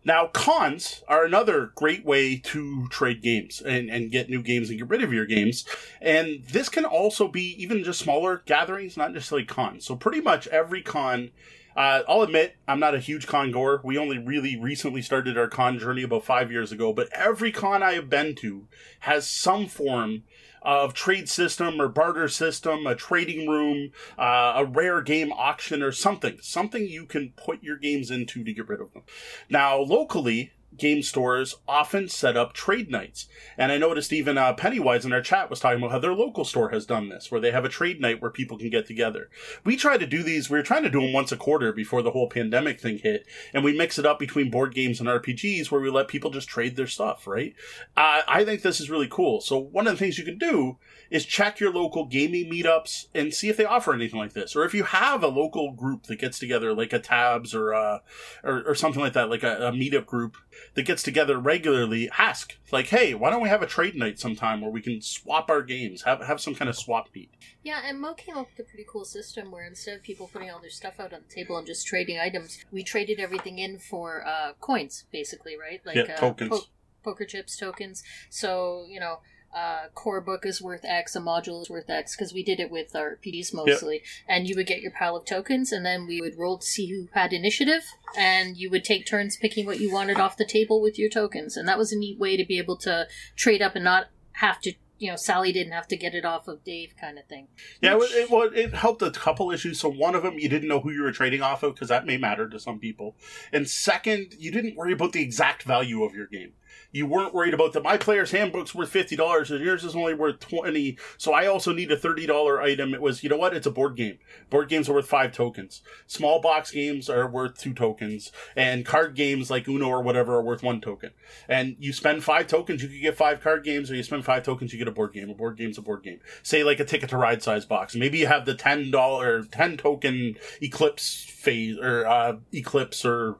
Now, 0.07 0.27
cons 0.27 1.03
are 1.09 1.25
another 1.25 1.73
great 1.75 2.05
way 2.05 2.37
to 2.37 2.87
trade 2.87 3.21
games 3.21 3.59
and, 3.59 3.89
and 3.89 4.09
get 4.09 4.29
new 4.29 4.41
games 4.41 4.69
and 4.69 4.79
get 4.79 4.87
rid 4.87 5.03
of 5.03 5.11
your 5.11 5.25
games. 5.25 5.65
And 6.01 6.45
this 6.45 6.69
can 6.69 6.85
also 6.85 7.27
be 7.27 7.61
even 7.61 7.83
just 7.83 7.99
smaller 7.99 8.41
gatherings, 8.45 8.95
not 8.95 9.11
necessarily 9.11 9.45
cons. 9.45 9.83
So, 9.83 9.97
pretty 9.97 10.21
much 10.21 10.47
every 10.47 10.81
con, 10.81 11.31
uh, 11.75 12.03
I'll 12.07 12.21
admit, 12.21 12.55
I'm 12.69 12.79
not 12.79 12.95
a 12.95 12.99
huge 12.99 13.27
con 13.27 13.51
goer. 13.51 13.81
We 13.83 13.97
only 13.97 14.17
really 14.17 14.55
recently 14.55 15.01
started 15.01 15.37
our 15.37 15.49
con 15.49 15.77
journey 15.77 16.03
about 16.03 16.23
five 16.23 16.53
years 16.53 16.71
ago, 16.71 16.93
but 16.93 17.09
every 17.11 17.51
con 17.51 17.83
I 17.83 17.91
have 17.91 18.09
been 18.09 18.33
to 18.35 18.65
has 19.01 19.29
some 19.29 19.67
form 19.67 20.23
of 20.61 20.93
trade 20.93 21.29
system 21.29 21.79
or 21.81 21.87
barter 21.87 22.27
system, 22.27 22.85
a 22.85 22.95
trading 22.95 23.49
room, 23.49 23.91
uh, 24.17 24.53
a 24.57 24.65
rare 24.65 25.01
game 25.01 25.31
auction 25.31 25.81
or 25.81 25.91
something. 25.91 26.37
Something 26.41 26.87
you 26.87 27.05
can 27.05 27.33
put 27.35 27.63
your 27.63 27.77
games 27.77 28.11
into 28.11 28.43
to 28.43 28.53
get 28.53 28.67
rid 28.67 28.81
of 28.81 28.93
them. 28.93 29.03
Now, 29.49 29.77
locally, 29.79 30.51
game 30.77 31.01
stores 31.01 31.55
often 31.67 32.09
set 32.09 32.37
up 32.37 32.53
trade 32.53 32.89
nights. 32.89 33.27
And 33.57 33.71
I 33.71 33.77
noticed 33.77 34.13
even 34.13 34.37
uh, 34.37 34.53
Pennywise 34.53 35.05
in 35.05 35.13
our 35.13 35.21
chat 35.21 35.49
was 35.49 35.59
talking 35.59 35.79
about 35.79 35.91
how 35.91 35.99
their 35.99 36.13
local 36.13 36.45
store 36.45 36.69
has 36.69 36.85
done 36.85 37.09
this, 37.09 37.31
where 37.31 37.41
they 37.41 37.51
have 37.51 37.65
a 37.65 37.69
trade 37.69 37.99
night 37.99 38.21
where 38.21 38.31
people 38.31 38.57
can 38.57 38.69
get 38.69 38.85
together. 38.85 39.29
We 39.63 39.75
try 39.75 39.97
to 39.97 40.07
do 40.07 40.23
these, 40.23 40.49
we 40.49 40.57
were 40.57 40.63
trying 40.63 40.83
to 40.83 40.89
do 40.89 41.01
them 41.01 41.13
once 41.13 41.31
a 41.31 41.37
quarter 41.37 41.73
before 41.73 42.01
the 42.01 42.11
whole 42.11 42.29
pandemic 42.29 42.79
thing 42.79 42.99
hit, 42.99 43.25
and 43.53 43.63
we 43.63 43.77
mix 43.77 43.97
it 43.97 44.05
up 44.05 44.19
between 44.19 44.51
board 44.51 44.73
games 44.73 44.99
and 44.99 45.09
RPGs 45.09 45.71
where 45.71 45.81
we 45.81 45.89
let 45.89 46.07
people 46.07 46.31
just 46.31 46.49
trade 46.49 46.75
their 46.75 46.87
stuff, 46.87 47.27
right? 47.27 47.53
Uh, 47.95 48.21
I 48.27 48.45
think 48.45 48.61
this 48.61 48.79
is 48.79 48.89
really 48.89 49.07
cool. 49.09 49.41
So 49.41 49.57
one 49.57 49.87
of 49.87 49.93
the 49.93 49.99
things 49.99 50.17
you 50.17 50.25
can 50.25 50.37
do 50.37 50.77
is 51.09 51.25
check 51.25 51.59
your 51.59 51.71
local 51.73 52.05
gaming 52.05 52.51
meetups 52.51 53.07
and 53.13 53.33
see 53.33 53.49
if 53.49 53.57
they 53.57 53.65
offer 53.65 53.93
anything 53.93 54.19
like 54.19 54.33
this, 54.33 54.55
or 54.55 54.63
if 54.63 54.73
you 54.73 54.83
have 54.83 55.23
a 55.23 55.27
local 55.27 55.71
group 55.71 56.03
that 56.03 56.19
gets 56.19 56.39
together, 56.39 56.73
like 56.73 56.93
a 56.93 56.99
Tabs 56.99 57.53
or 57.55 57.73
uh, 57.73 57.99
or, 58.43 58.63
or 58.67 58.75
something 58.75 59.01
like 59.01 59.13
that, 59.13 59.29
like 59.29 59.43
a, 59.43 59.67
a 59.67 59.71
meetup 59.71 60.05
group 60.05 60.37
that 60.73 60.83
gets 60.83 61.03
together 61.03 61.37
regularly. 61.37 62.09
Ask 62.17 62.57
like, 62.71 62.87
hey, 62.87 63.13
why 63.13 63.29
don't 63.29 63.41
we 63.41 63.49
have 63.49 63.61
a 63.61 63.67
trade 63.67 63.95
night 63.95 64.19
sometime 64.19 64.61
where 64.61 64.71
we 64.71 64.81
can 64.81 65.01
swap 65.01 65.49
our 65.49 65.61
games, 65.61 66.03
have 66.03 66.21
have 66.21 66.41
some 66.41 66.55
kind 66.55 66.69
of 66.69 66.75
swap 66.77 67.09
meet. 67.13 67.31
Yeah, 67.63 67.81
and 67.85 67.99
Mo 67.99 68.13
came 68.13 68.37
up 68.37 68.47
with 68.55 68.65
a 68.65 68.69
pretty 68.69 68.85
cool 68.89 69.05
system 69.05 69.51
where 69.51 69.65
instead 69.65 69.97
of 69.97 70.03
people 70.03 70.29
putting 70.31 70.49
all 70.49 70.59
their 70.59 70.69
stuff 70.69 70.99
out 70.99 71.13
on 71.13 71.21
the 71.27 71.33
table 71.33 71.57
and 71.57 71.67
just 71.67 71.85
trading 71.85 72.19
items, 72.19 72.63
we 72.71 72.83
traded 72.83 73.19
everything 73.19 73.59
in 73.59 73.79
for 73.79 74.25
uh, 74.25 74.53
coins, 74.59 75.05
basically, 75.11 75.57
right? 75.57 75.81
Like 75.85 75.95
Yeah, 75.95 76.13
uh, 76.13 76.17
tokens. 76.17 76.69
poker 77.03 77.25
chips, 77.25 77.57
tokens. 77.57 78.03
So 78.29 78.85
you 78.89 78.99
know, 78.99 79.19
uh, 79.55 79.87
core 79.93 80.21
book 80.21 80.45
is 80.45 80.61
worth 80.61 80.85
X, 80.85 81.15
a 81.15 81.19
module 81.19 81.61
is 81.61 81.69
worth 81.69 81.89
X, 81.89 82.15
because 82.15 82.33
we 82.33 82.43
did 82.43 82.59
it 82.59 82.69
with 82.69 82.95
our 82.95 83.17
PDs 83.25 83.53
mostly. 83.53 84.03
And 84.27 84.47
you 84.47 84.55
would 84.55 84.67
get 84.67 84.81
your 84.81 84.91
pile 84.91 85.15
of 85.15 85.25
tokens, 85.25 85.71
and 85.71 85.85
then 85.85 86.05
we 86.07 86.21
would 86.21 86.37
roll 86.37 86.57
to 86.59 86.65
see 86.65 86.87
who 86.87 87.07
had 87.13 87.33
initiative, 87.33 87.83
and 88.17 88.57
you 88.57 88.69
would 88.69 88.83
take 88.83 89.05
turns 89.05 89.37
picking 89.37 89.65
what 89.65 89.79
you 89.79 89.91
wanted 89.91 90.17
off 90.19 90.37
the 90.37 90.45
table 90.45 90.81
with 90.81 90.99
your 90.99 91.09
tokens. 91.09 91.57
And 91.57 91.67
that 91.67 91.77
was 91.77 91.91
a 91.91 91.97
neat 91.97 92.19
way 92.19 92.37
to 92.37 92.45
be 92.45 92.57
able 92.57 92.77
to 92.77 93.07
trade 93.35 93.61
up 93.61 93.75
and 93.75 93.83
not 93.83 94.07
have 94.33 94.59
to. 94.61 94.73
You 94.99 95.11
know, 95.11 95.15
Sally 95.15 95.51
didn't 95.51 95.73
have 95.73 95.87
to 95.89 95.95
get 95.95 96.15
it 96.15 96.25
off 96.25 96.47
of 96.47 96.63
Dave, 96.63 96.95
kind 96.99 97.19
of 97.19 97.25
thing. 97.27 97.49
Yeah, 97.81 97.91
it, 97.91 97.99
Which- 97.99 98.11
it, 98.13 98.31
well, 98.31 98.49
it 98.51 98.73
helped 98.73 99.03
a 99.03 99.11
couple 99.11 99.51
issues. 99.51 99.79
So 99.79 99.91
one 99.91 100.15
of 100.15 100.23
them, 100.23 100.39
you 100.39 100.49
didn't 100.49 100.67
know 100.67 100.79
who 100.79 100.89
you 100.89 101.03
were 101.03 101.11
trading 101.11 101.43
off 101.43 101.61
of 101.61 101.75
because 101.75 101.89
that 101.89 102.07
may 102.07 102.17
matter 102.17 102.49
to 102.49 102.59
some 102.59 102.79
people. 102.79 103.15
And 103.53 103.69
second, 103.69 104.33
you 104.39 104.49
didn't 104.51 104.75
worry 104.75 104.93
about 104.93 105.11
the 105.13 105.21
exact 105.21 105.61
value 105.61 106.03
of 106.03 106.15
your 106.15 106.25
game. 106.25 106.53
You 106.91 107.05
weren't 107.05 107.33
worried 107.33 107.53
about 107.53 107.73
that. 107.73 107.83
My 107.83 107.97
player's 107.97 108.31
handbook's 108.31 108.73
worth 108.73 108.89
fifty 108.89 109.15
dollars, 109.15 109.51
and 109.51 109.63
yours 109.63 109.83
is 109.83 109.95
only 109.95 110.13
worth 110.13 110.39
twenty. 110.39 110.97
So 111.17 111.33
I 111.33 111.45
also 111.45 111.73
need 111.73 111.91
a 111.91 111.97
thirty 111.97 112.25
dollar 112.25 112.61
item. 112.61 112.93
It 112.93 113.01
was, 113.01 113.23
you 113.23 113.29
know 113.29 113.37
what? 113.37 113.55
It's 113.55 113.67
a 113.67 113.71
board 113.71 113.95
game. 113.95 114.17
Board 114.49 114.69
games 114.69 114.89
are 114.89 114.93
worth 114.93 115.07
five 115.07 115.31
tokens. 115.31 115.81
Small 116.07 116.41
box 116.41 116.71
games 116.71 117.09
are 117.09 117.27
worth 117.27 117.57
two 117.57 117.73
tokens, 117.73 118.31
and 118.55 118.85
card 118.85 119.15
games 119.15 119.51
like 119.51 119.67
Uno 119.67 119.87
or 119.87 120.01
whatever 120.01 120.35
are 120.35 120.41
worth 120.41 120.63
one 120.63 120.81
token. 120.81 121.11
And 121.47 121.75
you 121.79 121.93
spend 121.93 122.23
five 122.23 122.47
tokens, 122.47 122.81
you 122.81 122.89
could 122.89 123.01
get 123.01 123.17
five 123.17 123.41
card 123.41 123.63
games, 123.63 123.91
or 123.91 123.95
you 123.95 124.03
spend 124.03 124.25
five 124.25 124.43
tokens, 124.43 124.71
you 124.71 124.79
get 124.79 124.87
a 124.87 124.91
board 124.91 125.13
game. 125.13 125.29
A 125.29 125.33
board 125.33 125.57
game's 125.57 125.77
a 125.77 125.81
board 125.81 126.03
game. 126.03 126.19
Say 126.43 126.63
like 126.63 126.79
a 126.79 126.85
ticket 126.85 127.09
to 127.09 127.17
ride 127.17 127.43
size 127.43 127.65
box. 127.65 127.95
Maybe 127.95 128.17
you 128.17 128.27
have 128.27 128.45
the 128.45 128.55
ten 128.55 128.91
dollar, 128.91 129.43
ten 129.43 129.77
token 129.77 130.35
Eclipse 130.61 131.25
phase 131.29 131.77
or 131.77 132.05
uh, 132.07 132.37
Eclipse 132.53 133.05
or 133.05 133.37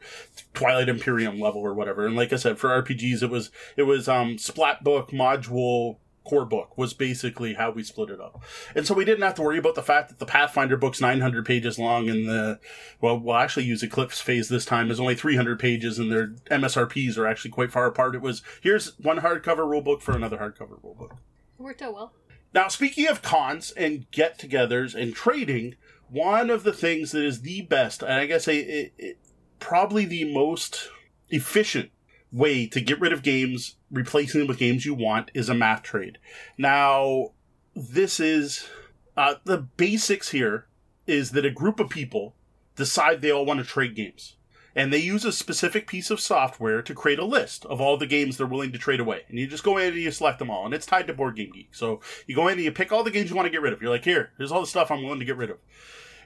Twilight 0.54 0.90
Imperium 0.90 1.40
level 1.40 1.62
or 1.62 1.74
whatever. 1.74 2.06
And 2.06 2.16
like 2.16 2.34
I 2.34 2.38
said, 2.38 2.58
for 2.58 2.70
RPGs, 2.82 3.22
it 3.28 3.32
was 3.32 3.52
it 3.76 3.84
was 3.84 4.08
um, 4.08 4.38
Splat 4.38 4.84
book 4.84 5.12
module. 5.12 5.98
Core 6.24 6.46
book 6.46 6.78
was 6.78 6.94
basically 6.94 7.54
how 7.54 7.72
we 7.72 7.84
split 7.84 8.10
it 8.10 8.20
up, 8.20 8.44
and 8.76 8.86
so 8.86 8.94
we 8.94 9.06
didn't 9.06 9.24
have 9.24 9.36
to 9.36 9.42
worry 9.42 9.58
about 9.58 9.76
the 9.76 9.82
fact 9.82 10.10
that 10.10 10.20
the 10.20 10.26
Pathfinder 10.26 10.76
book's 10.76 11.00
900 11.00 11.46
pages 11.46 11.80
long, 11.80 12.10
and 12.10 12.28
the 12.28 12.60
well, 13.00 13.18
we'll 13.18 13.38
actually 13.38 13.64
use 13.64 13.82
Eclipse 13.82 14.20
phase 14.20 14.50
this 14.50 14.66
time 14.66 14.92
is 14.92 15.00
only 15.00 15.16
300 15.16 15.58
pages, 15.58 15.98
and 15.98 16.12
their 16.12 16.28
MSRPs 16.52 17.18
are 17.18 17.26
actually 17.26 17.52
quite 17.52 17.72
far 17.72 17.86
apart. 17.86 18.14
It 18.14 18.22
was 18.22 18.42
here's 18.60 19.00
one 19.00 19.20
hardcover 19.20 19.60
rulebook 19.60 20.02
for 20.02 20.18
another 20.18 20.36
hardcover 20.36 20.82
rulebook. 20.82 21.14
It 21.14 21.64
worked 21.64 21.82
out 21.82 21.94
well. 21.94 22.12
Now, 22.54 22.68
speaking 22.68 23.08
of 23.08 23.22
cons 23.22 23.72
and 23.72 24.10
get 24.12 24.38
togethers 24.38 24.96
and 24.96 25.14
trading, 25.14 25.76
one 26.10 26.50
of 26.50 26.64
the 26.64 26.74
things 26.74 27.12
that 27.12 27.24
is 27.24 27.42
the 27.42 27.62
best, 27.62 28.02
and 28.02 28.14
I 28.14 28.26
guess 28.26 28.48
a, 28.48 28.58
it, 28.58 28.94
it, 28.98 29.18
probably 29.60 30.06
the 30.06 30.34
most 30.34 30.90
efficient 31.30 31.92
way 32.32 32.68
to 32.68 32.82
get 32.82 33.00
rid 33.00 33.14
of 33.14 33.24
games, 33.24 33.76
replacing 33.92 34.40
them 34.40 34.48
with 34.48 34.58
games 34.58 34.86
you 34.86 34.94
want, 34.94 35.32
is 35.34 35.50
a 35.50 35.54
math 35.54 35.84
trade. 35.84 36.18
Now, 36.58 37.32
this 37.76 38.20
is 38.20 38.68
uh, 39.16 39.36
the 39.44 39.58
basics 39.58 40.30
here 40.30 40.68
is 41.06 41.32
that 41.32 41.46
a 41.46 41.52
group 41.52 41.80
of 41.80 41.90
people 41.90 42.36
decide 42.76 43.22
they 43.22 43.32
all 43.32 43.46
want 43.46 43.60
to 43.60 43.66
trade 43.66 43.96
games. 43.96 44.36
And 44.76 44.94
they 44.94 45.00
use 45.00 45.26
a 45.26 45.32
specific 45.32 45.88
piece 45.88 46.12
of 46.12 46.20
software 46.20 46.84
to 46.84 46.94
create 46.94 47.18
a 47.18 47.26
list 47.26 47.66
of 47.66 47.82
all 47.82 47.98
the 47.98 48.06
games 48.06 48.38
they're 48.38 48.46
willing 48.46 48.72
to 48.74 48.78
trade 48.78 49.00
away. 49.00 49.24
And 49.28 49.40
you 49.40 49.48
just 49.48 49.64
go 49.64 49.78
in 49.78 49.88
and 49.88 49.98
you 49.98 50.12
select 50.12 50.38
them 50.38 50.52
all. 50.52 50.66
And 50.66 50.74
it's 50.74 50.86
tied 50.86 51.08
to 51.08 51.16
Board 51.16 51.36
Game 51.36 51.52
Geek. 51.52 51.74
So 51.74 52.00
you 52.28 52.36
go 52.36 52.48
in 52.48 52.54
and 52.54 52.62
you 52.62 52.72
pick 52.72 52.92
all 52.92 53.04
the 53.04 53.10
games 53.10 53.32
you 53.32 53.36
want 53.36 53.48
to 53.48 53.52
get 53.52 53.64
rid 53.64 53.74
of. 53.74 53.82
You're 53.82 53.90
like, 53.90 54.04
here, 54.04 54.34
here's 54.38 54.52
all 54.52 54.62
the 54.62 54.68
stuff 54.68 54.92
I'm 54.92 55.02
willing 55.02 55.18
to 55.18 55.26
get 55.26 55.36
rid 55.36 55.50
of. 55.50 55.58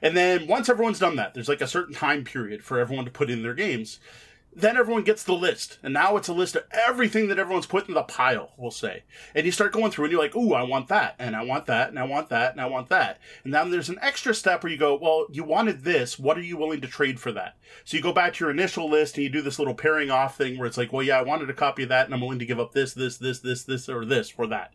And 0.02 0.14
then 0.14 0.46
once 0.48 0.68
everyone's 0.68 0.98
done 0.98 1.16
that, 1.16 1.32
there's 1.32 1.48
like 1.48 1.62
a 1.62 1.66
certain 1.66 1.94
time 1.94 2.24
period 2.24 2.62
for 2.62 2.78
everyone 2.78 3.06
to 3.06 3.10
put 3.10 3.30
in 3.30 3.42
their 3.42 3.54
games. 3.54 4.00
Then 4.54 4.76
everyone 4.76 5.02
gets 5.02 5.24
the 5.24 5.32
list. 5.32 5.78
And 5.82 5.94
now 5.94 6.16
it's 6.16 6.28
a 6.28 6.34
list 6.34 6.56
of 6.56 6.64
everything 6.70 7.28
that 7.28 7.38
everyone's 7.38 7.66
put 7.66 7.88
in 7.88 7.94
the 7.94 8.02
pile, 8.02 8.52
we'll 8.58 8.70
say. 8.70 9.04
And 9.34 9.46
you 9.46 9.52
start 9.52 9.72
going 9.72 9.90
through 9.90 10.04
and 10.04 10.12
you're 10.12 10.20
like, 10.20 10.36
ooh, 10.36 10.52
I 10.52 10.62
want 10.62 10.88
that, 10.88 11.14
and 11.18 11.34
I 11.34 11.42
want 11.42 11.66
that, 11.66 11.88
and 11.88 11.98
I 11.98 12.04
want 12.04 12.28
that, 12.28 12.52
and 12.52 12.60
I 12.60 12.66
want 12.66 12.90
that. 12.90 13.18
And 13.44 13.54
then 13.54 13.70
there's 13.70 13.88
an 13.88 13.98
extra 14.02 14.34
step 14.34 14.62
where 14.62 14.70
you 14.70 14.78
go, 14.78 14.98
well, 15.00 15.26
you 15.30 15.42
wanted 15.42 15.84
this. 15.84 16.18
What 16.18 16.36
are 16.36 16.42
you 16.42 16.58
willing 16.58 16.82
to 16.82 16.88
trade 16.88 17.18
for 17.18 17.32
that? 17.32 17.56
So 17.84 17.96
you 17.96 18.02
go 18.02 18.12
back 18.12 18.34
to 18.34 18.44
your 18.44 18.50
initial 18.50 18.90
list 18.90 19.16
and 19.16 19.24
you 19.24 19.30
do 19.30 19.40
this 19.40 19.58
little 19.58 19.74
pairing 19.74 20.10
off 20.10 20.36
thing 20.36 20.58
where 20.58 20.66
it's 20.66 20.76
like, 20.76 20.92
well, 20.92 21.02
yeah, 21.02 21.18
I 21.18 21.22
wanted 21.22 21.48
a 21.48 21.54
copy 21.54 21.84
of 21.84 21.88
that, 21.88 22.04
and 22.04 22.14
I'm 22.14 22.20
willing 22.20 22.38
to 22.38 22.46
give 22.46 22.60
up 22.60 22.72
this, 22.72 22.92
this, 22.92 23.16
this, 23.16 23.40
this, 23.40 23.64
this, 23.64 23.88
or 23.88 24.04
this 24.04 24.28
for 24.28 24.46
that. 24.48 24.74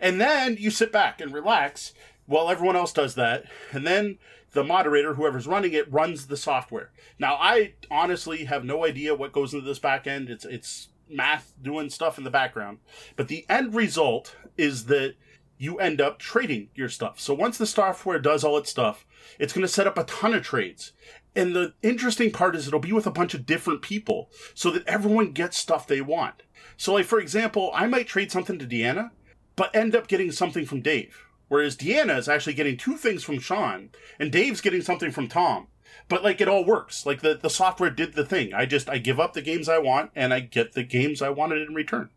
And 0.00 0.20
then 0.20 0.56
you 0.58 0.70
sit 0.70 0.90
back 0.90 1.20
and 1.20 1.32
relax 1.32 1.94
while 2.26 2.50
everyone 2.50 2.76
else 2.76 2.92
does 2.92 3.14
that. 3.14 3.44
And 3.70 3.86
then 3.86 4.18
the 4.54 4.64
moderator, 4.64 5.14
whoever's 5.14 5.46
running 5.46 5.72
it, 5.72 5.92
runs 5.92 6.26
the 6.26 6.36
software. 6.36 6.90
Now, 7.18 7.34
I 7.34 7.74
honestly 7.90 8.44
have 8.44 8.64
no 8.64 8.84
idea 8.84 9.14
what 9.14 9.32
goes 9.32 9.52
into 9.52 9.66
this 9.66 9.78
back 9.78 10.06
end. 10.06 10.30
It's, 10.30 10.44
it's 10.44 10.88
math 11.08 11.52
doing 11.60 11.90
stuff 11.90 12.18
in 12.18 12.24
the 12.24 12.30
background. 12.30 12.78
But 13.16 13.28
the 13.28 13.44
end 13.48 13.74
result 13.74 14.36
is 14.56 14.86
that 14.86 15.14
you 15.58 15.78
end 15.78 16.00
up 16.00 16.18
trading 16.18 16.68
your 16.74 16.88
stuff. 16.88 17.20
So 17.20 17.34
once 17.34 17.58
the 17.58 17.66
software 17.66 18.18
does 18.18 18.42
all 18.42 18.56
its 18.56 18.70
stuff, 18.70 19.06
it's 19.38 19.52
going 19.52 19.66
to 19.66 19.72
set 19.72 19.86
up 19.86 19.98
a 19.98 20.04
ton 20.04 20.34
of 20.34 20.42
trades. 20.42 20.92
And 21.36 21.54
the 21.54 21.74
interesting 21.82 22.30
part 22.30 22.54
is 22.54 22.66
it'll 22.66 22.80
be 22.80 22.92
with 22.92 23.06
a 23.06 23.12
bunch 23.12 23.34
of 23.34 23.46
different 23.46 23.82
people 23.82 24.30
so 24.54 24.70
that 24.70 24.86
everyone 24.86 25.32
gets 25.32 25.58
stuff 25.58 25.86
they 25.86 26.00
want. 26.00 26.42
So, 26.76 26.94
like, 26.94 27.06
for 27.06 27.20
example, 27.20 27.70
I 27.74 27.86
might 27.86 28.06
trade 28.06 28.30
something 28.32 28.58
to 28.58 28.66
Deanna, 28.66 29.10
but 29.56 29.74
end 29.74 29.94
up 29.94 30.08
getting 30.08 30.32
something 30.32 30.64
from 30.64 30.80
Dave. 30.80 31.23
Whereas 31.48 31.76
Deanna 31.76 32.18
is 32.18 32.28
actually 32.28 32.54
getting 32.54 32.76
two 32.76 32.96
things 32.96 33.22
from 33.22 33.38
Sean, 33.38 33.90
and 34.18 34.32
Dave's 34.32 34.60
getting 34.60 34.82
something 34.82 35.10
from 35.10 35.28
Tom. 35.28 35.68
But 36.08 36.24
like 36.24 36.40
it 36.40 36.48
all 36.48 36.64
works. 36.64 37.06
Like 37.06 37.20
the, 37.20 37.34
the 37.34 37.50
software 37.50 37.90
did 37.90 38.14
the 38.14 38.24
thing. 38.24 38.52
I 38.52 38.66
just 38.66 38.88
I 38.88 38.98
give 38.98 39.20
up 39.20 39.32
the 39.32 39.42
games 39.42 39.68
I 39.68 39.78
want 39.78 40.10
and 40.14 40.34
I 40.34 40.40
get 40.40 40.72
the 40.72 40.82
games 40.82 41.22
I 41.22 41.30
wanted 41.30 41.66
in 41.66 41.74
return. 41.74 42.10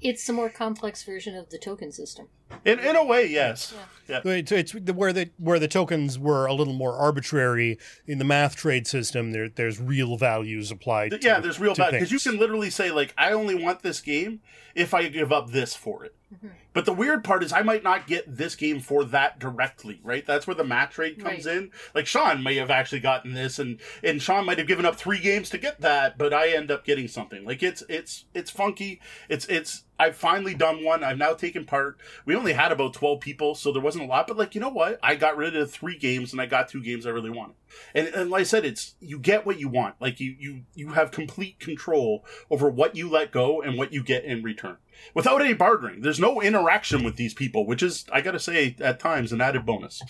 It's 0.00 0.28
a 0.28 0.32
more 0.32 0.48
complex 0.48 1.02
version 1.04 1.36
of 1.36 1.50
the 1.50 1.58
token 1.58 1.92
system. 1.92 2.28
In 2.64 2.78
in 2.78 2.96
a 2.96 3.04
way, 3.04 3.26
yes. 3.26 3.72
Yeah. 4.08 4.20
Yeah. 4.24 4.32
It's, 4.32 4.50
it's 4.50 4.72
the- 4.72 4.92
where 4.92 5.12
the 5.12 5.30
where 5.38 5.58
the 5.60 5.68
tokens 5.68 6.18
were 6.18 6.46
a 6.46 6.52
little 6.52 6.74
more 6.74 6.94
arbitrary 6.96 7.78
in 8.06 8.18
the 8.18 8.24
math 8.24 8.56
trade 8.56 8.86
system. 8.88 9.30
There, 9.30 9.48
there's 9.48 9.80
real 9.80 10.16
values 10.16 10.70
applied. 10.72 11.10
Th- 11.10 11.22
to- 11.22 11.28
yeah, 11.28 11.38
there's 11.40 11.60
real 11.60 11.74
to 11.76 11.82
bad 11.82 11.92
because 11.92 12.10
you 12.10 12.18
can 12.18 12.38
literally 12.38 12.70
say 12.70 12.90
like, 12.90 13.14
I 13.16 13.32
only 13.32 13.54
want 13.54 13.82
this 13.82 14.00
game 14.00 14.40
if 14.74 14.94
I 14.94 15.06
give 15.08 15.30
up 15.32 15.50
this 15.50 15.74
for 15.76 16.04
it. 16.04 16.14
Mhm. 16.34 16.50
But 16.72 16.86
the 16.86 16.92
weird 16.92 17.24
part 17.24 17.42
is 17.44 17.52
I 17.52 17.62
might 17.62 17.82
not 17.84 18.06
get 18.06 18.24
this 18.36 18.54
game 18.56 18.78
for 18.80 19.04
that 19.06 19.38
directly, 19.40 20.00
right? 20.04 20.24
That's 20.24 20.46
where 20.46 20.54
the 20.54 20.62
math 20.64 20.90
trade 20.90 21.18
comes 21.22 21.46
Right. 21.46 21.56
in. 21.56 21.70
Like 21.94 22.06
Sean 22.06 22.42
may 22.42 22.54
have 22.56 22.70
actually 22.70 23.00
gotten 23.00 23.34
this, 23.34 23.58
and 23.60 23.78
and 24.02 24.20
Sean 24.20 24.44
might 24.44 24.58
have 24.58 24.66
given 24.68 24.84
up 24.86 24.96
three 24.96 25.18
games 25.20 25.50
to 25.50 25.58
get 25.58 25.80
that, 25.82 26.18
but 26.18 26.32
I 26.34 26.48
end 26.48 26.70
up 26.72 26.84
getting 26.84 27.06
something. 27.08 27.44
Like 27.44 27.62
it's 27.62 27.82
it's 27.88 28.24
it's 28.34 28.50
funky. 28.50 29.00
It's 29.28 29.46
it's. 29.46 29.84
I've 30.00 30.16
finally 30.16 30.54
done 30.54 30.82
one. 30.82 31.04
I've 31.04 31.18
now 31.18 31.34
taken 31.34 31.66
part. 31.66 31.98
We 32.24 32.34
only 32.34 32.54
had 32.54 32.72
about 32.72 32.94
twelve 32.94 33.20
people, 33.20 33.54
so 33.54 33.70
there 33.70 33.82
wasn't 33.82 34.04
a 34.04 34.06
lot. 34.06 34.26
But 34.26 34.38
like 34.38 34.54
you 34.54 34.60
know 34.60 34.70
what? 34.70 34.98
I 35.02 35.14
got 35.14 35.36
rid 35.36 35.54
of 35.54 35.70
three 35.70 35.98
games, 35.98 36.32
and 36.32 36.40
I 36.40 36.46
got 36.46 36.68
two 36.68 36.82
games 36.82 37.06
I 37.06 37.10
really 37.10 37.28
wanted. 37.28 37.56
And, 37.94 38.08
and 38.08 38.30
like 38.30 38.40
I 38.40 38.44
said, 38.44 38.64
it's 38.64 38.94
you 39.00 39.18
get 39.18 39.44
what 39.44 39.60
you 39.60 39.68
want. 39.68 39.96
Like 40.00 40.18
you 40.18 40.34
you 40.38 40.62
you 40.74 40.88
have 40.94 41.10
complete 41.10 41.60
control 41.60 42.24
over 42.50 42.70
what 42.70 42.96
you 42.96 43.10
let 43.10 43.30
go 43.30 43.60
and 43.60 43.76
what 43.76 43.92
you 43.92 44.02
get 44.02 44.24
in 44.24 44.42
return 44.42 44.78
without 45.12 45.42
any 45.42 45.52
bartering. 45.52 46.00
There's 46.00 46.18
no 46.18 46.40
interaction 46.40 47.04
with 47.04 47.16
these 47.16 47.34
people, 47.34 47.66
which 47.66 47.82
is 47.82 48.06
I 48.10 48.22
got 48.22 48.32
to 48.32 48.40
say 48.40 48.74
at 48.80 49.00
times 49.00 49.32
an 49.32 49.42
added 49.42 49.66
bonus. 49.66 50.02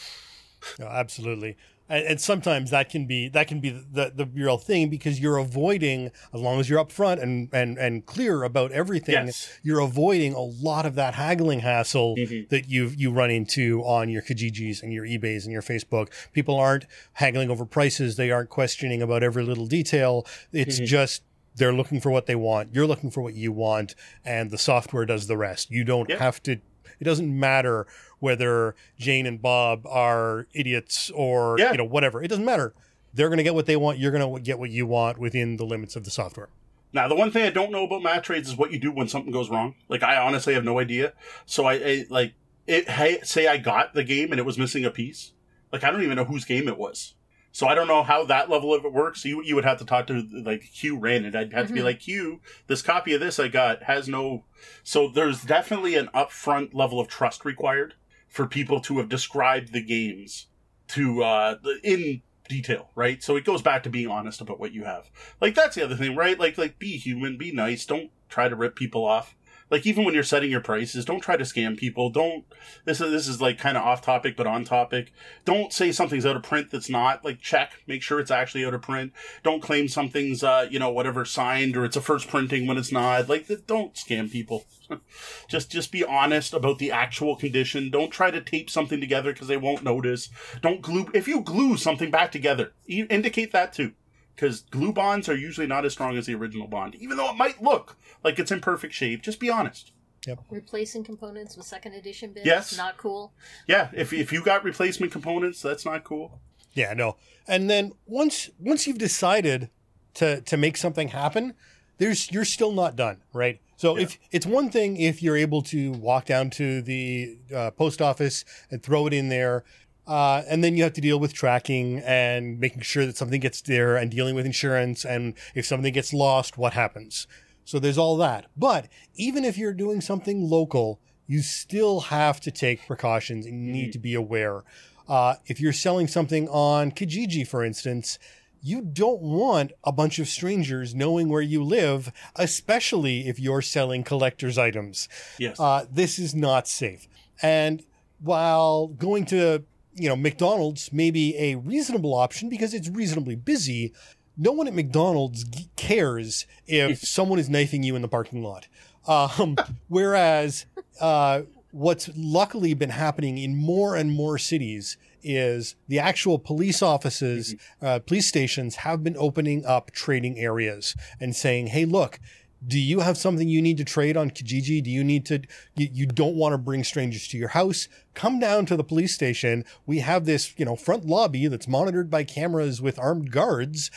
No, 0.79 0.87
absolutely. 0.87 1.57
And, 1.89 2.05
and 2.07 2.21
sometimes 2.21 2.71
that 2.71 2.89
can 2.89 3.07
be 3.07 3.29
that 3.31 3.49
can 3.49 3.59
be 3.61 3.71
the, 3.71 4.13
the 4.15 4.25
real 4.27 4.59
thing 4.59 4.91
because 4.91 5.19
you're 5.19 5.39
avoiding 5.39 6.13
as 6.33 6.41
long 6.41 6.61
as 6.61 6.69
you're 6.71 6.83
upfront 6.85 7.21
and 7.21 7.49
and 7.53 7.79
and 7.79 8.07
clear 8.07 8.45
about 8.45 8.71
everything. 8.71 9.27
Yes. 9.27 9.49
You're 9.65 9.81
avoiding 9.81 10.35
a 10.35 10.41
lot 10.41 10.87
of 10.87 10.95
that 10.95 11.15
haggling 11.15 11.61
hassle 11.61 12.15
Mhm. 12.17 12.49
that 12.51 12.69
you 12.69 12.93
you 12.97 13.11
run 13.11 13.31
into 13.31 13.83
on 13.83 14.09
your 14.09 14.23
Kijijis 14.23 14.83
and 14.85 14.93
your 14.93 15.05
eBays 15.05 15.43
and 15.45 15.53
your 15.53 15.63
Facebook. 15.63 16.09
People 16.33 16.57
aren't 16.57 16.87
haggling 17.15 17.51
over 17.51 17.65
prices. 17.65 18.15
They 18.17 18.31
aren't 18.31 18.51
questioning 18.51 19.03
about 19.03 19.23
every 19.25 19.43
little 19.43 19.67
detail. 19.67 20.25
It's 20.53 20.79
Mhm. 20.79 20.87
just 20.87 21.23
they're 21.57 21.73
looking 21.73 22.01
for 22.01 22.11
what 22.13 22.27
they 22.27 22.37
want. 22.37 22.73
You're 22.73 22.87
looking 22.87 23.11
for 23.11 23.21
what 23.23 23.35
you 23.35 23.51
want, 23.51 23.97
and 24.25 24.53
the 24.53 24.59
software 24.59 25.05
does 25.05 25.27
the 25.27 25.37
rest. 25.37 25.73
You 25.73 25.83
don't 25.83 26.09
Yep. 26.09 26.19
have 26.21 26.43
to. 26.45 26.53
It 27.01 27.05
doesn't 27.05 27.37
matter 27.37 27.87
whether 28.21 28.75
Jane 28.99 29.27
and 29.27 29.43
Bob 29.43 29.87
are 29.87 30.47
idiots 30.55 31.11
or 31.15 31.57
Yeah. 31.59 31.73
you 31.73 31.79
know 31.79 31.85
whatever. 31.85 32.23
It 32.23 32.29
doesn't 32.29 32.45
matter. 32.45 32.75
They're 33.13 33.29
going 33.29 33.39
to 33.39 33.43
get 33.45 33.55
what 33.55 33.67
they 33.67 33.77
want. 33.77 33.99
You're 33.99 34.13
going 34.13 34.35
to 34.37 34.41
get 34.41 34.59
what 34.59 34.71
you 34.71 34.87
want 34.87 35.19
within 35.19 35.57
the 35.57 35.65
limits 35.67 35.97
of 35.97 36.05
the 36.05 36.11
software. 36.11 36.49
Now, 36.93 37.09
the 37.09 37.15
one 37.17 37.31
thing 37.31 37.45
I 37.45 37.51
don't 37.51 37.73
know 37.73 37.85
about 37.85 38.03
math 38.03 38.23
trades 38.23 38.49
is 38.49 38.57
what 38.57 38.73
you 38.73 38.79
do 38.79 38.93
when 38.93 39.09
something 39.09 39.33
goes 39.33 39.51
wrong. 39.51 39.75
Like, 39.89 40.03
I 40.03 40.17
honestly 40.17 40.55
have 40.55 40.65
no 40.65 40.79
idea. 40.79 41.13
So 41.47 41.65
I, 41.65 41.75
I 41.75 42.05
like 42.09 42.35
it. 42.67 42.89
Hey, 42.89 43.19
say 43.23 43.47
I 43.49 43.57
got 43.57 43.95
the 43.95 44.05
game 44.05 44.31
and 44.33 44.39
it 44.39 44.45
was 44.47 44.59
missing 44.59 44.85
a 44.85 44.91
piece. 44.91 45.33
Like, 45.73 45.83
I 45.85 45.91
don't 45.91 46.03
even 46.03 46.17
know 46.17 46.25
whose 46.25 46.45
game 46.45 46.69
it 46.69 46.79
was. 46.79 47.15
So 47.53 47.67
I 47.67 47.75
don't 47.75 47.89
know 47.89 48.05
how 48.05 48.25
that 48.27 48.49
level 48.49 48.73
of 48.73 48.85
it 48.85 48.93
works. 48.93 49.25
You 49.25 49.43
you 49.43 49.57
would 49.57 49.65
have 49.65 49.79
to 49.79 49.85
talk 49.85 50.07
to 50.07 50.25
like 50.45 50.71
Q 50.73 50.97
ran 50.97 51.25
and 51.25 51.35
I'd 51.35 51.53
have 51.53 51.67
to 51.67 51.73
be 51.73 51.81
Mhm. 51.81 51.85
like 51.85 51.99
Q. 52.01 52.41
This 52.69 52.81
copy 52.81 53.13
of 53.13 53.19
this 53.21 53.41
I 53.41 53.49
got 53.49 53.83
has 53.85 54.07
no. 54.09 54.45
So 54.85 55.09
there's 55.09 55.43
definitely 55.43 55.97
an 55.97 56.11
upfront 56.15 56.75
level 56.75 57.01
of 57.01 57.09
trust 57.09 57.45
required 57.45 57.95
for 58.31 58.47
people 58.47 58.81
to 58.81 58.99
have 58.99 59.09
described 59.09 59.73
the 59.73 59.83
games 59.83 60.47
to 60.89 61.23
uh 61.23 61.57
in 61.85 62.23
detail, 62.49 62.91
right? 62.95 63.23
So 63.23 63.37
it 63.37 63.45
goes 63.45 63.63
back 63.63 63.83
to 63.85 63.91
being 63.91 64.09
honest 64.09 64.41
about 64.41 64.59
what 64.59 64.73
you 64.73 64.85
have. 64.85 65.11
Like 65.41 65.55
that's 65.55 65.77
the 65.77 65.85
other 65.85 65.97
thing, 65.97 66.17
right? 66.17 66.39
Like 66.39 66.57
like 66.57 66.79
be 66.79 66.97
human, 66.97 67.37
be 67.37 67.53
nice. 67.53 67.85
Don't 67.85 68.11
try 68.29 68.49
to 68.49 68.57
rip 68.57 68.77
people 68.77 69.05
off. 69.05 69.35
Like 69.71 69.87
even 69.87 70.05
when 70.05 70.15
you're 70.15 70.23
setting 70.23 70.51
your 70.51 70.61
prices, 70.61 71.05
don't 71.05 71.21
try 71.21 71.37
to 71.37 71.45
scam 71.45 71.77
people. 71.77 72.11
Don't 72.11 72.45
this 72.85 73.01
is 73.01 73.11
this 73.13 73.29
is 73.29 73.41
like 73.41 73.59
kind 73.59 73.77
of 73.77 73.85
off 73.85 74.03
topic 74.03 74.37
but 74.37 74.47
on 74.47 74.65
topic. 74.65 75.13
Don't 75.45 75.73
say 75.73 75.93
something's 75.93 76.27
out 76.27 76.37
of 76.37 76.43
print 76.43 76.71
that's 76.71 76.91
not. 76.91 77.25
Like 77.25 77.41
check, 77.41 77.73
make 77.87 78.03
sure 78.03 78.19
it's 78.19 78.31
actually 78.31 78.65
out 78.65 78.75
of 78.75 78.83
print. 78.83 79.13
Don't 79.43 79.63
claim 79.63 79.89
something's 79.89 80.43
uh 80.43 80.67
you 80.71 80.79
know 80.79 80.91
whatever 80.91 81.25
signed 81.25 81.77
or 81.77 81.85
it's 81.85 81.97
a 81.97 82.01
first 82.01 82.29
printing 82.29 82.67
when 82.67 82.79
it's 82.79 82.93
not. 82.93 83.29
Like 83.29 83.49
don't 83.67 83.95
scam 83.95 84.31
people. 84.31 84.65
just 85.49 85.71
just 85.71 85.93
be 85.93 86.05
honest 86.05 86.53
about 86.53 86.79
the 86.79 86.91
actual 86.91 87.37
condition. 87.37 87.91
Don't 87.91 88.11
try 88.11 88.31
to 88.31 88.41
tape 88.41 88.69
something 88.69 89.01
together 89.01 89.33
because 89.33 89.49
they 89.49 89.57
won't 89.57 89.85
notice. 89.85 90.31
Don't 90.63 90.83
glue 90.83 91.09
if 91.15 91.29
you 91.29 91.43
glue 91.43 91.77
something 91.77 92.11
back 92.11 92.33
together. 92.33 92.73
You 92.87 93.07
indicate 93.09 93.53
that 93.53 93.73
too 93.73 93.93
because 94.35 94.63
glue 94.71 94.93
bonds 94.93 95.29
are 95.29 95.37
usually 95.37 95.67
not 95.67 95.85
as 95.85 95.93
strong 95.93 96.17
as 96.17 96.27
the 96.27 96.35
original 96.35 96.67
bond, 96.67 96.95
even 96.97 97.17
though 97.17 97.31
it 97.31 97.37
might 97.37 97.63
look 97.63 97.97
like 98.25 98.39
it's 98.39 98.51
in 98.51 98.61
perfect 98.61 98.95
shape. 98.95 99.23
Just 99.23 99.41
be 99.41 99.51
honest. 99.51 99.93
Yep. 100.27 100.41
Replacing 100.51 101.05
components 101.05 101.57
with 101.57 101.67
second 101.67 101.95
edition 101.95 102.33
bits. 102.33 102.47
Yes. 102.47 102.77
Not 102.77 102.97
cool. 102.99 103.33
Yeah, 103.67 103.89
if 103.95 104.13
if 104.13 104.33
you 104.33 104.43
got 104.45 104.65
replacement 104.65 105.13
components, 105.13 105.63
that's 105.63 105.85
not 105.85 106.05
cool. 106.05 106.41
Yeah, 106.75 106.93
no. 106.95 107.17
And 107.49 107.69
then 107.71 107.93
once 108.07 108.51
once 108.59 108.87
you've 108.87 108.99
decided 108.99 109.71
to 110.15 110.41
to 110.43 110.57
make 110.57 110.77
something 110.77 111.09
happen, 111.09 111.55
there's 111.99 112.31
you're 112.31 112.45
still 112.45 112.73
not 112.73 112.97
done, 112.97 113.23
right? 113.33 113.61
So 113.77 113.97
Yeah. 113.97 114.03
if 114.05 114.19
it's 114.31 114.45
one 114.45 114.69
thing 114.69 114.99
if 114.99 115.23
you're 115.23 115.39
able 115.39 115.63
to 115.63 115.93
walk 115.93 116.27
down 116.27 116.51
to 116.51 116.83
the 116.83 117.39
uh, 117.55 117.71
post 117.71 118.03
office 118.03 118.45
and 118.71 118.83
throw 118.83 119.07
it 119.07 119.15
in 119.15 119.31
there, 119.31 119.65
uh, 120.07 120.43
and 120.49 120.65
then 120.65 120.77
you 120.77 120.83
have 120.83 120.93
to 120.95 121.01
deal 121.01 121.21
with 121.21 121.33
tracking 121.33 121.99
and 122.01 122.59
making 122.59 122.83
sure 122.83 123.07
that 123.07 123.17
something 123.17 123.41
gets 123.41 123.61
there 123.61 123.97
and 123.97 124.11
dealing 124.11 124.35
with 124.35 124.47
insurance 124.47 125.05
and 125.05 125.35
if 125.55 125.67
something 125.67 125.93
gets 125.93 126.13
lost, 126.13 126.59
what 126.59 126.73
happens? 126.73 127.27
So 127.65 127.79
there's 127.79 127.99
all 127.99 128.17
that. 128.17 128.47
But 128.57 128.89
even 129.15 129.45
if 129.45 129.57
you're 129.57 129.73
doing 129.73 130.01
something 130.01 130.49
local, 130.49 131.01
you 131.27 131.43
still 131.43 132.01
have 132.01 132.41
to 132.41 132.51
take 132.51 132.87
precautions 132.87 133.47
and 133.47 133.65
you 133.65 133.73
need 133.73 133.93
to 133.93 133.99
be 133.99 134.15
aware. 134.15 134.65
Uh, 135.09 135.37
if 135.47 135.61
you're 135.61 135.73
selling 135.73 136.09
something 136.09 136.49
on 136.49 136.91
Kijiji, 136.91 137.47
for 137.47 137.65
instance, 137.65 138.19
you 138.63 138.81
don't 138.81 139.23
want 139.23 139.73
a 139.85 139.93
bunch 139.93 140.19
of 140.19 140.29
strangers 140.29 140.95
knowing 140.95 141.29
where 141.29 141.41
you 141.41 141.63
live, 141.63 142.13
especially 142.37 143.29
if 143.29 143.39
you're 143.39 143.63
selling 143.63 144.03
collector's 144.03 144.59
items. 144.59 145.09
Yes. 145.39 145.59
Uh, 145.59 145.87
this 145.91 146.19
is 146.19 146.35
not 146.35 146.69
safe. 146.69 147.09
And 147.43 147.85
while 148.21 148.89
going 148.89 149.25
to 149.27 149.65
you 149.95 150.09
know 150.09 150.17
McDonald's 150.17 150.93
may 150.93 151.11
be 151.11 151.37
a 151.39 151.57
reasonable 151.57 152.15
option 152.15 152.49
because 152.49 152.75
it's 152.75 152.89
reasonably 152.89 153.35
busy, 153.35 153.93
no 154.37 154.53
one 154.53 154.67
at 154.67 154.75
McDonald's 154.75 155.45
g- 155.45 155.69
cares 155.77 156.47
if 156.67 156.99
someone 157.07 157.39
is 157.39 157.49
knifing 157.49 157.83
you 157.83 157.97
in 157.97 158.03
the 158.03 158.09
parking 158.09 158.43
lot. 158.43 158.69
Um, 159.07 159.57
whereas 159.89 160.67
uh, 161.01 161.43
what's 161.73 162.11
luckily 162.17 162.75
been 162.75 162.91
happening 162.91 163.39
in 163.39 163.57
more 163.57 163.97
and 163.97 164.11
more 164.11 164.39
cities 164.39 164.97
is 165.23 165.77
the 165.89 165.99
actual 165.99 166.39
police 166.39 166.81
offices, 166.83 167.55
uh, 167.83 167.99
police 167.99 168.27
stations 168.27 168.77
have 168.77 169.05
been 169.05 169.17
opening 169.19 169.65
up 169.67 169.91
trading 169.91 170.39
areas 170.39 170.95
and 171.21 171.37
saying, 171.37 171.69
"Hey, 171.69 171.85
look." 171.85 172.19
Do 172.67 172.79
you 172.79 173.01
have 173.01 173.17
something 173.17 173.49
you 173.49 173.63
need 173.63 173.79
to 173.79 173.85
trade 173.85 174.17
on 174.17 174.31
Kijiji? 174.31 174.83
Do 174.83 174.91
you 174.91 175.03
need 175.03 175.25
to, 175.27 175.41
you, 175.77 175.89
you 175.91 176.07
don't 176.07 176.37
want 176.37 176.53
to 176.53 176.59
bring 176.59 176.85
strangers 176.85 177.27
to 177.29 177.39
your 177.39 177.49
house? 177.49 177.89
Come 178.15 178.39
down 178.39 178.67
to 178.67 178.77
the 178.77 178.85
police 178.85 179.15
station. 179.15 179.65
We 179.87 180.01
have 180.01 180.27
this, 180.27 180.53
you 180.59 180.65
know, 180.65 180.77
front 180.77 181.07
lobby 181.07 181.47
that's 181.47 181.67
monitored 181.67 182.11
by 182.11 182.25
cameras 182.25 182.83
with 182.83 182.99
armed 182.99 183.31
guards. 183.31 183.91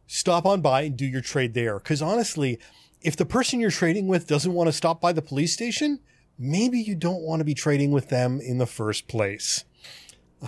stop 0.07 0.45
on 0.45 0.61
by 0.61 0.83
and 0.83 0.97
do 0.97 1.07
your 1.07 1.21
trade 1.21 1.55
there. 1.55 1.79
Because 1.79 2.03
honestly, 2.03 2.59
if 3.01 3.17
the 3.17 3.27
person 3.27 3.61
you're 3.61 3.71
trading 3.71 4.07
with 4.07 4.27
doesn't 4.27 4.53
want 4.53 4.69
to 4.69 4.73
stop 4.73 5.01
by 5.01 5.13
the 5.13 5.23
police 5.23 5.53
station, 5.53 6.01
maybe 6.39 6.79
you 6.81 6.95
don't 6.95 7.23
want 7.23 7.41
to 7.41 7.45
be 7.45 7.55
trading 7.55 7.93
with 7.93 8.09
them 8.09 8.41
in 8.41 8.59
the 8.59 8.67
first 8.67 9.09
place. 9.09 9.65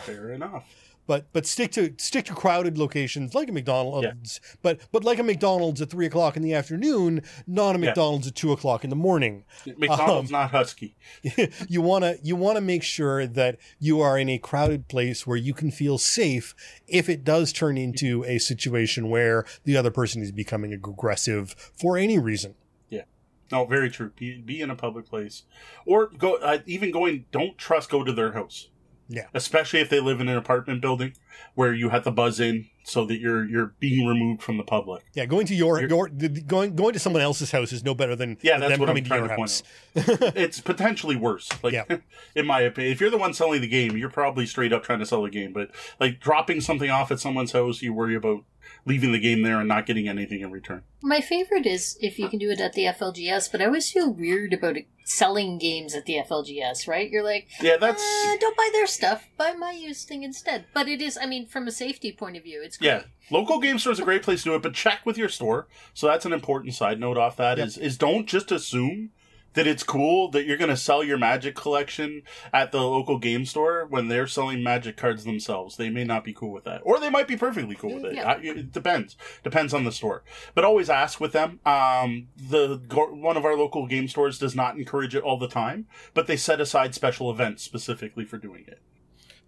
Fair 0.01 0.31
enough. 0.31 0.82
But 1.13 1.31
but 1.35 1.45
stick 1.45 1.71
to 1.73 1.93
stick 1.99 2.25
to 2.25 2.33
crowded 2.33 2.79
locations 2.79 3.35
like 3.35 3.51
a 3.51 3.53
McDonald's, 3.53 4.41
but 4.63 4.81
but 4.93 5.05
like 5.05 5.19
a 5.19 5.23
McDonald's 5.23 5.83
at 5.83 5.91
three 5.91 6.07
o'clock 6.07 6.39
in 6.39 6.43
the 6.43 6.55
afternoon, 6.55 7.21
not 7.47 7.77
a 7.77 7.79
Yeah. 7.79 7.89
McDonald's 7.89 8.29
at 8.29 8.35
two 8.35 8.51
o'clock 8.51 8.83
in 8.83 8.89
the 8.89 8.97
morning. 8.97 9.45
McDonald's 9.77 10.31
not 10.31 10.53
husky. 10.53 10.97
you 11.69 11.83
want 11.83 12.05
to 12.05 12.19
you 12.23 12.35
want 12.35 12.57
to 12.57 12.63
make 12.63 12.83
sure 12.83 13.27
that 13.27 13.59
you 13.79 14.01
are 14.01 14.19
in 14.19 14.31
a 14.31 14.39
crowded 14.39 14.89
place 14.89 15.27
where 15.27 15.37
you 15.37 15.53
can 15.53 15.71
feel 15.71 15.99
safe 15.99 16.55
if 16.89 17.11
it 17.11 17.25
does 17.25 17.53
turn 17.53 17.77
into 17.77 18.25
a 18.25 18.39
situation 18.39 19.11
where 19.11 19.45
the 19.65 19.77
other 19.77 19.91
person 19.91 20.23
is 20.23 20.33
becoming 20.33 20.73
aggressive 20.73 21.55
for 21.75 21.99
any 21.99 22.19
reason. 22.19 22.55
Yeah, 22.89 23.03
no, 23.51 23.67
very 23.67 23.91
true. 23.91 24.13
Be, 24.17 24.41
be 24.41 24.63
in 24.63 24.71
a 24.71 24.77
public 24.77 25.05
place, 25.11 25.43
or 25.85 26.07
go. 26.07 26.37
Uh, 26.37 26.61
even 26.65 26.91
going, 26.91 27.27
don't 27.33 27.59
trust. 27.59 27.91
Go 27.91 28.03
to 28.03 28.15
their 28.15 28.33
house. 28.33 28.69
Yeah. 29.13 29.27
Especially 29.35 29.81
if 29.81 29.91
they 29.91 30.01
live 30.01 30.21
in 30.21 30.29
an 30.29 30.37
apartment 30.37 30.81
building 30.81 31.13
where 31.55 31.73
you 31.75 31.91
have 31.91 32.05
to 32.05 32.11
buzz 32.11 32.41
in 32.41 32.67
so 32.85 33.05
that 33.05 33.19
you're 33.21 33.45
you're 33.49 33.75
being 33.79 34.07
removed 34.07 34.43
from 34.43 34.57
the 34.57 34.63
public. 34.65 35.05
Yeah, 35.15 35.27
going 35.27 35.47
to 35.47 35.55
your, 35.55 35.81
You're- 35.81 35.89
your 35.95 36.09
going 36.47 36.75
going 36.75 36.95
to 36.95 36.99
someone 36.99 37.23
else's 37.23 37.51
house 37.51 37.73
is 37.73 37.85
no 37.85 37.95
better 37.95 38.17
than 38.17 38.39
Yeah, 38.43 38.59
that's 38.59 38.79
what 38.79 38.89
I'm 38.89 38.97
coming 38.97 39.05
to 39.05 39.09
trying 39.09 39.21
your 39.21 39.29
to 39.29 39.37
point 39.37 39.63
house. 39.95 40.33
it's 40.35 40.61
potentially 40.61 41.15
worse. 41.17 41.49
Like, 41.63 41.75
Yeah. 41.75 41.85
in 42.35 42.47
my 42.47 42.61
opinion, 42.61 42.93
if 42.93 43.01
you're 43.01 43.11
the 43.11 43.19
one 43.19 43.35
selling 43.35 43.61
the 43.61 43.69
game, 43.69 43.97
you're 43.97 44.09
probably 44.11 44.47
straight 44.47 44.73
up 44.73 44.83
trying 44.83 44.99
to 45.01 45.07
sell 45.07 45.23
the 45.23 45.31
game. 45.31 45.53
But 45.53 45.71
like 46.01 46.19
dropping 46.21 46.61
something 46.63 46.91
off 46.91 47.13
at 47.13 47.21
someone's 47.21 47.53
house, 47.53 47.83
you 47.83 47.93
worry 47.93 48.15
about 48.17 48.45
leaving 48.85 49.13
the 49.13 49.19
game 49.19 49.43
there 49.43 49.59
and 49.59 49.69
not 49.69 49.87
getting 49.87 50.09
anything 50.09 50.41
in 50.41 50.51
return. 50.51 50.83
My 51.03 51.21
favorite 51.21 51.67
is 51.67 51.97
if 52.01 52.19
you 52.19 52.29
can 52.29 52.39
do 52.39 52.51
it 52.51 52.61
at 52.61 52.73
the 52.75 52.85
FLGS, 52.85 53.51
but 53.51 53.61
I 53.63 53.67
always 53.67 53.91
feel 53.91 54.13
weird 54.13 54.53
about 54.53 54.77
selling 55.05 55.59
games 55.59 55.95
at 55.95 56.05
the 56.07 56.15
FLGS, 56.29 56.87
right? 56.87 57.11
You're 57.11 57.25
like, 57.25 57.49
Yeah, 57.61 57.77
that's 57.77 58.03
uh, 58.03 58.37
don't 58.41 58.57
buy 58.57 58.69
their 58.73 58.87
stuff, 58.87 59.27
buy 59.37 59.53
my 59.53 59.73
used 59.73 60.07
thing 60.09 60.23
instead. 60.23 60.67
But 60.75 60.89
it 60.89 61.03
is, 61.03 61.19
I 61.21 61.27
mean, 61.27 61.47
from 61.47 61.67
a 61.67 61.73
safety 61.73 62.13
point 62.13 62.37
of 62.37 62.45
view, 62.45 62.63
it's 62.63 62.77
great. 62.77 62.89
yeah. 62.89 63.03
Local 63.31 63.59
game 63.61 63.79
store 63.79 63.93
is 63.93 64.01
a 64.01 64.05
great 64.05 64.23
place 64.23 64.43
to 64.43 64.51
do 64.51 64.55
it, 64.55 64.63
but 64.63 64.75
check 64.75 65.05
with 65.07 65.17
your 65.19 65.29
store. 65.29 65.67
So 65.95 66.07
that's 66.07 66.25
an 66.27 66.33
important 66.33 66.75
side 66.75 67.01
note 67.01 67.17
off 67.19 67.37
that 67.37 67.59
Yep. 67.59 67.67
is 67.67 67.79
is 67.79 67.97
don't 67.99 68.27
just 68.27 68.53
assume 68.53 69.11
that 69.55 69.67
it's 69.67 69.83
cool 69.83 70.31
that 70.31 70.47
you're 70.47 70.57
going 70.57 70.71
to 70.71 70.77
sell 70.77 71.05
your 71.05 71.19
magic 71.19 71.55
collection 71.55 72.23
at 72.53 72.73
the 72.73 72.81
local 72.81 73.19
game 73.19 73.45
store 73.45 73.87
when 73.89 74.09
they're 74.09 74.27
selling 74.27 74.63
magic 74.63 74.97
cards 74.97 75.25
themselves. 75.25 75.77
They 75.77 75.91
may 75.91 76.05
not 76.05 76.25
be 76.25 76.33
cool 76.33 76.51
with 76.53 76.65
that. 76.65 76.81
Or 76.85 76.99
they 76.99 77.11
might 77.11 77.29
be 77.29 77.37
perfectly 77.37 77.75
cool 77.75 77.95
with 77.95 78.05
it. 78.07 78.15
Yeah. 78.15 78.31
I- 78.33 78.41
It 78.41 78.73
depends. 78.73 79.17
Depends 79.45 79.73
on 79.75 79.85
the 79.85 79.93
store. 79.93 80.25
But 80.55 80.65
always 80.65 80.89
ask 80.91 81.21
with 81.21 81.33
them. 81.33 81.61
Um, 81.67 82.29
the 82.37 82.81
one 83.13 83.37
of 83.37 83.45
our 83.45 83.57
local 83.57 83.87
game 83.87 84.09
stores 84.09 84.39
does 84.39 84.55
not 84.55 84.77
encourage 84.77 85.15
it 85.15 85.23
all 85.23 85.39
the 85.39 85.49
time, 85.49 85.87
but 86.15 86.27
they 86.27 86.37
set 86.37 86.61
aside 86.61 86.95
special 86.95 87.31
events 87.31 87.63
specifically 87.63 88.25
for 88.25 88.39
doing 88.39 88.65
it. 88.67 88.81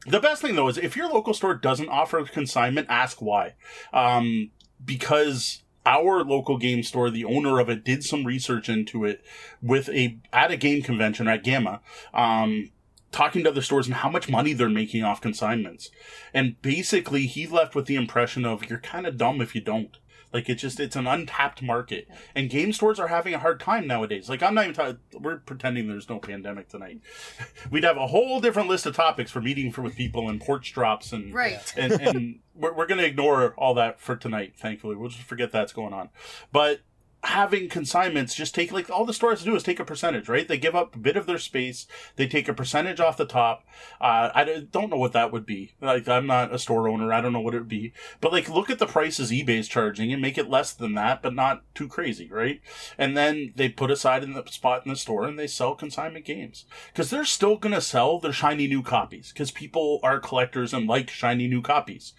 The 0.06 0.20
best 0.20 0.42
thing 0.42 0.54
though 0.54 0.68
is 0.68 0.76
if 0.76 0.96
your 0.96 1.08
local 1.08 1.32
store 1.32 1.54
doesn't 1.54 1.88
offer 1.88 2.22
consignment, 2.26 2.86
ask 2.90 3.22
why. 3.22 3.54
Um, 3.92 4.50
because 4.84 5.63
our 5.86 6.24
local 6.24 6.58
game 6.58 6.82
store, 6.82 7.10
the 7.10 7.24
owner 7.24 7.58
of 7.58 7.68
it, 7.68 7.84
did 7.84 8.02
some 8.02 8.24
research 8.24 8.68
into 8.68 9.04
it 9.04 9.22
with 9.62 9.88
a 9.90 10.18
at 10.32 10.50
a 10.50 10.56
game 10.56 10.82
convention 10.82 11.28
at 11.28 11.44
GAMA, 11.44 11.80
um, 12.12 12.70
talking 13.12 13.44
to 13.44 13.50
other 13.50 13.62
stores 13.62 13.86
and 13.86 13.96
how 13.96 14.08
much 14.08 14.28
money 14.28 14.52
they're 14.52 14.68
making 14.68 15.04
off 15.04 15.20
consignments. 15.20 15.90
And 16.32 16.60
basically, 16.62 17.26
he 17.26 17.46
left 17.46 17.74
with 17.74 17.86
the 17.86 17.96
impression 17.96 18.44
of 18.44 18.68
you're 18.68 18.78
kind 18.78 19.06
of 19.06 19.16
dumb 19.16 19.40
if 19.40 19.54
you 19.54 19.60
don't. 19.60 19.96
Like 20.34 20.48
it's 20.48 20.60
just 20.60 20.80
it's 20.80 20.96
an 20.96 21.06
untapped 21.06 21.62
market, 21.62 22.08
and 22.34 22.50
game 22.50 22.72
stores 22.72 22.98
are 23.00 23.08
having 23.08 23.32
a 23.32 23.38
hard 23.38 23.60
time 23.60 23.86
nowadays. 23.86 24.28
Like 24.28 24.42
I'm 24.42 24.54
not 24.54 24.64
even 24.64 24.74
talking. 24.74 24.98
We're 25.18 25.38
pretending 25.38 25.88
there's 25.88 26.10
no 26.10 26.18
pandemic 26.18 26.68
tonight. 26.68 27.00
We'd 27.70 27.84
have 27.84 27.96
a 27.96 28.08
whole 28.08 28.40
different 28.40 28.68
list 28.68 28.84
of 28.84 28.96
topics 28.96 29.30
for 29.30 29.40
meeting 29.40 29.70
for 29.72 29.80
with 29.80 29.94
people 29.96 30.28
and 30.28 30.40
porch 30.40 30.72
drops 30.72 31.12
and 31.12 31.32
Right. 31.32 31.72
and, 31.76 31.92
and 31.92 32.40
we're, 32.54 32.74
we're 32.74 32.86
going 32.86 33.00
to 33.00 33.06
ignore 33.06 33.54
all 33.56 33.74
that 33.74 34.00
for 34.00 34.16
tonight 34.16 34.54
thankfully 34.56 34.96
we'll 34.96 35.10
just 35.10 35.22
forget 35.22 35.52
that's 35.52 35.72
going 35.72 35.92
on 35.92 36.08
but 36.52 36.80
having 37.24 37.68
consignments 37.68 38.34
just 38.34 38.54
take 38.54 38.70
like 38.70 38.90
all 38.90 39.04
the 39.04 39.14
stores 39.14 39.42
do 39.42 39.56
is 39.56 39.62
take 39.62 39.80
a 39.80 39.84
percentage 39.84 40.28
right? 40.28 40.46
They 40.46 40.58
give 40.58 40.74
up 40.74 40.94
a 40.94 40.98
bit 40.98 41.16
of 41.16 41.26
their 41.26 41.38
space 41.38 41.86
they 42.16 42.26
take 42.26 42.48
a 42.48 42.54
percentage 42.54 43.00
off 43.00 43.16
the 43.16 43.24
top. 43.24 43.64
Uh, 44.00 44.30
i 44.34 44.44
don't- 44.44 44.72
know 44.90 44.96
what 44.96 45.12
that 45.12 45.32
would 45.32 45.46
be. 45.46 45.72
Like 45.80 46.06
i'm 46.08 46.26
not 46.26 46.52
a 46.54 46.58
store 46.58 46.88
owner 46.88 47.12
i 47.12 47.20
don't 47.20 47.32
know 47.32 47.40
what 47.40 47.54
it 47.54 47.58
would 47.58 47.68
be. 47.68 47.92
But 48.20 48.32
like 48.32 48.48
look 48.48 48.70
at 48.70 48.78
the 48.78 48.86
prices 48.86 49.30
ebay's 49.30 49.68
charging 49.68 50.12
and 50.12 50.20
make 50.20 50.36
it 50.36 50.50
less 50.50 50.72
than 50.72 50.94
that 50.94 51.22
but 51.22 51.34
not 51.34 51.62
too 51.74 51.88
crazy 51.88 52.28
right? 52.30 52.60
And 52.98 53.16
then 53.16 53.52
they 53.56 53.68
put 53.68 53.90
aside 53.90 54.22
in 54.22 54.34
the 54.34 54.44
spot 54.50 54.84
in 54.84 54.90
the 54.90 54.96
store 54.96 55.24
and 55.24 55.38
they 55.38 55.46
sell 55.46 55.74
consignment 55.74 56.24
games. 56.24 56.66
Because 56.92 57.10
they're 57.10 57.24
still 57.24 57.56
going 57.56 57.74
to 57.74 57.80
sell 57.80 58.18
their 58.18 58.32
shiny 58.32 58.66
new 58.66 58.82
copies 58.82 59.32
because 59.32 59.50
people 59.50 60.00
are 60.02 60.20
collectors 60.20 60.74
and 60.74 60.86
like 60.86 61.10
shiny 61.10 61.46
new 61.46 61.62
copies. 61.62 62.12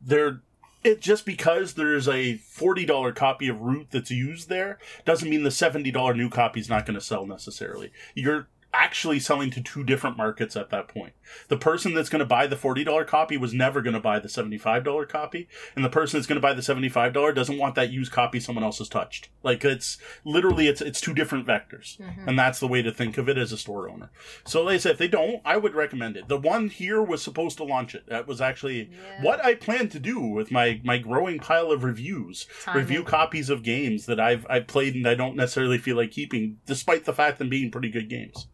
They're 0.00 0.42
it 0.86 1.00
just 1.00 1.26
because 1.26 1.74
there's 1.74 2.08
a 2.08 2.38
$40 2.38 3.14
copy 3.14 3.48
of 3.48 3.60
root 3.60 3.88
that's 3.90 4.10
used 4.10 4.48
there 4.48 4.78
doesn't 5.04 5.28
mean 5.28 5.42
the 5.42 5.50
$70 5.50 6.16
new 6.16 6.30
copy 6.30 6.60
is 6.60 6.68
not 6.68 6.86
going 6.86 6.98
to 6.98 7.04
sell 7.04 7.26
necessarily. 7.26 7.92
You're 8.14 8.48
actually 8.72 9.18
selling 9.20 9.50
to 9.50 9.60
two 9.60 9.82
different 9.82 10.16
markets 10.16 10.54
at 10.54 10.70
that 10.70 10.88
point 10.88 11.12
the 11.48 11.56
person 11.56 11.94
that's 11.94 12.08
going 12.08 12.20
to 12.20 12.26
buy 12.26 12.46
the 12.46 12.56
$40 12.56 13.06
copy 13.06 13.36
was 13.36 13.52
never 13.54 13.80
going 13.82 13.94
to 13.94 14.00
buy 14.00 14.18
the 14.18 14.28
$75 14.28 15.08
copy 15.08 15.48
and 15.74 15.84
the 15.84 15.90
person 15.90 16.18
that's 16.18 16.26
going 16.26 16.36
to 16.36 16.42
buy 16.42 16.52
the 16.52 16.62
$75 16.62 17.34
doesn't 17.34 17.58
want 17.58 17.74
that 17.74 17.90
used 17.90 18.12
copy 18.12 18.40
someone 18.40 18.64
else 18.64 18.78
has 18.78 18.88
touched. 18.88 19.28
Like 19.42 19.64
it's 19.64 19.98
literally 20.24 20.68
it's 20.68 20.80
it's 20.80 21.00
two 21.00 21.14
different 21.14 21.46
vectors 21.46 21.98
mm-hmm. 21.98 22.28
and 22.28 22.38
that's 22.38 22.60
the 22.60 22.68
way 22.68 22.82
to 22.82 22.92
think 22.92 23.18
of 23.18 23.28
it 23.28 23.38
as 23.38 23.52
a 23.52 23.58
store 23.58 23.88
owner. 23.88 24.10
So 24.44 24.62
like 24.62 24.74
i 24.74 24.78
said 24.78 24.92
if 24.92 24.98
they 24.98 25.08
don't 25.08 25.40
i 25.44 25.56
would 25.56 25.74
recommend 25.74 26.16
it. 26.16 26.28
The 26.28 26.38
one 26.38 26.68
here 26.68 27.02
was 27.02 27.22
supposed 27.22 27.56
to 27.58 27.64
launch 27.64 27.94
it. 27.94 28.06
That 28.08 28.26
was 28.26 28.40
actually 28.40 28.90
Yeah. 28.90 29.22
what 29.22 29.44
i 29.44 29.54
plan 29.54 29.88
to 29.90 29.98
do 29.98 30.20
with 30.20 30.50
my 30.50 30.80
my 30.84 30.98
growing 30.98 31.38
pile 31.38 31.70
of 31.70 31.84
reviews 31.84 32.46
Timing. 32.62 32.82
review 32.82 33.02
copies 33.04 33.50
of 33.50 33.62
games 33.62 34.06
that 34.06 34.20
i've 34.20 34.46
i've 34.48 34.66
played 34.66 34.94
and 34.94 35.06
i 35.06 35.14
don't 35.14 35.36
necessarily 35.36 35.78
feel 35.78 35.96
like 35.96 36.10
keeping 36.10 36.58
despite 36.66 37.04
the 37.04 37.12
fact 37.12 37.38
them 37.38 37.48
being 37.48 37.70
pretty 37.70 37.90
good 37.90 38.08
games 38.08 38.46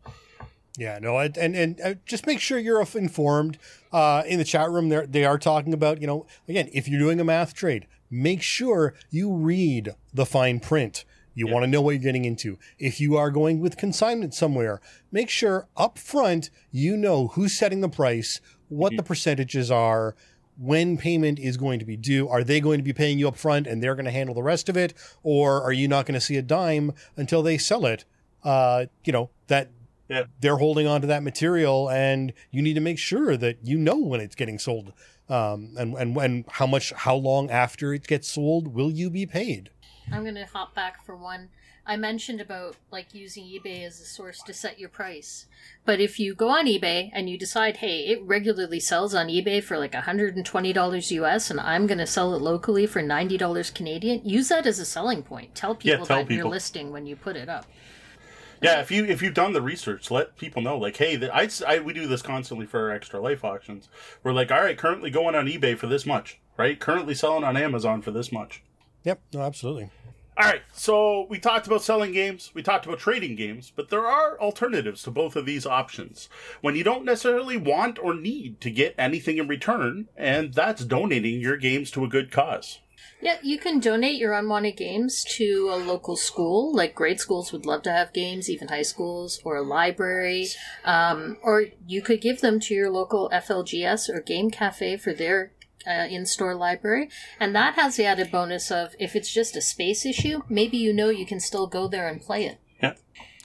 Yeah, 0.79 0.99
no, 1.01 1.17
I- 1.17 1.31
and 1.39 1.55
and 1.55 1.81
uh, 1.83 1.95
just 2.07 2.27
make 2.27 2.41
sure 2.41 2.59
you're 2.59 2.85
informed. 2.95 3.59
Uh, 3.93 4.23
in 4.27 4.39
the 4.39 4.45
chat 4.45 4.71
room, 4.71 4.89
they 4.89 5.05
they 5.07 5.25
are 5.25 5.39
talking 5.39 5.75
about 5.75 6.01
you 6.01 6.07
know 6.07 6.27
again 6.49 6.71
if 6.73 6.89
you're 6.89 7.01
doing 7.01 7.21
a 7.21 7.25
math 7.25 7.53
trade, 7.55 7.87
make 8.11 8.41
sure 8.43 8.95
you 9.11 9.33
read 9.35 9.95
the 10.15 10.25
fine 10.27 10.61
print. 10.61 11.05
You 11.35 11.47
want 11.47 11.63
to 11.63 11.67
know 11.67 11.81
what 11.81 11.93
you're 11.93 12.03
getting 12.03 12.27
into. 12.27 12.59
If 12.79 13.01
you 13.01 13.17
are 13.17 13.31
going 13.31 13.61
with 13.61 13.79
consignment 13.79 14.35
somewhere, 14.35 14.83
make 15.11 15.31
sure 15.31 15.67
up 15.79 15.99
front 15.99 16.51
you 16.71 16.95
know 16.95 17.29
who's 17.29 17.57
setting 17.57 17.81
the 17.81 17.89
price, 17.89 18.41
what 18.69 18.95
the 18.97 19.03
percentages 19.03 19.71
are, 19.71 20.15
when 20.59 20.99
payment 20.99 21.39
is 21.39 21.57
going 21.57 21.79
to 21.79 21.87
be 21.87 21.97
due. 21.97 22.29
Are 22.29 22.45
they 22.45 22.61
going 22.61 22.79
to 22.79 22.85
be 22.85 22.93
paying 22.93 23.19
you 23.19 23.29
up 23.29 23.37
front 23.39 23.67
and 23.67 23.83
they're 23.83 23.95
going 23.95 24.05
to 24.05 24.11
handle 24.11 24.35
the 24.35 24.43
rest 24.43 24.69
of 24.69 24.77
it, 24.77 24.93
or 25.23 25.63
are 25.63 25.73
you 25.73 25.89
not 25.89 26.05
going 26.05 26.15
to 26.15 26.21
see 26.21 26.37
a 26.37 26.43
dime 26.43 26.93
until 27.17 27.43
they 27.43 27.57
sell 27.57 27.87
it? 27.87 28.05
Uh, 28.45 28.87
you 29.05 29.13
know 29.13 29.31
that 29.47 29.71
Yeah. 30.13 30.25
they're 30.41 30.57
holding 30.59 30.87
on 30.87 31.01
to 31.01 31.07
that 31.09 31.23
material 31.23 31.91
and 31.91 32.33
you 32.51 32.63
need 32.63 32.75
to 32.75 32.81
make 32.81 32.99
sure 32.99 33.37
that 33.37 33.59
you 33.63 33.79
know 33.79 33.97
when 33.99 34.21
it's 34.21 34.35
getting 34.35 34.59
sold 34.59 34.93
um, 35.29 35.75
and, 35.79 35.95
and, 35.95 36.17
and 36.17 36.45
how 36.49 36.67
much 36.67 36.93
how 36.93 37.15
long 37.17 37.51
after 37.51 37.93
it 37.95 38.07
gets 38.07 38.29
sold 38.29 38.69
will 38.75 38.91
you 38.91 39.11
be 39.11 39.27
paid 39.27 39.71
I'm 40.13 40.23
going 40.23 40.35
to 40.35 40.47
hop 40.47 40.75
back 40.75 41.05
for 41.05 41.17
one. 41.17 41.49
I 41.87 41.97
mentioned 41.97 42.41
about 42.41 42.77
like 42.91 43.13
using 43.15 43.45
eBay 43.45 43.85
as 43.85 44.01
a 44.01 44.05
source 44.05 44.41
to 44.43 44.53
set 44.53 44.79
your 44.79 44.89
price. 44.89 45.47
But 45.85 46.01
if 46.01 46.19
you 46.21 46.35
go 46.35 46.49
on 46.51 46.67
eBay 46.67 47.11
and 47.13 47.29
you 47.29 47.37
decide, 47.39 47.79
hey, 47.79 48.01
it 48.07 48.23
regularly 48.23 48.79
sells 48.81 49.15
on 49.15 49.27
eBay 49.29 49.63
for 49.63 49.79
like 49.79 49.93
$120 49.93 51.11
US 51.11 51.51
and 51.51 51.61
I'm 51.61 51.87
going 51.87 51.99
to 51.99 52.07
sell 52.07 52.35
it 52.35 52.43
locally 52.43 52.87
for 52.87 53.03
$90 53.03 53.75
Canadian, 53.75 54.21
use 54.25 54.49
that 54.49 54.67
as 54.67 54.79
a 54.79 54.85
selling 54.85 55.23
point. 55.23 55.55
Tell 55.55 55.77
Yeah, 55.83 55.95
people 55.95 56.07
tell 56.07 56.17
that 56.19 56.27
in 56.31 56.37
your 56.37 56.39
people. 56.45 56.51
listing 56.51 56.93
when 56.93 57.07
you 57.07 57.17
put 57.17 57.37
it 57.37 57.49
up. 57.49 57.67
Yeah, 58.63 58.81
if 58.81 58.91
you 58.91 59.05
if 59.05 59.23
you've 59.23 59.35
done 59.35 59.53
the 59.53 59.63
research, 59.63 60.11
let 60.11 60.37
people 60.37 60.63
know. 60.63 60.79
Like, 60.79 60.97
hey, 60.97 61.17
that 61.17 61.35
I, 61.35 61.49
I 61.67 61.81
we 61.81 61.93
do 61.93 62.07
this 62.07 62.23
constantly 62.23 62.67
for 62.67 62.81
our 62.81 62.91
extra 62.91 63.21
life 63.21 63.45
auctions. 63.45 63.89
We're 64.23 64.33
like, 64.33 64.53
all 64.53 64.63
right, 64.63 64.79
currently 64.79 65.11
going 65.11 65.35
on 65.35 65.47
eBay 65.47 65.77
for 65.77 65.87
this 65.89 66.07
much, 66.07 66.41
right? 66.57 66.79
Currently 66.79 67.15
selling 67.15 67.45
on 67.45 67.57
Amazon 67.57 68.03
for 68.03 68.13
this 68.13 68.31
much. 68.31 68.63
yep 69.05 69.21
no 69.33 69.43
absolutely 69.43 69.91
All 70.39 70.47
right, 70.49 70.63
so 70.73 71.27
we 71.29 71.39
talked 71.39 71.67
about 71.67 71.83
selling 71.83 72.13
games, 72.13 72.53
we 72.55 72.63
talked 72.63 72.87
about 72.87 73.01
trading 73.01 73.37
games, 73.37 73.73
but 73.75 73.91
there 73.91 74.07
are 74.07 74.41
alternatives 74.41 75.03
to 75.03 75.11
both 75.11 75.37
of 75.37 75.45
these 75.45 75.67
options 75.67 76.29
when 76.63 76.75
you 76.75 76.85
don't 76.85 77.05
necessarily 77.05 77.57
want 77.57 77.99
or 77.99 78.15
need 78.15 78.61
to 78.63 78.71
get 78.71 78.95
anything 78.97 79.39
in 79.39 79.47
return, 79.47 80.09
and 80.17 80.55
that's 80.55 80.85
donating 80.85 81.41
your 81.41 81.57
games 81.57 81.91
to 81.91 82.05
a 82.05 82.09
good 82.09 82.31
cause. 82.31 82.79
Yeah, 83.21 83.39
you 83.43 83.59
can 83.59 83.79
donate 83.79 84.19
your 84.19 84.33
unwanted 84.33 84.77
games 84.77 85.25
to 85.37 85.69
a 85.73 85.77
local 85.77 86.17
school. 86.17 86.75
Like 86.75 86.95
grade 86.95 87.21
schools 87.21 87.53
would 87.53 87.65
love 87.65 87.83
to 87.83 87.93
have 87.93 88.13
games, 88.13 88.51
even 88.51 88.69
high 88.69 88.83
schools, 88.83 89.41
or 89.45 89.57
a 89.57 89.63
library. 89.63 90.49
Um, 90.85 91.39
or 91.43 91.67
you 91.87 92.03
could 92.03 92.21
give 92.21 92.41
them 92.41 92.59
to 92.61 92.75
your 92.75 92.91
local 92.91 93.31
FLGS 93.33 94.09
or 94.09 94.21
game 94.21 94.51
cafe 94.51 94.97
for 94.97 95.13
their 95.13 95.53
uh, 95.87 96.07
in-store 96.09 96.55
library. 96.55 97.09
And 97.39 97.55
that 97.55 97.75
has 97.75 97.97
the 97.97 98.05
added 98.05 98.31
bonus 98.31 98.71
of 98.71 98.95
if 98.99 99.15
it's 99.17 99.33
just 99.33 99.57
a 99.57 99.61
space 99.61 100.05
issue, 100.05 100.43
maybe 100.49 100.77
you 100.77 100.93
know 100.93 101.09
you 101.09 101.27
can 101.27 101.41
still 101.41 101.67
go 101.67 101.89
there 101.89 102.09
and 102.09 102.21
play 102.21 102.47
it. 102.47 102.59
Yeah. 102.83 102.95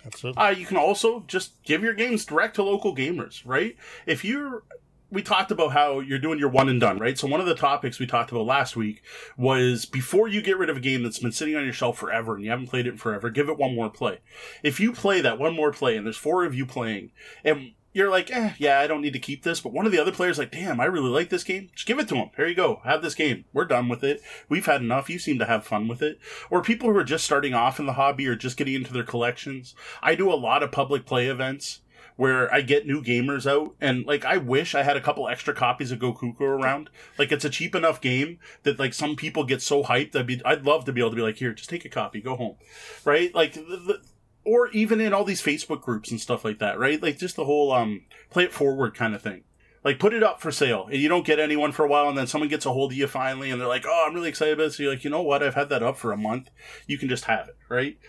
absolutely 0.05 0.41
Uh, 0.41 0.49
you 0.49 0.65
can 0.65 0.77
also 0.77 1.23
just 1.27 1.61
give 1.63 1.83
your 1.83 1.93
games 1.93 2.25
direct 2.25 2.55
to 2.55 2.63
local 2.63 2.95
gamers, 2.95 3.41
right? 3.45 3.75
If 4.05 4.23
you're 4.25 4.63
we 5.09 5.21
talked 5.21 5.51
about 5.51 5.71
how 5.71 5.99
you're 5.99 6.19
doing 6.19 6.39
your 6.39 6.49
one 6.49 6.69
and 6.69 6.79
done, 6.79 6.99
right? 6.99 7.17
So 7.17 7.27
one 7.27 7.39
of 7.39 7.45
the 7.45 7.55
topics 7.55 7.99
we 7.99 8.05
talked 8.05 8.31
about 8.31 8.45
last 8.45 8.75
week 8.75 9.01
was 9.37 9.85
before 9.85 10.27
you 10.27 10.41
get 10.41 10.57
rid 10.57 10.69
of 10.69 10.77
a 10.77 10.81
game 10.81 11.03
that's 11.03 11.19
been 11.19 11.31
sitting 11.31 11.55
on 11.55 11.63
your 11.63 11.73
shelf 11.73 11.97
forever 11.97 12.35
and 12.35 12.43
you 12.43 12.49
haven't 12.49 12.67
played 12.67 12.87
it 12.87 12.99
forever, 12.99 13.29
give 13.29 13.49
it 13.49 13.57
one 13.57 13.75
more 13.75 13.89
play. 13.89 14.19
If 14.63 14.79
you 14.79 14.91
play 14.91 15.21
that 15.21 15.39
one 15.39 15.55
more 15.55 15.71
play 15.71 15.95
and 15.95 16.05
there's 16.05 16.17
four 16.17 16.43
of 16.43 16.53
you 16.53 16.65
playing 16.65 17.11
and 17.43 17.71
you're 17.93 18.11
like, 18.11 18.29
eh, 18.29 18.53
yeah, 18.59 18.79
I 18.79 18.85
don't 18.85 19.01
need 19.01 19.13
to 19.13 19.19
keep 19.19 19.43
this. 19.43 19.59
But 19.59 19.73
one 19.73 19.87
of 19.87 19.91
the 19.91 19.99
other 19.99 20.11
players 20.11 20.37
like, 20.37 20.51
damn, 20.51 20.79
I 20.79 20.85
really 20.85 21.09
like 21.09 21.29
this 21.29 21.43
game. 21.43 21.69
Just 21.73 21.87
give 21.87 21.97
it 21.97 22.07
to 22.09 22.15
him. 22.15 22.29
Here 22.35 22.45
you 22.45 22.53
go. 22.53 22.81
Have 22.83 23.01
this 23.01 23.15
game. 23.15 23.45
We're 23.53 23.65
done 23.65 23.89
with 23.89 24.03
it. 24.03 24.21
We've 24.47 24.65
had 24.65 24.81
enough. 24.81 25.09
You 25.09 25.17
seem 25.17 25.39
to 25.39 25.45
have 25.45 25.65
fun 25.65 25.87
with 25.87 26.03
it. 26.03 26.19
Or 26.51 26.61
people 26.61 26.91
who 26.91 26.97
are 26.97 27.03
just 27.03 27.25
starting 27.25 27.55
off 27.55 27.79
in 27.79 27.87
the 27.87 27.93
hobby 27.93 28.27
or 28.27 28.35
just 28.35 28.55
getting 28.55 28.75
into 28.75 28.93
their 28.93 29.03
collections. 29.03 29.73
I 30.03 30.13
do 30.13 30.31
a 30.31 30.35
lot 30.35 30.61
of 30.61 30.71
public 30.71 31.07
play 31.07 31.27
events 31.27 31.79
where 32.17 32.51
I 32.53 32.61
get 32.61 32.85
new 32.85 33.01
gamers 33.01 33.49
out 33.49 33.75
and 33.79 34.05
like 34.05 34.25
I 34.25 34.37
wish 34.37 34.75
I 34.75 34.83
had 34.83 34.97
a 34.97 35.01
couple 35.01 35.29
extra 35.29 35.53
copies 35.53 35.91
of 35.91 35.99
Gokuku 35.99 36.41
around. 36.41 36.89
Like 37.17 37.31
it's 37.31 37.45
a 37.45 37.49
cheap 37.49 37.75
enough 37.75 38.01
game 38.01 38.39
that 38.63 38.79
like 38.79 38.93
some 38.93 39.15
people 39.15 39.45
get 39.45 39.61
so 39.61 39.83
hyped. 39.83 40.15
I'd 40.15 40.27
be 40.27 40.41
I'd 40.43 40.65
love 40.65 40.83
to 40.85 40.91
be 40.91 40.99
able 40.99 41.11
to 41.11 41.15
be 41.15 41.21
like, 41.21 41.37
here, 41.37 41.53
just 41.53 41.69
take 41.69 41.85
a 41.85 41.89
copy, 41.89 42.19
go 42.19 42.35
home, 42.35 42.57
right? 43.05 43.33
Like 43.33 43.53
the, 43.53 43.61
the, 43.61 44.01
or 44.43 44.69
even 44.69 44.99
in 44.99 45.13
all 45.13 45.23
these 45.23 45.41
Facebook 45.41 45.81
groups 45.81 46.09
and 46.09 46.19
stuff 46.19 46.43
like 46.43 46.59
that, 46.59 46.79
right? 46.79 47.01
Like 47.01 47.19
just 47.19 47.35
the 47.35 47.45
whole 47.45 47.71
um 47.71 48.01
play 48.31 48.45
it 48.45 48.53
forward 48.53 48.95
kind 48.95 49.13
of 49.13 49.21
thing. 49.21 49.43
Like 49.83 49.99
put 49.99 50.13
it 50.13 50.23
up 50.23 50.41
for 50.41 50.51
sale 50.51 50.87
and 50.91 50.99
you 50.99 51.07
don't 51.07 51.25
get 51.25 51.39
anyone 51.39 51.71
for 51.71 51.85
a 51.85 51.87
while 51.87 52.09
and 52.09 52.17
then 52.17 52.27
someone 52.27 52.49
gets 52.49 52.65
a 52.65 52.73
hold 52.73 52.91
of 52.91 52.97
you 52.97 53.05
finally 53.05 53.51
and 53.51 53.61
they're 53.61 53.67
like, 53.67 53.85
Oh, 53.87 54.05
I'm 54.07 54.15
really 54.15 54.29
excited 54.29 54.55
about 54.55 54.67
it. 54.67 54.73
So 54.73 54.83
you're 54.83 54.93
like, 54.93 55.03
you 55.03 55.11
know 55.11 55.21
what? 55.21 55.43
I've 55.43 55.53
had 55.53 55.69
that 55.69 55.83
up 55.83 55.97
for 55.97 56.11
a 56.11 56.17
month. 56.17 56.49
You 56.87 56.97
can 56.97 57.09
just 57.09 57.25
have 57.25 57.47
it, 57.47 57.57
right? 57.69 57.99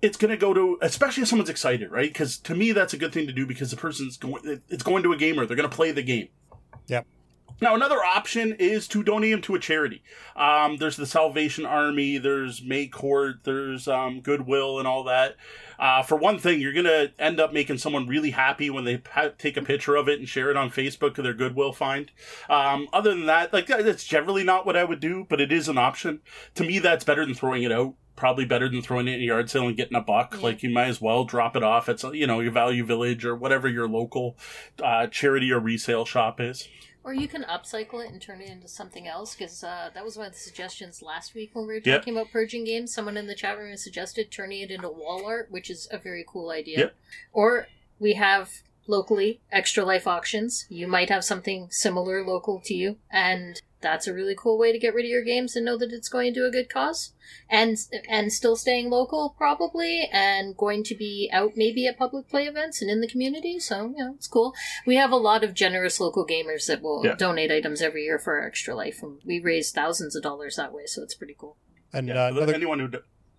It's 0.00 0.16
going 0.16 0.30
to 0.30 0.36
go 0.36 0.54
to, 0.54 0.78
especially 0.80 1.22
if 1.22 1.28
someone's 1.28 1.50
excited, 1.50 1.90
right? 1.90 2.08
Because 2.08 2.38
to 2.38 2.54
me, 2.54 2.72
that's 2.72 2.94
a 2.94 2.98
good 2.98 3.12
thing 3.12 3.26
to 3.26 3.32
do 3.32 3.46
because 3.46 3.70
the 3.70 3.76
person's 3.76 4.16
going, 4.16 4.62
it's 4.68 4.82
going 4.82 5.02
to 5.02 5.12
a 5.12 5.16
gamer. 5.16 5.44
They're 5.44 5.56
going 5.56 5.68
to 5.68 5.74
play 5.74 5.90
the 5.90 6.02
game. 6.02 6.28
Yep. 6.86 7.06
Now, 7.60 7.74
another 7.74 7.96
option 7.96 8.54
is 8.60 8.86
to 8.88 9.02
donate 9.02 9.32
them 9.32 9.42
to 9.42 9.56
a 9.56 9.58
charity. 9.58 10.02
Um, 10.36 10.76
there's 10.76 10.96
the 10.96 11.06
Salvation 11.06 11.66
Army, 11.66 12.16
there's 12.16 12.62
May 12.62 12.86
Court, 12.86 13.38
there's 13.42 13.88
um, 13.88 14.20
Goodwill, 14.20 14.78
and 14.78 14.86
all 14.86 15.02
that. 15.04 15.34
Uh, 15.76 16.04
for 16.04 16.16
one 16.16 16.38
thing, 16.38 16.60
you're 16.60 16.72
going 16.72 16.84
to 16.84 17.10
end 17.18 17.40
up 17.40 17.52
making 17.52 17.78
someone 17.78 18.06
really 18.06 18.30
happy 18.30 18.70
when 18.70 18.84
they 18.84 19.02
take 19.38 19.56
a 19.56 19.62
picture 19.62 19.96
of 19.96 20.08
it 20.08 20.20
and 20.20 20.28
share 20.28 20.50
it 20.50 20.56
on 20.56 20.70
Facebook 20.70 21.18
of 21.18 21.24
their 21.24 21.34
Goodwill 21.34 21.72
find. 21.72 22.12
Um, 22.48 22.86
other 22.92 23.10
than 23.10 23.26
that, 23.26 23.52
like 23.52 23.66
that's 23.66 24.04
generally 24.04 24.44
not 24.44 24.64
what 24.64 24.76
I 24.76 24.84
would 24.84 25.00
do, 25.00 25.26
but 25.28 25.40
it 25.40 25.50
is 25.50 25.68
an 25.68 25.78
option. 25.78 26.20
To 26.54 26.64
me, 26.64 26.78
that's 26.78 27.04
better 27.04 27.26
than 27.26 27.34
throwing 27.34 27.64
it 27.64 27.72
out 27.72 27.94
probably 28.18 28.44
better 28.44 28.68
than 28.68 28.82
throwing 28.82 29.08
it 29.08 29.14
in 29.14 29.20
a 29.20 29.24
yard 29.24 29.48
sale 29.48 29.68
and 29.68 29.76
getting 29.76 29.96
a 29.96 30.00
buck. 30.02 30.34
Yeah. 30.34 30.40
Like 30.40 30.62
you 30.62 30.70
might 30.70 30.88
as 30.88 31.00
well 31.00 31.24
drop 31.24 31.56
it 31.56 31.62
off 31.62 31.88
at 31.88 32.02
you 32.14 32.26
know 32.26 32.40
your 32.40 32.52
Value 32.52 32.84
Village 32.84 33.24
or 33.24 33.34
whatever 33.34 33.68
your 33.68 33.88
local 33.88 34.36
uh, 34.82 35.06
charity 35.06 35.50
or 35.50 35.60
resale 35.60 36.04
shop 36.04 36.40
is. 36.40 36.68
Or 37.04 37.14
you 37.14 37.28
can 37.28 37.44
upcycle 37.44 38.04
it 38.04 38.10
and 38.10 38.20
turn 38.20 38.42
it 38.42 38.50
into 38.50 38.68
something 38.68 39.06
else, 39.06 39.34
because 39.34 39.64
uh, 39.64 39.88
that 39.94 40.04
was 40.04 40.18
one 40.18 40.26
of 40.26 40.32
the 40.32 40.38
suggestions 40.38 41.00
last 41.00 41.34
week 41.34 41.50
when 41.54 41.66
we 41.66 41.74
were 41.74 41.80
talking 41.80 42.14
yep. 42.14 42.22
about 42.22 42.32
purging 42.32 42.64
games. 42.64 42.92
Someone 42.92 43.16
in 43.16 43.28
the 43.28 43.34
chat 43.34 43.56
room 43.56 43.74
suggested 43.78 44.30
turning 44.30 44.60
it 44.60 44.70
into 44.70 44.90
wall 44.90 45.24
art, 45.24 45.50
which 45.50 45.70
is 45.70 45.88
a 45.90 45.96
very 45.96 46.24
cool 46.28 46.50
idea. 46.50 46.78
Yep. 46.78 46.96
Or 47.32 47.68
we 47.98 48.14
have 48.14 48.50
locally 48.86 49.40
extra 49.50 49.84
life 49.84 50.06
auctions. 50.06 50.66
You 50.68 50.86
might 50.86 51.08
have 51.08 51.24
something 51.24 51.68
similar 51.70 52.26
local 52.26 52.60
to 52.64 52.74
you, 52.74 52.96
and 53.10 53.62
that's 53.80 54.06
a 54.06 54.14
really 54.14 54.34
cool 54.36 54.58
way 54.58 54.72
to 54.72 54.78
get 54.78 54.94
rid 54.94 55.04
of 55.04 55.10
your 55.10 55.22
games 55.22 55.54
and 55.54 55.64
know 55.64 55.76
that 55.78 55.92
it's 55.92 56.08
going 56.08 56.34
to 56.34 56.46
a 56.46 56.50
good 56.50 56.68
cause. 56.68 57.12
And 57.50 57.76
and 58.08 58.32
still 58.32 58.56
staying 58.56 58.90
local 58.90 59.34
probably 59.36 60.08
and 60.12 60.56
going 60.56 60.82
to 60.84 60.94
be 60.94 61.28
out 61.32 61.52
maybe 61.56 61.86
at 61.86 61.98
public 61.98 62.28
play 62.28 62.44
events 62.44 62.80
and 62.80 62.90
in 62.90 63.00
the 63.00 63.08
community. 63.08 63.58
So 63.58 63.92
you 63.96 64.04
know 64.04 64.14
it's 64.14 64.26
cool. 64.26 64.54
We 64.86 64.96
have 64.96 65.12
a 65.12 65.16
lot 65.16 65.44
of 65.44 65.54
generous 65.54 66.00
local 66.00 66.26
gamers 66.26 66.66
that 66.66 66.82
will 66.82 67.04
yeah. 67.04 67.14
donate 67.14 67.52
items 67.52 67.82
every 67.82 68.04
year 68.04 68.18
for 68.18 68.42
extra 68.42 68.74
life 68.74 69.02
and 69.02 69.20
we 69.24 69.40
raise 69.40 69.70
thousands 69.70 70.16
of 70.16 70.22
dollars 70.22 70.56
that 70.56 70.72
way 70.72 70.86
so 70.86 71.02
it's 71.02 71.14
pretty 71.14 71.36
cool. 71.38 71.56
And 71.92 72.08
yeah, 72.08 72.24
uh, 72.24 72.28
another, 72.28 72.54
anyone 72.54 72.78
who 72.78 72.88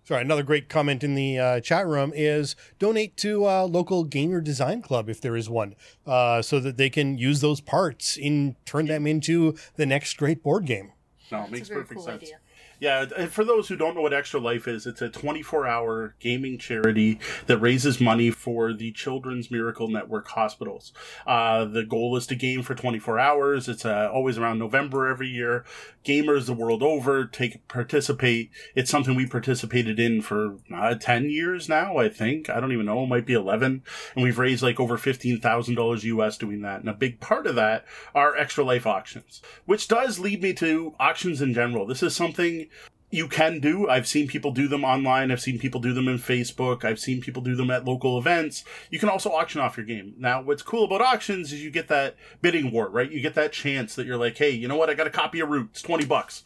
Sorry, 0.04 0.22
another 0.22 0.42
great 0.42 0.68
comment 0.68 1.04
in 1.04 1.14
the 1.14 1.38
uh, 1.38 1.60
chat 1.60 1.86
room 1.86 2.12
is 2.14 2.56
donate 2.78 3.16
to 3.18 3.46
a 3.46 3.64
local 3.64 4.02
gamer 4.02 4.40
design 4.40 4.82
club 4.82 5.08
if 5.08 5.20
there 5.20 5.36
is 5.36 5.48
one, 5.48 5.76
uh, 6.04 6.42
so 6.42 6.58
that 6.58 6.76
they 6.76 6.90
can 6.90 7.16
use 7.16 7.40
those 7.40 7.60
parts 7.60 8.16
and 8.16 8.56
turn 8.66 8.86
them 8.86 9.06
into 9.06 9.54
the 9.76 9.86
next 9.86 10.16
great 10.16 10.42
board 10.42 10.66
game. 10.66 10.92
No, 11.30 11.44
it 11.44 11.52
makes 11.52 11.68
perfect 11.68 11.94
cool 11.94 12.02
sense. 12.02 12.24
Idea. 12.24 12.39
Yeah, 12.80 13.26
for 13.26 13.44
those 13.44 13.68
who 13.68 13.76
don't 13.76 13.94
know 13.94 14.00
what 14.00 14.14
Extra 14.14 14.40
Life 14.40 14.66
is, 14.66 14.86
it's 14.86 15.02
a 15.02 15.10
24 15.10 15.66
hour 15.66 16.14
gaming 16.18 16.56
charity 16.56 17.20
that 17.46 17.58
raises 17.58 18.00
money 18.00 18.30
for 18.30 18.72
the 18.72 18.90
Children's 18.92 19.50
Miracle 19.50 19.88
Network 19.88 20.26
hospitals. 20.28 20.94
Uh, 21.26 21.66
the 21.66 21.84
goal 21.84 22.16
is 22.16 22.26
to 22.28 22.34
game 22.34 22.62
for 22.62 22.74
24 22.74 23.18
hours. 23.18 23.68
It's 23.68 23.84
uh, 23.84 24.10
always 24.10 24.38
around 24.38 24.58
November 24.58 25.08
every 25.08 25.28
year. 25.28 25.66
Gamers 26.06 26.46
the 26.46 26.54
world 26.54 26.82
over 26.82 27.26
take 27.26 27.68
participate. 27.68 28.50
It's 28.74 28.90
something 28.90 29.14
we 29.14 29.26
participated 29.26 30.00
in 30.00 30.22
for 30.22 30.56
uh, 30.74 30.94
10 30.94 31.28
years 31.28 31.68
now, 31.68 31.98
I 31.98 32.08
think. 32.08 32.48
I 32.48 32.60
don't 32.60 32.72
even 32.72 32.86
know. 32.86 33.02
It 33.02 33.08
might 33.08 33.26
be 33.26 33.34
11. 33.34 33.82
And 34.14 34.24
we've 34.24 34.38
raised 34.38 34.62
like 34.62 34.80
over 34.80 34.96
$15,000 34.96 36.02
US 36.04 36.38
doing 36.38 36.62
that. 36.62 36.80
And 36.80 36.88
a 36.88 36.94
big 36.94 37.20
part 37.20 37.46
of 37.46 37.56
that 37.56 37.84
are 38.14 38.34
Extra 38.34 38.64
Life 38.64 38.86
auctions, 38.86 39.42
which 39.66 39.86
does 39.86 40.18
lead 40.18 40.42
me 40.42 40.54
to 40.54 40.94
auctions 40.98 41.42
in 41.42 41.52
general. 41.52 41.84
This 41.84 42.02
is 42.02 42.16
something 42.16 42.69
you 43.10 43.26
can 43.26 43.58
do. 43.58 43.88
I've 43.88 44.06
seen 44.06 44.28
people 44.28 44.52
do 44.52 44.68
them 44.68 44.84
online. 44.84 45.30
I've 45.30 45.40
seen 45.40 45.58
people 45.58 45.80
do 45.80 45.92
them 45.92 46.08
in 46.08 46.18
Facebook. 46.18 46.84
I've 46.84 47.00
seen 47.00 47.20
people 47.20 47.42
do 47.42 47.56
them 47.56 47.70
at 47.70 47.84
local 47.84 48.18
events. 48.18 48.64
You 48.88 48.98
can 48.98 49.08
also 49.08 49.30
auction 49.30 49.60
off 49.60 49.76
your 49.76 49.86
game. 49.86 50.14
Now, 50.16 50.40
what's 50.40 50.62
cool 50.62 50.84
about 50.84 51.00
auctions 51.00 51.52
is 51.52 51.62
you 51.62 51.70
get 51.70 51.88
that 51.88 52.14
bidding 52.40 52.70
war, 52.70 52.88
right? 52.88 53.10
You 53.10 53.20
get 53.20 53.34
that 53.34 53.52
chance 53.52 53.94
that 53.96 54.06
you're 54.06 54.16
like, 54.16 54.38
hey, 54.38 54.50
you 54.50 54.68
know 54.68 54.76
what? 54.76 54.90
I 54.90 54.94
got 54.94 55.08
a 55.08 55.10
copy 55.10 55.40
of 55.40 55.48
Root. 55.48 55.70
It's 55.72 55.82
20 55.82 56.04
bucks. 56.04 56.44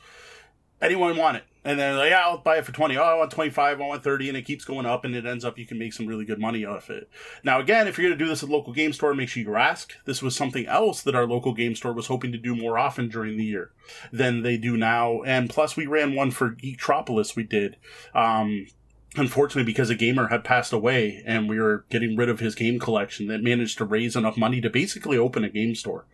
Anyone 0.84 1.16
want 1.16 1.38
it? 1.38 1.44
And 1.64 1.78
then 1.78 1.96
like, 1.96 2.10
yeah, 2.10 2.20
I'll 2.20 2.36
buy 2.36 2.58
it 2.58 2.66
for 2.66 2.72
20. 2.72 2.96
Oh, 2.98 3.02
I 3.02 3.14
want 3.14 3.30
25. 3.30 3.80
I 3.80 3.86
want 3.86 4.04
30. 4.04 4.28
And 4.28 4.36
it 4.36 4.42
keeps 4.42 4.66
going 4.66 4.84
up 4.84 5.06
and 5.06 5.16
it 5.16 5.24
ends 5.24 5.44
up 5.44 5.58
you 5.58 5.64
can 5.64 5.78
make 5.78 5.94
some 5.94 6.06
really 6.06 6.26
good 6.26 6.38
money 6.38 6.64
off 6.66 6.90
it. 6.90 7.08
Now, 7.42 7.58
again, 7.58 7.88
if 7.88 7.96
you're 7.96 8.08
going 8.08 8.18
to 8.18 8.22
do 8.22 8.28
this 8.28 8.42
at 8.42 8.50
local 8.50 8.74
game 8.74 8.92
store, 8.92 9.14
make 9.14 9.30
sure 9.30 9.42
you 9.42 9.56
ask. 9.56 9.94
This 10.04 10.20
was 10.20 10.36
something 10.36 10.66
else 10.66 11.00
that 11.02 11.14
our 11.14 11.26
local 11.26 11.54
game 11.54 11.74
store 11.74 11.94
was 11.94 12.08
hoping 12.08 12.32
to 12.32 12.38
do 12.38 12.54
more 12.54 12.78
often 12.78 13.08
during 13.08 13.38
the 13.38 13.44
year 13.44 13.72
than 14.12 14.42
they 14.42 14.58
do 14.58 14.76
now. 14.76 15.22
And 15.22 15.48
plus 15.48 15.74
we 15.74 15.86
ran 15.86 16.14
one 16.14 16.30
for 16.30 16.50
Geektropolis 16.50 17.34
we 17.34 17.44
did. 17.44 17.76
Um, 18.14 18.66
unfortunately 19.16 19.70
because 19.70 19.90
a 19.90 19.94
gamer 19.94 20.26
had 20.26 20.42
passed 20.42 20.72
away 20.72 21.22
and 21.24 21.48
we 21.48 21.60
were 21.60 21.84
getting 21.88 22.16
rid 22.16 22.28
of 22.28 22.40
his 22.40 22.54
game 22.54 22.80
collection 22.80 23.28
that 23.28 23.42
managed 23.42 23.78
to 23.78 23.84
raise 23.84 24.16
enough 24.16 24.36
money 24.36 24.60
to 24.60 24.68
basically 24.68 25.16
open 25.16 25.44
a 25.44 25.48
game 25.48 25.74
store 25.74 26.04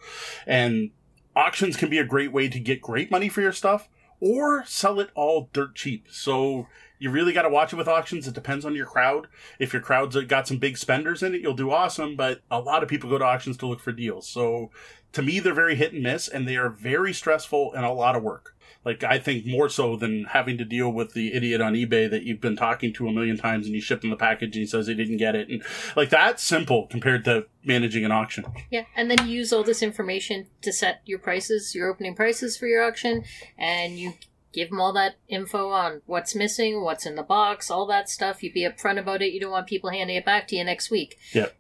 and 0.46 0.90
auctions 1.34 1.76
can 1.76 1.88
be 1.88 1.96
a 1.96 2.04
great 2.04 2.30
way 2.30 2.46
to 2.46 2.60
get 2.60 2.82
great 2.82 3.10
money 3.10 3.28
for 3.28 3.40
your 3.40 3.52
stuff 3.52 3.88
or 4.20 4.64
sell 4.66 5.00
it 5.00 5.10
all 5.14 5.48
dirt 5.52 5.74
cheap. 5.74 6.06
So 6.10 6.66
you 6.98 7.10
really 7.10 7.32
got 7.32 7.42
to 7.42 7.48
watch 7.48 7.72
it 7.72 7.76
with 7.76 7.88
auctions. 7.88 8.28
It 8.28 8.34
depends 8.34 8.64
on 8.64 8.76
your 8.76 8.86
crowd. 8.86 9.26
If 9.58 9.72
your 9.72 9.82
crowd's 9.82 10.16
got 10.24 10.46
some 10.46 10.58
big 10.58 10.76
spenders 10.76 11.22
in 11.22 11.34
it, 11.34 11.40
you'll 11.40 11.54
do 11.54 11.70
awesome. 11.70 12.16
But 12.16 12.42
a 12.50 12.60
lot 12.60 12.82
of 12.82 12.88
people 12.88 13.10
go 13.10 13.18
to 13.18 13.24
auctions 13.24 13.56
to 13.58 13.66
look 13.66 13.80
for 13.80 13.92
deals. 13.92 14.28
So 14.28 14.70
to 15.12 15.22
me, 15.22 15.40
they're 15.40 15.54
very 15.54 15.74
hit 15.74 15.92
and 15.92 16.02
miss, 16.02 16.28
and 16.28 16.46
they 16.46 16.56
are 16.56 16.68
very 16.68 17.12
stressful 17.12 17.72
and 17.72 17.84
a 17.84 17.90
lot 17.90 18.16
of 18.16 18.22
work. 18.22 18.54
Like 18.84 19.04
I 19.04 19.18
think 19.18 19.44
more 19.44 19.68
so 19.68 19.96
than 19.96 20.24
having 20.24 20.56
to 20.58 20.64
deal 20.64 20.90
with 20.90 21.12
the 21.12 21.34
idiot 21.34 21.60
on 21.60 21.74
eBay 21.74 22.10
that 22.10 22.22
you've 22.22 22.40
been 22.40 22.56
talking 22.56 22.92
to 22.94 23.08
a 23.08 23.12
million 23.12 23.36
times 23.36 23.66
and 23.66 23.74
you 23.74 23.80
ship 23.80 24.02
him 24.02 24.10
the 24.10 24.16
package 24.16 24.56
and 24.56 24.62
he 24.62 24.66
says 24.66 24.86
he 24.86 24.94
didn't 24.94 25.18
get 25.18 25.36
it. 25.36 25.48
And 25.48 25.62
like 25.96 26.08
that's 26.08 26.42
simple 26.42 26.86
compared 26.86 27.24
to 27.26 27.46
managing 27.64 28.04
an 28.04 28.12
auction. 28.12 28.46
Yeah. 28.70 28.84
And 28.96 29.10
then 29.10 29.26
you 29.26 29.34
use 29.34 29.52
all 29.52 29.62
this 29.62 29.82
information 29.82 30.46
to 30.62 30.72
set 30.72 31.02
your 31.04 31.18
prices, 31.18 31.74
your 31.74 31.88
opening 31.88 32.14
prices 32.14 32.56
for 32.56 32.66
your 32.66 32.82
auction, 32.82 33.24
and 33.58 33.98
you 33.98 34.14
give 34.52 34.70
them 34.70 34.80
all 34.80 34.92
that 34.94 35.16
info 35.28 35.70
on 35.70 36.02
what's 36.06 36.34
missing, 36.34 36.82
what's 36.82 37.06
in 37.06 37.16
the 37.16 37.22
box, 37.22 37.70
all 37.70 37.86
that 37.86 38.08
stuff. 38.08 38.42
You 38.42 38.52
be 38.52 38.62
upfront 38.62 38.98
about 38.98 39.22
it. 39.22 39.32
You 39.32 39.40
don't 39.40 39.50
want 39.50 39.66
people 39.66 39.90
handing 39.90 40.16
it 40.16 40.24
back 40.24 40.48
to 40.48 40.56
you 40.56 40.64
next 40.64 40.90
week. 40.90 41.18
Yep. 41.34 41.54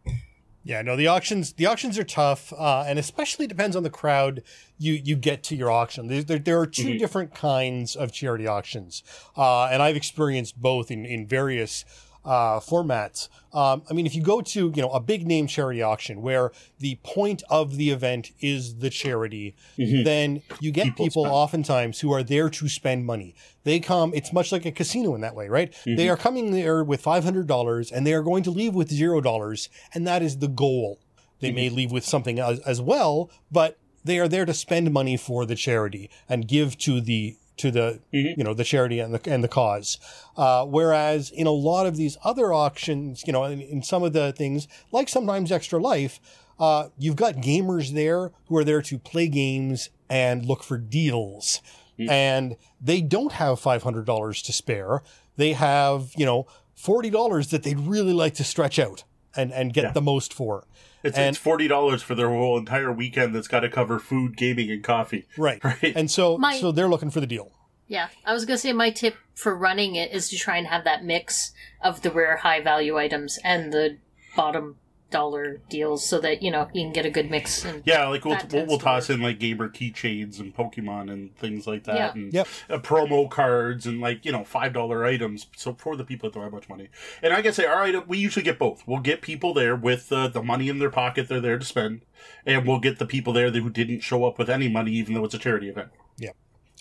Yeah, 0.62 0.82
no, 0.82 0.94
the 0.94 1.06
auctions 1.06 1.54
the 1.54 1.66
auctions 1.66 1.98
are 1.98 2.04
tough, 2.04 2.52
uh, 2.52 2.84
and 2.86 2.98
especially 2.98 3.46
depends 3.46 3.76
on 3.76 3.82
the 3.82 3.90
crowd 3.90 4.42
you 4.78 4.92
you 4.92 5.16
get 5.16 5.42
to 5.44 5.56
your 5.56 5.70
auction. 5.70 6.08
There 6.08 6.22
there, 6.22 6.38
there 6.38 6.60
are 6.60 6.66
2 6.66 6.82
mm-hmm. 6.82 6.98
different 6.98 7.34
kinds 7.34 7.96
of 7.96 8.12
charity 8.12 8.46
auctions, 8.46 9.02
uh, 9.36 9.66
and 9.66 9.82
I've 9.82 9.96
experienced 9.96 10.60
both 10.60 10.90
in 10.90 11.06
in 11.06 11.26
various 11.26 11.86
uh, 12.24 12.60
formats. 12.60 13.28
Um, 13.52 13.82
I 13.90 13.94
mean, 13.94 14.06
if 14.06 14.14
you 14.14 14.22
go 14.22 14.40
to 14.40 14.72
you 14.74 14.82
know 14.82 14.90
a 14.90 15.00
big 15.00 15.26
name 15.26 15.46
charity 15.46 15.82
auction 15.82 16.22
where 16.22 16.52
the 16.78 16.98
point 17.02 17.42
of 17.50 17.76
the 17.76 17.90
event 17.90 18.30
is 18.40 18.76
the 18.76 18.90
charity, 18.90 19.54
mm-hmm. 19.78 20.04
then 20.04 20.42
you 20.60 20.70
get 20.70 20.84
people, 20.84 21.06
people 21.06 21.26
oftentimes 21.26 22.00
who 22.00 22.12
are 22.12 22.22
there 22.22 22.48
to 22.50 22.68
spend 22.68 23.06
money. 23.06 23.34
They 23.64 23.80
come. 23.80 24.12
It's 24.14 24.32
much 24.32 24.52
like 24.52 24.64
a 24.66 24.72
casino 24.72 25.14
in 25.14 25.20
that 25.22 25.34
way, 25.34 25.48
right? 25.48 25.72
Mm-hmm. 25.72 25.96
They 25.96 26.08
are 26.08 26.16
coming 26.16 26.52
there 26.52 26.84
with 26.84 27.00
five 27.00 27.24
hundred 27.24 27.46
dollars, 27.46 27.90
and 27.90 28.06
they 28.06 28.14
are 28.14 28.22
going 28.22 28.42
to 28.44 28.50
leave 28.50 28.74
with 28.74 28.90
zero 28.90 29.20
dollars, 29.20 29.68
and 29.94 30.06
that 30.06 30.22
is 30.22 30.38
the 30.38 30.48
goal. 30.48 31.00
They 31.40 31.48
mm-hmm. 31.48 31.56
may 31.56 31.68
leave 31.70 31.92
with 31.92 32.04
something 32.04 32.38
as, 32.38 32.60
as 32.60 32.80
well, 32.80 33.30
but 33.50 33.78
they 34.04 34.18
are 34.18 34.28
there 34.28 34.44
to 34.44 34.54
spend 34.54 34.92
money 34.92 35.16
for 35.16 35.44
the 35.44 35.54
charity 35.54 36.10
and 36.28 36.48
give 36.48 36.78
to 36.78 37.00
the 37.00 37.36
to 37.60 37.70
the 37.70 38.00
mm-hmm. 38.12 38.38
you 38.38 38.44
know 38.44 38.54
the 38.54 38.64
charity 38.64 38.98
and 38.98 39.14
the 39.14 39.30
and 39.30 39.44
the 39.44 39.48
cause. 39.48 39.98
Uh, 40.36 40.64
whereas 40.64 41.30
in 41.30 41.46
a 41.46 41.52
lot 41.52 41.86
of 41.86 41.96
these 41.96 42.16
other 42.24 42.52
auctions, 42.52 43.24
you 43.26 43.32
know, 43.32 43.44
in, 43.44 43.60
in, 43.60 43.82
some 43.82 44.02
of 44.02 44.12
the 44.12 44.32
things 44.32 44.66
like 44.90 45.08
sometimes 45.08 45.52
Extra 45.52 45.78
Life, 45.80 46.20
uh, 46.58 46.88
you've 46.98 47.16
got 47.16 47.36
gamers 47.36 47.92
there 47.92 48.32
who 48.46 48.56
are 48.56 48.64
there 48.64 48.82
to 48.82 48.98
play 48.98 49.28
games 49.28 49.90
and 50.08 50.44
look 50.44 50.62
for 50.62 50.78
deals. 50.78 51.60
And 52.08 52.56
they 52.80 53.02
don't 53.02 53.32
have 53.32 53.60
$500 53.60 54.44
to 54.44 54.52
spare. 54.54 55.02
They 55.36 55.52
have, 55.52 56.12
you 56.16 56.24
know, 56.24 56.46
$40 56.82 57.50
that 57.50 57.62
they'd 57.62 57.78
really 57.78 58.14
like 58.14 58.32
to 58.36 58.44
stretch 58.44 58.78
out 58.78 59.04
and, 59.36 59.52
and 59.52 59.74
get 59.74 59.84
Yeah. 59.84 59.92
the 59.92 60.00
most 60.00 60.32
for. 60.32 60.66
It's, 61.02 61.16
And- 61.16 61.28
it's 61.30 61.38
forty 61.38 61.66
dollars 61.68 62.02
for 62.02 62.14
their 62.14 62.28
whole 62.28 62.58
entire 62.58 62.92
weekend 62.92 63.34
that's 63.34 63.48
got 63.48 63.60
to 63.60 63.68
cover 63.70 63.98
food, 63.98 64.36
gaming, 64.36 64.70
and 64.70 64.82
coffee. 64.84 65.26
Right. 65.38 65.62
Right. 65.64 65.92
And 65.96 66.10
so, 66.10 66.36
My- 66.38 66.58
so 66.58 66.72
they're 66.72 66.88
looking 66.88 67.10
for 67.10 67.20
the 67.20 67.26
deal. 67.26 67.52
Yeah, 67.88 68.08
I 68.24 68.32
was 68.32 68.44
gonna 68.44 68.58
say 68.58 68.72
my 68.72 68.90
tip 68.90 69.16
for 69.34 69.56
running 69.56 69.96
it 69.96 70.12
is 70.12 70.28
to 70.30 70.36
try 70.36 70.56
and 70.58 70.66
have 70.68 70.84
that 70.84 71.04
mix 71.04 71.52
of 71.82 72.02
the 72.02 72.10
rare 72.10 72.36
high 72.36 72.60
value 72.60 72.96
items 72.98 73.38
and 73.42 73.72
the 73.72 73.98
bottom 74.36 74.76
dollar 75.10 75.60
deals, 75.68 76.04
so 76.04 76.20
that 76.20 76.42
you 76.42 76.50
know 76.50 76.68
you 76.72 76.84
can 76.84 76.92
get 76.92 77.04
a 77.06 77.10
good 77.10 77.30
mix. 77.30 77.64
And 77.64 77.82
Yeah, 77.84 78.06
like 78.08 78.24
we'll 78.24 78.38
we'll, 78.52 78.66
we'll 78.66 78.78
toss 78.78 79.10
in 79.10 79.20
like 79.20 79.38
gamer 79.38 79.68
keychains 79.68 80.38
and 80.40 80.54
Pokemon 80.54 81.10
and 81.12 81.36
things 81.36 81.66
like 81.66 81.84
that, 81.84 81.96
Yeah. 81.96 82.12
and 82.12 82.32
Yep. 82.32 82.48
uh, 82.70 82.78
promo 82.78 83.28
cards 83.30 83.86
and 83.86 84.00
like 84.00 84.24
you 84.24 84.32
know 84.32 84.44
five 84.44 84.72
dollar 84.72 85.04
items. 85.04 85.46
So 85.56 85.74
for 85.74 85.96
the 85.96 86.04
people 86.04 86.28
that 86.28 86.34
don't 86.34 86.44
have 86.44 86.52
much 86.52 86.68
money, 86.68 86.88
and 87.22 87.32
like 87.32 87.46
I 87.46 87.50
say, 87.50 87.66
our 87.66 87.82
item 87.82 88.04
we 88.06 88.18
usually 88.18 88.44
get 88.44 88.58
both. 88.58 88.82
We'll 88.86 89.00
get 89.00 89.22
people 89.22 89.52
there 89.54 89.76
with 89.76 90.10
uh, 90.12 90.28
the 90.28 90.42
money 90.42 90.68
in 90.68 90.78
their 90.78 90.90
pocket 90.90 91.28
they're 91.28 91.40
there 91.40 91.58
to 91.58 91.64
spend, 91.64 92.02
and 92.46 92.66
we'll 92.66 92.80
get 92.80 92.98
the 92.98 93.06
people 93.06 93.32
there 93.32 93.50
who 93.50 93.70
didn't 93.70 94.00
show 94.00 94.24
up 94.24 94.38
with 94.38 94.48
any 94.48 94.68
money, 94.68 94.92
even 94.92 95.14
though 95.14 95.24
it's 95.24 95.34
a 95.34 95.38
charity 95.38 95.68
event. 95.68 95.88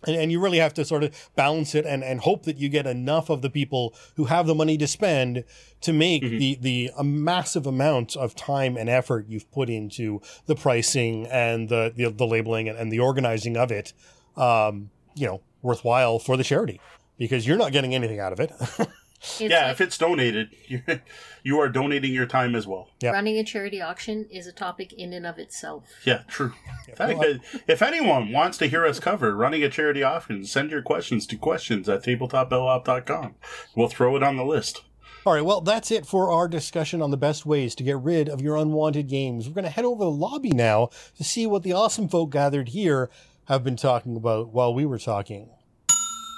And, 0.06 0.16
and 0.16 0.32
you 0.32 0.39
really 0.39 0.60
have 0.60 0.74
to 0.76 0.86
sort 0.86 1.04
of 1.04 1.30
balance 1.36 1.76
it 1.76 1.86
and, 1.86 2.04
and 2.04 2.22
hope 2.22 2.43
that 2.43 2.58
you 2.58 2.70
get 2.70 2.88
enough 2.88 3.30
of 3.30 3.41
the 3.41 3.50
people 3.50 3.93
who 4.16 4.26
have 4.26 4.47
the 4.47 4.56
money 4.56 4.78
to 4.78 4.88
spend 4.88 5.43
to 5.82 5.91
make 5.91 6.22
the, 6.22 6.58
the 6.62 6.91
a 6.97 7.04
massive 7.04 7.66
amount 7.68 8.16
of 8.16 8.34
time 8.36 8.78
and 8.78 8.89
effort 8.89 9.26
you've 9.28 9.52
put 9.52 9.70
into 9.70 10.22
the 10.45 10.56
pricing 10.56 11.26
and 11.28 11.68
the, 11.68 11.91
the, 11.95 12.10
the 12.10 12.26
labeling 12.26 12.70
and, 12.70 12.78
and 12.78 12.91
the 12.91 13.00
organizing 13.00 13.58
of 13.58 13.72
it, 13.72 13.93
um, 14.38 14.89
you 15.16 15.28
know, 15.28 15.41
worthwhile 15.62 16.18
for 16.18 16.38
the 16.38 16.43
charity 16.43 16.80
because 17.18 17.45
you're 17.45 17.58
not 17.58 17.74
getting 17.74 17.93
anything 17.93 18.20
out 18.20 18.32
of 18.32 18.39
it. 18.39 18.52
it's 19.22 19.41
yeah, 19.41 19.63
like 19.63 19.72
if 19.74 19.82
it's 19.82 19.97
donated, 19.97 20.55
you 20.67 20.82
you 21.43 21.59
are 21.59 21.70
donating 21.70 22.13
your 22.13 22.26
time 22.26 22.55
as 22.55 22.65
well. 22.65 22.89
Yeah. 23.01 23.11
running 23.11 23.38
a 23.38 23.43
charity 23.43 23.82
auction 23.82 24.26
is 24.32 24.47
a 24.47 24.51
topic 24.51 24.93
in 24.93 25.13
and 25.13 25.26
of 25.26 25.38
itself. 25.38 25.86
Yeah, 26.05 26.24
true. 26.28 26.53
If, 26.88 27.01
any- 27.01 27.41
if 27.67 27.82
anyone 27.82 28.32
wants 28.32 28.57
to 28.59 28.67
hear 28.67 28.86
us 28.86 28.99
cover 28.99 29.36
running 29.36 29.63
a 29.63 29.70
charity 29.70 30.03
auction, 30.03 30.45
send 30.45 30.72
your 30.72 30.82
questions 30.82 31.28
to 31.28 31.38
questions 31.38 31.88
at 31.89 32.03
tabletopbellhop.com. 32.03 33.36
We'll 33.76 33.89
throw 33.89 34.15
it 34.15 34.24
on 34.24 34.38
the 34.38 34.45
list. 34.45 34.84
All 35.26 35.34
right, 35.34 35.43
well, 35.43 35.59
that's 35.59 35.91
it 35.91 36.05
for 36.05 36.32
our 36.32 36.47
discussion 36.47 37.01
on 37.01 37.11
the 37.11 37.17
best 37.17 37.45
ways 37.45 37.76
to 37.76 37.84
get 37.84 37.99
rid 37.99 38.30
of 38.30 38.41
your 38.41 38.55
unwanted 38.55 39.09
games. 39.09 39.47
We're 39.47 39.53
going 39.53 39.65
to 39.65 39.70
head 39.70 39.84
over 39.84 39.99
to 39.99 40.05
the 40.05 40.11
lobby 40.11 40.51
now 40.51 40.89
to 41.17 41.24
see 41.26 41.45
what 41.45 41.63
the 41.63 41.74
awesome 41.74 42.07
folk 42.07 42.32
gathered 42.32 42.70
here 42.70 43.09
have 43.49 43.63
been 43.63 43.76
talking 43.76 44.15
about 44.15 44.53
while 44.53 44.74
we 44.74 44.86
were 44.86 44.97
talking. 44.97 45.49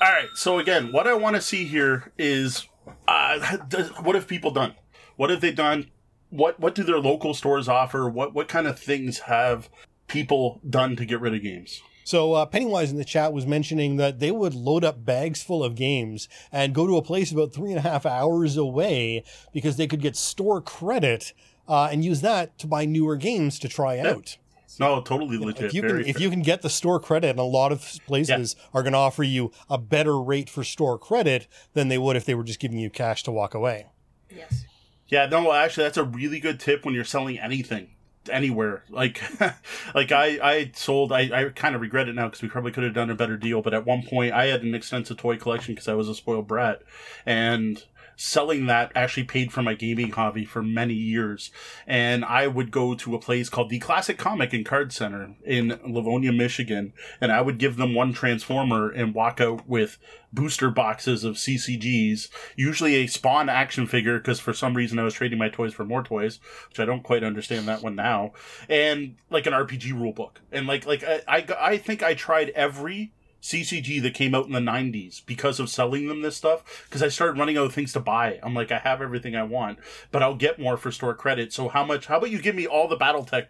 All 0.03 0.11
right. 0.11 0.29
So 0.34 0.57
again, 0.57 0.91
what 0.91 1.05
I 1.05 1.13
want 1.13 1.36
to 1.36 1.41
see 1.41 1.65
here 1.65 2.11
is 2.17 2.67
uh, 3.07 3.57
does, 3.67 3.89
what 4.01 4.15
have 4.15 4.27
people 4.27 4.51
done? 4.51 4.75
What 5.15 5.29
have 5.29 5.41
they 5.41 5.51
done? 5.51 5.91
What 6.29 6.59
what 6.59 6.75
do 6.75 6.84
their 6.84 6.99
local 6.99 7.34
stores 7.34 7.67
offer? 7.67 8.09
What 8.09 8.34
what 8.34 8.47
kind 8.47 8.67
of 8.67 8.79
things 8.79 9.19
have 9.19 9.69
people 10.07 10.61
done 10.67 10.95
to 10.95 11.05
get 11.05 11.19
rid 11.19 11.34
of 11.34 11.41
games? 11.41 11.82
So 12.03 12.34
uh, 12.34 12.45
Pennywise 12.45 12.91
in 12.91 12.97
the 12.97 13.05
chat 13.05 13.32
was 13.32 13.45
mentioning 13.45 13.97
that 13.97 14.19
they 14.19 14.32
would 14.32 14.53
load 14.53 14.84
up 14.84 15.05
bags 15.05 15.43
full 15.43 15.63
of 15.63 15.75
games 15.75 16.27
and 16.51 16.73
go 16.73 16.88
to 16.88 16.97
a 16.97 17.01
place 17.01 17.32
about 17.32 17.53
three 17.53 17.69
and 17.69 17.79
a 17.79 17.82
half 17.82 18.05
hours 18.05 18.57
away 18.57 19.23
because 19.53 19.77
they 19.77 19.88
could 19.88 20.01
get 20.01 20.15
store 20.15 20.61
credit 20.61 21.34
uh, 21.67 21.89
and 21.91 22.03
use 22.03 22.21
that 22.21 22.57
to 22.57 22.67
buy 22.67 22.86
newer 22.86 23.15
games 23.15 23.59
to 23.59 23.69
try 23.69 23.99
out. 23.99 24.38
No, 24.80 25.01
totally 25.01 25.38
legit. 25.38 25.65
If 25.65 25.74
you 25.74 25.82
can, 25.82 25.89
Very 25.89 26.09
if 26.09 26.19
you 26.19 26.30
can 26.30 26.41
get 26.41 26.61
the 26.61 26.69
store 26.69 26.99
credit, 26.99 27.32
and 27.32 27.39
a 27.39 27.43
lot 27.43 27.72
of 27.72 27.99
places 28.05 28.55
are 28.74 28.84
going 28.84 28.93
to 28.93 28.99
offer 28.99 29.24
you 29.24 29.51
a 29.69 29.78
better 29.78 30.19
rate 30.19 30.49
for 30.49 30.63
store 30.63 30.97
credit 30.97 31.47
than 31.74 31.88
they 31.88 31.97
would 31.97 32.15
if 32.15 32.26
they 32.26 32.36
were 32.36 32.43
just 32.43 32.59
giving 32.59 32.80
you 32.80 32.89
cash 32.89 33.24
to 33.24 33.32
walk 33.32 33.53
away. 33.53 33.88
Yes. 34.30 34.65
Yeah, 35.07 35.26
no, 35.26 35.51
actually, 35.51 35.84
that's 35.84 35.97
a 35.97 36.03
really 36.03 36.39
good 36.39 36.59
tip 36.59 36.86
when 36.86 36.93
you're 36.93 37.03
selling 37.03 37.38
anything 37.38 37.89
anywhere. 38.30 38.84
Like, 38.89 39.22
like 39.95 40.11
I, 40.11 40.39
I 40.41 40.72
sold. 40.74 41.11
I, 41.11 41.30
I 41.34 41.49
kind 41.49 41.76
of 41.76 41.82
regret 41.82 42.07
it 42.07 42.15
now 42.15 42.28
because 42.28 42.41
we 42.41 42.47
probably 42.47 42.72
could 42.72 42.84
have 42.84 42.93
done 42.93 43.09
a 43.09 43.15
better 43.15 43.38
deal. 43.38 43.61
But 43.61 43.74
at 43.74 43.86
one 43.86 44.03
point, 44.03 44.34
I 44.34 44.45
had 44.45 44.63
an 44.63 44.74
extensive 44.74 45.17
toy 45.17 45.38
collection 45.38 45.74
because 45.74 45.88
I 45.88 45.93
was 45.95 46.07
a 46.07 46.15
spoiled 46.15 46.47
brat, 46.47 46.82
and 47.26 47.84
selling 48.22 48.67
that 48.67 48.91
actually 48.93 49.24
paid 49.24 49.51
for 49.51 49.63
my 49.63 49.74
gaming 49.74 50.11
hobby 50.11 50.45
for 50.45 50.61
many 50.61 50.93
years. 50.93 51.49
And 51.88 52.24
I 52.24 52.45
would 52.45 52.69
go 52.69 52.93
to 52.93 53.15
a 53.15 53.19
place 53.19 53.49
called 53.49 53.72
the 53.72 53.80
Classic 53.80 54.15
Comic 54.15 54.53
and 54.53 54.63
Card 54.63 54.93
Center 54.93 55.36
in 55.43 55.80
Livonia, 55.84 56.32
Michigan, 56.32 56.93
and 57.19 57.32
I 57.32 57.41
would 57.41 57.57
give 57.57 57.78
them 57.78 57.95
one 57.95 58.13
Transformer 58.13 58.91
and 58.91 59.15
walk 59.15 59.41
out 59.41 59.67
with 59.67 59.97
booster 60.32 60.69
boxes 60.69 61.24
of 61.24 61.36
CCGs, 61.36 62.30
usually 62.55 62.95
a 62.95 63.07
Spawn 63.07 63.49
action 63.49 63.88
figure, 63.88 64.19
because 64.19 64.39
for 64.39 64.53
some 64.53 64.76
reason 64.76 64.99
I 64.99 65.03
was 65.03 65.15
trading 65.15 65.39
my 65.39 65.49
toys 65.49 65.74
for 65.74 65.84
more 65.84 66.03
toys, 66.03 66.39
which 66.69 66.80
I 66.80 66.86
don't 66.86 67.03
quite 67.03 67.24
understand 67.24 67.67
that 67.67 67.82
one 67.82 67.95
now, 67.95 68.34
and 68.69 69.15
like 69.32 69.47
an 69.47 69.53
RPG 69.53 69.93
rule 69.93 70.13
book. 70.13 70.41
And 70.51 70.67
like, 70.67 70.86
like 70.86 71.03
I, 71.03 71.22
I, 71.28 71.45
I 71.59 71.78
think 71.78 72.03
I 72.03 72.13
tried 72.13 72.49
every 72.51 73.13
CCG 73.41 74.01
that 74.01 74.13
came 74.13 74.35
out 74.35 74.45
in 74.45 74.51
the 74.51 74.59
90s 74.59 75.25
because 75.25 75.59
of 75.59 75.69
selling 75.69 76.07
them 76.07 76.21
this 76.21 76.37
stuff 76.37 76.85
because 76.87 77.01
I 77.01 77.07
started 77.07 77.39
running 77.39 77.57
out 77.57 77.65
of 77.65 77.73
things 77.73 77.93
to 77.93 77.99
buy. 77.99 78.39
I'm 78.43 78.53
like 78.53 78.71
I 78.71 78.79
have 78.79 79.01
everything 79.01 79.35
I 79.35 79.43
want, 79.43 79.79
but 80.11 80.21
I'll 80.21 80.35
get 80.35 80.59
more 80.59 80.77
for 80.77 80.91
store 80.91 81.15
credit. 81.15 81.51
So 81.51 81.67
how 81.69 81.83
much 81.83 82.05
how 82.07 82.17
about 82.17 82.31
you 82.31 82.41
give 82.41 82.55
me 82.55 82.67
all 82.67 82.87
the 82.87 82.97
BattleTech 82.97 83.47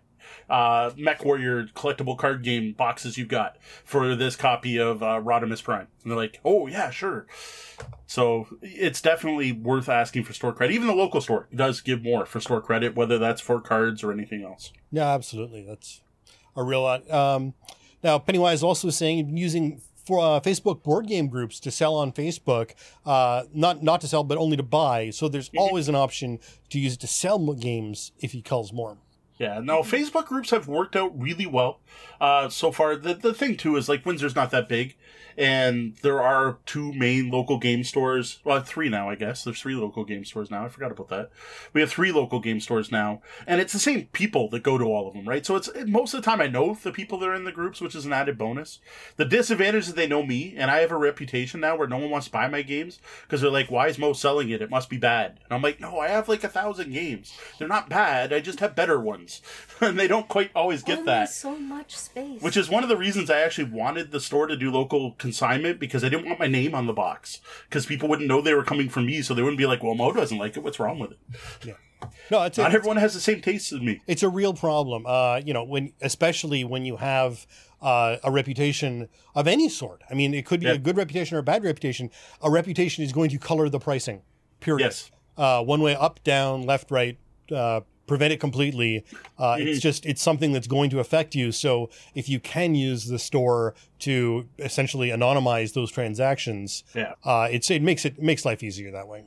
uh 0.49 0.91
Mech 0.95 1.25
Warrior 1.25 1.65
collectible 1.75 2.17
card 2.17 2.43
game 2.43 2.73
boxes 2.73 3.17
you've 3.17 3.27
got 3.27 3.57
for 3.83 4.15
this 4.15 4.35
copy 4.35 4.77
of 4.77 5.03
uh 5.03 5.19
Rodimus 5.21 5.63
Prime? 5.63 5.87
And 6.03 6.11
they're 6.11 6.17
like, 6.17 6.39
"Oh, 6.45 6.67
yeah, 6.67 6.89
sure." 6.89 7.27
So 8.05 8.47
it's 8.61 9.01
definitely 9.01 9.51
worth 9.51 9.89
asking 9.89 10.23
for 10.23 10.33
store 10.33 10.53
credit. 10.53 10.73
Even 10.73 10.87
the 10.87 10.93
local 10.93 11.21
store 11.21 11.47
does 11.53 11.81
give 11.81 12.01
more 12.01 12.25
for 12.25 12.39
store 12.39 12.61
credit, 12.61 12.95
whether 12.95 13.17
that's 13.17 13.41
for 13.41 13.59
cards 13.59 14.03
or 14.03 14.11
anything 14.11 14.43
else. 14.43 14.71
Yeah, 14.91 15.09
absolutely. 15.09 15.63
That's 15.63 16.01
a 16.55 16.63
real 16.63 16.83
lot. 16.83 17.09
Um, 17.09 17.53
now, 18.03 18.19
Pennywise 18.19 18.63
also 18.63 18.89
saying 18.89 19.37
using 19.37 19.81
for 20.05 20.19
uh, 20.19 20.39
Facebook 20.39 20.83
board 20.83 21.07
game 21.07 21.27
groups 21.27 21.59
to 21.59 21.71
sell 21.71 21.95
on 21.95 22.11
Facebook, 22.11 22.71
uh, 23.05 23.43
not 23.53 23.83
not 23.83 24.01
to 24.01 24.07
sell, 24.07 24.23
but 24.23 24.37
only 24.37 24.57
to 24.57 24.63
buy. 24.63 25.09
So 25.11 25.27
there's 25.27 25.51
always 25.55 25.87
an 25.87 25.95
option 25.95 26.39
to 26.69 26.79
use 26.79 26.95
it 26.95 26.99
to 27.01 27.07
sell 27.07 27.53
games 27.53 28.11
if 28.19 28.31
he 28.31 28.41
calls 28.41 28.73
more. 28.73 28.97
Yeah, 29.37 29.59
no, 29.59 29.81
Facebook 29.81 30.27
groups 30.27 30.51
have 30.51 30.67
worked 30.67 30.95
out 30.95 31.19
really 31.19 31.47
well 31.47 31.79
uh, 32.19 32.47
so 32.49 32.71
far. 32.71 32.95
The, 32.95 33.15
the 33.15 33.33
thing, 33.33 33.57
too, 33.57 33.75
is 33.75 33.89
like 33.89 34.05
Windsor's 34.05 34.35
not 34.35 34.51
that 34.51 34.69
big, 34.69 34.95
and 35.37 35.95
there 36.01 36.21
are 36.21 36.57
two 36.65 36.93
main 36.93 37.29
local 37.29 37.57
game 37.57 37.83
stores. 37.83 38.39
Well, 38.43 38.61
three 38.61 38.89
now, 38.89 39.09
I 39.09 39.15
guess. 39.15 39.43
There's 39.43 39.59
three 39.61 39.75
local 39.75 40.03
game 40.03 40.25
stores 40.25 40.51
now. 40.51 40.65
I 40.65 40.69
forgot 40.69 40.91
about 40.91 41.09
that. 41.09 41.31
We 41.73 41.81
have 41.81 41.89
three 41.91 42.11
local 42.11 42.39
game 42.39 42.59
stores 42.59 42.91
now, 42.91 43.21
and 43.47 43.61
it's 43.61 43.73
the 43.73 43.79
same 43.79 44.07
people 44.07 44.49
that 44.49 44.63
go 44.63 44.77
to 44.77 44.85
all 44.85 45.07
of 45.07 45.13
them, 45.13 45.27
right? 45.27 45.45
So 45.45 45.55
it's 45.55 45.69
most 45.85 46.13
of 46.13 46.21
the 46.21 46.25
time 46.29 46.41
I 46.41 46.47
know 46.47 46.75
the 46.81 46.91
people 46.91 47.17
that 47.19 47.29
are 47.29 47.35
in 47.35 47.43
the 47.45 47.51
groups, 47.51 47.81
which 47.81 47.95
is 47.95 48.05
an 48.05 48.13
added 48.13 48.37
bonus. 48.37 48.79
The 49.17 49.25
disadvantage 49.25 49.87
is 49.87 49.93
they 49.93 50.07
know 50.07 50.23
me, 50.23 50.55
and 50.57 50.69
I 50.71 50.79
have 50.79 50.91
a 50.91 50.97
reputation 50.97 51.59
now 51.59 51.75
where 51.75 51.87
no 51.87 51.97
one 51.97 52.09
wants 52.09 52.27
to 52.27 52.31
buy 52.31 52.47
my 52.47 52.61
games 52.61 52.99
because 53.23 53.41
they're 53.41 53.49
like, 53.49 53.71
why 53.71 53.87
is 53.87 53.97
Mo 53.97 54.13
selling 54.13 54.49
it? 54.49 54.61
It 54.61 54.69
must 54.69 54.89
be 54.89 54.97
bad. 54.97 55.39
And 55.43 55.51
I'm 55.53 55.61
like, 55.61 55.79
no, 55.79 55.99
I 55.99 56.07
have 56.09 56.29
like 56.29 56.43
a 56.43 56.49
thousand 56.49 56.91
games. 56.91 57.37
They're 57.57 57.67
not 57.67 57.89
bad. 57.89 58.33
I 58.33 58.39
just 58.39 58.59
have 58.59 58.75
better 58.75 58.99
ones. 58.99 59.41
and 59.81 59.97
they 59.99 60.07
don't 60.07 60.27
quite 60.27 60.51
always 60.55 60.83
get 60.83 60.99
Only 60.99 61.05
that. 61.07 61.29
so 61.29 61.57
much 61.57 61.95
space. 61.95 62.41
Which 62.41 62.57
is 62.57 62.69
one 62.69 62.83
of 62.83 62.89
the 62.89 62.97
reasons 62.97 63.29
I 63.29 63.39
actually 63.41 63.69
wanted 63.71 64.11
the 64.11 64.19
store 64.19 64.47
to 64.47 64.55
do 64.57 64.71
local 64.71 65.11
consignment 65.21 65.79
because 65.79 66.03
I 66.03 66.09
didn't 66.09 66.25
want 66.25 66.39
my 66.39 66.47
name 66.47 66.75
on 66.75 66.87
the 66.87 66.93
box. 66.93 67.39
Because 67.69 67.85
people 67.85 68.09
wouldn't 68.09 68.27
know 68.27 68.41
they 68.41 68.53
were 68.53 68.63
coming 68.63 68.89
from 68.89 69.05
me, 69.05 69.21
so 69.21 69.33
they 69.33 69.41
wouldn't 69.41 69.57
be 69.57 69.65
like, 69.65 69.81
well, 69.83 69.95
Mo 69.95 70.11
doesn't 70.11 70.37
like 70.37 70.57
it. 70.57 70.63
What's 70.63 70.79
wrong 70.79 70.99
with 70.99 71.11
it? 71.11 71.75
No, 72.31 72.41
it's 72.43 72.57
Not 72.57 72.71
a, 72.71 72.75
everyone 72.75 72.97
has 72.97 73.13
the 73.13 73.19
same 73.19 73.41
taste 73.41 73.71
as 73.71 73.79
me. 73.79 74.01
it's 74.07 74.23
a 74.23 74.29
real 74.29 74.53
problem. 74.55 75.05
Uh, 75.05 75.39
you 75.45 75.53
know, 75.53 75.63
when 75.63 75.93
especially 76.01 76.63
when 76.63 76.83
you 76.83 76.97
have 76.97 77.45
uh, 77.81 78.17
a 78.23 78.31
reputation 78.31 79.07
of 79.35 79.47
any 79.47 79.69
sort. 79.69 80.01
I 80.09 80.13
mean, 80.15 80.33
it 80.33 80.45
could 80.45 80.59
be 80.59 80.65
Yeah. 80.67 80.73
a 80.73 80.77
good 80.77 80.97
reputation 80.97 81.35
or 81.37 81.39
a 81.39 81.43
bad 81.43 81.63
reputation. 81.63 82.09
A 82.41 82.49
reputation 82.49 83.03
is 83.03 83.11
going 83.13 83.29
to 83.29 83.37
color 83.37 83.69
the 83.69 83.79
pricing. 83.79 84.21
Period. 84.59 84.85
Yes. 84.85 85.11
uh, 85.37 85.63
one 85.63 85.81
way 85.81 85.95
up, 85.95 86.23
down, 86.23 86.63
left, 86.63 86.91
right, 86.91 87.17
uh, 87.51 87.81
prevent 88.07 88.33
it 88.33 88.39
completely. 88.39 89.05
Uh, 89.37 89.55
Mm-hmm. 89.55 89.67
It's 89.67 89.79
just 89.81 90.05
it's 90.05 90.21
something 90.21 90.51
that's 90.51 90.67
going 90.67 90.89
to 90.91 90.99
affect 90.99 91.35
you. 91.35 91.51
So 91.51 91.89
if 92.15 92.27
you 92.29 92.39
can 92.39 92.75
use 92.75 93.05
the 93.05 93.19
store 93.19 93.73
to 93.99 94.47
essentially 94.59 95.09
anonymize 95.09 95.73
those 95.73 95.91
transactions, 95.91 96.83
Yeah. 96.93 97.13
uh, 97.23 97.47
it's 97.51 97.69
it 97.71 97.81
makes 97.81 98.05
it 98.05 98.21
makes 98.21 98.45
life 98.45 98.63
easier 98.63 98.91
that 98.91 99.07
way. 99.07 99.25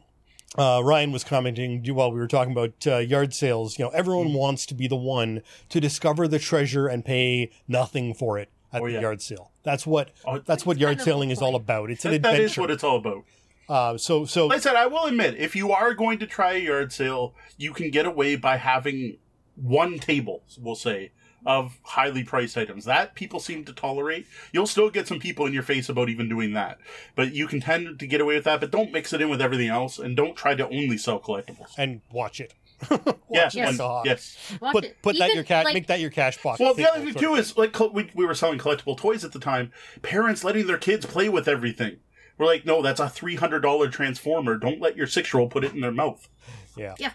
Uh, 0.57 0.81
Ryan 0.85 1.11
was 1.11 1.25
commenting 1.25 1.85
while 1.95 2.12
we 2.12 2.20
were 2.20 2.29
talking 2.29 2.53
about 2.53 2.75
uh, 2.87 2.99
yard 2.99 3.35
sales. 3.35 3.77
You 3.79 3.87
know, 3.87 3.91
everyone 3.91 4.29
Mm-hmm. 4.29 4.37
wants 4.37 4.66
to 4.66 4.75
be 4.75 4.87
the 4.87 4.97
one 4.97 5.43
to 5.68 5.81
discover 5.81 6.29
the 6.29 6.39
treasure 6.39 6.87
and 6.87 7.05
pay 7.05 7.51
nothing 7.66 8.14
for 8.14 8.39
it 8.39 8.51
at 8.72 8.81
Oh, 8.83 8.87
the 8.87 8.93
yeah. 8.93 9.01
yard 9.01 9.20
sale. 9.20 9.51
That's 9.64 9.85
what 9.87 10.11
Oh, 10.25 10.39
that's 10.39 10.64
what 10.64 10.79
yard 10.79 11.01
selling 11.01 11.31
is 11.31 11.41
all 11.43 11.57
about. 11.57 11.91
It's 11.91 12.05
an 12.05 12.11
That, 12.12 12.16
adventure. 12.16 12.39
That 12.39 12.45
is 12.45 12.59
what 12.59 12.70
it's 12.70 12.85
all 12.85 12.97
about. 12.97 13.25
Uh, 13.68 13.96
so 13.98 14.24
so 14.24 14.46
Like 14.48 14.56
I 14.56 14.60
said, 14.60 14.76
I 14.76 14.86
will 14.86 15.04
admit, 15.06 15.36
if 15.38 15.54
you 15.56 15.72
are 15.72 15.94
going 15.94 16.18
to 16.18 16.26
try 16.26 16.52
a 16.54 16.58
yard 16.58 16.92
sale, 16.92 17.34
you 17.56 17.72
can 17.72 17.90
get 17.90 18.06
away 18.06 18.36
by 18.36 18.56
having 18.56 19.18
one 19.56 19.98
table, 19.98 20.42
we'll 20.60 20.74
say, 20.74 21.12
of 21.46 21.78
highly 21.82 22.24
priced 22.24 22.56
items. 22.56 22.84
That 22.86 23.14
people 23.14 23.38
seem 23.40 23.64
to 23.66 23.72
tolerate. 23.72 24.26
You'll 24.52 24.66
still 24.66 24.90
get 24.90 25.06
some 25.06 25.20
people 25.20 25.46
in 25.46 25.52
your 25.52 25.62
face 25.62 25.88
about 25.88 26.08
even 26.08 26.28
doing 26.28 26.52
that. 26.54 26.78
But 27.14 27.32
you 27.34 27.46
can 27.46 27.60
tend 27.60 27.98
to 27.98 28.06
get 28.06 28.20
away 28.20 28.34
with 28.36 28.44
that, 28.44 28.60
but 28.60 28.70
don't 28.70 28.92
mix 28.92 29.12
it 29.12 29.20
in 29.20 29.28
with 29.28 29.40
everything 29.42 29.68
else 29.68 29.98
and 29.98 30.16
don't 30.16 30.36
try 30.36 30.54
to 30.54 30.64
only 30.64 30.96
sell 30.98 31.20
collectibles. 31.20 31.72
and 31.78 32.00
watch 32.12 32.40
it. 32.40 32.54
Yes, 33.30 33.54
Yes. 33.54 33.78
and- 33.80 34.04
yes. 34.06 34.36
Watch 34.60 34.72
Put 34.72 34.84
it. 34.84 34.96
put 35.02 35.18
that 35.18 35.24
Even, 35.26 35.34
your 35.36 35.44
cash. 35.44 35.64
like, 35.64 35.74
make 35.74 35.86
that 35.88 36.00
your 36.00 36.10
cash 36.10 36.40
box. 36.42 36.60
Well, 36.60 36.72
the 36.74 36.88
other 36.90 37.04
thing 37.04 37.14
too 37.14 37.34
is 37.34 37.56
like 37.56 37.78
we, 37.92 38.10
we 38.14 38.24
were 38.26 38.34
selling 38.34 38.58
collectible 38.58 38.96
toys 38.96 39.24
at 39.24 39.32
the 39.32 39.40
time. 39.40 39.72
Parents 40.02 40.44
letting 40.44 40.66
their 40.68 40.78
kids 40.78 41.04
play 41.04 41.28
with 41.28 41.48
everything. 41.48 41.96
We're 42.39 42.47
like, 42.47 42.66
no, 42.66 42.82
that's 42.82 43.01
a 43.01 43.09
three 43.09 43.37
hundred 43.37 43.61
dollar 43.61 43.89
transformer. 43.89 44.57
Don't 44.57 44.80
let 44.80 44.97
your 44.97 45.07
six 45.07 45.32
year 45.32 45.41
old 45.41 45.51
put 45.51 45.64
it 45.64 45.72
in 45.72 45.80
their 45.80 45.93
mouth. 45.93 46.28
Yeah. 46.76 46.95
Yeah. 46.99 47.12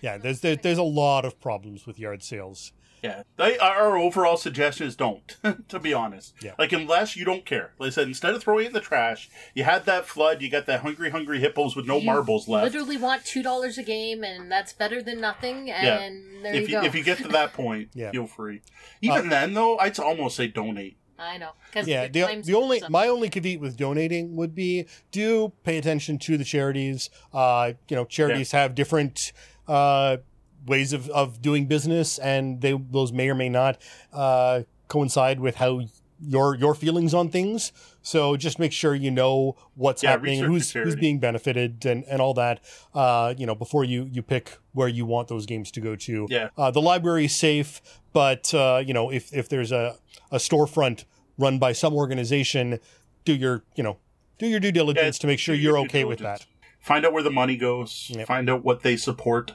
Yeah, 0.00 0.16
there's 0.18 0.40
there, 0.40 0.54
there's 0.56 0.78
a 0.78 0.82
lot 0.84 1.24
of 1.24 1.40
problems 1.40 1.86
with 1.86 1.98
yard 1.98 2.22
sales. 2.22 2.72
Yeah, 3.02 3.22
they, 3.36 3.56
our 3.58 3.96
overall 3.96 4.36
suggestion 4.36 4.86
is 4.86 4.96
don't. 4.96 5.36
to 5.68 5.78
be 5.78 5.92
honest, 5.94 6.34
Yeah. 6.42 6.54
like 6.58 6.72
unless 6.72 7.16
you 7.16 7.24
don't 7.24 7.44
care. 7.46 7.72
Like 7.78 7.88
I 7.88 7.90
said, 7.90 8.08
instead 8.08 8.34
of 8.34 8.42
throwing 8.42 8.64
it 8.64 8.68
in 8.68 8.72
the 8.72 8.80
trash, 8.80 9.28
you 9.54 9.62
had 9.64 9.84
that 9.86 10.04
flood. 10.06 10.42
You 10.42 10.50
got 10.50 10.66
that 10.66 10.80
hungry, 10.80 11.10
hungry 11.10 11.38
hippos 11.38 11.76
with 11.76 11.86
no 11.86 11.98
You 11.98 12.06
marbles 12.06 12.48
left. 12.48 12.72
Literally 12.72 12.96
want 12.96 13.24
two 13.24 13.42
dollars 13.42 13.78
a 13.78 13.84
game, 13.84 14.24
and 14.24 14.50
that's 14.50 14.72
better 14.72 15.00
than 15.00 15.20
nothing. 15.20 15.68
Yeah. 15.68 15.98
And 16.00 16.44
there 16.44 16.54
if 16.54 16.68
you 16.68 16.76
you, 16.76 16.80
go. 16.80 16.86
if 16.86 16.94
you 16.96 17.04
get 17.04 17.18
to 17.18 17.28
that 17.28 17.52
point, 17.54 17.90
Yeah. 17.94 18.10
feel 18.10 18.26
free. 18.26 18.62
Uh, 18.66 18.96
Even 19.02 19.28
then, 19.28 19.54
though, 19.54 19.78
I'd 19.78 19.98
almost 20.00 20.36
say 20.36 20.48
donate. 20.48 20.96
I 21.18 21.36
know. 21.38 21.50
Cause 21.72 21.86
Yeah, 21.88 22.06
the, 22.06 22.42
the 22.44 22.54
only 22.54 22.80
some- 22.80 22.92
my 22.92 23.08
only 23.08 23.28
caveat 23.28 23.60
with 23.60 23.76
donating 23.76 24.36
would 24.36 24.54
be 24.54 24.86
do 25.10 25.52
pay 25.64 25.78
attention 25.78 26.18
to 26.20 26.36
the 26.38 26.44
charities. 26.44 27.10
Uh, 27.32 27.72
you 27.88 27.96
know, 27.96 28.04
charities 28.04 28.52
have 28.52 28.74
different 28.74 29.32
uh, 29.66 30.18
ways 30.66 30.92
of, 30.92 31.08
of 31.10 31.42
doing 31.42 31.66
business, 31.66 32.18
and 32.18 32.60
they 32.60 32.72
those 32.90 33.12
may 33.12 33.28
or 33.28 33.34
may 33.34 33.48
not 33.48 33.80
uh, 34.12 34.62
coincide 34.88 35.40
with 35.40 35.56
how 35.56 35.80
your 36.20 36.54
your 36.56 36.74
feelings 36.74 37.14
on 37.14 37.28
things. 37.30 37.72
So 38.02 38.36
just 38.36 38.58
make 38.58 38.72
sure 38.72 38.94
you 38.94 39.10
know 39.10 39.56
what's 39.74 40.02
Yeah, 40.02 40.12
happening, 40.12 40.40
research 40.42 40.48
who's 40.48 40.72
who's 40.94 40.96
being 40.96 41.18
benefited, 41.20 41.84
and, 41.84 42.04
and 42.04 42.20
all 42.22 42.34
that. 42.34 42.60
Uh, 42.94 43.34
you 43.36 43.46
know, 43.46 43.54
before 43.54 43.84
you 43.84 44.08
you 44.10 44.22
pick 44.22 44.56
where 44.72 44.88
you 44.88 45.04
want 45.06 45.28
those 45.28 45.46
games 45.46 45.70
to 45.72 45.80
go 45.80 45.94
to. 45.96 46.26
Yeah. 46.30 46.48
Uh, 46.56 46.70
the 46.70 46.80
library 46.80 47.26
is 47.26 47.34
safe, 47.36 47.80
but 48.12 48.52
uh, 48.54 48.82
you 48.84 48.94
know, 48.94 49.10
if 49.10 49.32
if 49.32 49.48
there's 49.48 49.70
a 49.72 49.96
a 50.30 50.36
storefront 50.36 51.04
run 51.36 51.58
by 51.58 51.72
some 51.72 51.94
organization, 51.94 52.78
do 53.24 53.34
your 53.34 53.62
you 53.74 53.82
know 53.82 53.98
do 54.38 54.46
your 54.46 54.60
due 54.60 54.72
diligence 54.72 55.18
Yeah, 55.18 55.20
to 55.22 55.26
make 55.26 55.38
sure 55.38 55.54
you're 55.54 55.78
okay 55.80 56.04
with 56.04 56.18
that. 56.20 56.46
Find 56.80 57.04
out 57.04 57.12
where 57.12 57.22
the 57.22 57.30
money 57.30 57.56
goes. 57.56 58.10
Yep. 58.14 58.26
Find 58.26 58.48
out 58.48 58.64
what 58.64 58.82
they 58.82 58.96
support. 58.96 59.54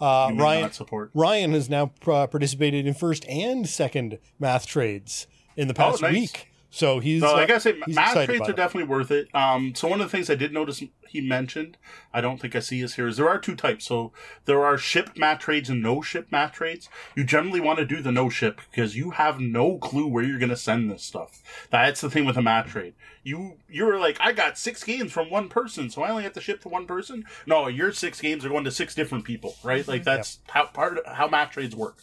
Uh, 0.00 0.30
Ryan 0.34 0.72
support. 0.72 1.10
Ryan 1.14 1.52
has 1.52 1.68
now 1.68 1.92
uh, 2.06 2.26
participated 2.26 2.86
in 2.86 2.94
first 2.94 3.26
and 3.28 3.68
second 3.68 4.18
math 4.38 4.66
trades 4.66 5.26
in 5.56 5.68
the 5.68 5.74
past 5.74 6.02
Oh, 6.02 6.06
nice. 6.06 6.14
week, 6.14 6.49
so 6.70 7.00
he's. 7.00 7.20
So 7.20 7.36
uh, 7.36 7.46
I 7.48 7.58
he's 7.58 7.96
math 7.96 8.24
trades 8.24 8.48
are 8.48 8.50
it. 8.50 8.56
definitely 8.56 8.88
worth 8.88 9.10
it. 9.10 9.34
Um, 9.34 9.74
so 9.74 9.88
one 9.88 10.00
of 10.00 10.06
the 10.06 10.16
things 10.16 10.30
I 10.30 10.36
did 10.36 10.52
notice 10.52 10.82
he 11.08 11.20
mentioned, 11.20 11.76
I 12.14 12.20
don't 12.20 12.40
think 12.40 12.54
I 12.54 12.60
see 12.60 12.80
is 12.80 12.94
here, 12.94 13.08
is 13.08 13.16
there 13.16 13.28
are 13.28 13.38
two 13.38 13.56
types. 13.56 13.84
So 13.86 14.12
there 14.44 14.64
are 14.64 14.78
ship 14.78 15.10
math 15.16 15.40
trades 15.40 15.68
and 15.68 15.82
no 15.82 16.00
ship 16.00 16.28
math 16.30 16.52
trades. 16.52 16.88
You 17.16 17.24
generally 17.24 17.60
want 17.60 17.80
to 17.80 17.84
do 17.84 18.00
the 18.00 18.12
no 18.12 18.30
ship 18.30 18.60
because 18.70 18.96
you 18.96 19.10
have 19.10 19.40
no 19.40 19.78
clue 19.78 20.06
where 20.06 20.22
you're 20.22 20.38
gonna 20.38 20.56
send 20.56 20.90
this 20.90 21.02
stuff. 21.02 21.42
That's 21.70 22.00
the 22.00 22.10
thing 22.10 22.24
with 22.24 22.36
a 22.36 22.42
math 22.42 22.68
trade. 22.68 22.94
You 23.24 23.56
you're 23.68 23.98
like, 23.98 24.18
I 24.20 24.32
got 24.32 24.56
six 24.56 24.84
games 24.84 25.10
from 25.10 25.28
one 25.28 25.48
person, 25.48 25.90
so 25.90 26.02
I 26.02 26.10
only 26.10 26.22
have 26.22 26.32
to 26.34 26.40
ship 26.40 26.60
to 26.62 26.68
one 26.68 26.86
person. 26.86 27.24
No, 27.46 27.66
your 27.66 27.92
six 27.92 28.20
games 28.20 28.44
are 28.44 28.48
going 28.48 28.64
to 28.64 28.70
six 28.70 28.94
different 28.94 29.24
people, 29.24 29.56
right? 29.64 29.86
Like 29.86 30.04
that's 30.04 30.38
how 30.48 30.66
part 30.66 30.98
of 30.98 31.06
how 31.16 31.26
math 31.26 31.50
trades 31.50 31.74
work. 31.74 31.96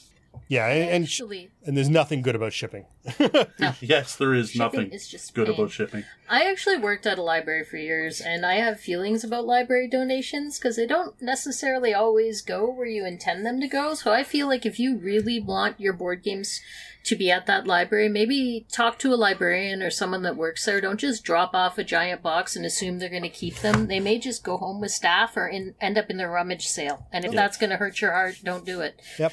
Yeah, 0.47 0.67
and 0.67 0.89
and, 0.89 1.03
Actually, 1.05 1.49
and 1.65 1.75
there's 1.77 1.89
nothing 1.89 2.21
good 2.21 2.35
about 2.35 2.53
shipping. 2.53 2.85
no. 3.19 3.45
Yes, 3.81 4.15
there 4.15 4.33
is 4.33 4.51
shipping 4.51 4.59
nothing 4.81 4.91
is 4.91 5.07
just 5.07 5.33
good 5.33 5.47
pain. 5.47 5.55
about 5.55 5.71
shipping. 5.71 6.03
I 6.29 6.49
actually 6.49 6.77
worked 6.77 7.05
at 7.05 7.17
a 7.17 7.21
library 7.21 7.63
for 7.63 7.77
years, 7.77 8.19
and 8.21 8.45
I 8.45 8.55
have 8.55 8.79
feelings 8.79 9.23
about 9.23 9.45
library 9.45 9.87
donations 9.87 10.57
because 10.59 10.75
they 10.75 10.87
don't 10.87 11.19
necessarily 11.21 11.93
always 11.93 12.41
go 12.41 12.69
where 12.69 12.87
you 12.87 13.05
intend 13.05 13.45
them 13.45 13.61
to 13.61 13.67
go. 13.67 13.93
So 13.93 14.11
I 14.11 14.23
feel 14.23 14.47
like 14.47 14.65
if 14.65 14.79
you 14.79 14.97
really 14.97 15.39
want 15.39 15.79
your 15.79 15.93
board 15.93 16.23
games 16.23 16.61
to 17.05 17.15
be 17.15 17.31
at 17.31 17.45
that 17.45 17.65
library, 17.65 18.09
maybe 18.09 18.65
talk 18.69 18.99
to 18.99 19.13
a 19.13 19.15
librarian 19.15 19.81
or 19.81 19.89
someone 19.89 20.23
that 20.23 20.35
works 20.35 20.65
there. 20.65 20.81
Don't 20.81 20.99
just 20.99 21.23
drop 21.23 21.53
off 21.53 21.77
a 21.77 21.83
giant 21.85 22.21
box 22.21 22.57
and 22.57 22.65
assume 22.65 22.99
they're 22.99 23.07
going 23.07 23.21
to 23.23 23.29
keep 23.29 23.55
them. 23.59 23.87
They 23.87 24.01
may 24.01 24.19
just 24.19 24.43
go 24.43 24.57
home 24.57 24.81
with 24.81 24.91
staff 24.91 25.37
or 25.37 25.47
in, 25.47 25.73
end 25.79 25.97
up 25.97 26.09
in 26.09 26.17
the 26.17 26.27
rummage 26.27 26.67
sale. 26.67 27.07
And 27.13 27.23
if 27.23 27.31
Yeah. 27.31 27.39
that's 27.39 27.55
going 27.57 27.69
to 27.69 27.77
hurt 27.77 28.01
your 28.01 28.11
heart, 28.11 28.35
don't 28.43 28.65
do 28.65 28.81
it. 28.81 29.01
Yep. 29.17 29.31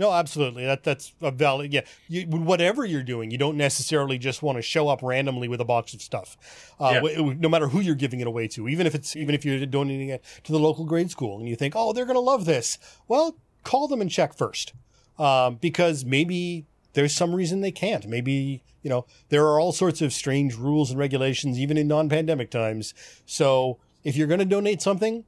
No, 0.00 0.12
absolutely. 0.12 0.64
That 0.64 0.82
that's 0.82 1.12
a 1.20 1.30
valid. 1.30 1.72
Yeah, 1.74 1.82
you, 2.08 2.22
whatever 2.26 2.86
you're 2.86 3.02
doing, 3.02 3.30
you 3.30 3.36
don't 3.36 3.58
necessarily 3.58 4.16
just 4.16 4.42
want 4.42 4.56
to 4.56 4.62
show 4.62 4.88
up 4.88 5.02
randomly 5.02 5.46
with 5.46 5.60
a 5.60 5.64
box 5.64 5.92
of 5.92 6.00
stuff. 6.00 6.38
Uh, 6.80 6.92
Yeah. 6.94 7.00
w- 7.18 7.34
no 7.38 7.48
matter 7.50 7.68
who 7.68 7.80
you're 7.80 7.94
giving 7.94 8.18
it 8.20 8.26
away 8.26 8.48
to, 8.48 8.66
even 8.66 8.86
if 8.86 8.94
it's 8.94 9.14
even 9.14 9.34
if 9.34 9.44
you're 9.44 9.64
donating 9.66 10.08
it 10.08 10.24
to 10.44 10.52
the 10.52 10.58
local 10.58 10.86
grade 10.86 11.10
school, 11.10 11.38
and 11.38 11.46
you 11.48 11.54
think, 11.54 11.74
oh, 11.76 11.92
they're 11.92 12.06
going 12.06 12.16
to 12.16 12.20
love 12.20 12.46
this. 12.46 12.78
Well, 13.08 13.36
call 13.62 13.88
them 13.88 14.00
and 14.00 14.10
check 14.10 14.32
first, 14.34 14.72
um, 15.18 15.56
because 15.56 16.02
maybe 16.04 16.64
there's 16.94 17.14
some 17.14 17.34
reason 17.34 17.60
they 17.60 17.70
can't. 17.70 18.06
Maybe 18.08 18.62
you 18.82 18.88
know 18.88 19.04
there 19.28 19.46
are 19.48 19.60
all 19.60 19.72
sorts 19.72 20.00
of 20.00 20.14
strange 20.14 20.56
rules 20.56 20.90
and 20.90 20.98
regulations, 20.98 21.58
even 21.58 21.76
in 21.76 21.86
non-pandemic 21.88 22.50
times. 22.50 22.94
So 23.26 23.76
if 24.02 24.16
you're 24.16 24.26
going 24.28 24.40
to 24.40 24.46
donate 24.46 24.80
something, 24.80 25.24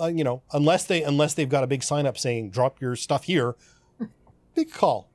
uh, 0.00 0.06
you 0.06 0.24
know, 0.24 0.40
unless 0.54 0.84
they 0.86 1.02
unless 1.02 1.34
they've 1.34 1.46
got 1.50 1.62
a 1.62 1.66
big 1.66 1.82
sign 1.82 2.06
up 2.06 2.16
saying 2.16 2.48
drop 2.50 2.80
your 2.80 2.96
stuff 2.96 3.24
here, 3.24 3.54
big 4.54 4.70
call. 4.72 5.10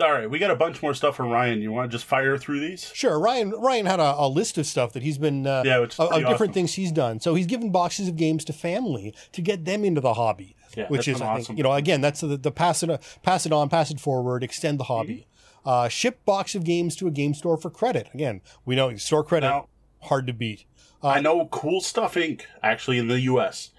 All 0.00 0.10
right, 0.12 0.30
we 0.30 0.38
got 0.38 0.50
a 0.50 0.56
bunch 0.56 0.82
more 0.82 0.94
stuff 0.94 1.14
from 1.16 1.28
Ryan. 1.28 1.60
You 1.60 1.72
want 1.72 1.90
to 1.90 1.94
just 1.94 2.06
fire 2.06 2.38
through 2.38 2.60
these? 2.60 2.90
Sure, 2.94 3.20
Ryan. 3.20 3.50
Ryan 3.50 3.84
had 3.84 4.00
a, 4.00 4.14
a 4.16 4.28
list 4.28 4.56
of 4.56 4.64
stuff 4.66 4.94
that 4.94 5.02
he's 5.02 5.18
been 5.18 5.46
uh, 5.46 5.62
Yeah, 5.64 5.76
of, 5.80 5.88
different 5.88 6.24
awesome. 6.30 6.52
things 6.52 6.74
he's 6.74 6.90
done. 6.90 7.20
So 7.20 7.34
he's 7.34 7.44
given 7.46 7.70
boxes 7.70 8.08
of 8.08 8.16
games 8.16 8.44
to 8.46 8.54
family 8.54 9.14
to 9.32 9.42
get 9.42 9.66
them 9.66 9.84
into 9.84 10.00
the 10.00 10.14
hobby, 10.14 10.56
Yeah, 10.74 10.88
which 10.88 11.06
is 11.06 11.20
awesome. 11.20 11.44
think 11.44 11.58
you 11.58 11.64
know 11.64 11.72
again 11.74 12.00
that's 12.00 12.20
the, 12.22 12.38
the 12.38 12.50
pass 12.50 12.82
it 12.82 13.18
pass 13.22 13.44
it 13.44 13.52
on, 13.52 13.68
pass 13.68 13.90
it 13.90 14.00
forward, 14.00 14.42
extend 14.42 14.80
the 14.80 14.84
hobby. 14.84 15.26
Mm-hmm. 15.64 15.68
Uh, 15.68 15.88
ship 15.88 16.24
box 16.24 16.54
of 16.54 16.64
games 16.64 16.96
to 16.96 17.06
a 17.06 17.10
game 17.10 17.34
store 17.34 17.58
for 17.58 17.68
credit. 17.68 18.08
Again, 18.14 18.40
we 18.64 18.74
know 18.76 18.94
store 18.96 19.22
credit 19.22 19.48
Now, 19.48 19.68
hard 20.04 20.26
to 20.28 20.32
beat. 20.32 20.64
Uh, 21.02 21.08
I 21.08 21.20
know 21.20 21.44
Cool 21.46 21.82
Stuff 21.82 22.14
Inc. 22.14 22.42
actually 22.62 22.96
in 22.96 23.08
the 23.08 23.20
U.S. 23.20 23.70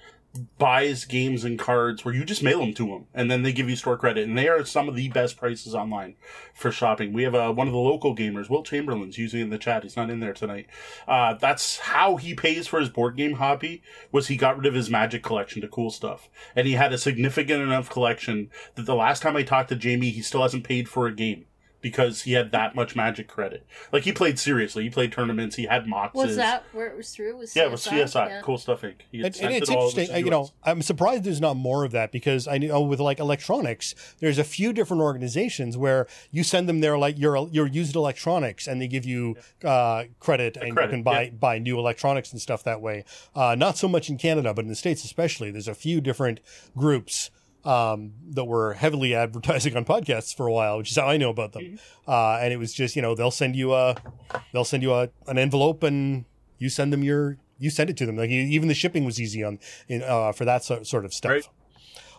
buys 0.58 1.04
games 1.04 1.44
and 1.44 1.60
cards 1.60 2.06
where 2.06 2.14
you 2.14 2.24
just 2.24 2.44
mail 2.44 2.60
them 2.60 2.74
to 2.74 2.88
them 2.88 3.06
and 3.14 3.30
then 3.30 3.44
they 3.44 3.52
give 3.52 3.70
you 3.70 3.76
store 3.76 3.98
credit 3.98 4.28
and 4.28 4.38
they 4.38 4.48
are 4.48 4.64
some 4.64 4.88
of 4.88 4.96
the 4.96 5.10
best 5.10 5.36
prices 5.36 5.76
online 5.76 6.16
for 6.54 6.72
shopping. 6.72 7.12
We 7.12 7.24
have 7.24 7.36
uh, 7.36 7.52
one 7.52 7.68
of 7.68 7.74
the 7.74 7.80
local 7.80 8.16
gamers, 8.16 8.50
Will 8.50 8.64
Chamberlain's 8.64 9.18
using 9.18 9.42
in 9.42 9.50
the 9.50 9.58
chat. 9.58 9.84
He's 9.84 9.98
not 9.98 10.10
in 10.10 10.22
there 10.22 10.34
tonight. 10.34 10.68
Uh, 11.08 11.34
that's 11.34 11.80
how 11.80 12.16
he 12.16 12.34
pays 12.34 12.66
for 12.66 12.80
his 12.80 12.90
board 12.90 13.18
game 13.18 13.34
hobby 13.34 13.84
was 14.12 14.28
he 14.28 14.38
got 14.38 14.58
rid 14.58 14.66
of 14.66 14.74
his 14.74 14.90
magic 14.90 15.22
collection 15.22 15.62
to 15.62 15.68
Cool 15.68 15.92
Stuff 15.92 16.30
and 16.56 16.66
he 16.66 16.74
had 16.74 16.94
a 16.94 16.98
significant 16.98 17.62
enough 17.62 17.90
collection 17.90 18.50
that 18.76 18.86
the 18.86 18.96
last 18.96 19.22
time 19.22 19.36
I 19.36 19.44
talked 19.44 19.70
to 19.70 19.76
Jamie, 19.76 20.12
he 20.12 20.22
still 20.22 20.44
hasn't 20.44 20.64
paid 20.64 20.88
for 20.88 21.08
a 21.08 21.14
game. 21.14 21.46
Because 21.82 22.22
he 22.24 22.34
had 22.34 22.52
that 22.52 22.76
much 22.76 22.96
magic 22.96 23.28
credit. 23.28 23.66
Like 23.92 24.04
he 24.04 24.12
played 24.12 24.38
seriously. 24.38 24.84
He 24.84 24.90
played 24.90 25.12
tournaments. 25.12 25.56
He 25.56 25.66
had 25.66 25.88
mocks. 25.88 26.14
Was 26.14 26.36
that 26.36 26.64
where 26.74 26.88
it 26.88 26.96
was 26.96 27.10
through? 27.10 27.38
Was 27.38 27.56
Yeah, 27.56 27.64
it 27.64 27.72
was 27.72 27.86
CSI. 27.86 28.28
Yeah. 28.28 28.42
Cool 28.42 28.58
stuff, 28.58 28.82
Inc. 28.82 28.96
He 29.12 29.20
had 29.20 29.36
And, 29.36 29.46
and 29.46 29.56
it's 29.56 29.70
it 29.70 29.74
interesting, 29.74 30.08
to 30.08 30.14
uh, 30.14 30.18
you 30.18 30.30
know. 30.30 30.50
I'm 30.64 30.82
surprised 30.82 31.24
there's 31.24 31.42
not 31.42 31.58
more 31.58 31.84
of 31.84 31.92
that 31.92 32.12
because 32.12 32.48
I 32.48 32.58
know 32.58 32.82
with 32.82 33.00
like 33.00 33.20
electronics, 33.20 33.96
there's 34.20 34.38
a 34.38 34.44
few 34.44 34.74
different 34.74 35.02
organizations 35.02 35.78
where 35.78 36.08
you 36.32 36.44
send 36.44 36.70
them 36.70 36.82
their 36.82 36.98
like 36.98 37.18
your 37.18 37.50
your 37.50 37.68
used 37.68 37.96
electronics, 37.96 38.68
and 38.68 38.82
they 38.82 38.88
give 38.88 39.06
you 39.06 39.36
uh, 39.64 40.06
credit, 40.20 40.58
and 40.58 40.74
credit, 40.74 40.90
you 40.90 40.98
can 40.98 41.04
buy 41.04 41.22
yeah. 41.24 41.30
buy 41.32 41.58
new 41.58 41.80
electronics 41.80 42.32
and 42.32 42.42
stuff 42.42 42.64
that 42.64 42.82
way. 42.82 43.06
Uh, 43.36 43.56
not 43.56 43.78
so 43.78 43.88
much 43.88 44.10
in 44.10 44.18
Canada, 44.18 44.54
but 44.54 44.64
in 44.64 44.70
the 44.70 44.76
states 44.76 45.04
especially, 45.04 45.52
there's 45.52 45.68
a 45.68 45.76
few 45.76 46.02
different 46.02 46.40
groups 46.76 47.32
um, 47.64 48.14
that 48.30 48.46
were 48.46 48.74
heavily 48.74 49.14
advertising 49.16 49.76
on 49.78 49.86
podcasts 49.86 50.36
for 50.36 50.48
a 50.48 50.52
while, 50.52 50.78
which 50.78 50.92
is 50.92 50.98
how 50.98 51.08
I 51.08 51.18
know 51.18 51.30
about 51.30 51.54
them. 51.54 51.80
Uh, 52.08 52.40
and 52.42 52.54
it 52.54 52.58
was 52.58 52.74
just 52.74 52.96
you 52.96 53.02
know 53.02 53.16
they'll 53.16 53.32
send 53.32 53.56
you 53.56 53.74
a 53.74 53.96
they'll 54.54 54.66
send 54.66 54.84
you 54.84 54.94
a 54.94 55.10
an 55.28 55.38
envelope 55.38 55.84
and 55.84 56.26
you 56.58 56.70
send 56.70 56.92
them 56.92 57.04
your 57.04 57.38
you 57.60 57.70
send 57.70 57.90
it 57.90 57.98
to 57.98 58.06
them. 58.06 58.18
Like 58.18 58.30
even 58.30 58.68
the 58.68 58.74
shipping 58.74 59.06
was 59.06 59.22
easy 59.22 59.44
on 59.44 59.60
in 59.88 60.04
uh, 60.04 60.32
for 60.32 60.46
that 60.46 60.64
so, 60.64 60.84
sort 60.84 61.06
of 61.06 61.14
stuff. 61.14 61.32
Right. 61.32 61.48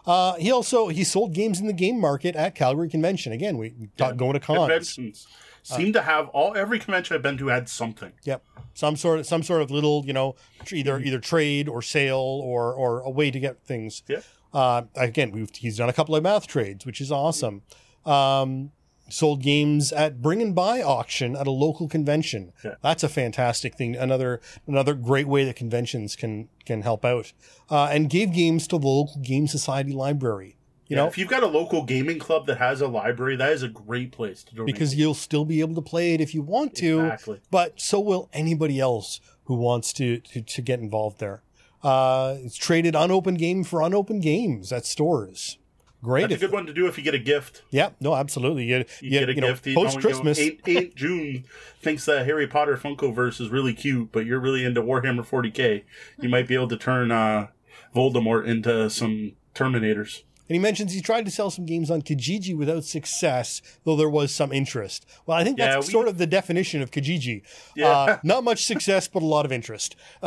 Uh, 0.04 0.34
he 0.34 0.50
also 0.50 0.88
he 0.88 1.04
sold 1.04 1.32
games 1.32 1.60
in 1.60 1.66
the 1.66 1.72
game 1.72 2.00
market 2.00 2.34
at 2.34 2.54
Calgary 2.54 2.88
Convention. 2.88 3.32
Again, 3.32 3.56
we 3.58 3.74
talked 3.96 4.16
going 4.16 4.34
to 4.34 4.40
cons. 4.40 4.58
Conventions 4.58 5.26
seem 5.62 5.92
to 5.92 6.02
have 6.02 6.28
all 6.30 6.56
every 6.56 6.78
convention 6.78 7.14
I've 7.14 7.22
been 7.22 7.38
to 7.38 7.48
had 7.48 7.68
something. 7.68 8.12
Yep, 8.24 8.44
some 8.74 8.96
sort 8.96 9.20
of 9.20 9.26
some 9.26 9.42
sort 9.42 9.62
of 9.62 9.70
little 9.70 10.04
you 10.04 10.12
know 10.12 10.34
either 10.72 10.98
Mm-hmm. 10.98 11.06
either 11.06 11.20
trade 11.20 11.68
or 11.68 11.82
sale 11.82 12.16
or 12.18 12.72
or 12.72 13.00
a 13.00 13.10
way 13.10 13.30
to 13.30 13.38
get 13.38 13.64
things. 13.64 14.02
Yeah. 14.08 14.20
Uh, 14.52 14.82
again, 14.96 15.32
we've 15.32 15.50
he's 15.54 15.78
done 15.78 15.88
a 15.88 15.92
couple 15.92 16.14
of 16.14 16.22
math 16.22 16.46
trades, 16.46 16.84
which 16.86 17.00
is 17.00 17.10
awesome. 17.10 17.62
Um, 18.04 18.72
sold 19.08 19.42
games 19.42 19.92
at 19.92 20.22
bring 20.22 20.40
and 20.40 20.54
buy 20.54 20.80
auction 20.82 21.36
at 21.36 21.46
a 21.46 21.50
local 21.50 21.86
convention. 21.88 22.52
Yeah. 22.64 22.76
That's 22.82 23.02
a 23.02 23.08
fantastic 23.08 23.74
thing. 23.74 23.94
Another 23.96 24.40
another 24.66 24.94
great 24.94 25.26
way 25.28 25.44
that 25.44 25.56
conventions 25.56 26.16
can 26.16 26.48
can 26.64 26.82
help 26.82 27.04
out. 27.04 27.32
Uh, 27.70 27.88
and 27.90 28.08
gave 28.10 28.32
games 28.32 28.66
to 28.68 28.78
the 28.78 28.86
local 28.86 29.20
game 29.22 29.46
society 29.46 29.92
library. 29.92 30.56
You 30.88 30.96
Yeah, 30.96 31.02
know, 31.04 31.08
if 31.08 31.16
you've 31.16 31.28
got 31.28 31.42
a 31.42 31.46
local 31.46 31.84
gaming 31.84 32.18
club 32.18 32.46
that 32.46 32.58
has 32.58 32.80
a 32.82 32.88
library, 32.88 33.36
that 33.36 33.52
is 33.52 33.62
a 33.62 33.68
great 33.68 34.12
place 34.12 34.42
to 34.44 34.54
donate. 34.54 34.74
because 34.74 34.94
you'll 34.94 35.14
still 35.14 35.44
be 35.46 35.60
able 35.60 35.74
to 35.76 35.80
play 35.82 36.12
it 36.14 36.20
if 36.20 36.34
you 36.34 36.42
want 36.42 36.74
to, 36.76 37.00
Exactly. 37.00 37.40
but 37.50 37.80
so 37.80 37.98
will 38.00 38.28
anybody 38.32 38.78
else 38.80 39.20
who 39.44 39.54
wants 39.54 39.92
to 39.94 40.18
to, 40.18 40.42
to 40.42 40.60
get 40.62 40.80
involved 40.80 41.18
there. 41.18 41.42
Uh, 41.82 42.36
it's 42.40 42.56
traded 42.56 42.94
unopened 42.94 43.38
game 43.38 43.64
for 43.64 43.82
unopened 43.82 44.22
games 44.22 44.72
at 44.72 44.86
stores. 44.86 45.58
Great. 46.02 46.22
That's 46.30 46.42
a 46.42 46.46
good 46.46 46.52
one 46.52 46.66
to 46.66 46.72
do 46.72 46.86
if 46.88 46.98
you 46.98 47.04
get 47.04 47.14
a 47.14 47.18
gift. 47.18 47.62
Yeah, 47.70 47.90
no, 48.00 48.14
absolutely. 48.16 48.64
You, 48.64 48.78
You, 48.78 48.84
you- 49.02 49.10
get 49.10 49.28
a 49.28 49.34
you 49.34 49.40
gift. 49.40 49.66
know, 49.66 49.74
post 49.74 50.00
Christmas. 50.00 50.36
You 50.38 50.46
know, 50.46 50.58
Aunt, 50.66 50.76
Aunt 50.78 50.94
June 50.96 51.44
thinks 51.80 52.04
that 52.06 52.26
Harry 52.26 52.46
Potter 52.48 52.76
Funko 52.76 53.14
verse 53.14 53.38
is 53.40 53.50
really 53.50 53.72
cute, 53.72 54.10
but 54.10 54.26
you're 54.26 54.40
really 54.40 54.64
into 54.64 54.82
Warhammer 54.82 55.24
40k. 55.24 55.84
You 56.20 56.28
might 56.28 56.48
be 56.48 56.54
able 56.54 56.66
to 56.68 56.76
turn 56.76 57.12
uh, 57.12 57.48
Voldemort 57.94 58.46
into 58.46 58.90
some 58.90 59.32
Terminators. 59.54 60.22
And 60.48 60.56
he 60.56 60.58
mentions 60.58 60.92
he 60.92 61.00
tried 61.00 61.24
to 61.26 61.30
sell 61.30 61.50
some 61.50 61.66
games 61.66 61.88
on 61.88 62.02
Kijiji 62.02 62.56
without 62.56 62.84
success, 62.84 63.62
though 63.84 63.94
there 63.96 64.10
was 64.10 64.34
some 64.34 64.52
interest. 64.52 65.06
Well, 65.24 65.38
I 65.38 65.44
think 65.44 65.56
Yeah, 65.58 65.74
that's 65.74 65.86
we- 65.86 65.92
sort 65.92 66.08
of 66.08 66.18
the 66.18 66.26
definition 66.26 66.82
of 66.82 66.90
Kijiji. 66.90 67.42
Yeah. 67.76 67.88
Uh, 67.88 68.18
not 68.24 68.42
much 68.42 68.64
success, 68.64 69.06
but 69.06 69.22
a 69.22 69.26
lot 69.26 69.44
of 69.46 69.52
interest. 69.52 69.94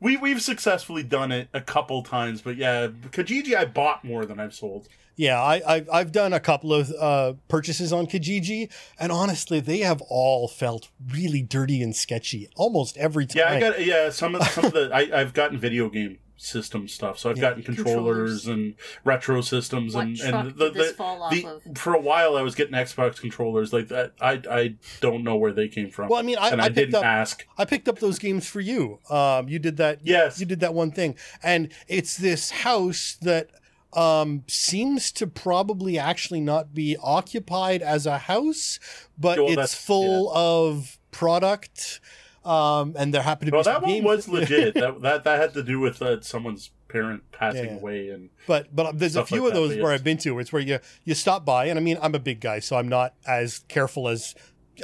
We 0.00 0.16
we've 0.16 0.40
successfully 0.40 1.02
done 1.02 1.30
it 1.30 1.48
a 1.52 1.60
couple 1.60 2.02
times, 2.02 2.40
but 2.40 2.56
yeah, 2.56 2.88
Kijiji 2.88 3.54
I 3.54 3.66
bought 3.66 4.04
more 4.04 4.24
than 4.24 4.40
I've 4.40 4.54
sold. 4.54 4.88
Yeah, 5.16 5.38
I, 5.38 5.60
I've, 5.66 5.88
I've 5.92 6.12
done 6.12 6.32
a 6.32 6.40
couple 6.40 6.72
of 6.72 6.90
uh, 6.98 7.34
purchases 7.48 7.92
on 7.92 8.06
Kijiji, 8.06 8.72
and 8.98 9.12
honestly, 9.12 9.60
they 9.60 9.80
have 9.80 10.00
all 10.08 10.48
felt 10.48 10.88
really 11.12 11.42
dirty 11.42 11.82
and 11.82 11.94
sketchy 11.94 12.48
almost 12.56 12.96
every 12.96 13.26
time. 13.26 13.42
Yeah, 13.42 13.52
I 13.52 13.60
got 13.60 13.84
yeah 13.84 14.08
some 14.08 14.34
of 14.34 14.42
some 14.48 14.64
of 14.64 14.72
the 14.72 14.90
I, 14.92 15.20
I've 15.20 15.34
gotten 15.34 15.58
video 15.58 15.90
game 15.90 16.18
system 16.42 16.88
stuff, 16.88 17.18
so 17.18 17.28
I've 17.30 17.36
Yeah. 17.36 17.50
gotten 17.50 17.62
controllers, 17.62 18.44
Controllers. 18.44 18.46
and 18.46 18.74
retro 19.04 19.40
systems 19.42 19.94
What 19.94 20.06
and 20.06 20.16
truck 20.16 20.34
and 20.34 20.54
the, 20.54 20.64
did 20.66 20.74
this 20.74 20.88
the, 20.88 20.94
fall 20.94 21.22
off 21.22 21.32
the 21.32 21.46
of? 21.46 21.62
for 21.76 21.94
a 21.94 22.00
while 22.00 22.36
I 22.36 22.42
was 22.42 22.54
getting 22.54 22.74
Xbox 22.74 23.20
controllers 23.20 23.72
like 23.72 23.88
that. 23.88 24.12
I 24.20 24.40
I 24.50 24.74
don't 25.00 25.22
know 25.22 25.36
where 25.36 25.52
they 25.52 25.68
came 25.68 25.90
from. 25.90 26.08
Well, 26.08 26.18
I 26.18 26.22
mean, 26.22 26.38
I, 26.38 26.48
and 26.50 26.62
I, 26.62 26.66
I, 26.66 26.68
didn't 26.70 26.94
up 26.94 27.04
ask. 27.04 27.46
I 27.58 27.64
picked 27.66 27.88
up 27.88 27.98
those 27.98 28.18
games 28.18 28.46
for 28.46 28.60
you. 28.60 29.00
Um, 29.10 29.48
you 29.48 29.58
did 29.58 29.76
that. 29.76 30.00
Yes. 30.02 30.40
you 30.40 30.46
did 30.46 30.60
that 30.60 30.72
one 30.74 30.90
thing, 30.92 31.14
and 31.42 31.70
it's 31.88 32.16
this 32.16 32.50
house 32.50 33.18
that 33.22 33.50
um 33.92 34.44
seems 34.46 35.10
to 35.12 35.26
probably 35.26 35.98
actually 35.98 36.40
not 36.40 36.72
be 36.72 36.96
occupied 37.02 37.82
as 37.82 38.06
a 38.06 38.16
house, 38.18 38.78
but 39.18 39.38
Well, 39.38 39.48
it's 39.48 39.56
that's- 39.56 39.74
full 39.74 40.30
of 40.34 40.98
product. 41.10 42.00
Um, 42.44 42.94
and 42.98 43.12
there 43.12 43.22
happened 43.22 43.50
to 43.50 43.54
Well, 43.56 43.62
be 43.64 43.70
that 43.70 43.82
one 43.82 43.90
games- 43.90 44.04
was 44.04 44.28
legit. 44.36 44.74
that, 44.74 45.02
that 45.02 45.24
that 45.24 45.40
had 45.40 45.54
to 45.54 45.62
do 45.62 45.78
with 45.80 46.00
uh, 46.00 46.20
someone's 46.22 46.70
parent 46.88 47.22
passing 47.32 47.64
Yeah, 47.66 47.70
yeah. 47.72 47.76
away, 47.76 48.08
and 48.08 48.30
But 48.46 48.74
but 48.74 48.98
there's 48.98 49.16
a 49.16 49.26
few 49.26 49.42
like 49.42 49.48
of 49.50 49.54
those 49.54 49.74
but 49.74 49.82
where 49.82 49.92
yes. 49.92 50.00
I've 50.00 50.04
been 50.04 50.18
to. 50.18 50.38
It's 50.38 50.52
where 50.52 50.62
you 50.62 50.78
you 51.04 51.14
stop 51.14 51.44
by, 51.44 51.66
and 51.66 51.78
I 51.78 51.82
mean 51.82 51.98
I'm 52.00 52.14
a 52.14 52.18
big 52.18 52.40
guy, 52.40 52.60
so 52.60 52.76
I'm 52.76 52.88
not 52.88 53.14
as 53.26 53.58
careful 53.68 54.08
as 54.08 54.34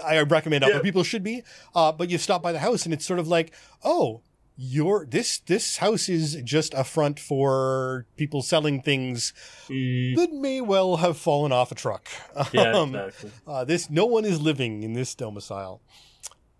I 0.04 0.20
recommend 0.20 0.64
other 0.64 0.74
Yeah. 0.74 0.80
people 0.82 1.02
should 1.02 1.22
be. 1.22 1.42
Uh, 1.74 1.92
but 1.92 2.11
you 2.11 2.18
stop 2.18 2.42
by 2.42 2.52
the 2.52 2.59
house, 2.59 2.84
and 2.84 2.92
it's 2.92 3.07
sort 3.07 3.18
of 3.18 3.26
like, 3.28 3.54
oh, 3.82 4.20
your 4.59 5.07
this 5.07 5.38
this 5.38 5.78
house 5.78 6.09
is 6.11 6.34
just 6.44 6.74
a 6.74 6.84
front 6.84 7.18
for 7.18 8.07
people 8.16 8.42
selling 8.42 8.82
things 8.82 9.32
mm, 9.68 10.14
that 10.16 10.32
may 10.32 10.61
well 10.61 10.96
have 10.98 11.16
fallen 11.16 11.52
off 11.52 11.72
a 11.72 11.74
truck. 11.74 12.07
yeah, 12.52 12.72
Um, 12.76 12.94
exactly. 12.94 13.30
uh, 13.46 13.64
this 13.64 13.88
no 13.88 14.04
one 14.04 14.26
is 14.26 14.40
living 14.42 14.82
in 14.82 14.92
this 14.92 15.14
domicile. 15.14 15.80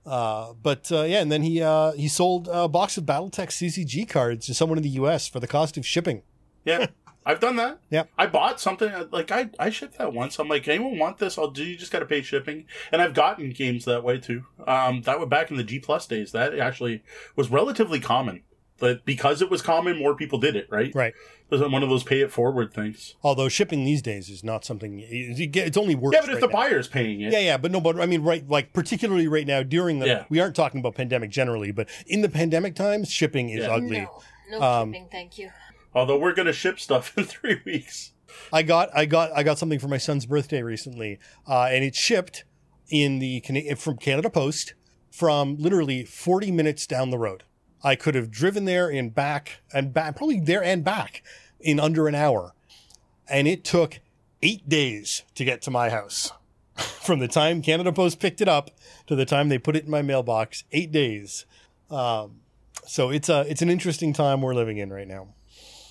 Uh, 0.07 0.53
but 0.63 0.91
uh, 0.93 1.03
yeah, 1.03 1.21
and 1.21 1.33
then 1.33 1.43
he 1.43 1.61
uh, 1.61 1.93
he 1.93 2.09
sold 2.09 2.49
a 2.51 2.69
box 2.69 2.97
of 2.97 3.05
BattleTech 3.05 3.49
CCG 3.49 4.09
cards 4.09 4.47
to 4.47 4.55
someone 4.55 4.79
in 4.79 4.85
the 4.85 4.91
U.S. 4.91 5.29
for 5.29 5.41
the 5.41 5.49
cost 5.49 5.77
of 5.77 5.85
shipping. 5.85 6.23
Yeah, 6.65 6.87
I've 7.27 7.41
done 7.41 7.57
that. 7.57 7.81
Yeah. 7.91 8.05
I 8.17 8.27
bought 8.27 8.61
something 8.61 8.89
uh, 8.89 9.07
like 9.11 9.33
I 9.33 9.51
I 9.59 9.71
shipped 9.71 9.99
that 9.99 10.13
once. 10.13 10.39
I'm 10.39 10.49
like, 10.49 10.69
anyone 10.69 10.97
want 10.99 11.19
this? 11.19 11.37
I'll 11.37 11.51
do. 11.51 11.65
You 11.65 11.77
just 11.77 11.91
got 11.91 11.99
to 11.99 12.07
pay 12.07 12.23
shipping, 12.23 12.67
and 12.93 13.03
I've 13.03 13.15
gotten 13.15 13.51
games 13.51 13.85
that 13.87 14.05
way 14.05 14.19
too. 14.19 14.45
Um, 14.65 15.03
that 15.03 15.19
was 15.19 15.29
back 15.29 15.51
in 15.51 15.57
the 15.57 15.65
G 15.65 15.81
Plus 15.81 16.07
days. 16.07 16.31
That 16.31 16.57
actually 16.57 17.03
was 17.35 17.51
relatively 17.51 17.99
common. 17.99 18.43
But 18.79 19.05
because 19.05 19.41
it 19.41 19.51
was 19.51 19.63
common, 19.63 19.99
more 19.99 20.15
people 20.15 20.39
did 20.39 20.55
it. 20.57 20.67
Right. 20.71 20.95
Right. 20.95 21.15
It 21.49 21.61
was 21.61 21.61
one 21.71 21.83
of 21.83 21.89
those 21.89 22.03
pay 22.05 22.21
it 22.21 22.31
forward 22.33 22.75
things. 22.75 23.15
Although 23.23 23.49
shipping 23.49 23.85
these 23.85 24.03
days 24.03 24.29
is 24.29 24.43
not 24.45 24.65
something 24.65 25.03
it's 25.09 25.77
only 25.77 25.95
worse. 25.95 26.13
Yeah, 26.15 26.21
but 26.23 26.29
if 26.31 26.35
right 26.35 26.41
the 26.41 26.47
now. 26.49 26.53
buyer's 26.53 26.89
paying 26.89 27.21
it, 27.21 27.33
yeah, 27.33 27.39
yeah, 27.39 27.57
but 27.57 27.71
no, 27.71 27.81
but 27.81 27.99
I 28.01 28.07
mean, 28.07 28.23
right, 28.23 28.47
like 28.49 28.73
particularly 28.73 29.29
right 29.29 29.47
now 29.47 29.63
during 29.63 30.01
the, 30.01 30.07
Yeah. 30.07 30.25
we 30.29 30.41
aren't 30.41 30.57
talking 30.57 30.81
about 30.81 30.95
pandemic 30.97 31.31
generally, 31.31 31.71
but 31.71 31.89
in 32.07 32.21
the 32.21 32.29
pandemic 32.29 32.75
times, 32.75 33.11
shipping 33.11 33.49
is 33.51 33.61
Yeah. 33.65 33.71
ugly. 33.75 34.01
No, 34.01 34.23
no 34.59 34.61
Um, 34.63 34.93
shipping, 34.93 35.09
thank 35.11 35.39
you. 35.39 35.51
although 35.95 36.19
we're 36.19 36.35
gonna 36.35 36.53
ship 36.53 36.81
stuff 36.81 37.17
in 37.17 37.25
three 37.27 37.61
weeks. 37.65 38.13
I 38.53 38.63
got, 38.65 38.91
I 38.95 39.07
got, 39.07 39.31
I 39.33 39.43
got 39.45 39.57
something 39.59 39.79
for 39.79 39.89
my 39.89 39.99
son's 39.99 40.27
birthday 40.27 40.63
recently, 40.63 41.19
uh, 41.49 41.69
and 41.71 41.85
it 41.85 41.95
shipped 41.95 42.45
in 42.91 43.21
the 43.21 43.41
from 43.77 43.97
Canada 43.99 44.29
Post 44.31 44.75
from 45.13 45.57
literally 45.59 46.05
forty 46.05 46.51
minutes 46.51 46.87
down 46.89 47.11
the 47.11 47.19
road. 47.19 47.45
I 47.87 47.95
could 47.95 48.17
have 48.17 48.33
driven 48.33 48.65
there 48.65 48.89
and 48.89 49.15
back 49.15 49.61
and 49.73 49.95
back, 49.95 50.17
probably 50.17 50.41
there 50.41 50.63
and 50.63 50.83
back 50.83 51.23
in 51.61 51.79
under 51.79 52.09
an 52.09 52.17
hour, 52.17 52.53
and 53.29 53.47
it 53.47 53.63
took 53.63 54.01
eight 54.43 54.69
days 54.69 55.23
to 55.37 55.45
get 55.45 55.63
to 55.63 55.71
my 55.71 55.91
house. 55.91 56.33
From 56.75 57.21
the 57.21 57.29
time 57.29 57.63
Canada 57.63 57.93
Post 57.93 58.19
picked 58.19 58.41
it 58.41 58.49
up 58.49 58.73
to 59.07 59.15
the 59.15 59.25
time 59.25 59.51
they 59.51 59.59
put 59.59 59.77
it 59.77 59.85
in 59.85 59.91
my 59.93 60.03
mailbox, 60.03 60.65
eight 60.73 60.91
days. 60.91 61.47
Um, 61.89 62.41
so 62.85 63.11
it's 63.11 63.29
a 63.29 63.47
it's 63.49 63.63
an 63.63 63.71
interesting 63.71 64.13
time 64.13 64.43
we're 64.43 64.53
living 64.53 64.79
in 64.79 64.93
right 64.93 65.07
now. 65.07 65.29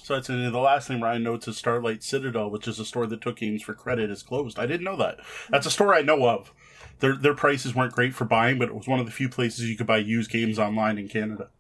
So 0.04 0.16
that's 0.16 0.28
the 0.28 0.52
last 0.52 0.90
thing 0.90 1.00
Ryan 1.00 1.24
notes 1.24 1.48
is 1.48 1.56
Starlight 1.56 2.04
Citadel, 2.04 2.52
which 2.52 2.68
is 2.68 2.78
a 2.78 2.86
store 2.86 3.08
that 3.08 3.22
took 3.22 3.38
games 3.38 3.64
for 3.64 3.74
credit, 3.74 4.12
is 4.12 4.22
closed. 4.22 4.60
I 4.60 4.66
didn't 4.66 4.84
know 4.84 4.98
that. 4.98 5.22
That's 5.50 5.66
a 5.66 5.72
store 5.72 5.96
I 5.96 6.02
know 6.02 6.28
of. 6.28 6.54
Their 7.00 7.16
their 7.16 7.36
prices 7.36 7.74
weren't 7.74 7.94
great 7.94 8.14
for 8.14 8.26
buying, 8.26 8.60
but 8.60 8.68
it 8.68 8.76
was 8.76 8.86
one 8.86 9.00
of 9.00 9.06
the 9.06 9.14
few 9.14 9.30
places 9.30 9.70
you 9.70 9.78
could 9.78 9.88
buy 9.88 9.98
used 9.98 10.30
games 10.30 10.60
online 10.60 10.98
in 10.98 11.08
Canada. 11.08 11.52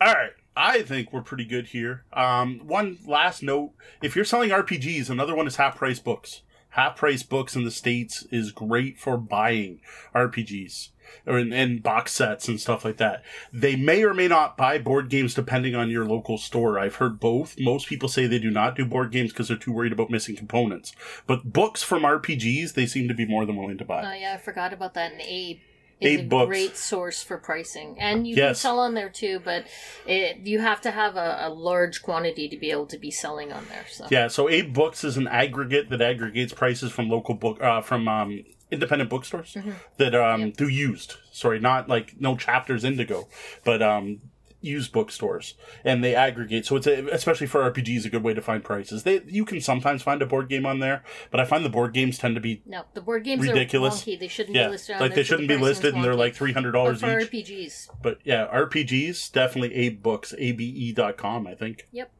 All 0.00 0.12
right. 0.12 0.32
I 0.56 0.82
think 0.82 1.12
we're 1.12 1.22
pretty 1.22 1.44
good 1.44 1.68
here. 1.68 2.04
Um, 2.12 2.60
one 2.66 2.98
last 3.06 3.42
note: 3.42 3.72
if 4.02 4.16
you're 4.16 4.24
selling 4.24 4.50
RPGs, 4.50 5.08
another 5.08 5.34
one 5.34 5.46
is 5.46 5.56
half 5.56 5.76
price 5.76 6.00
books. 6.00 6.42
Half 6.70 6.96
price 6.96 7.22
books 7.22 7.56
in 7.56 7.64
the 7.64 7.70
states 7.70 8.24
is 8.30 8.52
great 8.52 8.98
for 8.98 9.16
buying 9.16 9.80
RPGs 10.14 10.90
or 11.26 11.38
in, 11.38 11.52
and 11.52 11.82
box 11.82 12.12
sets 12.12 12.46
and 12.46 12.60
stuff 12.60 12.84
like 12.84 12.96
that. 12.98 13.24
They 13.52 13.74
may 13.74 14.04
or 14.04 14.14
may 14.14 14.28
not 14.28 14.56
buy 14.56 14.78
board 14.78 15.08
games 15.08 15.34
depending 15.34 15.74
on 15.74 15.90
your 15.90 16.04
local 16.04 16.38
store. 16.38 16.78
I've 16.78 16.96
heard 16.96 17.18
both. 17.18 17.58
Most 17.58 17.88
people 17.88 18.08
say 18.08 18.26
they 18.26 18.38
do 18.38 18.50
not 18.50 18.76
do 18.76 18.84
board 18.84 19.10
games 19.10 19.32
because 19.32 19.48
they're 19.48 19.56
too 19.56 19.72
worried 19.72 19.92
about 19.92 20.10
missing 20.10 20.36
components. 20.36 20.92
But 21.26 21.52
books 21.52 21.82
from 21.82 22.02
RPGs, 22.02 22.74
they 22.74 22.86
seem 22.86 23.08
to 23.08 23.14
be 23.14 23.26
more 23.26 23.44
than 23.44 23.56
willing 23.56 23.78
to 23.78 23.84
buy. 23.84 24.04
Oh 24.04 24.14
yeah, 24.14 24.34
I 24.34 24.38
forgot 24.38 24.72
about 24.72 24.94
that. 24.94 25.12
And 25.12 25.20
Abe 25.22 25.58
is 26.00 26.20
a 26.20 26.24
Books. 26.24 26.48
great 26.48 26.76
source 26.76 27.22
for 27.22 27.36
pricing, 27.38 27.96
and 28.00 28.26
you 28.26 28.34
can 28.36 28.54
sell 28.54 28.78
on 28.80 28.94
there 28.94 29.08
too. 29.10 29.40
But 29.44 29.66
it, 30.06 30.38
you 30.38 30.58
have 30.60 30.80
to 30.82 30.90
have 30.90 31.16
a, 31.16 31.38
a 31.42 31.50
large 31.50 32.02
quantity 32.02 32.48
to 32.48 32.56
be 32.56 32.70
able 32.70 32.86
to 32.86 32.98
be 32.98 33.10
selling 33.10 33.52
on 33.52 33.64
there. 33.68 33.84
So 33.88 34.06
Yeah, 34.10 34.28
so 34.28 34.48
Abe 34.48 34.72
Books 34.72 35.04
is 35.04 35.16
an 35.16 35.28
aggregate 35.28 35.90
that 35.90 36.00
aggregates 36.00 36.52
prices 36.52 36.90
from 36.92 37.08
local 37.08 37.34
book 37.34 37.60
uh, 37.62 37.80
from 37.82 38.08
um, 38.08 38.44
independent 38.70 39.10
bookstores 39.10 39.56
that 39.98 40.14
um, 40.14 40.40
Yeah. 40.40 40.50
do 40.56 40.68
used. 40.68 41.16
Sorry, 41.32 41.58
not 41.60 41.88
like 41.88 42.20
no 42.20 42.36
chapters 42.36 42.84
Indigo, 42.84 43.28
but 43.64 43.82
um, 43.82 44.20
used 44.60 44.92
bookstores, 44.92 45.54
and 45.84 46.02
they 46.04 46.14
aggregate. 46.14 46.66
So 46.66 46.76
it's 46.76 46.86
a, 46.86 47.06
especially 47.08 47.46
for 47.46 47.70
RPGs 47.70 48.04
a 48.04 48.08
good 48.10 48.22
way 48.22 48.34
to 48.34 48.42
find 48.42 48.62
prices. 48.62 49.02
They 49.02 49.22
you 49.26 49.44
can 49.44 49.60
sometimes 49.60 50.02
find 50.02 50.20
a 50.22 50.26
board 50.26 50.48
game 50.48 50.66
on 50.66 50.78
there, 50.80 51.02
but 51.30 51.40
I 51.40 51.44
find 51.44 51.64
the 51.64 51.70
board 51.70 51.92
games 51.92 52.18
tend 52.18 52.34
to 52.34 52.40
be 52.40 52.62
no, 52.66 52.82
the 52.94 53.00
board 53.00 53.24
games 53.24 53.46
Ridiculous. 53.46 54.02
are. 54.06 54.16
They 54.16 54.28
shouldn't 54.28 54.56
yeah 54.56 54.66
be 54.66 54.72
listed. 54.72 54.94
On 54.96 55.00
like 55.00 55.14
they 55.14 55.22
shouldn't 55.22 55.48
the 55.48 55.56
be 55.56 55.62
listed, 55.62 55.94
and 55.94 56.04
they're 56.04 56.14
like 56.14 56.34
three 56.34 56.52
hundred 56.52 56.72
But 56.72 56.78
dollars 56.78 57.00
for 57.00 57.20
each. 57.20 57.30
RPGs, 57.30 57.88
But 58.02 58.18
yeah, 58.24 58.46
RPGs 58.52 59.32
definitely 59.32 59.74
Abe 59.74 60.02
Books, 60.02 60.34
A 60.38 60.52
B 60.52 60.64
E 60.64 60.92
dot 60.92 61.16
com. 61.16 61.46
I 61.46 61.54
think. 61.54 61.88
yep. 61.90 62.12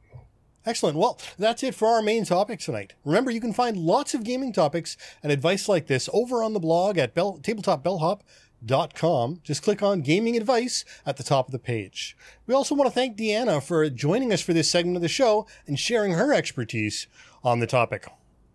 Excellent. 0.66 0.98
Well, 0.98 1.18
that's 1.38 1.62
it 1.62 1.74
for 1.74 1.88
our 1.88 2.02
main 2.02 2.26
topic 2.26 2.60
tonight. 2.60 2.92
Remember, 3.02 3.30
you 3.30 3.40
can 3.40 3.54
find 3.54 3.78
lots 3.78 4.12
of 4.12 4.24
gaming 4.24 4.52
topics 4.52 4.96
and 5.22 5.32
advice 5.32 5.70
like 5.70 5.86
this 5.86 6.06
over 6.12 6.42
on 6.42 6.52
the 6.52 6.60
blog 6.60 6.98
at 6.98 7.14
bell, 7.14 7.38
tabletopbellhop.com. 7.38 8.18
Just 8.64 9.62
click 9.62 9.82
on 9.82 10.02
gaming 10.02 10.36
advice 10.36 10.84
at 11.06 11.16
the 11.16 11.22
top 11.22 11.46
of 11.46 11.52
the 11.52 11.58
page. 11.58 12.16
We 12.46 12.54
also 12.54 12.74
want 12.74 12.88
to 12.88 12.94
thank 12.94 13.16
Deanna 13.16 13.62
for 13.62 13.88
joining 13.88 14.32
us 14.32 14.40
for 14.40 14.52
this 14.52 14.70
segment 14.70 14.96
of 14.96 15.02
the 15.02 15.08
show 15.08 15.46
and 15.66 15.78
sharing 15.78 16.12
her 16.12 16.32
expertise 16.32 17.06
on 17.42 17.60
the 17.60 17.66
topic. 17.66 18.06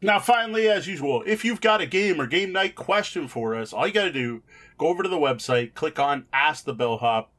Now, 0.02 0.20
finally, 0.20 0.70
as 0.70 0.88
usual, 0.88 1.24
if 1.26 1.44
you've 1.44 1.62
got 1.62 1.82
a 1.82 1.86
game 1.88 2.22
or 2.22 2.28
game 2.28 2.52
night 2.52 2.76
question 2.76 3.28
for 3.28 3.56
us, 3.56 3.74
all 3.74 3.88
you 3.88 3.94
got 3.94 4.04
to 4.04 4.12
do, 4.12 4.44
go 4.78 4.88
over 4.88 5.02
to 5.02 5.10
the 5.10 5.18
website, 5.18 5.74
click 5.74 5.98
on 5.98 6.26
Ask 6.32 6.66
the 6.66 6.74
Bellhop, 6.76 7.32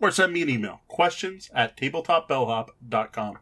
or 0.00 0.10
send 0.10 0.32
me 0.32 0.42
an 0.42 0.48
email. 0.48 0.80
Questions 0.88 1.50
at 1.54 1.76
tabletopbellhop.com. 1.76 3.38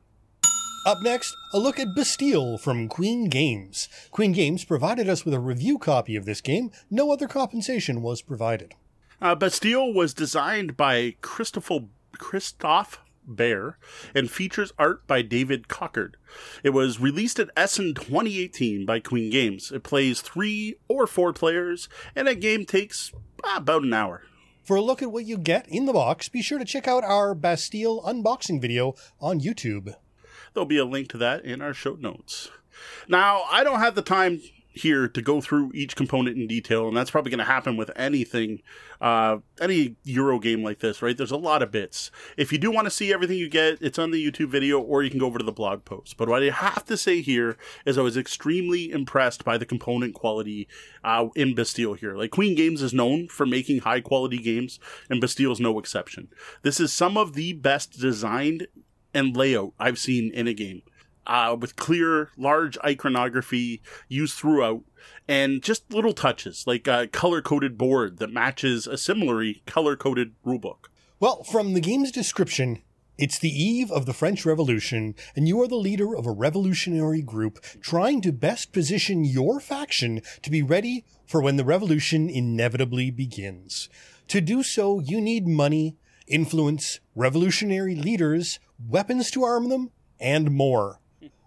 Up 0.87 1.03
next, 1.03 1.37
a 1.53 1.59
look 1.59 1.79
at 1.79 1.95
Bastille 1.95 2.57
from 2.57 2.89
Queen 2.89 3.29
Games. 3.29 3.89
Queen 4.11 4.33
Games 4.33 4.65
provided 4.65 5.09
us 5.09 5.25
with 5.25 5.35
a 5.35 5.41
review 5.41 5.79
copy 5.79 6.17
of 6.17 6.25
this 6.25 6.41
game. 6.41 6.71
No 6.91 7.13
other 7.13 7.29
compensation 7.29 8.01
was 8.01 8.23
provided. 8.23 8.75
Uh, 9.21 9.35
Bastille 9.35 9.93
was 9.93 10.15
designed 10.15 10.77
by 10.77 11.17
Christopher 11.21 11.81
Christoph 12.17 13.01
Behre 13.29 13.75
and 14.15 14.31
features 14.31 14.73
art 14.79 15.07
by 15.07 15.21
David 15.21 15.69
Cockard. 15.69 16.17
It 16.63 16.71
was 16.71 17.01
released 17.01 17.39
at 17.39 17.51
Essen 17.57 17.93
2018 17.95 18.87
by 18.87 19.01
Queen 19.01 19.31
Games. 19.31 19.71
It 19.71 19.83
plays 19.83 20.23
three 20.23 20.77
or 20.89 21.07
four 21.07 21.33
players, 21.33 21.89
and 22.17 22.29
a 22.29 22.35
game 22.35 22.65
takes 22.65 23.13
about 23.45 23.83
an 23.83 23.93
hour. 23.93 24.23
For 24.65 24.77
a 24.77 24.83
look 24.83 25.03
at 25.03 25.13
what 25.13 25.27
you 25.27 25.39
get 25.39 25.69
in 25.69 25.87
the 25.87 25.93
box, 25.93 26.29
be 26.29 26.43
sure 26.43 26.59
to 26.59 26.65
check 26.65 26.87
out 26.87 27.05
our 27.05 27.35
Bastille 27.35 28.03
unboxing 28.03 28.61
video 28.61 28.95
on 29.21 29.41
YouTube. 29.41 29.95
There'll 30.55 30.67
be 30.67 30.79
a 30.79 30.85
link 30.85 31.09
to 31.11 31.19
that 31.19 31.45
in 31.45 31.61
our 31.63 31.75
show 31.75 31.95
notes. 31.95 32.51
Now, 33.09 33.43
I 33.51 33.65
don't 33.65 33.81
have 33.81 33.95
the 33.95 34.03
time 34.03 34.41
here 34.79 35.09
to 35.09 35.21
go 35.21 35.41
through 35.41 35.73
each 35.75 35.97
component 35.97 36.37
in 36.37 36.47
detail, 36.47 36.89
and 36.89 36.97
that's 36.97 37.11
probably 37.11 37.31
going 37.31 37.39
to 37.39 37.45
happen 37.45 37.77
with 37.77 37.91
anything, 37.97 38.63
uh, 39.01 39.39
any 39.61 39.97
Euro 40.05 40.39
game 40.39 40.63
like 40.63 40.79
this, 40.79 41.03
right? 41.03 41.17
There's 41.17 41.31
a 41.31 41.37
lot 41.37 41.63
of 41.63 41.71
bits. 41.71 42.11
If 42.37 42.53
you 42.53 42.59
do 42.59 42.71
want 42.71 42.87
to 42.87 42.91
see 42.91 43.13
everything 43.13 43.39
you 43.39 43.49
get, 43.49 43.83
it's 43.83 43.99
on 43.99 44.11
the 44.11 44.25
YouTube 44.25 44.49
video, 44.49 44.81
or 44.81 45.03
you 45.03 45.11
can 45.11 45.19
go 45.19 45.27
over 45.27 45.39
to 45.39 45.45
the 45.45 45.53
blog 45.53 45.85
post. 45.85 46.17
But 46.17 46.29
what 46.29 46.43
I 46.43 46.51
have 46.51 46.85
to 46.87 46.97
say 46.97 47.21
here 47.21 47.57
is 47.85 47.99
I 47.99 48.03
was 48.03 48.17
extremely 48.17 48.91
impressed 48.91 49.45
by 49.45 49.59
the 49.59 49.67
component 49.67 50.15
quality 50.15 50.69
uh, 51.03 51.29
in 51.35 51.55
Bastille 51.55 51.95
here. 51.95 52.17
Like 52.17 52.31
Queen 52.31 52.55
Games 52.55 52.83
is 52.83 52.95
known 52.95 53.29
for 53.29 53.47
making 53.47 53.81
high 53.81 54.01
quality 54.01 54.39
games, 54.39 54.79
and 55.11 55.21
Bastille 55.21 55.53
is 55.53 55.61
no 55.61 55.79
exception. 55.79 56.29
This 56.63 56.79
is 56.81 56.93
some 56.93 57.17
of 57.17 57.35
the 57.35 57.53
best 57.53 57.99
designed 57.99 58.69
and 59.15 59.37
layout 59.37 59.73
I've 59.79 59.99
seen 59.99 60.31
in 60.33 60.47
a 60.47 60.55
game 60.55 60.83
uh, 61.29 61.57
with 61.61 61.77
clear, 61.77 62.31
large 62.37 62.79
iconography 62.85 63.83
used 64.09 64.35
throughout, 64.35 64.83
and 65.29 65.63
just 65.63 65.93
little 65.93 66.15
touches 66.15 66.65
like 66.67 66.89
a 66.89 67.07
color 67.07 67.43
coded 67.43 67.77
board 67.77 68.19
that 68.19 68.33
matches 68.33 68.87
a 68.87 68.97
similarly 68.97 69.63
color 69.67 69.95
coded 69.95 70.35
rulebook. 70.45 70.87
Well, 71.21 71.45
from 71.45 71.75
the 71.75 71.81
game's 71.81 72.11
description, 72.11 72.83
it's 73.19 73.39
the 73.39 73.51
eve 73.51 73.91
of 73.91 74.07
the 74.07 74.15
French 74.15 74.47
Revolution, 74.47 75.15
and 75.37 75.47
you 75.47 75.61
are 75.61 75.69
the 75.69 75.75
leader 75.75 76.17
of 76.17 76.25
a 76.25 76.31
revolutionary 76.31 77.21
group 77.21 77.61
trying 77.83 78.21
to 78.23 78.33
best 78.33 78.73
position 78.73 79.25
your 79.25 79.61
faction 79.61 80.23
to 80.43 80.51
be 80.51 80.63
ready 80.63 81.05
for 81.27 81.43
when 81.43 81.57
the 81.57 81.65
revolution 81.65 82.31
inevitably 82.31 83.11
begins. 83.11 83.89
To 84.29 84.41
do 84.41 84.63
so, 84.63 85.01
you 85.01 85.21
need 85.21 85.49
money, 85.49 85.97
influence, 86.29 87.01
revolutionary 87.17 87.97
leaders, 87.97 88.61
weapons 88.87 89.31
to 89.33 89.45
arm 89.45 89.69
them, 89.69 89.91
and 90.21 90.51
more. 90.51 91.01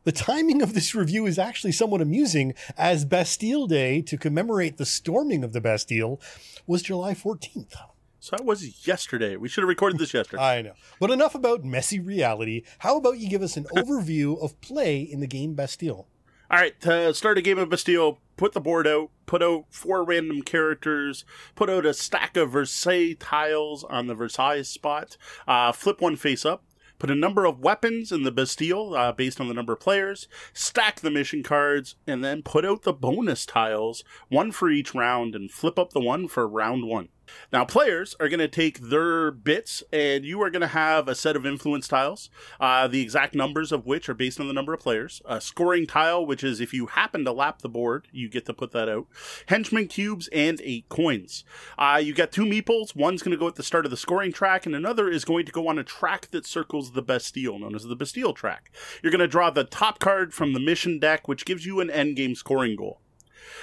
The 0.03 0.11
timing 0.11 0.63
of 0.63 0.73
this 0.73 0.95
review 0.95 1.27
is 1.27 1.37
actually 1.37 1.73
somewhat 1.73 2.01
amusing, 2.01 2.55
as 2.75 3.05
Bastille 3.05 3.67
Day, 3.67 4.01
to 4.01 4.17
commemorate 4.17 4.77
the 4.77 4.85
storming 4.85 5.43
of 5.43 5.53
the 5.53 5.61
Bastille, 5.61 6.19
was 6.65 6.81
July 6.81 7.13
14th. 7.13 7.75
So 8.19 8.35
that 8.35 8.45
was 8.45 8.87
yesterday. 8.87 9.35
We 9.35 9.47
should 9.47 9.61
have 9.61 9.69
recorded 9.69 9.99
this 9.99 10.13
yesterday. 10.13 10.41
I 10.41 10.61
know. 10.61 10.73
But 10.99 11.11
enough 11.11 11.35
about 11.35 11.63
messy 11.63 11.99
reality. 11.99 12.63
How 12.79 12.97
about 12.97 13.19
you 13.19 13.29
give 13.29 13.41
us 13.41 13.57
an 13.57 13.65
overview 13.75 14.41
of 14.43 14.59
play 14.61 15.01
in 15.01 15.19
the 15.19 15.27
game 15.27 15.53
Bastille? 15.53 16.07
All 16.51 16.59
right, 16.59 16.79
to 16.81 17.13
start 17.13 17.37
a 17.37 17.41
game 17.41 17.57
of 17.57 17.69
Bastille, 17.69 18.19
put 18.37 18.51
the 18.53 18.59
board 18.59 18.85
out, 18.85 19.09
put 19.25 19.41
out 19.41 19.65
four 19.69 20.03
random 20.03 20.41
characters, 20.41 21.25
put 21.55 21.69
out 21.69 21.85
a 21.85 21.93
stack 21.93 22.35
of 22.35 22.51
Versailles 22.51 23.15
tiles 23.19 23.83
on 23.85 24.07
the 24.07 24.15
Versailles 24.15 24.63
spot, 24.63 25.15
uh, 25.47 25.71
flip 25.71 26.01
one 26.01 26.15
face 26.15 26.45
up, 26.45 26.63
put 27.01 27.09
a 27.09 27.15
number 27.15 27.45
of 27.45 27.59
weapons 27.59 28.11
in 28.11 28.21
the 28.21 28.31
Bastille 28.31 28.93
uh, 28.95 29.11
based 29.11 29.41
on 29.41 29.47
the 29.47 29.55
number 29.55 29.73
of 29.73 29.79
players, 29.79 30.27
stack 30.53 30.99
the 30.99 31.09
mission 31.09 31.41
cards, 31.41 31.95
and 32.05 32.23
then 32.23 32.43
put 32.43 32.63
out 32.63 32.83
the 32.83 32.93
bonus 32.93 33.43
tiles, 33.43 34.03
one 34.29 34.51
for 34.51 34.69
each 34.69 34.93
round, 34.93 35.33
and 35.33 35.49
flip 35.49 35.79
up 35.79 35.93
the 35.93 35.99
one 35.99 36.27
for 36.27 36.47
round 36.47 36.87
one. 36.87 37.09
Now, 37.51 37.65
players 37.65 38.15
are 38.19 38.29
going 38.29 38.39
to 38.39 38.47
take 38.47 38.79
their 38.79 39.31
bits, 39.31 39.83
and 39.91 40.23
you 40.23 40.41
are 40.41 40.49
going 40.49 40.61
to 40.61 40.67
have 40.67 41.07
a 41.07 41.15
set 41.15 41.35
of 41.35 41.45
influence 41.45 41.87
tiles, 41.87 42.29
uh, 42.59 42.87
the 42.87 43.01
exact 43.01 43.35
numbers 43.35 43.71
of 43.71 43.85
which 43.85 44.09
are 44.09 44.13
based 44.13 44.39
on 44.39 44.47
the 44.47 44.53
number 44.53 44.73
of 44.73 44.79
players. 44.79 45.21
A 45.25 45.41
scoring 45.41 45.87
tile, 45.87 46.25
which 46.25 46.43
is 46.43 46.59
if 46.59 46.73
you 46.73 46.87
happen 46.87 47.25
to 47.25 47.31
lap 47.31 47.61
the 47.61 47.69
board, 47.69 48.07
you 48.11 48.29
get 48.29 48.45
to 48.45 48.53
put 48.53 48.71
that 48.71 48.89
out. 48.89 49.07
Henchman 49.47 49.87
cubes 49.87 50.29
and 50.29 50.61
eight 50.63 50.89
coins. 50.89 51.43
Uh, 51.77 52.01
you 52.03 52.13
got 52.13 52.31
two 52.31 52.45
meeples. 52.45 52.95
One's 52.95 53.21
going 53.21 53.31
to 53.31 53.37
go 53.37 53.47
at 53.47 53.55
the 53.55 53.63
start 53.63 53.85
of 53.85 53.91
the 53.91 53.97
scoring 53.97 54.31
track, 54.31 54.65
and 54.65 54.75
another 54.75 55.09
is 55.09 55.25
going 55.25 55.45
to 55.45 55.51
go 55.51 55.67
on 55.67 55.79
a 55.79 55.83
track 55.83 56.29
that 56.31 56.45
circles 56.45 56.91
the 56.91 57.01
Bastille, 57.01 57.59
known 57.59 57.75
as 57.75 57.83
the 57.83 57.95
Bastille 57.95 58.33
track. 58.33 58.71
You're 59.01 59.11
going 59.11 59.19
to 59.19 59.27
draw 59.27 59.49
the 59.49 59.63
top 59.63 59.99
card 59.99 60.33
from 60.33 60.53
the 60.53 60.59
mission 60.59 60.99
deck, 60.99 61.27
which 61.27 61.45
gives 61.45 61.65
you 61.65 61.79
an 61.79 61.89
endgame 61.89 62.35
scoring 62.35 62.75
goal. 62.75 63.01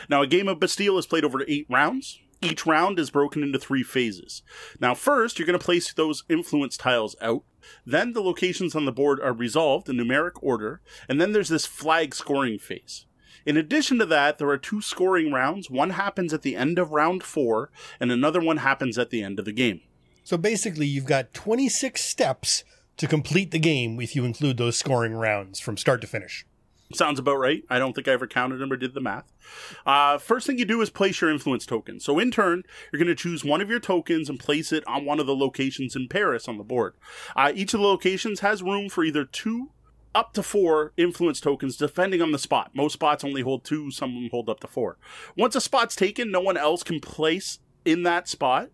Now, 0.09 0.23
a 0.23 0.27
game 0.27 0.49
of 0.49 0.61
Bastille 0.61 0.99
is 0.99 1.07
played 1.07 1.25
over 1.25 1.45
eight 1.47 1.67
rounds. 1.69 2.21
Each 2.41 2.65
round 2.65 2.99
is 2.99 3.11
broken 3.11 3.43
into 3.43 3.59
three 3.59 3.83
phases. 3.83 4.43
Now, 4.81 4.95
first, 4.95 5.39
you're 5.39 5.47
going 5.47 5.59
to 5.59 5.65
place 5.65 5.93
those 5.93 6.23
influence 6.29 6.77
tiles 6.77 7.17
out. 7.21 7.43
Then 7.85 8.13
the 8.13 8.23
locations 8.23 8.77
on 8.77 8.85
the 8.85 8.93
board 8.93 9.21
are 9.21 9.33
resolved 9.33 9.89
in 9.89 9.97
numeric 9.97 10.41
order, 10.41 10.81
and 11.09 11.21
then 11.21 11.33
there's 11.33 11.49
this 11.49 11.67
flag 11.67 12.15
scoring 12.15 12.59
phase. 12.59 13.07
In 13.45 13.57
addition 13.57 13.99
to 13.99 14.07
that, 14.07 14.39
there 14.39 14.49
are 14.51 14.59
two 14.59 14.81
scoring 14.81 15.33
rounds. 15.33 15.71
One 15.71 15.91
happens 15.91 16.33
at 16.33 16.43
the 16.43 16.55
end 16.55 16.79
of 16.79 16.93
round 16.93 17.23
four, 17.25 17.71
and 17.99 18.13
another 18.13 18.41
one 18.41 18.59
happens 18.59 18.99
at 18.99 19.11
the 19.11 19.23
end 19.23 19.39
of 19.39 19.45
the 19.45 19.53
game. 19.53 19.81
So 20.23 20.37
basically, 20.37 20.87
you've 20.87 21.07
got 21.07 21.35
26 21.35 22.01
steps 22.01 22.63
to 22.99 23.07
complete 23.07 23.51
the 23.51 23.59
game 23.59 24.01
if 24.01 24.15
you 24.15 24.25
include 24.25 24.59
those 24.59 24.77
scoring 24.77 25.15
rounds 25.15 25.59
from 25.59 25.77
start 25.77 26.01
to 26.03 26.07
finish. 26.07 26.45
Sounds 26.95 27.19
about 27.19 27.37
right. 27.37 27.65
I 27.69 27.79
don't 27.79 27.93
think 27.93 28.09
I 28.09 28.13
ever 28.13 28.27
counted 28.27 28.57
them 28.57 28.73
or 28.73 28.77
did 28.77 28.95
the 28.95 29.01
math. 29.01 29.31
Uh, 29.85 30.17
first 30.17 30.47
thing 30.47 30.59
you 30.59 30.65
do 30.65 30.81
is 30.81 30.89
place 30.89 31.21
your 31.21 31.31
influence 31.31 31.67
token. 31.67 32.01
So 32.01 32.19
in 32.19 32.31
turn, 32.31 32.63
you're 32.91 32.99
going 32.99 33.09
to 33.09 33.15
choose 33.15 33.45
one 33.45 33.61
of 33.61 33.69
your 33.69 33.81
tokens 33.81 34.31
and 34.31 34.41
place 34.41 34.73
it 34.73 34.87
on 34.87 35.05
one 35.05 35.21
of 35.21 35.27
the 35.27 35.37
locations 35.37 35.95
in 35.95 36.09
Paris 36.09 36.49
on 36.49 36.57
the 36.57 36.65
board. 36.65 36.95
Uh, 37.37 37.53
each 37.55 37.75
of 37.75 37.81
the 37.81 37.87
locations 37.87 38.41
has 38.41 38.63
room 38.63 38.89
for 38.89 39.05
either 39.05 39.25
two 39.25 39.71
up 40.15 40.33
to 40.33 40.43
four 40.43 40.93
influence 40.97 41.41
tokens 41.41 41.77
depending 41.77 42.23
on 42.23 42.33
the 42.33 42.39
spot. 42.39 42.71
Most 42.75 42.95
spots 42.95 43.23
only 43.23 43.43
hold 43.43 43.65
two, 43.65 43.91
some 43.91 44.29
hold 44.31 44.49
up 44.49 44.61
to 44.61 44.67
four. 44.67 44.97
Once 45.37 45.55
a 45.55 45.61
spot's 45.61 45.95
taken, 45.95 46.31
no 46.31 46.41
one 46.41 46.57
else 46.57 46.83
can 46.83 47.01
place 47.01 47.59
in 47.85 48.03
that 48.03 48.29
spot 48.29 48.71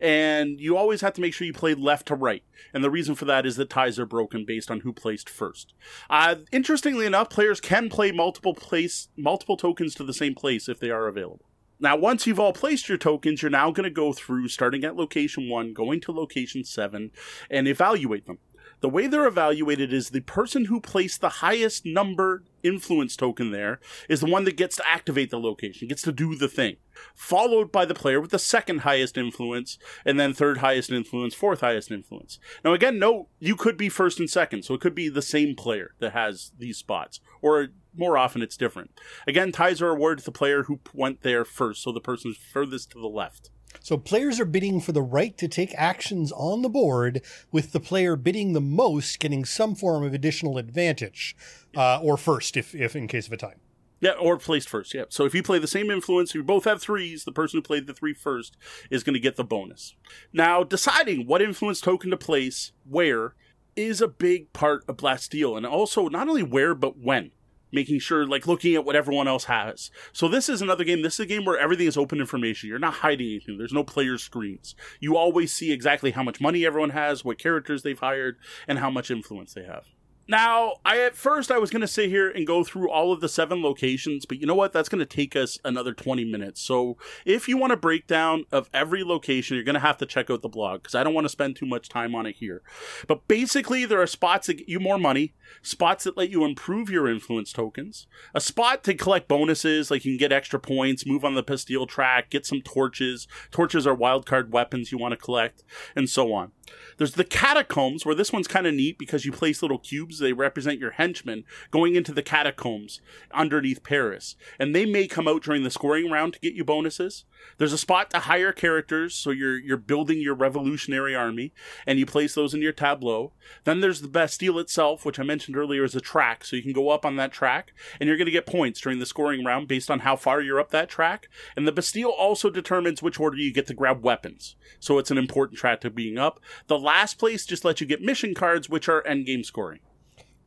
and 0.00 0.60
you 0.60 0.76
always 0.76 1.00
have 1.00 1.14
to 1.14 1.20
make 1.20 1.34
sure 1.34 1.46
you 1.46 1.52
play 1.52 1.74
left 1.74 2.06
to 2.08 2.14
right. 2.14 2.42
And 2.72 2.84
the 2.84 2.90
reason 2.90 3.14
for 3.14 3.24
that 3.26 3.46
is 3.46 3.56
that 3.56 3.70
ties 3.70 3.98
are 3.98 4.06
broken 4.06 4.44
based 4.44 4.70
on 4.70 4.80
who 4.80 4.92
placed 4.92 5.28
first. 5.28 5.74
Uh, 6.10 6.36
interestingly 6.52 7.06
enough, 7.06 7.30
players 7.30 7.60
can 7.60 7.88
play 7.88 8.12
multiple 8.12 8.54
place 8.54 9.08
multiple 9.16 9.56
tokens 9.56 9.94
to 9.96 10.04
the 10.04 10.14
same 10.14 10.34
place 10.34 10.68
if 10.68 10.78
they 10.80 10.90
are 10.90 11.06
available. 11.06 11.46
Now, 11.80 11.96
once 11.96 12.26
you've 12.26 12.40
all 12.40 12.52
placed 12.52 12.88
your 12.88 12.98
tokens, 12.98 13.40
you're 13.40 13.50
now 13.50 13.70
going 13.70 13.84
to 13.84 13.90
go 13.90 14.12
through, 14.12 14.48
starting 14.48 14.82
at 14.82 14.96
location 14.96 15.48
one, 15.48 15.72
going 15.72 16.00
to 16.00 16.12
location 16.12 16.64
seven, 16.64 17.12
and 17.48 17.68
evaluate 17.68 18.26
them. 18.26 18.38
The 18.80 18.88
way 18.88 19.06
they're 19.08 19.26
evaluated 19.26 19.92
is 19.92 20.10
the 20.10 20.20
person 20.20 20.66
who 20.66 20.80
placed 20.80 21.20
the 21.20 21.28
highest 21.28 21.84
number 21.84 22.44
influence 22.62 23.16
token 23.16 23.50
there 23.50 23.80
is 24.08 24.20
the 24.20 24.30
one 24.30 24.44
that 24.44 24.56
gets 24.56 24.76
to 24.76 24.88
activate 24.88 25.30
the 25.30 25.40
location, 25.40 25.88
gets 25.88 26.02
to 26.02 26.12
do 26.12 26.36
the 26.36 26.48
thing, 26.48 26.76
followed 27.14 27.72
by 27.72 27.84
the 27.84 27.94
player 27.94 28.20
with 28.20 28.30
the 28.30 28.38
second 28.38 28.80
highest 28.80 29.18
influence, 29.18 29.78
and 30.04 30.18
then 30.18 30.32
third 30.32 30.58
highest 30.58 30.90
influence, 30.90 31.34
fourth 31.34 31.60
highest 31.60 31.90
influence. 31.90 32.38
Now, 32.64 32.72
again, 32.72 32.98
note 32.98 33.28
you 33.40 33.56
could 33.56 33.76
be 33.76 33.88
first 33.88 34.20
and 34.20 34.30
second, 34.30 34.64
so 34.64 34.74
it 34.74 34.80
could 34.80 34.94
be 34.94 35.08
the 35.08 35.22
same 35.22 35.56
player 35.56 35.94
that 35.98 36.12
has 36.12 36.52
these 36.56 36.78
spots, 36.78 37.20
or 37.42 37.68
more 37.96 38.16
often 38.16 38.42
it's 38.42 38.56
different. 38.56 38.92
Again, 39.26 39.50
ties 39.50 39.82
are 39.82 39.90
awarded 39.90 40.20
to 40.20 40.24
the 40.26 40.38
player 40.38 40.64
who 40.64 40.78
went 40.94 41.22
there 41.22 41.44
first, 41.44 41.82
so 41.82 41.90
the 41.90 42.00
person 42.00 42.34
furthest 42.52 42.92
to 42.92 43.00
the 43.00 43.08
left. 43.08 43.50
So 43.80 43.96
players 43.96 44.38
are 44.40 44.44
bidding 44.44 44.80
for 44.80 44.92
the 44.92 45.02
right 45.02 45.36
to 45.38 45.48
take 45.48 45.74
actions 45.74 46.32
on 46.32 46.62
the 46.62 46.68
board, 46.68 47.22
with 47.50 47.72
the 47.72 47.80
player 47.80 48.16
bidding 48.16 48.52
the 48.52 48.60
most 48.60 49.18
getting 49.18 49.44
some 49.44 49.74
form 49.74 50.04
of 50.04 50.14
additional 50.14 50.58
advantage, 50.58 51.36
uh, 51.76 52.00
or 52.02 52.16
first 52.16 52.56
if, 52.56 52.74
if 52.74 52.94
in 52.94 53.08
case 53.08 53.26
of 53.26 53.32
a 53.32 53.36
tie. 53.36 53.54
Yeah, 54.00 54.12
or 54.12 54.38
placed 54.38 54.68
first. 54.68 54.94
Yeah. 54.94 55.04
So 55.08 55.24
if 55.24 55.34
you 55.34 55.42
play 55.42 55.58
the 55.58 55.66
same 55.66 55.90
influence, 55.90 56.34
you 56.34 56.44
both 56.44 56.64
have 56.64 56.80
threes. 56.80 57.24
The 57.24 57.32
person 57.32 57.58
who 57.58 57.62
played 57.62 57.86
the 57.86 57.94
three 57.94 58.14
first 58.14 58.56
is 58.90 59.02
going 59.02 59.14
to 59.14 59.20
get 59.20 59.36
the 59.36 59.44
bonus. 59.44 59.94
Now, 60.32 60.62
deciding 60.62 61.26
what 61.26 61.42
influence 61.42 61.80
token 61.80 62.10
to 62.10 62.16
place 62.16 62.72
where 62.88 63.34
is 63.74 64.00
a 64.00 64.08
big 64.08 64.52
part 64.52 64.84
of 64.88 64.98
Bastille, 64.98 65.56
and 65.56 65.66
also 65.66 66.08
not 66.08 66.28
only 66.28 66.42
where 66.42 66.74
but 66.74 66.98
when 66.98 67.32
making 67.72 68.00
sure 68.00 68.26
like 68.26 68.46
looking 68.46 68.74
at 68.74 68.84
what 68.84 68.96
everyone 68.96 69.28
else 69.28 69.44
has. 69.44 69.90
So 70.12 70.28
this 70.28 70.48
is 70.48 70.62
another 70.62 70.84
game. 70.84 71.02
This 71.02 71.14
is 71.14 71.20
a 71.20 71.26
game 71.26 71.44
where 71.44 71.58
everything 71.58 71.86
is 71.86 71.96
open 71.96 72.20
information. 72.20 72.68
You're 72.68 72.78
not 72.78 72.94
hiding 72.94 73.28
anything. 73.28 73.58
There's 73.58 73.72
no 73.72 73.84
player 73.84 74.18
screens. 74.18 74.74
You 75.00 75.16
always 75.16 75.52
see 75.52 75.72
exactly 75.72 76.12
how 76.12 76.22
much 76.22 76.40
money 76.40 76.64
everyone 76.64 76.90
has, 76.90 77.24
what 77.24 77.38
characters 77.38 77.82
they've 77.82 77.98
hired, 77.98 78.36
and 78.66 78.78
how 78.78 78.90
much 78.90 79.10
influence 79.10 79.54
they 79.54 79.64
have. 79.64 79.86
Now, 80.30 80.74
I 80.84 80.98
at 81.00 81.16
first 81.16 81.50
I 81.50 81.56
was 81.56 81.70
going 81.70 81.80
to 81.80 81.88
sit 81.88 82.10
here 82.10 82.30
and 82.30 82.46
go 82.46 82.62
through 82.62 82.90
all 82.90 83.12
of 83.12 83.22
the 83.22 83.30
seven 83.30 83.62
locations, 83.62 84.26
but 84.26 84.38
you 84.38 84.46
know 84.46 84.54
what? 84.54 84.74
That's 84.74 84.90
going 84.90 84.98
to 84.98 85.06
take 85.06 85.34
us 85.34 85.58
another 85.64 85.94
20 85.94 86.22
minutes. 86.26 86.60
So, 86.60 86.98
if 87.24 87.48
you 87.48 87.56
want 87.56 87.72
a 87.72 87.78
breakdown 87.78 88.44
of 88.52 88.68
every 88.74 89.02
location, 89.02 89.54
you're 89.54 89.64
going 89.64 89.72
to 89.72 89.80
have 89.80 89.96
to 89.98 90.06
check 90.06 90.28
out 90.28 90.42
the 90.42 90.48
blog 90.50 90.82
because 90.82 90.94
I 90.94 91.02
don't 91.02 91.14
want 91.14 91.24
to 91.24 91.30
spend 91.30 91.56
too 91.56 91.64
much 91.64 91.88
time 91.88 92.14
on 92.14 92.26
it 92.26 92.36
here. 92.36 92.60
But 93.06 93.26
basically, 93.26 93.86
there 93.86 94.02
are 94.02 94.06
spots 94.06 94.48
that 94.48 94.58
get 94.58 94.68
you 94.68 94.80
more 94.80 94.98
money, 94.98 95.32
spots 95.62 96.04
that 96.04 96.18
let 96.18 96.28
you 96.28 96.44
improve 96.44 96.90
your 96.90 97.08
influence 97.08 97.50
tokens, 97.50 98.06
a 98.34 98.40
spot 98.40 98.84
to 98.84 98.92
collect 98.92 99.28
bonuses 99.28 99.90
like 99.90 100.04
you 100.04 100.12
can 100.12 100.18
get 100.18 100.30
extra 100.30 100.60
points, 100.60 101.06
move 101.06 101.24
on 101.24 101.36
the 101.36 101.42
Bastille 101.42 101.86
track, 101.86 102.28
get 102.28 102.44
some 102.44 102.60
torches. 102.60 103.26
Torches 103.50 103.86
are 103.86 103.96
wildcard 103.96 104.50
weapons 104.50 104.92
you 104.92 104.98
want 104.98 105.12
to 105.12 105.16
collect, 105.16 105.64
and 105.96 106.10
so 106.10 106.34
on. 106.34 106.52
There's 106.96 107.12
the 107.12 107.24
catacombs, 107.24 108.04
where 108.04 108.14
this 108.14 108.32
one's 108.32 108.48
kind 108.48 108.66
of 108.66 108.74
neat 108.74 108.98
because 108.98 109.24
you 109.24 109.32
place 109.32 109.62
little 109.62 109.78
cubes. 109.78 110.18
They 110.18 110.32
represent 110.32 110.80
your 110.80 110.92
henchmen 110.92 111.44
going 111.70 111.94
into 111.94 112.12
the 112.12 112.22
catacombs 112.22 113.00
underneath 113.32 113.82
Paris. 113.82 114.36
And 114.58 114.74
they 114.74 114.84
may 114.84 115.06
come 115.06 115.28
out 115.28 115.42
during 115.42 115.62
the 115.62 115.70
scoring 115.70 116.10
round 116.10 116.34
to 116.34 116.40
get 116.40 116.54
you 116.54 116.64
bonuses. 116.64 117.24
There's 117.58 117.72
a 117.72 117.78
spot 117.78 118.10
to 118.10 118.20
hire 118.20 118.52
characters, 118.52 119.14
so 119.14 119.30
you're 119.30 119.58
you're 119.58 119.76
building 119.76 120.20
your 120.20 120.34
revolutionary 120.34 121.14
army, 121.14 121.52
and 121.86 121.98
you 121.98 122.06
place 122.06 122.34
those 122.34 122.54
in 122.54 122.62
your 122.62 122.72
tableau. 122.72 123.32
Then 123.64 123.80
there's 123.80 124.00
the 124.00 124.08
Bastille 124.08 124.58
itself, 124.58 125.04
which 125.04 125.18
I 125.18 125.22
mentioned 125.22 125.56
earlier 125.56 125.84
is 125.84 125.94
a 125.94 126.00
track, 126.00 126.44
so 126.44 126.56
you 126.56 126.62
can 126.62 126.72
go 126.72 126.90
up 126.90 127.06
on 127.06 127.16
that 127.16 127.32
track, 127.32 127.72
and 128.00 128.08
you're 128.08 128.16
going 128.16 128.26
to 128.26 128.32
get 128.32 128.46
points 128.46 128.80
during 128.80 128.98
the 128.98 129.06
scoring 129.06 129.44
round 129.44 129.68
based 129.68 129.90
on 129.90 130.00
how 130.00 130.16
far 130.16 130.40
you're 130.40 130.60
up 130.60 130.70
that 130.70 130.88
track. 130.88 131.28
And 131.56 131.66
the 131.66 131.72
Bastille 131.72 132.10
also 132.10 132.50
determines 132.50 133.02
which 133.02 133.20
order 133.20 133.36
you 133.36 133.52
get 133.52 133.66
to 133.68 133.74
grab 133.74 134.02
weapons, 134.02 134.56
so 134.80 134.98
it's 134.98 135.10
an 135.10 135.18
important 135.18 135.58
track 135.58 135.80
to 135.82 135.90
being 135.90 136.18
up. 136.18 136.40
The 136.66 136.78
last 136.78 137.18
place 137.18 137.46
just 137.46 137.64
lets 137.64 137.80
you 137.80 137.86
get 137.86 138.02
mission 138.02 138.34
cards, 138.34 138.68
which 138.68 138.88
are 138.88 139.06
end 139.06 139.26
game 139.26 139.44
scoring. 139.44 139.80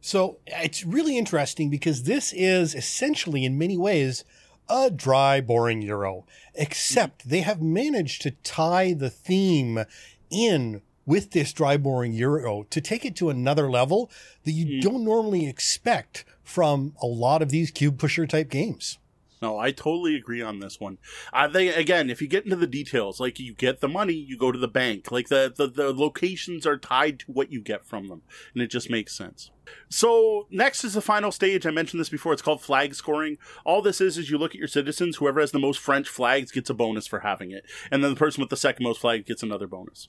So 0.01 0.39
it's 0.47 0.83
really 0.83 1.17
interesting 1.17 1.69
because 1.69 2.03
this 2.03 2.33
is 2.33 2.73
essentially, 2.75 3.45
in 3.45 3.57
many 3.57 3.77
ways, 3.77 4.23
a 4.67 4.89
dry, 4.89 5.41
boring 5.41 5.81
Euro, 5.83 6.25
except 6.55 7.29
they 7.29 7.41
have 7.41 7.61
managed 7.61 8.21
to 8.23 8.31
tie 8.43 8.93
the 8.93 9.09
theme 9.09 9.83
in 10.29 10.81
with 11.05 11.31
this 11.31 11.51
dry, 11.51 11.77
boring 11.77 12.13
Euro 12.13 12.63
to 12.69 12.79
take 12.81 13.05
it 13.05 13.15
to 13.17 13.29
another 13.29 13.69
level 13.69 14.09
that 14.43 14.51
you 14.51 14.65
Mm. 14.65 14.81
don't 14.81 15.03
normally 15.03 15.47
expect 15.47 16.23
from 16.43 16.95
a 17.01 17.07
lot 17.07 17.41
of 17.41 17.49
these 17.49 17.69
cube 17.71 17.99
pusher 17.99 18.25
type 18.25 18.49
games. 18.49 18.97
No, 19.41 19.57
I 19.57 19.71
totally 19.71 20.15
agree 20.15 20.41
on 20.41 20.59
this 20.59 20.79
one. 20.79 20.99
Uh, 21.33 21.47
they 21.47 21.69
again, 21.69 22.11
if 22.11 22.21
you 22.21 22.27
get 22.27 22.43
into 22.43 22.55
the 22.55 22.67
details, 22.67 23.19
like 23.19 23.39
you 23.39 23.55
get 23.55 23.79
the 23.81 23.87
money, 23.87 24.13
you 24.13 24.37
go 24.37 24.51
to 24.51 24.59
the 24.59 24.67
bank. 24.67 25.11
Like 25.11 25.29
the, 25.29 25.51
the 25.55 25.67
the 25.67 25.93
locations 25.93 26.67
are 26.67 26.77
tied 26.77 27.19
to 27.21 27.25
what 27.31 27.51
you 27.51 27.59
get 27.59 27.83
from 27.85 28.07
them, 28.07 28.21
and 28.53 28.61
it 28.61 28.69
just 28.69 28.89
makes 28.89 29.17
sense. 29.17 29.49
So 29.89 30.47
next 30.49 30.83
is 30.83 30.93
the 30.93 31.01
final 31.01 31.31
stage. 31.31 31.65
I 31.65 31.71
mentioned 31.71 31.99
this 31.99 32.09
before. 32.09 32.33
It's 32.33 32.41
called 32.41 32.61
flag 32.61 32.95
scoring. 32.95 33.37
All 33.65 33.81
this 33.81 33.99
is 33.99 34.17
is 34.17 34.29
you 34.29 34.37
look 34.37 34.51
at 34.51 34.59
your 34.59 34.67
citizens. 34.67 35.17
Whoever 35.17 35.39
has 35.39 35.51
the 35.51 35.59
most 35.59 35.79
French 35.79 36.07
flags 36.07 36.51
gets 36.51 36.69
a 36.69 36.73
bonus 36.73 37.07
for 37.07 37.19
having 37.19 37.51
it, 37.51 37.65
and 37.91 38.03
then 38.03 38.11
the 38.11 38.17
person 38.17 38.41
with 38.41 38.49
the 38.49 38.57
second 38.57 38.83
most 38.83 39.01
flag 39.01 39.25
gets 39.25 39.43
another 39.43 39.67
bonus. 39.67 40.07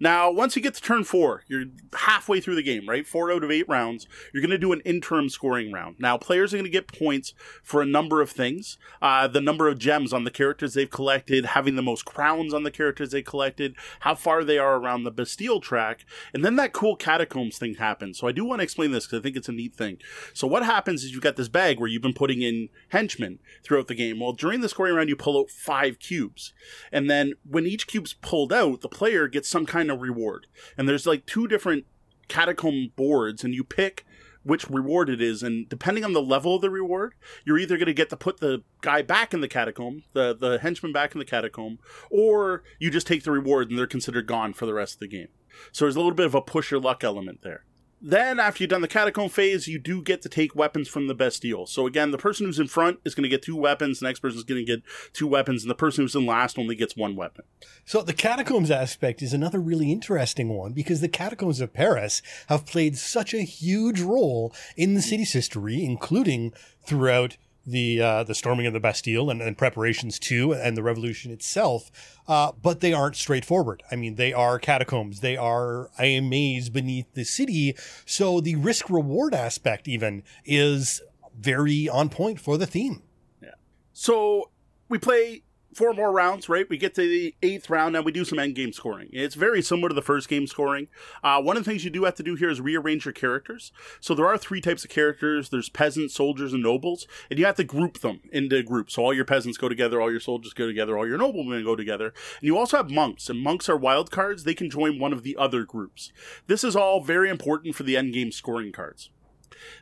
Now, 0.00 0.30
once 0.30 0.56
you 0.56 0.62
get 0.62 0.74
to 0.74 0.82
turn 0.82 1.04
four, 1.04 1.44
you're 1.46 1.66
halfway 1.94 2.40
through 2.40 2.54
the 2.54 2.62
game, 2.62 2.88
right? 2.88 3.06
Four 3.06 3.30
out 3.30 3.44
of 3.44 3.50
eight 3.50 3.68
rounds. 3.68 4.06
You're 4.32 4.42
going 4.42 4.50
to 4.50 4.58
do 4.58 4.72
an 4.72 4.80
interim 4.80 5.28
scoring 5.28 5.72
round. 5.72 5.96
Now, 5.98 6.16
players 6.16 6.52
are 6.52 6.56
going 6.56 6.64
to 6.64 6.70
get 6.70 6.88
points 6.88 7.34
for 7.62 7.82
a 7.82 7.86
number 7.86 8.22
of 8.22 8.30
things. 8.30 8.78
Uh, 9.02 9.28
the 9.28 9.40
number 9.40 9.68
of 9.68 9.78
gems 9.78 10.12
on 10.12 10.24
the 10.24 10.30
characters 10.30 10.74
they've 10.74 10.90
collected, 10.90 11.46
having 11.46 11.76
the 11.76 11.82
most 11.82 12.04
crowns 12.04 12.54
on 12.54 12.62
the 12.62 12.70
characters 12.70 13.10
they 13.10 13.22
collected, 13.22 13.76
how 14.00 14.14
far 14.14 14.44
they 14.44 14.58
are 14.58 14.76
around 14.76 15.04
the 15.04 15.10
Bastille 15.10 15.60
track, 15.60 16.04
and 16.32 16.44
then 16.44 16.56
that 16.56 16.72
cool 16.72 16.96
catacombs 16.96 17.58
thing 17.58 17.74
happens. 17.74 18.18
So 18.18 18.26
I 18.26 18.32
do 18.32 18.44
want 18.44 18.60
to 18.60 18.64
explain 18.64 18.87
this 18.92 19.06
because 19.06 19.20
I 19.20 19.22
think 19.22 19.36
it's 19.36 19.48
a 19.48 19.52
neat 19.52 19.74
thing. 19.74 19.98
So 20.32 20.46
what 20.46 20.64
happens 20.64 21.04
is 21.04 21.12
you've 21.12 21.22
got 21.22 21.36
this 21.36 21.48
bag 21.48 21.78
where 21.78 21.88
you've 21.88 22.02
been 22.02 22.14
putting 22.14 22.42
in 22.42 22.68
henchmen 22.88 23.38
throughout 23.62 23.88
the 23.88 23.94
game. 23.94 24.20
Well, 24.20 24.32
during 24.32 24.60
the 24.60 24.68
scoring 24.68 24.94
round, 24.94 25.08
you 25.08 25.16
pull 25.16 25.38
out 25.38 25.50
five 25.50 25.98
cubes. 25.98 26.52
And 26.92 27.10
then 27.10 27.34
when 27.48 27.66
each 27.66 27.86
cube's 27.86 28.14
pulled 28.14 28.52
out, 28.52 28.80
the 28.80 28.88
player 28.88 29.28
gets 29.28 29.48
some 29.48 29.66
kind 29.66 29.90
of 29.90 30.00
reward. 30.00 30.46
And 30.76 30.88
there's 30.88 31.06
like 31.06 31.26
two 31.26 31.48
different 31.48 31.86
catacomb 32.28 32.92
boards, 32.96 33.42
and 33.44 33.54
you 33.54 33.64
pick 33.64 34.04
which 34.48 34.70
reward 34.70 35.10
it 35.10 35.20
is, 35.20 35.42
and 35.42 35.68
depending 35.68 36.04
on 36.04 36.14
the 36.14 36.22
level 36.22 36.54
of 36.54 36.62
the 36.62 36.70
reward, 36.70 37.14
you're 37.44 37.58
either 37.58 37.76
going 37.76 37.86
to 37.86 37.92
get 37.92 38.08
to 38.08 38.16
put 38.16 38.40
the 38.40 38.62
guy 38.80 39.02
back 39.02 39.34
in 39.34 39.42
the 39.42 39.48
catacomb, 39.48 40.04
the 40.14 40.34
the 40.34 40.58
henchman 40.60 40.92
back 40.92 41.14
in 41.14 41.18
the 41.18 41.24
catacomb, 41.24 41.78
or 42.10 42.62
you 42.78 42.90
just 42.90 43.06
take 43.06 43.24
the 43.24 43.30
reward 43.30 43.68
and 43.68 43.78
they're 43.78 43.86
considered 43.86 44.26
gone 44.26 44.54
for 44.54 44.64
the 44.64 44.72
rest 44.72 44.94
of 44.94 45.00
the 45.00 45.08
game. 45.08 45.28
So 45.72 45.84
there's 45.84 45.96
a 45.96 45.98
little 45.98 46.14
bit 46.14 46.26
of 46.26 46.34
a 46.34 46.40
push 46.40 46.70
your 46.70 46.80
luck 46.80 47.04
element 47.04 47.42
there. 47.42 47.64
Then, 48.00 48.38
after 48.38 48.62
you've 48.62 48.70
done 48.70 48.80
the 48.80 48.88
catacomb 48.88 49.28
phase, 49.28 49.66
you 49.66 49.78
do 49.78 50.02
get 50.02 50.22
to 50.22 50.28
take 50.28 50.54
weapons 50.54 50.86
from 50.86 51.08
the 51.08 51.14
Bastille. 51.14 51.66
So 51.66 51.86
again, 51.86 52.12
the 52.12 52.18
person 52.18 52.46
who's 52.46 52.60
in 52.60 52.68
front 52.68 53.00
is 53.04 53.14
going 53.14 53.24
to 53.24 53.28
get 53.28 53.42
two 53.42 53.56
weapons, 53.56 53.98
the 53.98 54.06
next 54.06 54.20
person 54.20 54.38
is 54.38 54.44
going 54.44 54.64
to 54.64 54.72
get 54.76 54.82
two 55.12 55.26
weapons, 55.26 55.62
and 55.62 55.70
the 55.70 55.74
person 55.74 56.04
who's 56.04 56.14
in 56.14 56.24
last 56.24 56.58
only 56.58 56.76
gets 56.76 56.96
one 56.96 57.16
weapon. 57.16 57.44
So 57.84 58.02
the 58.02 58.12
catacombs 58.12 58.70
aspect 58.70 59.20
is 59.20 59.32
another 59.32 59.58
really 59.58 59.90
interesting 59.90 60.50
one 60.50 60.72
because 60.72 61.00
the 61.00 61.08
catacombs 61.08 61.60
of 61.60 61.72
Paris 61.72 62.22
have 62.48 62.66
played 62.66 62.96
such 62.96 63.34
a 63.34 63.42
huge 63.42 64.00
role 64.00 64.54
in 64.76 64.94
the 64.94 65.02
city's 65.02 65.32
history, 65.32 65.84
including 65.84 66.52
throughout 66.84 67.36
the 67.70 68.00
uh, 68.00 68.22
the 68.24 68.34
storming 68.34 68.66
of 68.66 68.72
the 68.72 68.80
Bastille 68.80 69.30
and, 69.30 69.42
and 69.42 69.56
preparations 69.56 70.18
to 70.20 70.52
and 70.52 70.76
the 70.76 70.82
revolution 70.82 71.30
itself. 71.30 71.90
Uh, 72.26 72.52
but 72.60 72.80
they 72.80 72.92
aren't 72.92 73.16
straightforward. 73.16 73.82
I 73.90 73.96
mean, 73.96 74.16
they 74.16 74.32
are 74.32 74.58
catacombs. 74.58 75.20
They 75.20 75.36
are 75.36 75.90
a 75.98 76.20
maze 76.20 76.68
beneath 76.68 77.12
the 77.14 77.24
city. 77.24 77.74
So 78.04 78.40
the 78.40 78.56
risk 78.56 78.90
reward 78.90 79.34
aspect 79.34 79.88
even 79.88 80.22
is 80.44 81.00
very 81.38 81.88
on 81.88 82.08
point 82.08 82.40
for 82.40 82.58
the 82.58 82.66
theme. 82.66 83.02
Yeah. 83.42 83.50
So 83.92 84.50
we 84.88 84.98
play 84.98 85.42
four 85.74 85.92
more 85.92 86.12
rounds, 86.12 86.48
right? 86.48 86.68
We 86.68 86.78
get 86.78 86.94
to 86.94 87.02
the 87.02 87.34
eighth 87.42 87.70
round 87.70 87.96
and 87.96 88.04
we 88.04 88.12
do 88.12 88.24
some 88.24 88.38
end 88.38 88.54
game 88.54 88.72
scoring. 88.72 89.08
It's 89.12 89.34
very 89.34 89.62
similar 89.62 89.88
to 89.88 89.94
the 89.94 90.02
first 90.02 90.28
game 90.28 90.46
scoring. 90.46 90.88
Uh, 91.22 91.40
one 91.40 91.56
of 91.56 91.64
the 91.64 91.70
things 91.70 91.84
you 91.84 91.90
do 91.90 92.04
have 92.04 92.14
to 92.16 92.22
do 92.22 92.34
here 92.34 92.50
is 92.50 92.60
rearrange 92.60 93.04
your 93.04 93.12
characters. 93.12 93.72
So 94.00 94.14
there 94.14 94.26
are 94.26 94.38
three 94.38 94.60
types 94.60 94.84
of 94.84 94.90
characters. 94.90 95.50
There's 95.50 95.68
peasants, 95.68 96.14
soldiers, 96.14 96.52
and 96.52 96.62
nobles, 96.62 97.06
and 97.30 97.38
you 97.38 97.46
have 97.46 97.56
to 97.56 97.64
group 97.64 98.00
them 98.00 98.20
into 98.32 98.62
groups. 98.62 98.94
So 98.94 99.04
all 99.04 99.14
your 99.14 99.24
peasants 99.24 99.58
go 99.58 99.68
together, 99.68 100.00
all 100.00 100.10
your 100.10 100.20
soldiers 100.20 100.52
go 100.52 100.66
together, 100.66 100.96
all 100.96 101.06
your 101.06 101.18
noblemen 101.18 101.64
go 101.64 101.76
together. 101.76 102.06
And 102.06 102.46
you 102.46 102.56
also 102.56 102.78
have 102.78 102.90
monks, 102.90 103.28
and 103.28 103.40
monks 103.40 103.68
are 103.68 103.76
wild 103.76 104.10
cards. 104.10 104.44
They 104.44 104.54
can 104.54 104.70
join 104.70 104.98
one 104.98 105.12
of 105.12 105.22
the 105.22 105.36
other 105.36 105.64
groups. 105.64 106.12
This 106.46 106.64
is 106.64 106.76
all 106.76 107.02
very 107.02 107.30
important 107.30 107.74
for 107.74 107.82
the 107.82 107.96
end 107.96 108.14
game 108.14 108.32
scoring 108.32 108.72
cards. 108.72 109.10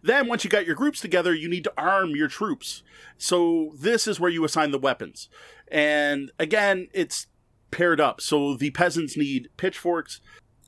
Then, 0.02 0.28
once 0.28 0.44
you 0.44 0.50
got 0.50 0.66
your 0.66 0.74
groups 0.74 1.00
together, 1.00 1.34
you 1.34 1.48
need 1.48 1.64
to 1.64 1.72
arm 1.76 2.10
your 2.10 2.28
troops. 2.28 2.82
So, 3.18 3.72
this 3.78 4.06
is 4.06 4.20
where 4.20 4.30
you 4.30 4.44
assign 4.44 4.70
the 4.70 4.78
weapons. 4.78 5.28
And 5.68 6.30
again, 6.38 6.88
it's 6.92 7.26
paired 7.70 8.00
up. 8.00 8.20
So, 8.20 8.54
the 8.54 8.70
peasants 8.70 9.16
need 9.16 9.48
pitchforks, 9.56 10.20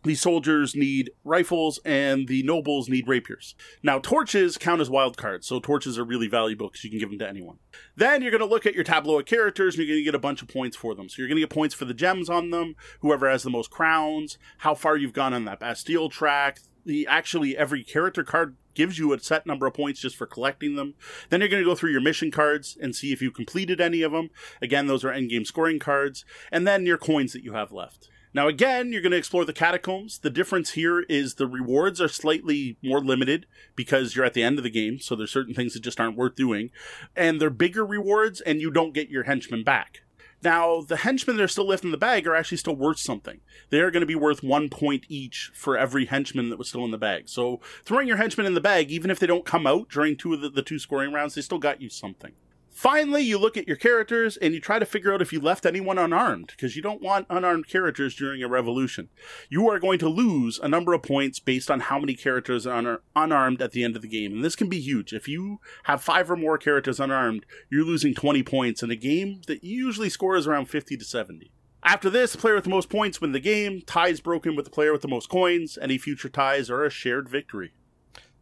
the 0.05 0.15
soldiers 0.15 0.77
need 0.77 1.11
rifles, 1.25 1.81
and 1.85 2.29
the 2.29 2.43
nobles 2.45 2.89
need 2.89 3.09
rapiers. 3.09 3.55
Now, 3.83 3.99
torches 3.99 4.57
count 4.57 4.81
as 4.81 4.89
wild 4.89 5.17
cards, 5.17 5.47
so 5.47 5.59
torches 5.59 5.99
are 5.99 6.05
really 6.05 6.29
valuable 6.29 6.69
because 6.69 6.85
you 6.85 6.91
can 6.91 7.01
give 7.01 7.11
them 7.11 7.19
to 7.19 7.29
anyone. 7.29 7.59
Then 7.97 8.23
you're 8.23 8.31
going 8.31 8.41
to 8.41 8.47
look 8.47 8.65
at 8.65 8.75
your 8.75 8.85
tableau 8.85 9.19
of 9.19 9.27
characters 9.27 9.75
and 9.75 9.85
you're 9.85 9.95
going 9.95 10.01
to 10.01 10.05
get 10.05 10.15
a 10.15 10.21
bunch 10.21 10.41
of 10.41 10.49
points 10.49 10.77
for 10.77 10.95
them. 10.95 11.09
So 11.09 11.17
you're 11.19 11.29
going 11.29 11.37
to 11.37 11.43
get 11.43 11.51
points 11.51 11.75
for 11.75 11.85
the 11.85 11.95
gems 11.95 12.31
on 12.31 12.51
them, 12.51 12.77
whoever 13.01 13.29
has 13.29 13.43
the 13.43 13.51
most 13.51 13.71
crowns, 13.71 14.39
how 14.59 14.75
far 14.75 14.97
you've 14.97 15.13
gone 15.13 15.35
on 15.35 15.45
that 15.47 15.61
Bastille 15.61 16.09
track. 16.09 16.61
The 16.89 17.07
actually 17.07 17.55
every 17.55 17.85
character 17.85 18.25
card 18.25 18.57
gives 18.73 18.99
you 18.99 19.13
a 19.13 19.21
set 19.21 19.45
number 19.45 19.67
of 19.67 19.75
points 19.75 20.01
just 20.01 20.17
for 20.17 20.27
collecting 20.27 20.75
them. 20.75 20.95
Then 21.29 21.41
you're 21.41 21.49
going 21.51 21.63
to 21.63 21.69
go 21.69 21.75
through 21.75 21.91
your 21.91 22.01
mission 22.01 22.31
cards 22.31 22.79
and 22.81 22.97
see 22.97 23.13
if 23.13 23.21
you 23.21 23.31
completed 23.31 23.79
any 23.79 24.01
of 24.01 24.13
them. 24.13 24.31
Again, 24.63 24.87
those 24.87 25.05
are 25.05 25.13
endgame 25.13 25.47
scoring 25.47 25.79
cards, 25.79 26.25
and 26.51 26.67
then 26.67 26.87
your 26.87 26.97
coins 26.97 27.35
that 27.35 27.45
you 27.45 27.53
have 27.53 27.73
left. 27.73 28.09
Now, 28.33 28.49
again, 28.49 28.91
you're 28.91 29.03
going 29.03 29.13
to 29.13 29.19
explore 29.19 29.45
the 29.45 29.53
catacombs. 29.53 30.21
The 30.21 30.31
difference 30.31 30.71
here 30.71 31.01
is 31.11 31.35
the 31.35 31.47
rewards 31.47 32.01
are 32.01 32.09
slightly 32.09 32.79
more 32.83 33.01
limited 33.03 33.45
because 33.77 34.17
you're 34.17 34.25
at 34.25 34.33
the 34.33 34.43
end 34.43 34.57
of 34.57 34.65
the 34.65 34.71
game, 34.71 34.99
so 34.99 35.15
there's 35.15 35.31
certain 35.31 35.53
things 35.53 35.75
that 35.75 35.83
just 35.83 36.01
aren't 36.01 36.17
worth 36.17 36.37
doing. 36.37 36.71
And 37.15 37.39
they're 37.39 37.51
bigger 37.51 37.85
rewards, 37.85 38.41
and 38.41 38.63
you 38.63 38.71
don't 38.71 38.95
get 38.95 39.11
your 39.11 39.25
henchmen 39.25 39.63
back. 39.63 40.05
Now, 40.43 40.83
the 40.83 40.99
henchmen 40.99 41.37
that 41.37 41.43
are 41.43 41.49
still 41.49 41.67
left 41.67 41.85
in 41.85 41.91
the 41.91 41.97
bag 41.97 42.27
are 42.27 42.35
actually 42.35 42.59
still 42.59 42.77
worth 42.77 42.99
something. 42.99 43.41
They 43.71 43.81
are 43.81 43.91
going 43.91 44.03
to 44.03 44.07
be 44.07 44.15
worth 44.15 44.43
one 44.43 44.69
point 44.69 45.05
each 45.09 45.51
for 45.53 45.77
every 45.77 46.07
henchman 46.07 46.49
that 46.51 46.59
was 46.59 46.69
still 46.69 46.85
in 46.85 46.93
the 46.93 46.99
bag. 46.99 47.29
So, 47.29 47.61
throwing 47.85 48.07
your 48.07 48.19
henchmen 48.19 48.47
in 48.47 48.55
the 48.55 48.61
bag, 48.61 48.91
even 48.91 49.11
if 49.11 49.19
they 49.19 49.27
don't 49.27 49.45
come 49.45 49.67
out 49.67 49.89
during 49.89 50.17
two 50.17 50.35
of 50.35 50.41
the, 50.41 50.49
the 50.49 50.63
two 50.63 50.79
scoring 50.79 51.13
rounds, 51.13 51.35
they 51.35 51.43
still 51.43 51.59
got 51.59 51.83
you 51.83 51.89
something. 51.89 52.33
Finally, 52.79 53.23
you 53.23 53.37
look 53.37 53.57
at 53.57 53.67
your 53.67 53.77
characters 53.77 54.37
and 54.37 54.55
you 54.55 54.61
try 54.61 54.79
to 54.79 54.87
figure 54.87 55.13
out 55.13 55.21
if 55.21 55.33
you 55.33 55.41
left 55.41 55.67
anyone 55.67 55.99
unarmed, 55.99 56.47
because 56.47 56.77
you 56.77 56.81
don't 56.81 57.03
want 57.03 57.27
unarmed 57.29 57.67
characters 57.67 58.15
during 58.15 58.41
a 58.41 58.47
revolution. 58.47 59.09
You 59.49 59.69
are 59.69 59.81
going 59.81 59.99
to 59.99 60.09
lose 60.09 60.61
a 60.61 60.69
number 60.69 60.93
of 60.93 61.03
points 61.03 61.41
based 61.41 61.73
on 61.73 61.81
how 61.81 61.99
many 61.99 62.15
characters 62.15 62.69
are 62.69 63.03
unarmed 63.17 63.61
at 63.61 63.73
the 63.73 63.83
end 63.83 63.97
of 63.97 64.03
the 64.03 64.07
game. 64.07 64.33
And 64.33 64.45
this 64.45 64.55
can 64.55 64.69
be 64.69 64.79
huge. 64.79 65.13
If 65.13 65.27
you 65.27 65.59
have 65.87 66.05
five 66.05 66.31
or 66.31 66.37
more 66.37 66.57
characters 66.57 67.01
unarmed, 67.01 67.45
you're 67.69 67.85
losing 67.85 68.15
20 68.15 68.45
points 68.45 68.81
in 68.81 68.93
a 68.93 68.97
game 68.97 69.43
that 69.49 69.65
usually 69.65 70.09
scores 70.09 70.47
around 70.47 70.67
50 70.67 70.97
to 70.99 71.05
70. 71.05 71.51
After 71.83 72.09
this, 72.09 72.31
the 72.31 72.39
player 72.39 72.55
with 72.55 72.63
the 72.63 72.71
most 72.71 72.89
points 72.89 73.21
win 73.21 73.33
the 73.33 73.41
game. 73.41 73.83
Ties 73.89 74.21
broken 74.21 74.55
with 74.55 74.67
the 74.67 74.71
player 74.71 74.93
with 74.93 75.03
the 75.03 75.09
most 75.09 75.29
coins. 75.29 75.79
Any 75.83 75.99
future 75.99 76.29
ties 76.29 76.71
are 76.71 76.85
a 76.85 76.91
shared 76.91 77.29
victory. 77.29 77.73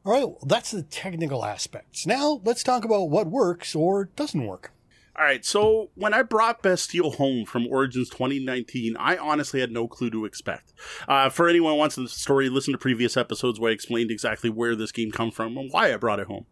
All 0.06 0.12
right, 0.12 0.28
well, 0.28 0.38
that's 0.46 0.70
the 0.70 0.84
technical 0.84 1.44
aspects. 1.44 2.06
Now 2.06 2.40
let's 2.44 2.62
talk 2.62 2.84
about 2.84 3.10
what 3.10 3.26
works 3.26 3.74
or 3.74 4.04
doesn't 4.14 4.46
work. 4.46 4.72
All 5.18 5.24
right, 5.24 5.44
so 5.44 5.90
when 5.96 6.14
I 6.14 6.22
brought 6.22 6.62
Bastille 6.62 7.10
home 7.10 7.44
from 7.44 7.66
Origins 7.66 8.08
2019, 8.10 8.96
I 8.98 9.16
honestly 9.16 9.58
had 9.58 9.72
no 9.72 9.88
clue 9.88 10.10
to 10.10 10.24
expect. 10.24 10.74
Uh, 11.08 11.28
for 11.28 11.48
anyone 11.48 11.72
who 11.72 11.78
wants 11.78 11.96
the 11.96 12.06
story, 12.06 12.48
listen 12.48 12.72
to 12.72 12.78
previous 12.78 13.16
episodes 13.16 13.58
where 13.58 13.72
I 13.72 13.74
explained 13.74 14.12
exactly 14.12 14.48
where 14.48 14.76
this 14.76 14.92
game 14.92 15.10
come 15.10 15.32
from 15.32 15.56
and 15.56 15.72
why 15.72 15.92
I 15.92 15.96
brought 15.96 16.20
it 16.20 16.28
home. 16.28 16.46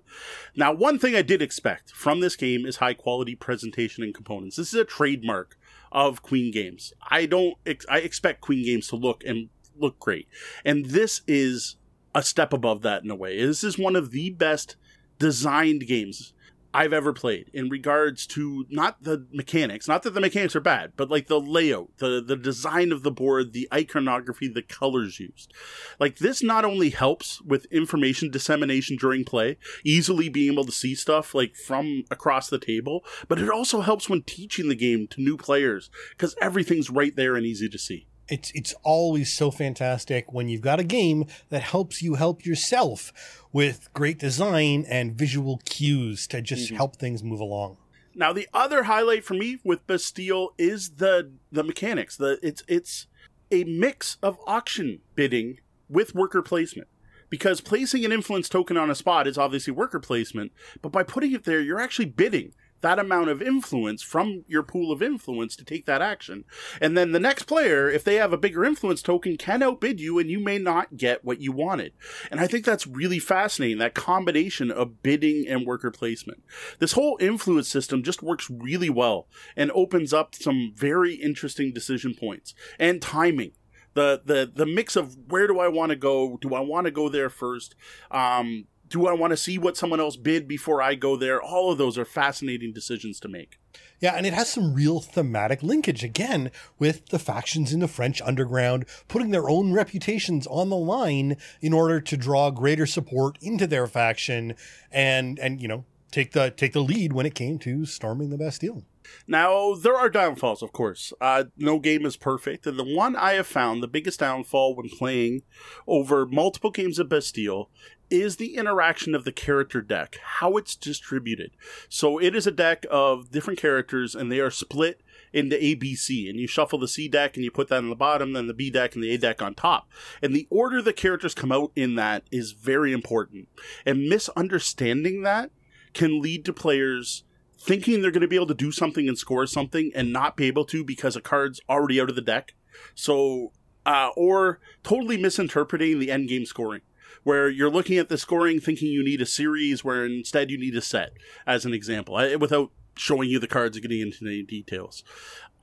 Now, 0.56 0.72
one 0.72 0.98
thing 0.98 1.14
I 1.14 1.22
did 1.22 1.40
expect 1.40 1.92
from 1.92 2.18
this 2.18 2.34
game 2.34 2.66
is 2.66 2.78
high 2.78 2.94
quality 2.94 3.36
presentation 3.36 4.02
and 4.02 4.12
components. 4.12 4.56
This 4.56 4.74
is 4.74 4.80
a 4.80 4.84
trademark 4.84 5.56
of 5.92 6.22
Queen 6.22 6.50
Games. 6.50 6.92
I 7.08 7.26
don't, 7.26 7.54
ex- 7.64 7.86
I 7.88 7.98
expect 7.98 8.40
Queen 8.40 8.64
Games 8.64 8.88
to 8.88 8.96
look 8.96 9.22
and 9.24 9.50
look 9.78 10.00
great. 10.00 10.26
And 10.64 10.86
this 10.86 11.20
is 11.28 11.76
a 12.14 12.22
step 12.22 12.52
above 12.52 12.82
that 12.82 13.02
in 13.02 13.10
a 13.10 13.16
way. 13.16 13.44
This 13.44 13.64
is 13.64 13.78
one 13.78 13.96
of 13.96 14.10
the 14.10 14.30
best 14.30 14.76
designed 15.18 15.86
games 15.86 16.32
I've 16.76 16.92
ever 16.92 17.12
played 17.12 17.50
in 17.54 17.68
regards 17.68 18.26
to 18.28 18.66
not 18.68 19.00
the 19.00 19.28
mechanics, 19.32 19.86
not 19.86 20.02
that 20.02 20.12
the 20.12 20.20
mechanics 20.20 20.56
are 20.56 20.60
bad, 20.60 20.94
but 20.96 21.08
like 21.08 21.28
the 21.28 21.40
layout, 21.40 21.90
the 21.98 22.20
the 22.20 22.36
design 22.36 22.90
of 22.90 23.04
the 23.04 23.12
board, 23.12 23.52
the 23.52 23.68
iconography, 23.72 24.48
the 24.48 24.60
colors 24.60 25.20
used. 25.20 25.54
Like 26.00 26.18
this 26.18 26.42
not 26.42 26.64
only 26.64 26.90
helps 26.90 27.40
with 27.42 27.66
information 27.66 28.28
dissemination 28.28 28.96
during 28.96 29.24
play, 29.24 29.56
easily 29.84 30.28
being 30.28 30.52
able 30.52 30.64
to 30.64 30.72
see 30.72 30.96
stuff 30.96 31.32
like 31.32 31.54
from 31.54 32.02
across 32.10 32.48
the 32.48 32.58
table, 32.58 33.04
but 33.28 33.38
it 33.38 33.48
also 33.48 33.80
helps 33.80 34.08
when 34.08 34.22
teaching 34.22 34.68
the 34.68 34.74
game 34.74 35.06
to 35.10 35.22
new 35.22 35.36
players 35.36 35.90
because 36.10 36.34
everything's 36.40 36.90
right 36.90 37.14
there 37.14 37.36
and 37.36 37.46
easy 37.46 37.68
to 37.68 37.78
see 37.78 38.08
it's 38.28 38.50
it's 38.54 38.74
always 38.82 39.32
so 39.32 39.50
fantastic 39.50 40.32
when 40.32 40.48
you've 40.48 40.62
got 40.62 40.80
a 40.80 40.84
game 40.84 41.26
that 41.50 41.62
helps 41.62 42.02
you 42.02 42.14
help 42.14 42.44
yourself 42.44 43.42
with 43.52 43.88
great 43.92 44.18
design 44.18 44.84
and 44.88 45.14
visual 45.14 45.60
cues 45.64 46.26
to 46.28 46.40
just 46.40 46.66
mm-hmm. 46.66 46.76
help 46.76 46.96
things 46.96 47.22
move 47.22 47.40
along. 47.40 47.76
Now 48.14 48.32
the 48.32 48.48
other 48.54 48.84
highlight 48.84 49.24
for 49.24 49.34
me 49.34 49.58
with 49.64 49.86
Bastille 49.86 50.54
is 50.58 50.90
the 50.96 51.32
the 51.50 51.64
mechanics. 51.64 52.16
The 52.16 52.38
it's 52.42 52.62
it's 52.68 53.06
a 53.50 53.64
mix 53.64 54.16
of 54.22 54.38
auction 54.46 55.00
bidding 55.14 55.58
with 55.88 56.14
worker 56.14 56.42
placement. 56.42 56.88
Because 57.30 57.60
placing 57.60 58.04
an 58.04 58.12
influence 58.12 58.48
token 58.48 58.76
on 58.76 58.90
a 58.90 58.94
spot 58.94 59.26
is 59.26 59.36
obviously 59.36 59.72
worker 59.72 59.98
placement, 59.98 60.52
but 60.82 60.92
by 60.92 61.02
putting 61.02 61.32
it 61.32 61.44
there, 61.44 61.60
you're 61.60 61.80
actually 61.80 62.04
bidding 62.04 62.52
that 62.84 62.98
amount 62.98 63.30
of 63.30 63.40
influence 63.40 64.02
from 64.02 64.44
your 64.46 64.62
pool 64.62 64.92
of 64.92 65.00
influence 65.00 65.56
to 65.56 65.64
take 65.64 65.86
that 65.86 66.02
action. 66.02 66.44
And 66.82 66.98
then 66.98 67.12
the 67.12 67.18
next 67.18 67.44
player, 67.44 67.88
if 67.88 68.04
they 68.04 68.16
have 68.16 68.34
a 68.34 68.38
bigger 68.38 68.62
influence 68.62 69.00
token, 69.00 69.38
can 69.38 69.62
outbid 69.62 70.00
you 70.00 70.18
and 70.18 70.28
you 70.28 70.38
may 70.38 70.58
not 70.58 70.98
get 70.98 71.24
what 71.24 71.40
you 71.40 71.50
wanted. 71.50 71.94
And 72.30 72.40
I 72.40 72.46
think 72.46 72.66
that's 72.66 72.86
really 72.86 73.18
fascinating, 73.18 73.78
that 73.78 73.94
combination 73.94 74.70
of 74.70 75.02
bidding 75.02 75.46
and 75.48 75.66
worker 75.66 75.90
placement. 75.90 76.42
This 76.78 76.92
whole 76.92 77.16
influence 77.22 77.68
system 77.68 78.02
just 78.02 78.22
works 78.22 78.50
really 78.50 78.90
well 78.90 79.28
and 79.56 79.72
opens 79.74 80.12
up 80.12 80.34
some 80.34 80.74
very 80.76 81.14
interesting 81.14 81.72
decision 81.72 82.14
points 82.14 82.52
and 82.78 83.00
timing 83.00 83.52
the 83.94 84.20
the 84.24 84.50
the 84.52 84.66
mix 84.66 84.96
of 84.96 85.16
where 85.28 85.46
do 85.46 85.58
I 85.58 85.68
want 85.68 85.90
to 85.90 85.96
go? 85.96 86.36
Do 86.36 86.54
I 86.54 86.60
want 86.60 86.86
to 86.86 86.90
go 86.90 87.08
there 87.08 87.30
first? 87.30 87.76
Um, 88.10 88.66
do 88.88 89.06
I 89.06 89.12
want 89.12 89.32
to 89.32 89.36
see 89.36 89.58
what 89.58 89.76
someone 89.76 90.00
else 90.00 90.16
bid 90.16 90.46
before 90.46 90.82
I 90.82 90.94
go 90.94 91.16
there? 91.16 91.40
All 91.42 91.72
of 91.72 91.78
those 91.78 91.98
are 91.98 92.04
fascinating 92.04 92.72
decisions 92.72 93.18
to 93.20 93.28
make. 93.28 93.58
Yeah, 94.00 94.14
and 94.14 94.26
it 94.26 94.34
has 94.34 94.50
some 94.50 94.74
real 94.74 95.00
thematic 95.00 95.62
linkage 95.62 96.04
again 96.04 96.50
with 96.78 97.06
the 97.08 97.18
factions 97.18 97.72
in 97.72 97.80
the 97.80 97.88
French 97.88 98.20
underground 98.22 98.84
putting 99.08 99.30
their 99.30 99.48
own 99.48 99.72
reputations 99.72 100.46
on 100.46 100.68
the 100.68 100.76
line 100.76 101.36
in 101.60 101.72
order 101.72 102.00
to 102.00 102.16
draw 102.16 102.50
greater 102.50 102.86
support 102.86 103.38
into 103.40 103.66
their 103.66 103.86
faction 103.86 104.54
and 104.92 105.38
and 105.38 105.62
you 105.62 105.68
know 105.68 105.84
take 106.10 106.32
the 106.32 106.50
take 106.50 106.72
the 106.72 106.82
lead 106.82 107.12
when 107.12 107.26
it 107.26 107.34
came 107.34 107.58
to 107.60 107.86
storming 107.86 108.30
the 108.30 108.38
Bastille. 108.38 108.84
Now, 109.26 109.74
there 109.74 109.96
are 109.96 110.08
downfalls, 110.08 110.62
of 110.62 110.72
course. 110.72 111.12
Uh, 111.20 111.44
no 111.58 111.78
game 111.78 112.06
is 112.06 112.16
perfect, 112.16 112.66
and 112.66 112.78
the 112.78 112.84
one 112.84 113.16
I 113.16 113.34
have 113.34 113.46
found 113.46 113.82
the 113.82 113.88
biggest 113.88 114.20
downfall 114.20 114.74
when 114.74 114.88
playing 114.88 115.42
over 115.86 116.24
multiple 116.24 116.70
games 116.70 116.98
of 116.98 117.10
Bastille 117.10 117.68
is 118.14 118.36
the 118.36 118.54
interaction 118.56 119.14
of 119.14 119.24
the 119.24 119.32
character 119.32 119.82
deck, 119.82 120.18
how 120.22 120.56
it's 120.56 120.76
distributed. 120.76 121.50
So 121.88 122.18
it 122.18 122.34
is 122.34 122.46
a 122.46 122.52
deck 122.52 122.86
of 122.90 123.30
different 123.30 123.58
characters, 123.58 124.14
and 124.14 124.30
they 124.30 124.40
are 124.40 124.50
split 124.50 125.02
into 125.32 125.62
A, 125.62 125.74
B, 125.74 125.96
C, 125.96 126.28
and 126.30 126.38
you 126.38 126.46
shuffle 126.46 126.78
the 126.78 126.88
C 126.88 127.08
deck 127.08 127.36
and 127.36 127.44
you 127.44 127.50
put 127.50 127.68
that 127.68 127.78
on 127.78 127.90
the 127.90 127.96
bottom, 127.96 128.32
then 128.32 128.46
the 128.46 128.54
B 128.54 128.70
deck 128.70 128.94
and 128.94 129.02
the 129.02 129.12
A 129.12 129.18
deck 129.18 129.42
on 129.42 129.54
top. 129.54 129.88
And 130.22 130.34
the 130.34 130.46
order 130.48 130.80
the 130.80 130.92
characters 130.92 131.34
come 131.34 131.50
out 131.50 131.72
in 131.74 131.96
that 131.96 132.22
is 132.30 132.52
very 132.52 132.92
important. 132.92 133.48
And 133.84 134.08
misunderstanding 134.08 135.22
that 135.22 135.50
can 135.92 136.22
lead 136.22 136.44
to 136.44 136.52
players 136.52 137.24
thinking 137.58 138.00
they're 138.00 138.10
going 138.10 138.20
to 138.20 138.28
be 138.28 138.36
able 138.36 138.46
to 138.46 138.54
do 138.54 138.70
something 138.70 139.08
and 139.08 139.18
score 139.18 139.46
something 139.46 139.90
and 139.94 140.12
not 140.12 140.36
be 140.36 140.46
able 140.46 140.64
to 140.66 140.84
because 140.84 141.16
a 141.16 141.20
card's 141.20 141.60
already 141.68 142.00
out 142.00 142.10
of 142.10 142.16
the 142.16 142.22
deck. 142.22 142.54
So, 142.94 143.52
uh, 143.86 144.10
or 144.16 144.60
totally 144.82 145.16
misinterpreting 145.16 145.98
the 145.98 146.10
end 146.10 146.28
game 146.28 146.46
scoring 146.46 146.82
where 147.24 147.48
you're 147.48 147.70
looking 147.70 147.98
at 147.98 148.08
the 148.08 148.16
scoring 148.16 148.60
thinking 148.60 148.88
you 148.88 149.04
need 149.04 149.20
a 149.20 149.26
series 149.26 149.82
where 149.82 150.06
instead 150.06 150.50
you 150.50 150.58
need 150.58 150.76
a 150.76 150.80
set, 150.80 151.12
as 151.46 151.64
an 151.64 151.74
example, 151.74 152.14
without 152.38 152.70
showing 152.96 153.28
you 153.28 153.38
the 153.38 153.48
cards 153.48 153.76
and 153.76 153.82
getting 153.82 154.00
into 154.00 154.24
any 154.24 154.42
details. 154.42 155.02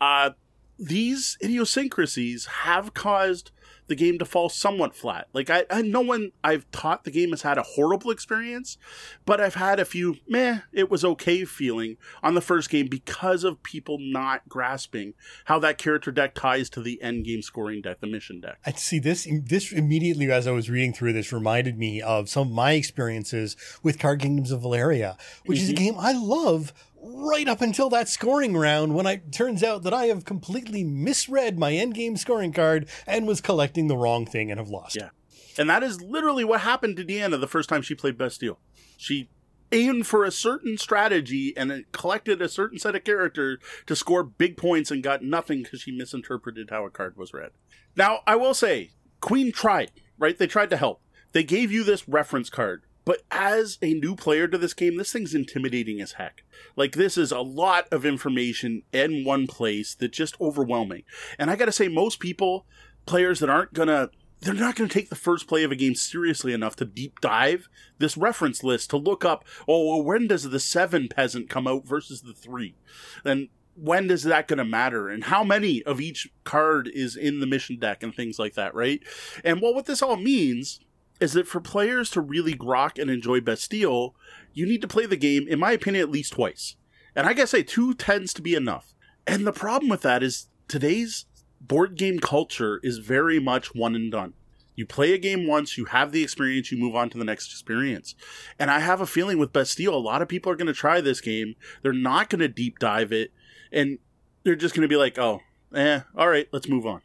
Uh, 0.02 0.32
these 0.78 1.38
idiosyncrasies 1.42 2.46
have 2.46 2.94
caused 2.94 3.52
the 3.91 3.95
game 3.95 4.18
to 4.18 4.26
fall 4.26 4.47
somewhat 4.47 4.95
flat. 4.95 5.27
Like 5.34 5.49
I, 5.49 5.65
I 5.69 5.81
no 5.81 5.99
one 5.99 6.31
I've 6.45 6.69
taught 6.72 7.03
the 7.03 7.11
game 7.11 7.31
has 7.31 7.41
had 7.41 7.57
a 7.57 7.63
horrible 7.63 8.09
experience, 8.09 8.77
but 9.26 9.41
I've 9.41 9.55
had 9.55 9.81
a 9.81 9.85
few 9.85 10.15
meh, 10.30 10.59
it 10.72 10.89
was 10.89 11.03
okay 11.03 11.43
feeling 11.43 11.97
on 12.23 12.34
the 12.34 12.41
first 12.41 12.69
game 12.69 12.88
because 12.88 13.43
of 13.43 13.61
people 13.63 13.97
not 13.99 14.47
grasping 14.47 15.13
how 15.45 15.59
that 15.59 15.77
character 15.77 16.09
deck 16.09 16.34
ties 16.34 16.69
to 16.69 16.81
the 16.81 17.01
end 17.01 17.26
game 17.26 17.41
scoring 17.41 17.81
deck, 17.81 17.99
the 17.99 18.07
mission 18.07 18.39
deck. 18.39 18.59
I 18.65 18.72
see 18.72 18.97
this 18.97 19.27
this 19.43 19.73
immediately 19.73 20.31
as 20.31 20.47
I 20.47 20.51
was 20.51 20.69
reading 20.69 20.93
through 20.93 21.11
this 21.11 21.34
reminded 21.34 21.77
me 21.77 22.01
of 22.01 22.30
some 22.30 22.47
of 22.47 22.53
my 22.53 22.72
experiences 22.72 23.57
with 23.84 23.99
Card 23.99 24.22
Kingdoms 24.22 24.51
of 24.51 24.61
Valeria, 24.61 25.18
which 25.45 25.57
mm-hmm. 25.57 25.63
is 25.63 25.69
a 25.69 25.73
mm-hmm. 25.73 25.84
game 25.84 25.95
I 25.99 26.13
love 26.13 26.73
right 27.02 27.48
up 27.48 27.61
until 27.61 27.90
that 27.90 28.07
scoring 28.07 28.56
round 28.56 28.94
when 28.94 29.07
it 29.07 29.32
turns 29.32 29.64
out 29.64 29.84
that 29.84 29.94
I 29.94 30.06
have 30.06 30.26
completely 30.26 30.84
misread 30.84 31.57
my 31.57 31.72
endgame 31.72 32.18
scoring 32.18 32.53
card 32.53 32.88
and 33.07 33.28
was 33.28 33.41
collecting 33.41 33.88
the 33.88 33.98
wrong 33.98 34.26
thing 34.26 34.52
and 34.52 34.60
have 34.60 34.69
lost. 34.69 34.95
Yeah. 34.95 35.10
And 35.57 35.69
that 35.69 35.84
is 35.84 36.02
literally 36.02 36.44
what 36.44 36.61
happened 36.61 36.98
to 36.98 37.03
Deanna 37.03 37.40
the 37.40 37.48
first 37.48 37.69
time 37.69 37.82
she 37.82 37.95
played 37.95 38.18
Bastille. 38.18 38.60
She 38.98 39.30
aimed 39.72 40.06
for 40.06 40.23
a 40.23 40.32
certain 40.32 40.78
strategy 40.78 41.53
and 41.57 41.86
collected 41.91 42.41
a 42.41 42.49
certain 42.49 42.78
set 42.78 42.95
of 42.95 43.03
characters 43.03 43.60
to 43.88 43.95
score 43.95 44.23
big 44.23 44.57
points 44.57 44.91
and 44.91 45.03
got 45.03 45.23
nothing 45.23 45.64
because 45.64 45.82
she 45.82 45.91
misinterpreted 45.91 46.69
how 46.69 46.86
a 46.86 46.90
card 46.90 47.18
was 47.18 47.34
read. 47.34 47.52
Now, 47.95 48.19
I 48.28 48.36
will 48.36 48.53
say, 48.53 48.91
Queen 49.22 49.52
tried, 49.52 49.91
right? 50.18 50.38
They 50.38 50.48
tried 50.48 50.69
to 50.72 50.78
help. 50.78 51.02
They 51.32 51.44
gave 51.44 51.72
you 51.72 51.84
this 51.84 52.07
reference 52.07 52.49
card 52.49 52.84
but 53.06 53.22
as 53.32 53.78
a 53.82 53.94
new 53.94 54.15
player 54.15 54.48
to 54.48 54.57
this 54.57 54.73
game, 54.73 54.98
this 54.98 55.11
thing's 55.11 55.34
intimidating 55.34 56.02
as 56.02 56.14
heck. 56.14 56.44
Like, 56.76 56.94
this 56.94 57.18
is 57.18 57.32
a 57.32 57.41
lot 57.41 57.88
of 57.91 58.06
information 58.06 58.84
in 58.91 59.23
one 59.23 59.48
place 59.48 59.95
that's 59.95 60.18
just 60.18 60.40
overwhelming. 60.40 61.03
And 61.40 61.49
I 61.49 61.56
gotta 61.56 61.72
say, 61.72 61.88
most 61.88 62.19
people, 62.19 62.65
players 63.06 63.40
that 63.40 63.49
aren't 63.49 63.73
gonna 63.73 64.10
they're 64.41 64.53
not 64.53 64.76
going 64.76 64.90
to 64.90 64.94
take 64.94 65.10
the 65.10 65.15
first 65.15 65.48
play 65.48 65.64
of 65.64 65.72
a 65.72 65.76
game 65.76 65.94
seriously 65.95 66.52
enough 66.52 66.76
to 66.78 66.86
deep 66.86 67.22
dive 67.22 67.69
this 67.99 68.18
reference 68.18 68.64
list 68.64 68.90
to 68.90 68.98
look 68.98 69.23
up, 69.23 69.45
oh, 69.68 69.88
well, 69.88 70.03
when 70.03 70.28
does 70.28 70.49
the 70.49 70.60
seven 70.60 71.07
peasant 71.07 71.49
come 71.49 71.68
out 71.68 71.86
versus 71.86 72.22
the 72.22 72.34
three? 72.34 72.76
And 73.23 73.49
when 73.76 74.10
is 74.10 74.23
that 74.23 74.48
going 74.48 74.57
to 74.57 74.65
matter? 74.65 75.10
And 75.10 75.26
how 75.26 75.44
many 75.44 75.84
of 75.84 76.02
each 76.02 76.28
card 76.44 76.90
is 76.91 77.15
in 77.15 77.40
the 77.40 77.45
mission 77.45 77.78
deck 77.78 78.02
and 78.02 78.14
things 78.14 78.40
like 78.40 78.56
that, 78.56 78.73
right? 78.73 79.02
And 79.44 79.61
well, 79.61 79.76
what 79.76 79.86
this 79.86 80.02
all 80.02 80.18
means 80.18 80.80
is 81.22 81.34
that 81.34 81.48
for 81.48 81.61
players 81.61 82.10
to 82.10 82.19
really 82.19 82.56
grok 82.56 82.99
and 82.99 83.10
enjoy 83.10 83.39
Bastille, 83.39 84.15
you 84.53 84.65
need 84.65 84.81
to 84.81 84.88
play 84.88 85.06
the 85.06 85.15
game, 85.15 85.48
in 85.48 85.60
my 85.60 85.72
opinion, 85.72 86.02
at 86.02 86.11
least 86.11 86.34
twice. 86.34 86.76
And 87.15 87.27
I 87.27 87.34
guess 87.34 87.52
say 87.52 87.61
two 87.61 87.93
tends 87.93 88.34
to 88.34 88.41
be 88.41 88.56
enough. 88.56 88.95
And 89.27 89.45
the 89.45 89.53
problem 89.53 89.89
with 89.89 90.02
that 90.02 90.23
is 90.23 90.48
today's 90.68 91.26
board 91.61 91.95
game 91.95 92.19
culture 92.19 92.80
is 92.81 92.98
very 92.98 93.39
much 93.39 93.76
one 93.76 93.95
and 93.95 94.11
done. 94.11 94.34
You 94.76 94.88
play 94.88 95.14
a 95.14 95.19
game 95.19 95.45
once, 95.45 95.77
you 95.77 95.85
have 95.85 96.11
the 96.11 96.23
experience, 96.23 96.72
you 96.72 96.77
move 96.77 96.95
on 96.95 97.11
to 97.11 97.18
the 97.19 97.23
next 97.23 97.52
experience. 97.52 98.15
And 98.57 98.72
I 98.72 98.80
have 98.80 98.99
a 98.99 99.06
feeling 99.06 99.38
with 99.38 99.53
Bastille, 99.53 99.93
a 99.93 99.98
lot 99.98 100.23
of 100.23 100.27
people 100.27 100.52
are 100.52 100.56
going 100.56 100.68
to 100.68 100.73
try 100.73 101.02
this 101.02 101.22
game. 101.22 101.56
They're 101.84 101.93
not 101.93 102.30
going 102.30 102.39
to 102.39 102.48
deep 102.48 102.80
dive 102.80 103.11
it, 103.11 103.31
and 103.72 103.99
they're 104.43 104.56
just 104.56 104.73
going 104.73 104.81
to 104.81 104.88
be 104.88 104.95
like, 104.95 105.19
oh, 105.19 105.41
eh, 105.76 105.99
all 106.15 106.30
right, 106.30 106.48
let's 106.52 106.68
move 106.68 106.88
on. 106.88 107.02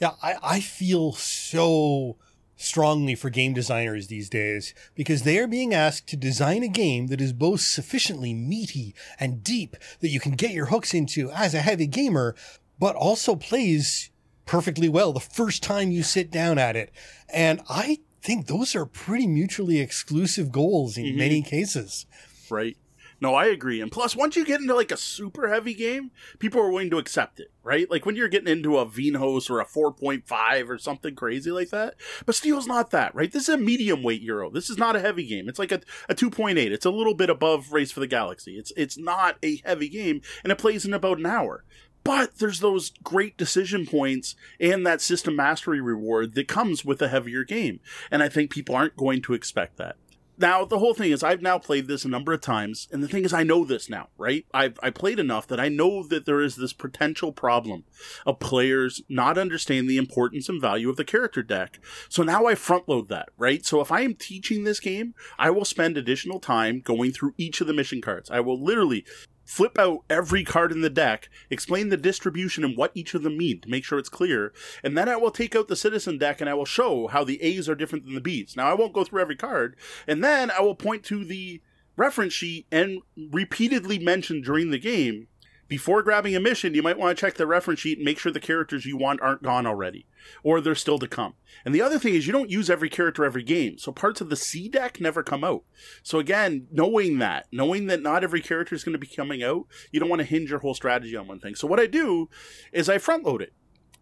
Yeah, 0.00 0.10
I, 0.22 0.34
I 0.42 0.60
feel 0.60 1.12
so 1.12 2.18
strongly 2.56 3.14
for 3.14 3.30
game 3.30 3.52
designers 3.52 4.06
these 4.06 4.28
days 4.28 4.74
because 4.94 5.22
they 5.22 5.38
are 5.38 5.46
being 5.46 5.74
asked 5.74 6.06
to 6.08 6.16
design 6.16 6.62
a 6.62 6.68
game 6.68 7.08
that 7.08 7.20
is 7.20 7.32
both 7.32 7.60
sufficiently 7.60 8.32
meaty 8.32 8.94
and 9.18 9.42
deep 9.42 9.76
that 10.00 10.08
you 10.08 10.20
can 10.20 10.32
get 10.32 10.52
your 10.52 10.66
hooks 10.66 10.94
into 10.94 11.30
as 11.32 11.54
a 11.54 11.60
heavy 11.60 11.86
gamer, 11.86 12.34
but 12.78 12.96
also 12.96 13.34
plays 13.34 14.10
perfectly 14.46 14.88
well 14.88 15.12
the 15.12 15.20
first 15.20 15.62
time 15.62 15.90
you 15.90 16.02
sit 16.02 16.30
down 16.30 16.58
at 16.58 16.76
it. 16.76 16.92
And 17.28 17.60
I 17.68 18.00
think 18.22 18.46
those 18.46 18.74
are 18.74 18.86
pretty 18.86 19.26
mutually 19.26 19.80
exclusive 19.80 20.52
goals 20.52 20.96
in 20.96 21.04
mm-hmm. 21.04 21.18
many 21.18 21.42
cases. 21.42 22.06
Right. 22.50 22.76
No, 23.20 23.34
I 23.34 23.46
agree. 23.46 23.80
And 23.80 23.90
plus, 23.90 24.16
once 24.16 24.36
you 24.36 24.44
get 24.44 24.60
into 24.60 24.74
like 24.74 24.90
a 24.90 24.96
super 24.96 25.48
heavy 25.48 25.74
game, 25.74 26.10
people 26.38 26.60
are 26.60 26.70
willing 26.70 26.90
to 26.90 26.98
accept 26.98 27.40
it, 27.40 27.52
right? 27.62 27.90
Like 27.90 28.06
when 28.06 28.16
you're 28.16 28.28
getting 28.28 28.52
into 28.52 28.78
a 28.78 28.86
Vinhos 28.86 29.50
or 29.50 29.60
a 29.60 29.66
4.5 29.66 30.68
or 30.68 30.78
something 30.78 31.14
crazy 31.14 31.50
like 31.50 31.70
that. 31.70 31.94
Bastille's 32.26 32.66
not 32.66 32.90
that, 32.90 33.14
right? 33.14 33.30
This 33.30 33.48
is 33.48 33.54
a 33.54 33.58
medium 33.58 34.02
weight 34.02 34.22
Euro. 34.22 34.50
This 34.50 34.70
is 34.70 34.78
not 34.78 34.96
a 34.96 35.00
heavy 35.00 35.26
game. 35.26 35.48
It's 35.48 35.58
like 35.58 35.72
a, 35.72 35.80
a 36.08 36.14
2.8. 36.14 36.56
It's 36.56 36.86
a 36.86 36.90
little 36.90 37.14
bit 37.14 37.30
above 37.30 37.72
Race 37.72 37.92
for 37.92 38.00
the 38.00 38.06
Galaxy. 38.06 38.58
It's 38.58 38.72
it's 38.76 38.98
not 38.98 39.36
a 39.42 39.60
heavy 39.64 39.88
game, 39.88 40.20
and 40.42 40.52
it 40.52 40.58
plays 40.58 40.84
in 40.84 40.94
about 40.94 41.18
an 41.18 41.26
hour. 41.26 41.64
But 42.04 42.36
there's 42.36 42.60
those 42.60 42.90
great 43.02 43.38
decision 43.38 43.86
points 43.86 44.36
and 44.60 44.86
that 44.86 45.00
system 45.00 45.34
mastery 45.34 45.80
reward 45.80 46.34
that 46.34 46.48
comes 46.48 46.84
with 46.84 47.00
a 47.00 47.08
heavier 47.08 47.44
game. 47.44 47.80
And 48.10 48.22
I 48.22 48.28
think 48.28 48.50
people 48.50 48.76
aren't 48.76 48.96
going 48.96 49.22
to 49.22 49.32
expect 49.32 49.78
that. 49.78 49.96
Now, 50.36 50.64
the 50.64 50.78
whole 50.78 50.94
thing 50.94 51.12
is, 51.12 51.22
I've 51.22 51.42
now 51.42 51.58
played 51.58 51.86
this 51.86 52.04
a 52.04 52.08
number 52.08 52.32
of 52.32 52.40
times, 52.40 52.88
and 52.90 53.02
the 53.02 53.08
thing 53.08 53.24
is, 53.24 53.32
I 53.32 53.44
know 53.44 53.64
this 53.64 53.88
now, 53.88 54.08
right? 54.18 54.44
I've 54.52 54.78
I 54.82 54.90
played 54.90 55.20
enough 55.20 55.46
that 55.46 55.60
I 55.60 55.68
know 55.68 56.02
that 56.08 56.26
there 56.26 56.40
is 56.40 56.56
this 56.56 56.72
potential 56.72 57.32
problem 57.32 57.84
of 58.26 58.40
players 58.40 59.02
not 59.08 59.38
understanding 59.38 59.86
the 59.86 59.96
importance 59.96 60.48
and 60.48 60.60
value 60.60 60.90
of 60.90 60.96
the 60.96 61.04
character 61.04 61.42
deck. 61.42 61.78
So 62.08 62.22
now 62.22 62.46
I 62.46 62.56
front 62.56 62.88
load 62.88 63.08
that, 63.08 63.28
right? 63.38 63.64
So 63.64 63.80
if 63.80 63.92
I 63.92 64.00
am 64.00 64.14
teaching 64.14 64.64
this 64.64 64.80
game, 64.80 65.14
I 65.38 65.50
will 65.50 65.64
spend 65.64 65.96
additional 65.96 66.40
time 66.40 66.80
going 66.80 67.12
through 67.12 67.34
each 67.36 67.60
of 67.60 67.66
the 67.66 67.74
mission 67.74 68.00
cards. 68.00 68.30
I 68.30 68.40
will 68.40 68.60
literally 68.60 69.04
flip 69.44 69.78
out 69.78 70.04
every 70.08 70.44
card 70.44 70.72
in 70.72 70.80
the 70.80 70.90
deck, 70.90 71.28
explain 71.50 71.88
the 71.88 71.96
distribution 71.96 72.64
and 72.64 72.76
what 72.76 72.92
each 72.94 73.14
of 73.14 73.22
them 73.22 73.36
mean 73.36 73.60
to 73.60 73.70
make 73.70 73.84
sure 73.84 73.98
it's 73.98 74.08
clear, 74.08 74.52
and 74.82 74.96
then 74.96 75.08
I 75.08 75.16
will 75.16 75.30
take 75.30 75.54
out 75.54 75.68
the 75.68 75.76
citizen 75.76 76.18
deck 76.18 76.40
and 76.40 76.50
I 76.50 76.54
will 76.54 76.64
show 76.64 77.08
how 77.08 77.24
the 77.24 77.42
A's 77.42 77.68
are 77.68 77.74
different 77.74 78.04
than 78.04 78.14
the 78.14 78.20
B's. 78.20 78.56
Now 78.56 78.68
I 78.68 78.74
won't 78.74 78.92
go 78.92 79.04
through 79.04 79.20
every 79.20 79.36
card, 79.36 79.76
and 80.06 80.22
then 80.22 80.50
I 80.50 80.60
will 80.60 80.74
point 80.74 81.04
to 81.04 81.24
the 81.24 81.60
reference 81.96 82.32
sheet 82.32 82.66
and 82.72 83.00
repeatedly 83.16 83.98
mention 83.98 84.40
during 84.40 84.70
the 84.70 84.78
game. 84.78 85.28
Before 85.66 86.02
grabbing 86.02 86.36
a 86.36 86.40
mission, 86.40 86.74
you 86.74 86.82
might 86.82 86.98
want 86.98 87.16
to 87.16 87.20
check 87.20 87.34
the 87.34 87.46
reference 87.46 87.80
sheet 87.80 87.98
and 87.98 88.04
make 88.04 88.18
sure 88.18 88.30
the 88.30 88.40
characters 88.40 88.84
you 88.84 88.96
want 88.96 89.22
aren't 89.22 89.42
gone 89.42 89.66
already, 89.66 90.06
or 90.42 90.60
they're 90.60 90.74
still 90.74 90.98
to 90.98 91.08
come. 91.08 91.34
And 91.64 91.74
the 91.74 91.80
other 91.80 91.98
thing 91.98 92.14
is, 92.14 92.26
you 92.26 92.32
don't 92.32 92.50
use 92.50 92.68
every 92.68 92.90
character 92.90 93.24
every 93.24 93.42
game, 93.42 93.78
so 93.78 93.90
parts 93.90 94.20
of 94.20 94.28
the 94.28 94.36
C 94.36 94.68
deck 94.68 95.00
never 95.00 95.22
come 95.22 95.42
out. 95.42 95.64
So 96.02 96.18
again, 96.18 96.66
knowing 96.70 97.18
that, 97.18 97.46
knowing 97.50 97.86
that 97.86 98.02
not 98.02 98.22
every 98.22 98.42
character 98.42 98.74
is 98.74 98.84
going 98.84 98.92
to 98.92 98.98
be 98.98 99.06
coming 99.06 99.42
out, 99.42 99.66
you 99.90 100.00
don't 100.00 100.10
want 100.10 100.20
to 100.20 100.26
hinge 100.26 100.50
your 100.50 100.58
whole 100.58 100.74
strategy 100.74 101.16
on 101.16 101.26
one 101.26 101.40
thing. 101.40 101.54
So 101.54 101.66
what 101.66 101.80
I 101.80 101.86
do 101.86 102.28
is 102.72 102.88
I 102.88 102.98
front 102.98 103.24
load 103.24 103.40
it, 103.40 103.54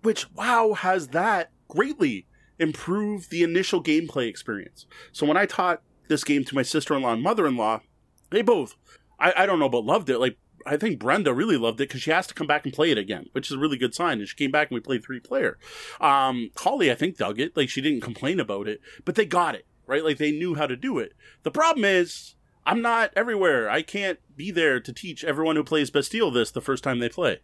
which 0.02 0.32
WoW 0.32 0.74
has 0.74 1.08
that 1.08 1.50
greatly 1.68 2.26
improved 2.58 3.30
the 3.30 3.42
initial 3.42 3.82
gameplay 3.82 4.28
experience. 4.28 4.86
So 5.12 5.26
when 5.26 5.36
I 5.36 5.46
taught 5.46 5.82
this 6.08 6.24
game 6.24 6.44
to 6.44 6.54
my 6.54 6.62
sister-in-law 6.62 7.12
and 7.12 7.22
mother-in-law, 7.22 7.80
they 8.30 8.42
both, 8.42 8.76
I, 9.18 9.32
I 9.36 9.46
don't 9.46 9.58
know, 9.58 9.68
but 9.68 9.84
loved 9.84 10.10
it. 10.10 10.18
Like 10.18 10.38
I 10.66 10.76
think 10.76 10.98
Brenda 10.98 11.32
really 11.32 11.56
loved 11.56 11.80
it 11.80 11.88
because 11.88 12.02
she 12.02 12.10
has 12.10 12.26
to 12.28 12.34
come 12.34 12.46
back 12.46 12.64
and 12.64 12.72
play 12.72 12.90
it 12.90 12.98
again, 12.98 13.26
which 13.32 13.50
is 13.50 13.56
a 13.56 13.58
really 13.58 13.76
good 13.76 13.94
sign. 13.94 14.18
And 14.18 14.28
she 14.28 14.36
came 14.36 14.50
back 14.50 14.70
and 14.70 14.74
we 14.74 14.80
played 14.80 15.04
three 15.04 15.20
player. 15.20 15.58
Um, 16.00 16.50
Holly, 16.56 16.90
I 16.90 16.94
think, 16.94 17.16
dug 17.16 17.40
it. 17.40 17.56
Like 17.56 17.68
she 17.68 17.80
didn't 17.80 18.00
complain 18.02 18.40
about 18.40 18.68
it, 18.68 18.80
but 19.04 19.14
they 19.14 19.26
got 19.26 19.54
it 19.54 19.66
right. 19.86 20.04
Like 20.04 20.18
they 20.18 20.32
knew 20.32 20.54
how 20.54 20.66
to 20.66 20.76
do 20.76 20.98
it. 20.98 21.12
The 21.42 21.50
problem 21.50 21.84
is, 21.84 22.34
I'm 22.64 22.80
not 22.80 23.10
everywhere. 23.16 23.68
I 23.68 23.82
can't 23.82 24.18
be 24.36 24.50
there 24.50 24.80
to 24.80 24.92
teach 24.92 25.24
everyone 25.24 25.56
who 25.56 25.64
plays 25.64 25.90
Bastille 25.90 26.30
this 26.30 26.50
the 26.50 26.60
first 26.60 26.84
time 26.84 26.98
they 26.98 27.08
play. 27.08 27.40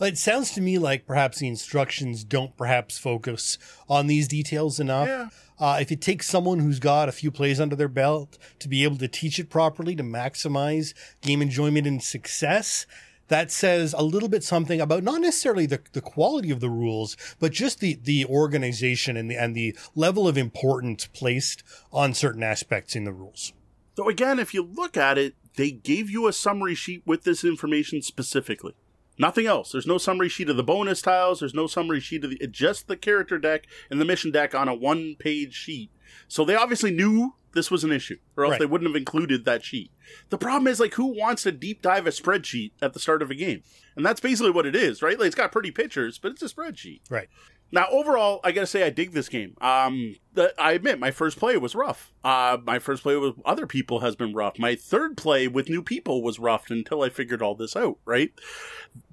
It 0.00 0.18
sounds 0.18 0.52
to 0.52 0.60
me 0.60 0.78
like 0.78 1.06
perhaps 1.06 1.38
the 1.38 1.48
instructions 1.48 2.22
don't 2.22 2.56
perhaps 2.56 2.98
focus 2.98 3.56
on 3.88 4.06
these 4.06 4.28
details 4.28 4.78
enough. 4.78 5.08
Yeah. 5.08 5.28
Uh, 5.58 5.78
if 5.80 5.90
it 5.90 6.02
takes 6.02 6.28
someone 6.28 6.58
who's 6.58 6.78
got 6.78 7.08
a 7.08 7.12
few 7.12 7.30
plays 7.30 7.58
under 7.58 7.74
their 7.74 7.88
belt 7.88 8.36
to 8.58 8.68
be 8.68 8.84
able 8.84 8.98
to 8.98 9.08
teach 9.08 9.38
it 9.38 9.48
properly 9.48 9.96
to 9.96 10.02
maximize 10.02 10.92
game 11.22 11.40
enjoyment 11.40 11.86
and 11.86 12.02
success, 12.02 12.86
that 13.28 13.50
says 13.50 13.94
a 13.96 14.02
little 14.02 14.28
bit 14.28 14.44
something 14.44 14.80
about 14.82 15.02
not 15.02 15.22
necessarily 15.22 15.64
the, 15.64 15.80
the 15.92 16.02
quality 16.02 16.50
of 16.50 16.60
the 16.60 16.68
rules, 16.68 17.16
but 17.40 17.52
just 17.52 17.80
the, 17.80 17.98
the 18.02 18.26
organization 18.26 19.16
and 19.16 19.30
the, 19.30 19.36
and 19.36 19.56
the 19.56 19.76
level 19.94 20.28
of 20.28 20.36
importance 20.36 21.06
placed 21.06 21.62
on 21.90 22.12
certain 22.12 22.42
aspects 22.42 22.94
in 22.94 23.04
the 23.04 23.12
rules. 23.12 23.54
So 23.96 24.10
again, 24.10 24.38
if 24.38 24.52
you 24.52 24.62
look 24.62 24.96
at 24.96 25.16
it, 25.16 25.34
they 25.56 25.70
gave 25.70 26.10
you 26.10 26.28
a 26.28 26.32
summary 26.34 26.74
sheet 26.74 27.02
with 27.06 27.24
this 27.24 27.42
information 27.44 28.02
specifically. 28.02 28.74
Nothing 29.18 29.46
else. 29.46 29.72
There's 29.72 29.86
no 29.86 29.98
summary 29.98 30.28
sheet 30.28 30.50
of 30.50 30.56
the 30.56 30.62
bonus 30.62 31.00
tiles. 31.00 31.40
There's 31.40 31.54
no 31.54 31.66
summary 31.66 32.00
sheet 32.00 32.24
of 32.24 32.30
the, 32.30 32.46
just 32.46 32.86
the 32.88 32.96
character 32.96 33.38
deck 33.38 33.66
and 33.90 34.00
the 34.00 34.04
mission 34.04 34.30
deck 34.30 34.54
on 34.54 34.68
a 34.68 34.74
one 34.74 35.16
page 35.18 35.54
sheet. 35.54 35.90
So 36.28 36.44
they 36.44 36.54
obviously 36.54 36.90
knew 36.90 37.34
this 37.52 37.70
was 37.70 37.84
an 37.84 37.92
issue, 37.92 38.18
or 38.36 38.44
else 38.44 38.52
Right. 38.52 38.60
they 38.60 38.66
wouldn't 38.66 38.88
have 38.90 38.96
included 38.96 39.46
that 39.46 39.64
sheet. 39.64 39.90
The 40.28 40.36
problem 40.36 40.66
is, 40.66 40.78
like, 40.78 40.94
who 40.94 41.06
wants 41.06 41.44
to 41.44 41.52
deep 41.52 41.80
dive 41.80 42.06
a 42.06 42.10
spreadsheet 42.10 42.72
at 42.82 42.92
the 42.92 42.98
start 43.00 43.22
of 43.22 43.30
a 43.30 43.34
game? 43.34 43.62
And 43.96 44.04
that's 44.04 44.20
basically 44.20 44.50
what 44.50 44.66
it 44.66 44.76
is, 44.76 45.00
right? 45.00 45.18
Like, 45.18 45.28
it's 45.28 45.34
got 45.34 45.52
pretty 45.52 45.70
pictures, 45.70 46.18
but 46.18 46.32
it's 46.32 46.42
a 46.42 46.48
spreadsheet. 46.50 47.00
Right. 47.08 47.28
Now, 47.76 47.88
overall, 47.90 48.40
I 48.42 48.52
gotta 48.52 48.66
say, 48.66 48.84
I 48.84 48.88
dig 48.88 49.12
this 49.12 49.28
game. 49.28 49.54
Um, 49.60 50.16
I 50.58 50.72
admit, 50.72 50.98
my 50.98 51.10
first 51.10 51.38
play 51.38 51.58
was 51.58 51.74
rough. 51.74 52.10
Uh, 52.24 52.56
my 52.64 52.78
first 52.78 53.02
play 53.02 53.16
with 53.16 53.34
other 53.44 53.66
people 53.66 54.00
has 54.00 54.16
been 54.16 54.32
rough. 54.32 54.58
My 54.58 54.76
third 54.76 55.18
play 55.18 55.46
with 55.46 55.68
new 55.68 55.82
people 55.82 56.22
was 56.22 56.38
rough 56.38 56.70
until 56.70 57.02
I 57.02 57.10
figured 57.10 57.42
all 57.42 57.54
this 57.54 57.76
out, 57.76 57.98
right? 58.06 58.32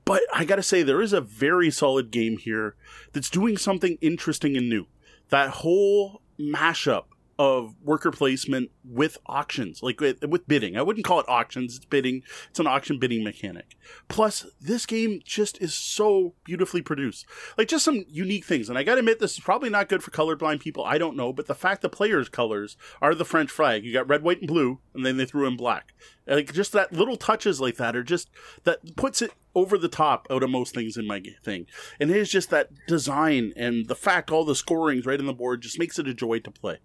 But 0.05 0.21
I 0.33 0.45
gotta 0.45 0.63
say, 0.63 0.81
there 0.81 1.01
is 1.01 1.11
a 1.11 1.19
very 1.19 1.69
solid 1.71 2.09
game 2.09 2.37
here 2.37 2.75
that's 3.11 3.29
doing 3.29 3.57
something 3.57 3.97
interesting 3.99 4.55
and 4.55 4.69
new. 4.69 4.85
That 5.27 5.49
whole 5.49 6.21
mashup 6.39 7.07
of 7.39 7.75
worker 7.83 8.11
placement 8.11 8.69
with 8.83 9.17
auctions, 9.25 9.81
like 9.81 9.99
with, 9.99 10.47
bidding. 10.47 10.77
I 10.77 10.81
wouldn't 10.81 11.05
call 11.05 11.19
it 11.19 11.27
auctions, 11.27 11.77
it's 11.77 11.85
bidding. 11.85 12.21
It's 12.49 12.59
an 12.59 12.67
auction 12.67 12.99
bidding 12.99 13.23
mechanic. 13.23 13.75
Plus, 14.07 14.45
this 14.61 14.85
game 14.85 15.19
just 15.23 15.61
is 15.61 15.73
so 15.73 16.33
beautifully 16.43 16.81
produced. 16.81 17.25
Like, 17.57 17.67
just 17.67 17.85
some 17.85 18.05
unique 18.07 18.45
things. 18.45 18.69
And 18.69 18.77
I 18.77 18.83
gotta 18.83 18.99
admit, 18.99 19.19
this 19.19 19.33
is 19.33 19.39
probably 19.39 19.69
not 19.69 19.89
good 19.89 20.03
for 20.03 20.11
colorblind 20.11 20.59
people. 20.59 20.83
I 20.83 20.97
don't 20.97 21.17
know. 21.17 21.33
But 21.33 21.47
the 21.47 21.55
fact 21.55 21.81
the 21.81 21.89
players' 21.89 22.29
colors 22.29 22.77
are 23.01 23.15
the 23.15 23.25
French 23.25 23.49
flag. 23.49 23.83
You 23.83 23.93
got 23.93 24.07
red, 24.07 24.23
white, 24.23 24.39
and 24.39 24.47
blue, 24.47 24.79
and 24.93 25.05
then 25.05 25.17
they 25.17 25.25
threw 25.25 25.47
in 25.47 25.57
black. 25.57 25.93
Like, 26.27 26.53
just 26.53 26.71
that 26.73 26.93
little 26.93 27.17
touches 27.17 27.59
like 27.59 27.77
that 27.77 27.95
are 27.95 28.03
just, 28.03 28.29
that 28.63 28.95
puts 28.95 29.21
it 29.21 29.31
over 29.55 29.77
the 29.77 29.89
top 29.89 30.27
out 30.29 30.43
of 30.43 30.49
most 30.49 30.73
things 30.73 30.97
in 30.97 31.07
my 31.07 31.21
thing. 31.43 31.65
And 31.99 32.09
it 32.09 32.17
is 32.17 32.29
just 32.29 32.49
that 32.51 32.69
design 32.87 33.53
and 33.55 33.87
the 33.87 33.95
fact 33.95 34.31
all 34.31 34.45
the 34.45 34.55
scorings 34.55 35.05
right 35.05 35.19
on 35.19 35.25
the 35.25 35.33
board 35.33 35.61
just 35.61 35.79
makes 35.79 35.99
it 35.99 36.07
a 36.07 36.13
joy 36.13 36.39
to 36.39 36.51
play. 36.51 36.79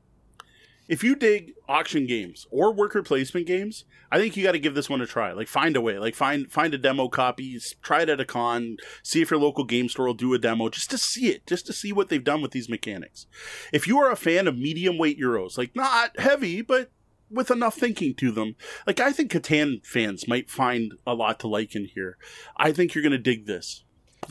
If 0.89 1.05
you 1.05 1.15
dig 1.15 1.53
auction 1.69 2.07
games 2.07 2.47
or 2.51 2.73
worker 2.73 3.03
placement 3.03 3.47
games, 3.47 3.85
I 4.11 4.19
think 4.19 4.37
you 4.37 4.43
got 4.43 4.53
to 4.53 4.59
give 4.59 4.75
this 4.75 4.89
one 4.89 5.03
a 5.03 5.07
try. 5.07 5.33
Like 5.33 5.47
find 5.47 5.77
a 5.77 5.83
way, 5.83 5.99
like 5.99 6.15
find 6.15 6.51
find 6.51 6.73
a 6.73 6.79
demo 6.79 7.09
copy, 7.09 7.59
try 7.83 8.03
it 8.03 8.09
at 8.09 8.21
a 8.21 8.25
con, 8.25 8.79
see 9.03 9.21
if 9.21 9.31
your 9.31 9.39
local 9.39 9.65
game 9.65 9.91
store 9.91 10.07
will 10.07 10.15
do 10.15 10.33
a 10.33 10.39
demo 10.39 10.71
just 10.71 10.91
to 10.91 10.99
see 10.99 11.29
it, 11.29 11.47
just 11.47 11.67
to 11.67 11.75
see 11.75 11.93
what 11.93 12.09
they've 12.09 12.25
done 12.25 12.41
with 12.41 12.53
these 12.53 12.71
mechanics. 12.71 13.27
If 13.71 13.87
you 13.87 13.99
are 13.99 14.11
a 14.11 14.17
fan 14.17 14.49
of 14.49 14.57
medium 14.57 14.97
weight 14.97 15.21
euros, 15.21 15.59
like 15.59 15.77
not 15.77 16.19
heavy 16.19 16.63
but 16.63 16.91
with 17.31 17.51
enough 17.51 17.75
thinking 17.75 18.15
to 18.15 18.31
them, 18.31 18.57
like 18.87 18.99
I 18.99 19.13
think 19.13 19.31
Catan 19.31 19.85
fans 19.85 20.27
might 20.27 20.49
find 20.49 20.95
a 21.07 21.13
lot 21.13 21.39
to 21.41 21.49
like 21.49 21.75
in 21.75 21.85
here. 21.85 22.17
I 22.57 22.73
think 22.73 22.95
you're 22.95 23.03
going 23.03 23.13
to 23.13 23.19
dig 23.19 23.45
this. 23.45 23.85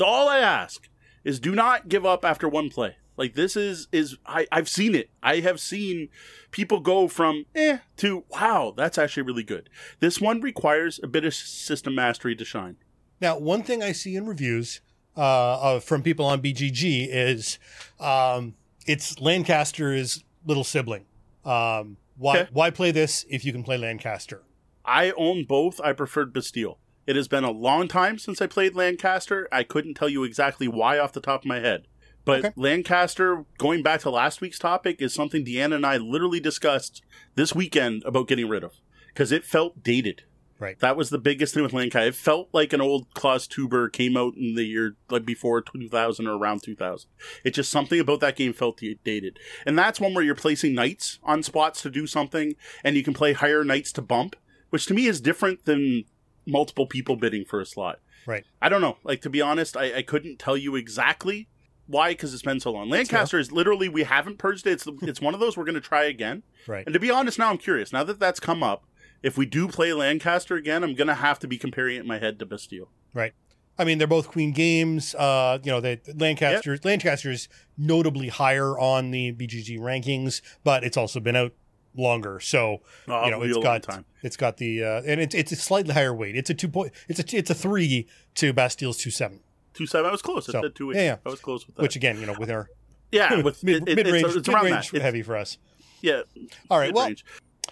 All 0.03 0.27
I 0.27 0.39
ask 0.39 0.89
is 1.23 1.39
do 1.39 1.53
not 1.53 1.87
give 1.87 2.05
up 2.05 2.25
after 2.25 2.49
one 2.49 2.69
play. 2.69 2.95
Like 3.17 3.33
this 3.33 3.55
is 3.57 3.87
is 3.91 4.17
I 4.25 4.47
I've 4.51 4.69
seen 4.69 4.93
it. 4.95 5.09
I 5.23 5.39
have 5.39 5.59
seen 5.59 6.09
people 6.51 6.79
go 6.79 7.07
from 7.07 7.45
eh 7.55 7.79
to 7.97 8.23
wow, 8.29 8.73
that's 8.77 8.97
actually 8.97 9.23
really 9.23 9.43
good. 9.43 9.69
This 9.99 10.21
one 10.21 10.39
requires 10.41 10.99
a 11.03 11.07
bit 11.07 11.25
of 11.25 11.33
system 11.33 11.95
mastery 11.95 12.35
to 12.35 12.45
shine. 12.45 12.77
Now, 13.19 13.37
one 13.39 13.63
thing 13.63 13.81
I 13.81 13.91
see 13.93 14.15
in 14.15 14.27
reviews 14.27 14.81
uh, 15.15 15.79
from 15.79 16.03
people 16.03 16.25
on 16.25 16.41
BGG 16.41 17.07
is 17.09 17.57
um, 17.99 18.53
it's 18.85 19.19
Lancaster's 19.19 20.23
little 20.45 20.63
sibling. 20.63 21.05
Um, 21.43 21.97
why 22.17 22.37
Okay. 22.39 22.49
why 22.53 22.69
play 22.69 22.91
this 22.91 23.25
if 23.29 23.43
you 23.43 23.51
can 23.51 23.63
play 23.63 23.77
Lancaster? 23.77 24.43
I 24.85 25.11
own 25.17 25.43
both. 25.45 25.81
I 25.81 25.93
preferred 25.93 26.31
Bastille. 26.33 26.77
It 27.07 27.15
has 27.15 27.27
been 27.27 27.43
a 27.43 27.51
long 27.51 27.87
time 27.87 28.17
since 28.19 28.41
I 28.41 28.47
played 28.47 28.75
Lancaster. 28.75 29.47
I 29.51 29.63
couldn't 29.63 29.93
tell 29.95 30.09
you 30.09 30.23
exactly 30.23 30.67
why 30.67 30.99
off 30.99 31.13
the 31.13 31.21
top 31.21 31.41
of 31.41 31.45
my 31.45 31.59
head. 31.59 31.87
But 32.27 32.39
Okay. 32.45 32.53
Lancaster, 32.57 33.45
going 33.57 33.81
back 33.81 34.01
to 34.01 34.09
last 34.09 34.41
week's 34.41 34.59
topic, 34.59 35.01
is 35.01 35.13
something 35.13 35.45
Deanna 35.45 35.75
and 35.75 35.85
I 35.85 35.95
literally 35.95 36.41
discussed 36.41 37.01
this 37.35 37.55
weekend 37.55 38.03
about 38.05 38.27
getting 38.27 38.49
rid 38.49 38.65
of 38.65 38.73
because 39.07 39.31
it 39.31 39.45
felt 39.45 39.81
dated. 39.81 40.23
Right. 40.59 40.77
That 40.79 40.97
was 40.97 41.09
the 41.09 41.19
biggest 41.19 41.53
thing 41.53 41.63
with 41.63 41.71
Lancaster. 41.71 42.09
It 42.09 42.15
felt 42.15 42.49
like 42.51 42.73
an 42.73 42.81
old 42.81 43.13
Klaus 43.13 43.47
Teuber 43.47 43.89
came 43.91 44.17
out 44.17 44.33
in 44.35 44.55
the 44.55 44.65
year 44.65 44.97
like 45.09 45.23
before 45.23 45.61
2000 45.61 46.27
or 46.27 46.37
around 46.37 46.63
2000. 46.63 47.09
It's 47.45 47.55
just 47.55 47.71
something 47.71 47.99
about 47.99 48.19
that 48.19 48.35
game 48.35 48.51
felt 48.51 48.81
dated. 49.05 49.39
And 49.65 49.77
that's 49.77 50.01
one 50.01 50.13
where 50.13 50.23
you're 50.23 50.35
placing 50.35 50.73
knights 50.73 51.19
on 51.23 51.43
spots 51.43 51.81
to 51.83 51.89
do 51.89 52.07
something, 52.07 52.55
and 52.83 52.97
you 52.97 53.03
can 53.03 53.13
play 53.13 53.33
higher 53.33 53.63
knights 53.63 53.93
to 53.93 54.01
bump, 54.01 54.35
which 54.69 54.85
to 54.87 54.93
me 54.93 55.05
is 55.05 55.21
different 55.21 55.63
than 55.63 56.03
multiple 56.45 56.87
people 56.87 57.15
bidding 57.15 57.45
for 57.45 57.61
a 57.61 57.65
slot. 57.65 57.99
Right. 58.25 58.43
I 58.61 58.67
don't 58.67 58.81
know. 58.81 58.97
Like 59.03 59.21
to 59.21 59.29
be 59.29 59.41
honest, 59.41 59.77
I, 59.77 59.97
I 59.97 60.01
couldn't 60.01 60.39
tell 60.39 60.57
you 60.57 60.75
exactly 60.75 61.47
why 61.87 62.11
because 62.11 62.33
it's 62.33 62.43
been 62.43 62.59
so 62.59 62.71
long. 62.71 62.89
Lancaster 62.89 63.39
is 63.39 63.51
literally 63.51 63.89
we 63.89 64.03
haven't 64.03 64.37
purged 64.37 64.67
it. 64.67 64.71
It's 64.71 64.87
it's 65.01 65.21
one 65.21 65.33
of 65.33 65.39
those 65.39 65.57
we're 65.57 65.65
going 65.65 65.75
to 65.75 65.81
try 65.81 66.03
again. 66.05 66.43
Right. 66.67 66.85
And 66.85 66.93
to 66.93 66.99
be 66.99 67.09
honest, 67.09 67.39
now 67.39 67.49
I'm 67.49 67.57
curious. 67.57 67.91
Now 67.91 68.03
that 68.03 68.19
that's 68.19 68.39
come 68.39 68.61
up, 68.63 68.83
if 69.23 69.37
we 69.37 69.45
do 69.45 69.67
play 69.67 69.93
Lancaster 69.93 70.55
again, 70.55 70.83
I'm 70.83 70.95
going 70.95 71.07
to 71.07 71.15
have 71.15 71.39
to 71.39 71.47
be 71.47 71.57
comparing 71.57 71.97
it 71.97 72.01
in 72.01 72.07
my 72.07 72.19
head 72.19 72.39
to 72.39 72.45
Bastille. 72.45 72.89
Right. 73.13 73.33
I 73.79 73.83
mean, 73.83 73.99
they're 73.99 74.07
both 74.07 74.27
Queen 74.27 74.51
games. 74.53 75.13
Uh, 75.15 75.59
you 75.63 75.71
know, 75.71 75.79
they, 75.79 76.01
Lancaster 76.15 76.77
Lancaster's 76.83 77.47
notably 77.77 78.27
higher 78.29 78.77
on 78.77 79.11
the 79.11 79.33
BGG 79.33 79.79
rankings, 79.79 80.41
but 80.63 80.83
it's 80.83 80.97
also 80.97 81.19
been 81.19 81.35
out 81.35 81.53
longer. 81.95 82.39
So 82.39 82.81
Oh, 83.07 83.25
you 83.25 83.31
know, 83.31 83.41
it's 83.43 83.53
be 83.53 83.59
a 83.59 83.63
long 83.63 83.63
got 83.63 83.83
time. 83.83 84.05
it's 84.23 84.35
got 84.37 84.57
the 84.57 84.83
uh, 84.83 85.01
and 85.05 85.21
it's 85.21 85.35
it's 85.35 85.51
a 85.51 85.55
slightly 85.55 85.93
higher 85.93 86.13
weight. 86.13 86.35
It's 86.35 86.49
a 86.49 86.53
two 86.55 86.67
point. 86.67 86.91
It's 87.07 87.19
a 87.19 87.37
it's 87.37 87.49
a 87.51 87.55
three 87.55 88.07
to 88.35 88.51
Bastille's 88.51 88.97
two 88.97 89.11
seven. 89.11 89.41
Two 89.77 89.85
seven. 89.87 90.09
I 90.09 90.11
was 90.11 90.21
close. 90.21 90.49
I 90.49 90.51
So, 90.53 90.61
said 90.63 90.75
two 90.75 90.91
eight. 90.91 90.97
yeah, 90.97 91.03
yeah. 91.03 91.15
I 91.25 91.29
was 91.29 91.39
close 91.39 91.65
with 91.65 91.75
that. 91.75 91.81
Which 91.83 91.95
again, 91.95 92.19
you 92.19 92.25
know, 92.25 92.35
with 92.39 92.49
our 92.51 92.67
yeah, 93.11 93.41
with 93.41 93.63
mid, 93.63 93.87
it- 93.87 93.95
mid-range, 93.95 94.25
it's, 94.27 94.35
it's 94.37 94.47
mid-range 94.47 94.91
heavy 94.91 95.21
for 95.21 95.37
us. 95.37 95.57
yeah, 96.01 96.21
All 96.69 96.79
right, 96.79 96.93
well, 96.93 97.05
mid-range. 97.05 97.25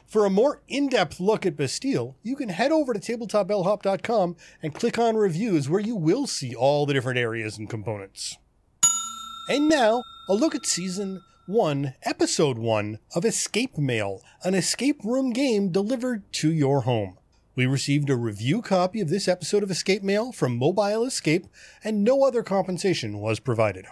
For 0.07 0.26
a 0.26 0.30
more 0.30 0.61
in-depth 0.68 1.19
look 1.19 1.45
at 1.45 1.57
Bastille, 1.57 2.15
you 2.23 2.36
can 2.36 2.49
head 2.49 2.72
over 2.72 2.94
to 2.94 2.99
tabletopbellhop.com 2.99 4.36
and 4.61 4.73
click 4.73 4.98
on 4.98 5.15
reviews 5.18 5.68
where 5.69 5.80
you 5.82 5.95
will 5.95 6.27
see 6.27 6.53
all 6.56 6.86
the 6.86 6.94
different 6.94 7.18
areas 7.19 7.57
and 7.57 7.69
components. 7.69 8.38
And 9.49 9.68
now, 9.68 10.03
a 10.30 10.34
look 10.34 10.56
at 10.56 10.65
season 10.65 11.22
1, 11.48 11.95
episode 12.03 12.57
1 12.57 12.99
of 13.15 13.26
Escape 13.26 13.77
Mail, 13.77 14.22
an 14.44 14.53
escape 14.56 15.03
room 15.03 15.32
game 15.32 15.72
delivered 15.72 16.32
to 16.34 16.52
your 16.52 16.82
home. 16.82 17.18
We 17.56 17.65
received 17.65 18.10
a 18.10 18.18
review 18.18 18.61
copy 18.61 18.99
of 18.99 19.10
this 19.10 19.30
episode 19.30 19.64
of 19.64 19.72
Escape 19.72 20.03
Mail 20.03 20.34
from 20.34 20.57
Mobile 20.57 21.06
Escape, 21.06 21.48
and 21.86 22.03
no 22.03 22.23
other 22.23 22.44
compensation 22.44 23.19
was 23.19 23.40
provided. 23.40 23.86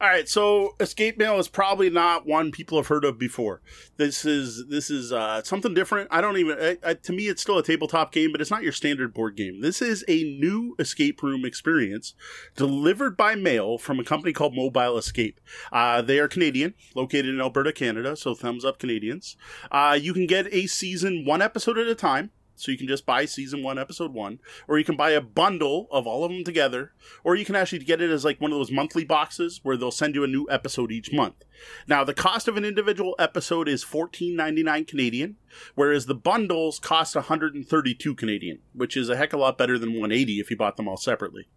All 0.00 0.08
right, 0.08 0.28
so 0.28 0.76
Escape 0.78 1.18
Mail 1.18 1.38
is 1.38 1.48
probably 1.48 1.90
not 1.90 2.26
one 2.26 2.52
people 2.52 2.78
have 2.78 2.86
heard 2.86 3.04
of 3.04 3.18
before. 3.18 3.60
This 3.96 4.24
is 4.24 4.66
this 4.68 4.90
is 4.90 5.12
uh, 5.12 5.42
something 5.42 5.74
different. 5.74 6.08
I 6.12 6.20
don't 6.20 6.36
even. 6.36 6.58
I, 6.60 6.76
I, 6.84 6.94
to 6.94 7.12
me, 7.12 7.26
it's 7.26 7.42
still 7.42 7.58
a 7.58 7.62
tabletop 7.62 8.12
game, 8.12 8.30
but 8.30 8.40
it's 8.40 8.50
not 8.50 8.62
your 8.62 8.72
standard 8.72 9.12
board 9.12 9.34
game. 9.36 9.60
This 9.60 9.82
is 9.82 10.04
a 10.06 10.22
new 10.22 10.76
escape 10.78 11.22
room 11.22 11.44
experience 11.44 12.14
delivered 12.54 13.16
by 13.16 13.34
mail 13.34 13.78
from 13.78 13.98
a 13.98 14.04
company 14.04 14.32
called 14.32 14.54
Mobile 14.54 14.96
Escape. 14.96 15.40
Uh, 15.72 16.02
they 16.02 16.20
are 16.20 16.28
Canadian, 16.28 16.74
located 16.94 17.26
in 17.26 17.40
Alberta, 17.40 17.72
Canada. 17.72 18.16
So 18.16 18.34
thumbs 18.34 18.64
up, 18.64 18.78
Canadians. 18.78 19.36
Uh, 19.72 19.98
you 20.00 20.12
can 20.12 20.26
get 20.26 20.52
a 20.52 20.66
season 20.66 21.24
one 21.24 21.42
episode 21.42 21.78
at 21.78 21.88
a 21.88 21.94
time. 21.96 22.30
So 22.60 22.72
you 22.72 22.78
can 22.78 22.88
just 22.88 23.06
buy 23.06 23.24
season 23.24 23.62
one, 23.62 23.78
episode 23.78 24.12
one, 24.12 24.40
or 24.66 24.78
you 24.78 24.84
can 24.84 24.96
buy 24.96 25.10
a 25.10 25.20
bundle 25.20 25.88
of 25.90 26.06
all 26.06 26.24
of 26.24 26.30
them 26.30 26.44
together, 26.44 26.92
or 27.24 27.36
you 27.36 27.44
can 27.44 27.56
actually 27.56 27.78
get 27.80 28.02
it 28.02 28.10
as 28.10 28.24
like 28.24 28.40
one 28.40 28.52
of 28.52 28.58
those 28.58 28.70
monthly 28.70 29.04
boxes 29.04 29.60
where 29.62 29.76
they'll 29.76 29.90
send 29.90 30.14
you 30.14 30.24
a 30.24 30.28
new 30.28 30.46
episode 30.50 30.92
each 30.92 31.12
month. 31.12 31.44
Now, 31.86 32.04
the 32.04 32.14
cost 32.14 32.48
of 32.48 32.56
an 32.56 32.64
individual 32.64 33.14
episode 33.18 33.68
is 33.68 33.82
fourteen 33.82 34.36
ninety 34.36 34.62
nine 34.62 34.84
Canadian, 34.84 35.36
whereas 35.74 36.06
the 36.06 36.14
bundles 36.14 36.78
cost 36.78 37.14
one 37.14 37.24
hundred 37.24 37.54
and 37.54 37.66
thirty 37.66 37.94
two 37.94 38.14
Canadian, 38.14 38.60
which 38.72 38.96
is 38.96 39.08
a 39.08 39.16
heck 39.16 39.32
of 39.32 39.38
a 39.38 39.42
lot 39.42 39.58
better 39.58 39.78
than 39.78 39.98
one 40.00 40.12
eighty 40.12 40.40
if 40.40 40.50
you 40.50 40.56
bought 40.56 40.76
them 40.76 40.88
all 40.88 40.96
separately. 40.96 41.48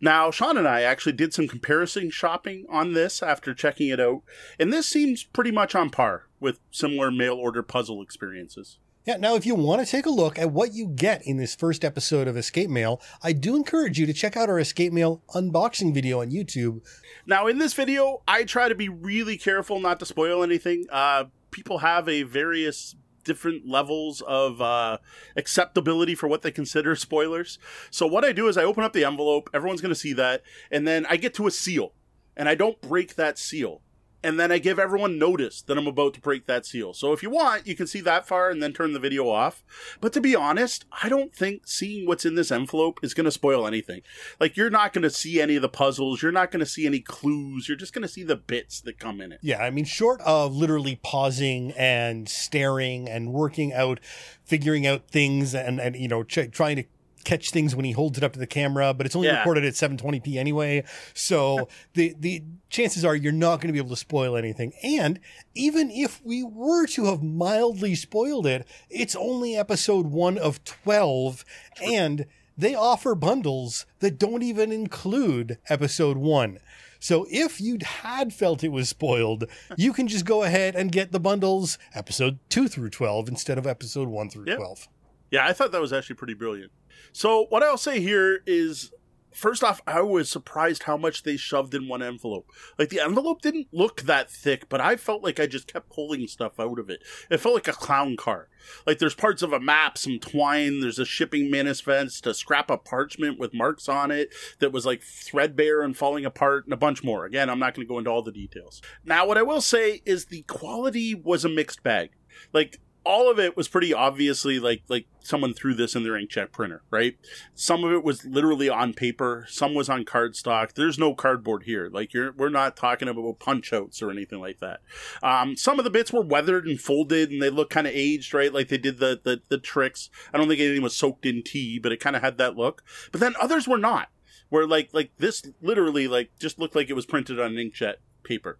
Now, 0.00 0.30
Sean 0.30 0.58
and 0.58 0.68
I 0.68 0.82
actually 0.82 1.12
did 1.12 1.32
some 1.32 1.48
comparison 1.48 2.10
shopping 2.10 2.66
on 2.68 2.92
this 2.92 3.22
after 3.22 3.54
checking 3.54 3.88
it 3.88 4.00
out, 4.00 4.22
and 4.58 4.72
this 4.72 4.86
seems 4.86 5.24
pretty 5.24 5.50
much 5.50 5.74
on 5.74 5.88
par 5.90 6.28
with 6.40 6.60
similar 6.70 7.10
mail 7.10 7.34
order 7.34 7.62
puzzle 7.62 8.02
experiences. 8.02 8.78
Yeah, 9.04 9.16
now 9.16 9.34
if 9.34 9.44
you 9.44 9.56
want 9.56 9.84
to 9.84 9.90
take 9.90 10.06
a 10.06 10.10
look 10.10 10.38
at 10.38 10.52
what 10.52 10.74
you 10.74 10.86
get 10.86 11.26
in 11.26 11.36
this 11.36 11.56
first 11.56 11.84
episode 11.84 12.28
of 12.28 12.36
Escape 12.36 12.70
Mail, 12.70 13.00
I 13.20 13.32
do 13.32 13.56
encourage 13.56 13.98
you 13.98 14.06
to 14.06 14.12
check 14.12 14.36
out 14.36 14.48
our 14.48 14.60
Escape 14.60 14.92
Mail 14.92 15.24
unboxing 15.34 15.92
video 15.92 16.20
on 16.20 16.30
YouTube. 16.30 16.82
Now, 17.26 17.48
in 17.48 17.58
this 17.58 17.74
video, 17.74 18.22
I 18.28 18.44
try 18.44 18.68
to 18.68 18.76
be 18.76 18.88
really 18.88 19.36
careful 19.36 19.80
not 19.80 19.98
to 19.98 20.06
spoil 20.06 20.44
anything. 20.44 20.86
Uh, 20.88 21.24
people 21.50 21.78
have 21.78 22.08
a 22.08 22.22
various 22.22 22.94
different 23.24 23.66
levels 23.66 24.20
of 24.20 24.60
uh, 24.62 24.98
acceptability 25.36 26.14
for 26.14 26.28
what 26.28 26.42
they 26.42 26.52
consider 26.52 26.94
spoilers. 26.94 27.58
So 27.90 28.06
what 28.06 28.24
I 28.24 28.30
do 28.30 28.46
is 28.46 28.56
I 28.56 28.62
open 28.62 28.84
up 28.84 28.92
the 28.92 29.04
envelope. 29.04 29.50
Everyone's 29.52 29.80
going 29.80 29.94
to 29.94 29.98
see 29.98 30.12
that, 30.12 30.42
and 30.70 30.86
then 30.86 31.06
I 31.06 31.16
get 31.16 31.34
to 31.34 31.48
a 31.48 31.50
seal, 31.50 31.92
and 32.36 32.48
I 32.48 32.54
don't 32.54 32.80
break 32.80 33.16
that 33.16 33.36
seal. 33.36 33.80
And 34.22 34.38
then 34.38 34.52
I 34.52 34.58
give 34.58 34.78
everyone 34.78 35.18
notice 35.18 35.62
that 35.62 35.76
I'm 35.76 35.86
about 35.86 36.14
to 36.14 36.20
break 36.20 36.46
that 36.46 36.64
seal. 36.64 36.94
So 36.94 37.12
if 37.12 37.22
you 37.22 37.30
want, 37.30 37.66
you 37.66 37.74
can 37.74 37.86
see 37.86 38.00
that 38.02 38.26
far 38.26 38.50
and 38.50 38.62
then 38.62 38.72
turn 38.72 38.92
the 38.92 39.00
video 39.00 39.28
off. 39.28 39.64
But 40.00 40.12
to 40.12 40.20
be 40.20 40.36
honest, 40.36 40.84
I 41.02 41.08
don't 41.08 41.34
think 41.34 41.66
seeing 41.66 42.06
what's 42.06 42.24
in 42.24 42.36
this 42.36 42.52
envelope 42.52 43.00
is 43.02 43.14
going 43.14 43.24
to 43.24 43.32
spoil 43.32 43.66
anything. 43.66 44.02
Like, 44.38 44.56
you're 44.56 44.70
not 44.70 44.92
going 44.92 45.02
to 45.02 45.10
see 45.10 45.40
any 45.40 45.56
of 45.56 45.62
the 45.62 45.68
puzzles. 45.68 46.22
You're 46.22 46.32
not 46.32 46.50
going 46.50 46.60
to 46.60 46.66
see 46.66 46.86
any 46.86 47.00
clues. 47.00 47.68
You're 47.68 47.76
just 47.76 47.92
going 47.92 48.02
to 48.02 48.08
see 48.08 48.22
the 48.22 48.36
bits 48.36 48.80
that 48.82 48.98
come 48.98 49.20
in 49.20 49.32
it. 49.32 49.40
Yeah, 49.42 49.62
I 49.62 49.70
mean, 49.70 49.84
short 49.84 50.20
of 50.20 50.54
literally 50.54 51.00
pausing 51.02 51.72
and 51.72 52.28
staring 52.28 53.08
and 53.08 53.32
working 53.32 53.72
out, 53.72 53.98
figuring 54.44 54.86
out 54.86 55.08
things 55.08 55.54
and, 55.54 55.80
and 55.80 55.96
you 55.96 56.08
know, 56.08 56.22
ch- 56.22 56.50
trying 56.50 56.76
to 56.76 56.84
catch 57.24 57.50
things 57.50 57.74
when 57.76 57.84
he 57.84 57.92
holds 57.92 58.18
it 58.18 58.24
up 58.24 58.32
to 58.32 58.38
the 58.38 58.46
camera, 58.46 58.92
but 58.94 59.06
it's 59.06 59.14
only 59.16 59.28
Yeah. 59.28 59.38
recorded 59.38 59.64
at 59.64 59.74
720p 59.74 60.36
anyway. 60.36 60.84
So 61.14 61.68
the, 61.94 62.14
the 62.18 62.42
chances 62.70 63.04
are 63.04 63.14
you're 63.16 63.32
not 63.32 63.56
going 63.60 63.68
to 63.68 63.72
be 63.72 63.78
able 63.78 63.90
to 63.90 63.96
spoil 63.96 64.36
anything. 64.36 64.72
And 64.82 65.20
even 65.54 65.90
if 65.90 66.20
we 66.24 66.42
were 66.42 66.86
to 66.88 67.06
have 67.06 67.22
mildly 67.22 67.94
spoiled 67.94 68.46
it, 68.46 68.66
it's 68.90 69.14
only 69.16 69.56
episode 69.56 70.06
one 70.06 70.38
of 70.38 70.62
12 70.64 71.44
and 71.82 72.26
they 72.58 72.74
offer 72.74 73.14
bundles 73.14 73.86
that 74.00 74.18
don't 74.18 74.42
even 74.42 74.72
include 74.72 75.58
episode 75.68 76.16
one. 76.18 76.58
So 77.00 77.26
if 77.30 77.60
you 77.60 77.78
had 77.84 78.32
felt 78.32 78.62
it 78.62 78.68
was 78.68 78.88
spoiled, 78.88 79.44
you 79.76 79.92
can 79.92 80.06
just 80.06 80.24
go 80.24 80.42
ahead 80.44 80.76
and 80.76 80.92
get 80.92 81.10
the 81.12 81.18
bundles 81.18 81.78
episode 81.94 82.38
2 82.50 82.68
through 82.68 82.90
12 82.90 83.28
instead 83.28 83.58
of 83.58 83.66
episode 83.66 84.08
1 84.08 84.30
through 84.30 84.44
Yep. 84.46 84.56
12. 84.58 84.88
Yeah, 85.32 85.46
I 85.46 85.54
thought 85.54 85.72
that 85.72 85.80
was 85.80 85.94
actually 85.94 86.16
pretty 86.16 86.34
brilliant. 86.34 86.70
So 87.12 87.46
what 87.48 87.62
I'll 87.62 87.78
say 87.78 88.00
here 88.00 88.42
is 88.46 88.92
first 89.32 89.64
off, 89.64 89.80
I 89.86 90.02
was 90.02 90.30
surprised 90.30 90.82
how 90.82 90.98
much 90.98 91.22
they 91.22 91.38
shoved 91.38 91.74
in 91.74 91.88
one 91.88 92.02
envelope. 92.02 92.50
Like 92.78 92.90
the 92.90 93.00
envelope 93.00 93.40
didn't 93.40 93.68
look 93.72 94.02
that 94.02 94.30
thick, 94.30 94.68
but 94.68 94.82
I 94.82 94.96
felt 94.96 95.24
like 95.24 95.40
I 95.40 95.46
just 95.46 95.72
kept 95.72 95.88
pulling 95.88 96.26
stuff 96.26 96.60
out 96.60 96.78
of 96.78 96.90
it. 96.90 97.02
It 97.30 97.38
felt 97.38 97.54
like 97.54 97.66
a 97.66 97.72
clown 97.72 98.16
car. 98.18 98.50
Like 98.86 98.98
there's 98.98 99.14
parts 99.14 99.40
of 99.40 99.54
a 99.54 99.58
map, 99.58 99.96
some 99.96 100.18
twine, 100.18 100.80
there's 100.80 100.98
a 100.98 101.06
shipping 101.06 101.50
manifest, 101.50 102.26
a 102.26 102.34
scrap 102.34 102.70
of 102.70 102.84
parchment 102.84 103.38
with 103.38 103.54
marks 103.54 103.88
on 103.88 104.10
it 104.10 104.34
that 104.58 104.70
was 104.70 104.84
like 104.84 105.02
threadbare 105.02 105.80
and 105.80 105.96
falling 105.96 106.26
apart, 106.26 106.66
and 106.66 106.74
a 106.74 106.76
bunch 106.76 107.02
more. 107.02 107.24
Again, 107.24 107.48
I'm 107.48 107.58
not 107.58 107.74
going 107.74 107.86
to 107.86 107.90
go 107.90 107.98
into 107.98 108.10
all 108.10 108.22
the 108.22 108.32
details. 108.32 108.82
Now, 109.02 109.26
what 109.26 109.38
I 109.38 109.42
will 109.42 109.62
say 109.62 110.02
is 110.04 110.26
the 110.26 110.42
quality 110.42 111.14
was 111.14 111.44
a 111.46 111.48
mixed 111.48 111.82
bag. 111.82 112.10
Like 112.52 112.80
all 113.04 113.30
of 113.30 113.38
it 113.38 113.56
was 113.56 113.68
pretty 113.68 113.92
obviously 113.92 114.60
like 114.60 114.82
like 114.88 115.06
someone 115.20 115.54
threw 115.54 115.74
this 115.74 115.94
in 115.94 116.02
their 116.02 116.12
inkjet 116.12 116.52
printer, 116.52 116.82
right? 116.90 117.16
Some 117.54 117.84
of 117.84 117.92
it 117.92 118.04
was 118.04 118.24
literally 118.24 118.68
on 118.68 118.92
paper, 118.92 119.46
some 119.48 119.74
was 119.74 119.88
on 119.88 120.04
cardstock. 120.04 120.74
There's 120.74 120.98
no 120.98 121.14
cardboard 121.14 121.64
here. 121.64 121.88
Like 121.92 122.12
you're 122.12 122.32
we're 122.32 122.48
not 122.48 122.76
talking 122.76 123.08
about 123.08 123.38
punch 123.38 123.72
outs 123.72 124.02
or 124.02 124.10
anything 124.10 124.40
like 124.40 124.60
that. 124.60 124.80
Um, 125.22 125.56
some 125.56 125.78
of 125.78 125.84
the 125.84 125.90
bits 125.90 126.12
were 126.12 126.22
weathered 126.22 126.66
and 126.66 126.80
folded 126.80 127.30
and 127.30 127.42
they 127.42 127.50
look 127.50 127.70
kind 127.70 127.86
of 127.86 127.92
aged, 127.94 128.34
right? 128.34 128.52
Like 128.52 128.68
they 128.68 128.78
did 128.78 128.98
the, 128.98 129.20
the 129.22 129.42
the 129.48 129.58
tricks. 129.58 130.10
I 130.32 130.38
don't 130.38 130.48
think 130.48 130.60
anything 130.60 130.82
was 130.82 130.96
soaked 130.96 131.26
in 131.26 131.42
tea, 131.42 131.78
but 131.78 131.92
it 131.92 132.00
kind 132.00 132.16
of 132.16 132.22
had 132.22 132.38
that 132.38 132.56
look. 132.56 132.82
But 133.10 133.20
then 133.20 133.34
others 133.40 133.66
were 133.66 133.78
not. 133.78 134.08
Where 134.48 134.66
like 134.66 134.90
like 134.92 135.12
this 135.18 135.42
literally 135.60 136.06
like 136.08 136.30
just 136.38 136.58
looked 136.58 136.76
like 136.76 136.90
it 136.90 136.94
was 136.94 137.06
printed 137.06 137.40
on 137.40 137.52
inkjet 137.52 137.94
paper. 138.22 138.58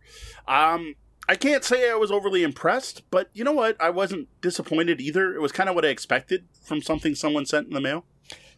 Um 0.48 0.94
I 1.28 1.36
can't 1.36 1.64
say 1.64 1.90
I 1.90 1.94
was 1.94 2.10
overly 2.10 2.42
impressed, 2.42 3.08
but 3.10 3.30
you 3.32 3.44
know 3.44 3.52
what? 3.52 3.80
I 3.80 3.90
wasn't 3.90 4.28
disappointed 4.40 5.00
either. 5.00 5.34
It 5.34 5.40
was 5.40 5.52
kind 5.52 5.68
of 5.68 5.74
what 5.74 5.84
I 5.84 5.88
expected 5.88 6.46
from 6.62 6.82
something 6.82 7.14
someone 7.14 7.46
sent 7.46 7.68
in 7.68 7.74
the 7.74 7.80
mail. 7.80 8.04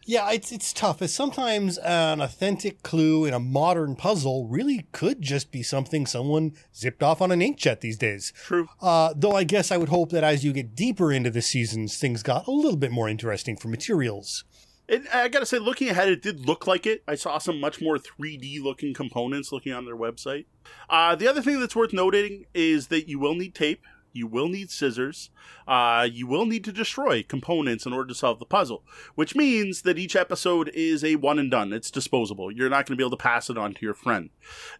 Yeah, 0.06 0.30
it's 0.32 0.52
it's 0.52 0.72
tough. 0.72 1.00
As 1.00 1.14
sometimes 1.14 1.78
an 1.78 2.20
authentic 2.20 2.82
clue 2.82 3.24
in 3.24 3.32
a 3.32 3.38
modern 3.38 3.96
puzzle 3.96 4.46
really 4.46 4.86
could 4.92 5.22
just 5.22 5.50
be 5.50 5.62
something 5.62 6.04
someone 6.04 6.52
zipped 6.76 7.02
off 7.02 7.22
on 7.22 7.32
an 7.32 7.40
inkjet 7.40 7.80
these 7.80 7.96
days. 7.96 8.32
True. 8.36 8.68
Uh, 8.82 9.14
though 9.16 9.32
I 9.32 9.44
guess 9.44 9.70
I 9.70 9.78
would 9.78 9.88
hope 9.88 10.10
that 10.10 10.24
as 10.24 10.44
you 10.44 10.52
get 10.52 10.74
deeper 10.74 11.10
into 11.10 11.30
the 11.30 11.40
seasons, 11.40 11.96
things 11.96 12.22
got 12.22 12.46
a 12.46 12.50
little 12.50 12.76
bit 12.76 12.92
more 12.92 13.08
interesting 13.08 13.56
for 13.56 13.68
materials. 13.68 14.44
And 14.89 15.09
I 15.09 15.28
gotta 15.28 15.47
say, 15.47 15.59
looking 15.59 15.89
ahead, 15.89 16.09
it 16.09 16.23
did 16.23 16.47
look 16.47 16.66
like 16.66 16.86
it. 16.86 17.02
I 17.09 17.15
saw 17.15 17.39
some 17.39 17.59
much 17.59 17.81
more 17.81 17.97
3D 17.97 18.62
looking 18.62 18.93
components 18.93 19.51
looking 19.51 19.73
on 19.73 19.86
their 19.86 19.97
website. 19.97 20.44
Uh, 20.90 21.15
the 21.15 21.27
other 21.27 21.40
thing 21.40 21.59
that's 21.59 21.77
worth 21.77 21.93
noting 21.93 22.44
is 22.55 22.89
that 22.89 23.09
you 23.09 23.19
will 23.19 23.35
need 23.35 23.55
tape, 23.55 23.82
you 24.12 24.27
will 24.27 24.48
need 24.48 24.70
scissors, 24.70 25.31
uh, 25.66 26.06
you 26.11 26.27
will 26.27 26.44
need 26.44 26.65
to 26.65 26.73
destroy 26.73 27.23
components 27.23 27.86
in 27.86 27.93
order 27.94 28.09
to 28.09 28.15
solve 28.15 28.39
the 28.39 28.44
puzzle, 28.44 28.85
which 29.15 29.35
means 29.35 29.82
that 29.82 29.98
each 29.98 30.15
episode 30.15 30.70
is 30.74 31.02
a 31.02 31.16
one 31.16 31.39
and 31.39 31.51
done. 31.51 31.73
It's 31.73 31.90
disposable. 31.90 32.52
You're 32.52 32.70
not 32.70 32.86
to 32.86 32.97
be 32.97 33.02
able 33.02 33.11
to 33.11 33.16
pass 33.16 33.48
it 33.48 33.59
on 33.59 33.73
to 33.74 33.85
your 33.85 33.94
friend. 33.94 34.31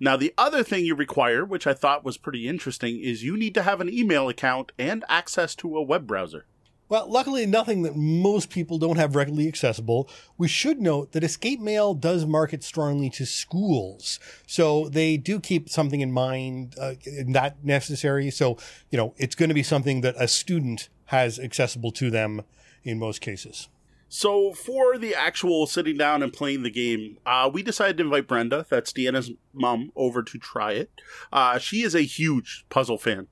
Now, 0.01 0.17
the 0.17 0.35
other 0.37 0.63
thing 0.63 0.85
you 0.85 0.95
require, 0.95 1.45
which 1.45 1.67
I 1.67 1.75
thought 1.75 2.05
was 2.05 2.19
pretty 2.19 2.47
interesting, 2.47 3.01
is 3.01 3.25
you 3.25 3.37
need 3.37 3.55
to 3.55 3.63
have 3.63 3.81
an 3.81 3.93
email 3.93 4.29
account 4.29 4.73
and 4.79 5.03
access 5.09 5.55
to 5.57 5.77
a 5.77 5.83
web 5.83 6.07
browser. 6.07 6.47
Well, 6.89 7.11
luckily, 7.11 7.47
nothing 7.47 7.83
that 7.83 7.97
most 7.97 8.51
people 8.51 8.79
don't 8.79 8.97
have 8.97 9.17
readily 9.17 9.49
accessible. 9.49 10.09
We 10.37 10.49
should 10.49 10.81
note 10.81 11.13
that 11.13 11.25
Escape 11.25 11.61
Mail 11.61 11.95
does 11.95 12.27
market 12.27 12.63
strongly 12.63 13.09
to 13.11 13.25
schools. 13.25 14.21
So 14.47 14.89
they 14.91 15.17
do 15.17 15.41
keep 15.41 15.71
something 15.71 16.01
in 16.01 16.13
mind, 16.13 16.75
uh, 16.79 16.95
not 17.07 17.65
necessary. 17.65 18.31
So, 18.31 18.59
you 18.91 18.99
know, 18.99 19.15
it's 19.17 19.35
going 19.35 19.49
to 19.49 19.55
be 19.55 19.63
something 19.63 20.03
that 20.03 20.15
a 20.19 20.29
student 20.29 20.91
has 21.07 21.39
accessible 21.39 21.91
to 21.93 22.11
them 22.11 22.43
in 22.83 22.99
most 22.99 23.21
cases. 23.21 23.69
So 24.09 24.53
for 24.53 24.97
the 24.97 25.15
actual 25.15 25.67
sitting 25.67 25.97
down 25.97 26.23
and 26.23 26.33
playing 26.33 26.63
the 26.63 26.71
game, 26.71 27.19
uh, 27.27 27.51
we 27.53 27.63
decided 27.65 27.97
to 27.97 28.05
invite 28.05 28.29
Brenda, 28.29 28.65
that's 28.69 28.93
Deanna's 28.93 29.33
mom, 29.53 29.91
over 29.97 30.23
to 30.23 30.39
try 30.39 30.73
it. 30.73 30.91
Uh, 31.33 31.59
she 31.59 31.83
is 31.83 31.97
a 31.97 32.03
huge 32.03 32.65
puzzle 32.69 32.99
fan. 32.99 33.27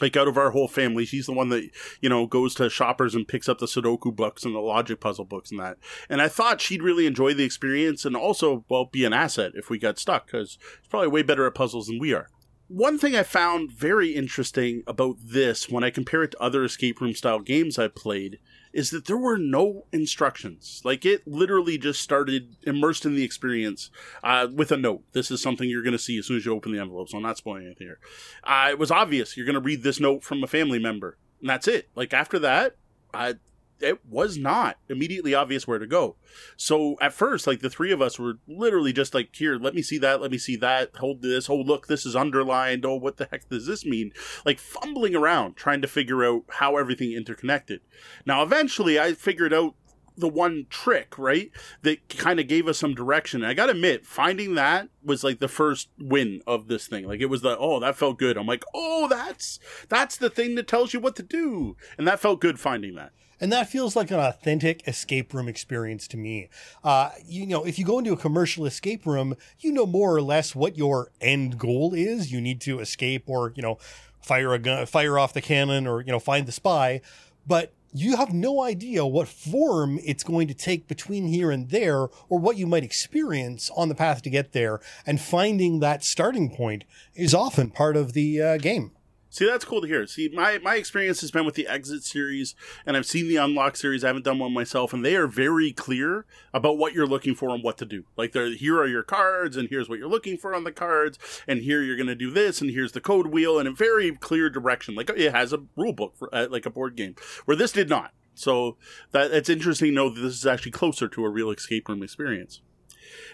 Like 0.00 0.16
out 0.16 0.28
of 0.28 0.36
our 0.36 0.50
whole 0.50 0.68
family, 0.68 1.04
she's 1.04 1.26
the 1.26 1.32
one 1.32 1.48
that 1.50 1.68
you 2.00 2.08
know 2.08 2.26
goes 2.26 2.54
to 2.56 2.70
shoppers 2.70 3.14
and 3.14 3.28
picks 3.28 3.48
up 3.48 3.58
the 3.58 3.66
Sudoku 3.66 4.14
books 4.14 4.44
and 4.44 4.54
the 4.54 4.60
logic 4.60 5.00
puzzle 5.00 5.24
books 5.24 5.50
and 5.50 5.60
that. 5.60 5.78
And 6.08 6.20
I 6.20 6.28
thought 6.28 6.60
she'd 6.60 6.82
really 6.82 7.06
enjoy 7.06 7.34
the 7.34 7.44
experience 7.44 8.04
and 8.04 8.16
also 8.16 8.64
well 8.68 8.86
be 8.86 9.04
an 9.04 9.12
asset 9.12 9.52
if 9.54 9.70
we 9.70 9.78
got 9.78 9.98
stuck 9.98 10.26
because 10.26 10.58
she's 10.82 10.88
probably 10.88 11.08
way 11.08 11.22
better 11.22 11.46
at 11.46 11.54
puzzles 11.54 11.86
than 11.86 11.98
we 11.98 12.12
are. 12.12 12.28
One 12.68 12.98
thing 12.98 13.14
I 13.14 13.22
found 13.22 13.70
very 13.70 14.10
interesting 14.10 14.82
about 14.88 15.16
this 15.22 15.68
when 15.68 15.84
I 15.84 15.90
compare 15.90 16.24
it 16.24 16.32
to 16.32 16.42
other 16.42 16.64
escape 16.64 17.00
room 17.00 17.14
style 17.14 17.38
games 17.38 17.78
I've 17.78 17.94
played 17.94 18.40
is 18.76 18.90
that 18.90 19.06
there 19.06 19.16
were 19.16 19.38
no 19.38 19.86
instructions. 19.90 20.82
Like 20.84 21.06
it 21.06 21.26
literally 21.26 21.78
just 21.78 22.02
started 22.02 22.56
immersed 22.64 23.06
in 23.06 23.16
the 23.16 23.24
experience 23.24 23.90
uh, 24.22 24.48
with 24.52 24.70
a 24.70 24.76
note. 24.76 25.02
This 25.12 25.30
is 25.30 25.40
something 25.40 25.66
you're 25.66 25.82
going 25.82 25.92
to 25.92 25.98
see 25.98 26.18
as 26.18 26.26
soon 26.26 26.36
as 26.36 26.44
you 26.44 26.52
open 26.52 26.72
the 26.72 26.78
envelope. 26.78 27.08
So 27.08 27.16
I'm 27.16 27.22
not 27.22 27.38
spoiling 27.38 27.64
anything 27.64 27.86
here. 27.86 27.98
Uh, 28.44 28.68
it 28.70 28.78
was 28.78 28.90
obvious 28.90 29.34
you're 29.34 29.46
going 29.46 29.54
to 29.54 29.60
read 29.60 29.82
this 29.82 29.98
note 29.98 30.22
from 30.22 30.44
a 30.44 30.46
family 30.46 30.78
member, 30.78 31.16
and 31.40 31.48
that's 31.48 31.66
it. 31.66 31.88
Like 31.94 32.12
after 32.12 32.38
that, 32.40 32.76
I 33.14 33.36
it 33.80 34.04
was 34.06 34.38
not 34.38 34.78
immediately 34.88 35.34
obvious 35.34 35.66
where 35.66 35.78
to 35.78 35.86
go. 35.86 36.16
So 36.56 36.96
at 37.00 37.12
first, 37.12 37.46
like 37.46 37.60
the 37.60 37.70
three 37.70 37.92
of 37.92 38.02
us 38.02 38.18
were 38.18 38.38
literally 38.46 38.92
just 38.92 39.14
like, 39.14 39.34
here, 39.34 39.56
let 39.56 39.74
me 39.74 39.82
see 39.82 39.98
that, 39.98 40.20
let 40.20 40.30
me 40.30 40.38
see 40.38 40.56
that, 40.56 40.96
hold 40.96 41.22
this, 41.22 41.50
oh, 41.50 41.56
look, 41.56 41.86
this 41.86 42.06
is 42.06 42.16
underlined, 42.16 42.84
oh, 42.84 42.96
what 42.96 43.16
the 43.16 43.28
heck 43.30 43.48
does 43.48 43.66
this 43.66 43.84
mean? 43.84 44.12
Like 44.44 44.58
fumbling 44.58 45.14
around 45.14 45.56
trying 45.56 45.82
to 45.82 45.88
figure 45.88 46.24
out 46.24 46.44
how 46.48 46.76
everything 46.76 47.12
interconnected. 47.12 47.80
Now, 48.24 48.42
eventually, 48.42 48.98
I 48.98 49.12
figured 49.12 49.52
out 49.52 49.74
the 50.16 50.28
one 50.28 50.66
trick, 50.70 51.18
right? 51.18 51.50
That 51.82 52.08
kind 52.08 52.40
of 52.40 52.48
gave 52.48 52.66
us 52.66 52.78
some 52.78 52.94
direction. 52.94 53.42
And 53.42 53.50
I 53.50 53.54
got 53.54 53.66
to 53.66 53.72
admit, 53.72 54.06
finding 54.06 54.54
that 54.54 54.88
was 55.04 55.22
like 55.22 55.40
the 55.40 55.48
first 55.48 55.90
win 55.98 56.40
of 56.46 56.68
this 56.68 56.86
thing. 56.86 57.06
Like 57.06 57.20
it 57.20 57.26
was 57.26 57.42
the, 57.42 57.56
oh, 57.58 57.80
that 57.80 57.96
felt 57.96 58.18
good. 58.18 58.38
I'm 58.38 58.46
like, 58.46 58.64
oh, 58.74 59.08
that's, 59.08 59.60
that's 59.88 60.16
the 60.16 60.30
thing 60.30 60.54
that 60.54 60.66
tells 60.66 60.94
you 60.94 61.00
what 61.00 61.16
to 61.16 61.22
do. 61.22 61.76
And 61.98 62.06
that 62.08 62.20
felt 62.20 62.40
good 62.40 62.58
finding 62.58 62.94
that. 62.94 63.12
And 63.40 63.52
that 63.52 63.68
feels 63.68 63.94
like 63.94 64.10
an 64.10 64.18
authentic 64.18 64.86
escape 64.88 65.34
room 65.34 65.48
experience 65.48 66.08
to 66.08 66.16
me. 66.16 66.48
Uh, 66.82 67.10
you 67.26 67.46
know, 67.46 67.64
if 67.64 67.78
you 67.78 67.84
go 67.84 67.98
into 67.98 68.12
a 68.12 68.16
commercial 68.16 68.64
escape 68.64 69.04
room, 69.04 69.36
you 69.60 69.72
know 69.72 69.86
more 69.86 70.14
or 70.14 70.22
less 70.22 70.54
what 70.54 70.78
your 70.78 71.10
end 71.20 71.58
goal 71.58 71.92
is. 71.92 72.32
You 72.32 72.40
need 72.40 72.60
to 72.62 72.80
escape 72.80 73.24
or, 73.26 73.52
you 73.54 73.62
know, 73.62 73.78
fire 74.20 74.54
a 74.54 74.58
gun, 74.58 74.86
fire 74.86 75.18
off 75.18 75.34
the 75.34 75.42
cannon 75.42 75.86
or, 75.86 76.00
you 76.00 76.10
know, 76.12 76.18
find 76.18 76.46
the 76.46 76.52
spy. 76.52 77.02
But 77.46 77.72
you 77.92 78.16
have 78.16 78.32
no 78.32 78.62
idea 78.62 79.06
what 79.06 79.28
form 79.28 79.98
it's 80.04 80.24
going 80.24 80.48
to 80.48 80.54
take 80.54 80.88
between 80.88 81.28
here 81.28 81.50
and 81.50 81.70
there 81.70 82.08
or 82.28 82.38
what 82.38 82.56
you 82.56 82.66
might 82.66 82.84
experience 82.84 83.70
on 83.76 83.88
the 83.88 83.94
path 83.94 84.22
to 84.22 84.30
get 84.30 84.52
there. 84.52 84.80
And 85.06 85.20
finding 85.20 85.80
that 85.80 86.04
starting 86.04 86.54
point 86.54 86.84
is 87.14 87.34
often 87.34 87.70
part 87.70 87.96
of 87.96 88.12
the 88.12 88.42
uh, 88.42 88.56
game. 88.58 88.92
See, 89.36 89.44
that's 89.44 89.66
cool 89.66 89.82
to 89.82 89.86
hear. 89.86 90.06
See, 90.06 90.30
my, 90.32 90.56
my 90.60 90.76
experience 90.76 91.20
has 91.20 91.30
been 91.30 91.44
with 91.44 91.56
the 91.56 91.68
Exit 91.68 92.04
series, 92.04 92.54
and 92.86 92.96
I've 92.96 93.04
seen 93.04 93.28
the 93.28 93.36
Unlock 93.36 93.76
series. 93.76 94.02
I 94.02 94.06
haven't 94.06 94.24
done 94.24 94.38
one 94.38 94.54
myself, 94.54 94.94
and 94.94 95.04
they 95.04 95.14
are 95.14 95.26
very 95.26 95.72
clear 95.72 96.24
about 96.54 96.78
what 96.78 96.94
you're 96.94 97.06
looking 97.06 97.34
for 97.34 97.50
and 97.50 97.62
what 97.62 97.76
to 97.76 97.84
do. 97.84 98.04
Like, 98.16 98.32
here 98.32 98.78
are 98.78 98.86
your 98.86 99.02
cards, 99.02 99.58
and 99.58 99.68
here's 99.68 99.90
what 99.90 99.98
you're 99.98 100.08
looking 100.08 100.38
for 100.38 100.54
on 100.54 100.64
the 100.64 100.72
cards, 100.72 101.18
and 101.46 101.60
here 101.60 101.82
you're 101.82 101.98
going 101.98 102.06
to 102.06 102.14
do 102.14 102.30
this, 102.30 102.62
and 102.62 102.70
here's 102.70 102.92
the 102.92 103.00
code 103.02 103.26
wheel, 103.26 103.58
and 103.58 103.68
a 103.68 103.72
very 103.72 104.10
clear 104.12 104.48
direction. 104.48 104.94
Like, 104.94 105.10
it 105.10 105.34
has 105.34 105.52
a 105.52 105.64
rule 105.76 105.92
book 105.92 106.16
for 106.16 106.34
uh, 106.34 106.46
like 106.48 106.64
a 106.64 106.70
board 106.70 106.96
game, 106.96 107.14
where 107.44 107.58
this 107.58 107.72
did 107.72 107.90
not. 107.90 108.12
So 108.34 108.78
that 109.10 109.32
it's 109.32 109.50
interesting 109.50 109.90
to 109.90 109.94
know 109.94 110.08
that 110.08 110.20
this 110.22 110.36
is 110.36 110.46
actually 110.46 110.72
closer 110.72 111.08
to 111.08 111.24
a 111.26 111.28
real 111.28 111.50
escape 111.50 111.90
room 111.90 112.02
experience. 112.02 112.62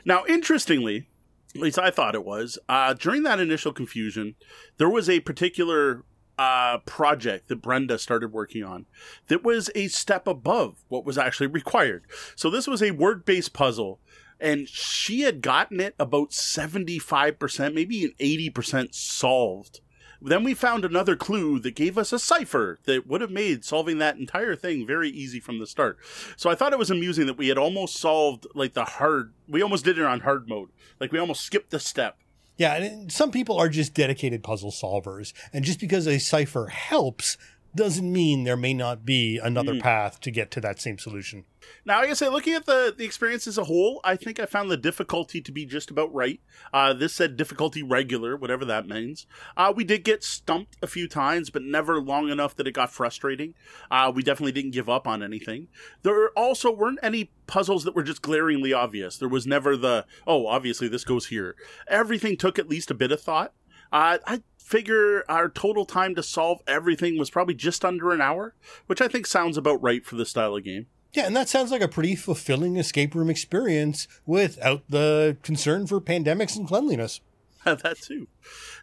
Now, 0.04 0.24
interestingly, 0.26 1.08
at 1.54 1.60
least 1.60 1.78
I 1.78 1.90
thought 1.90 2.14
it 2.14 2.24
was. 2.24 2.58
Uh, 2.68 2.94
during 2.94 3.22
that 3.24 3.40
initial 3.40 3.72
confusion, 3.72 4.36
there 4.78 4.88
was 4.88 5.08
a 5.08 5.20
particular 5.20 6.04
uh, 6.38 6.78
project 6.78 7.48
that 7.48 7.62
Brenda 7.62 7.98
started 7.98 8.32
working 8.32 8.64
on 8.64 8.86
that 9.28 9.44
was 9.44 9.70
a 9.74 9.88
step 9.88 10.26
above 10.26 10.84
what 10.88 11.04
was 11.04 11.18
actually 11.18 11.46
required. 11.48 12.04
So 12.36 12.50
this 12.50 12.66
was 12.66 12.82
a 12.82 12.92
word 12.92 13.24
based 13.24 13.52
puzzle, 13.52 14.00
and 14.40 14.68
she 14.68 15.20
had 15.20 15.42
gotten 15.42 15.80
it 15.80 15.94
about 15.98 16.30
75%, 16.30 17.74
maybe 17.74 17.96
even 17.96 18.50
80% 18.52 18.94
solved 18.94 19.80
then 20.24 20.44
we 20.44 20.54
found 20.54 20.84
another 20.84 21.16
clue 21.16 21.58
that 21.60 21.74
gave 21.74 21.98
us 21.98 22.12
a 22.12 22.18
cipher 22.18 22.78
that 22.84 23.06
would 23.06 23.20
have 23.20 23.30
made 23.30 23.64
solving 23.64 23.98
that 23.98 24.16
entire 24.16 24.56
thing 24.56 24.86
very 24.86 25.10
easy 25.10 25.40
from 25.40 25.58
the 25.58 25.66
start. 25.66 25.98
So 26.36 26.50
I 26.50 26.54
thought 26.54 26.72
it 26.72 26.78
was 26.78 26.90
amusing 26.90 27.26
that 27.26 27.38
we 27.38 27.48
had 27.48 27.58
almost 27.58 27.96
solved 27.96 28.46
like 28.54 28.74
the 28.74 28.84
hard, 28.84 29.32
we 29.48 29.62
almost 29.62 29.84
did 29.84 29.98
it 29.98 30.04
on 30.04 30.20
hard 30.20 30.48
mode. 30.48 30.70
Like 31.00 31.12
we 31.12 31.18
almost 31.18 31.42
skipped 31.42 31.70
the 31.70 31.80
step. 31.80 32.18
Yeah, 32.56 32.74
and 32.74 33.10
some 33.10 33.32
people 33.32 33.58
are 33.58 33.68
just 33.68 33.94
dedicated 33.94 34.42
puzzle 34.42 34.70
solvers. 34.70 35.32
And 35.52 35.64
just 35.64 35.80
because 35.80 36.06
a 36.06 36.18
cipher 36.18 36.66
helps 36.66 37.36
doesn't 37.74 38.10
mean 38.10 38.44
there 38.44 38.56
may 38.56 38.74
not 38.74 39.04
be 39.04 39.38
another 39.38 39.74
mm. 39.74 39.80
path 39.80 40.20
to 40.20 40.30
get 40.30 40.50
to 40.52 40.60
that 40.60 40.80
same 40.80 40.98
solution. 40.98 41.44
Now, 41.84 42.00
I 42.00 42.06
guess, 42.06 42.18
say, 42.18 42.28
looking 42.28 42.54
at 42.54 42.66
the, 42.66 42.94
the 42.96 43.04
experience 43.04 43.46
as 43.46 43.56
a 43.56 43.64
whole, 43.64 44.00
I 44.04 44.16
think 44.16 44.38
I 44.38 44.46
found 44.46 44.70
the 44.70 44.76
difficulty 44.76 45.40
to 45.40 45.52
be 45.52 45.64
just 45.64 45.90
about 45.90 46.12
right. 46.12 46.40
Uh, 46.72 46.92
this 46.92 47.14
said 47.14 47.36
difficulty 47.36 47.82
regular, 47.82 48.36
whatever 48.36 48.64
that 48.64 48.86
means. 48.86 49.26
Uh, 49.56 49.72
we 49.74 49.84
did 49.84 50.04
get 50.04 50.24
stumped 50.24 50.76
a 50.82 50.86
few 50.86 51.08
times, 51.08 51.50
but 51.50 51.62
never 51.62 52.00
long 52.00 52.28
enough 52.28 52.56
that 52.56 52.66
it 52.66 52.72
got 52.72 52.92
frustrating. 52.92 53.54
Uh, 53.90 54.12
we 54.14 54.22
definitely 54.22 54.52
didn't 54.52 54.72
give 54.72 54.88
up 54.88 55.06
on 55.06 55.22
anything. 55.22 55.68
There 56.02 56.30
also 56.30 56.70
weren't 56.70 56.98
any 57.02 57.30
puzzles 57.46 57.84
that 57.84 57.94
were 57.94 58.02
just 58.02 58.22
glaringly 58.22 58.72
obvious. 58.72 59.16
There 59.16 59.28
was 59.28 59.46
never 59.46 59.76
the, 59.76 60.04
oh, 60.26 60.46
obviously 60.46 60.88
this 60.88 61.04
goes 61.04 61.26
here. 61.26 61.54
Everything 61.88 62.36
took 62.36 62.58
at 62.58 62.68
least 62.68 62.90
a 62.90 62.94
bit 62.94 63.12
of 63.12 63.20
thought. 63.20 63.52
Uh, 63.92 64.16
I 64.26 64.42
figure 64.62 65.24
our 65.28 65.48
total 65.48 65.84
time 65.84 66.14
to 66.14 66.22
solve 66.22 66.60
everything 66.66 67.18
was 67.18 67.30
probably 67.30 67.55
just 67.55 67.84
under 67.84 68.12
an 68.12 68.20
hour, 68.20 68.55
which 68.86 69.01
I 69.01 69.09
think 69.09 69.26
sounds 69.26 69.56
about 69.56 69.82
right 69.82 70.05
for 70.05 70.16
the 70.16 70.26
style 70.26 70.56
of 70.56 70.64
game. 70.64 70.86
Yeah, 71.12 71.26
and 71.26 71.36
that 71.36 71.48
sounds 71.48 71.70
like 71.70 71.82
a 71.82 71.89
pretty 71.89 72.16
fulfilling 72.16 72.76
escape 72.76 73.14
room 73.14 73.28
experience 73.28 74.09
without 74.24 74.84
the 74.89 75.36
concern 75.43 75.86
for 75.86 76.01
pandemics 76.01 76.56
and 76.56 76.66
cleanliness. 76.66 77.20
that 77.64 77.98
too. 78.01 78.28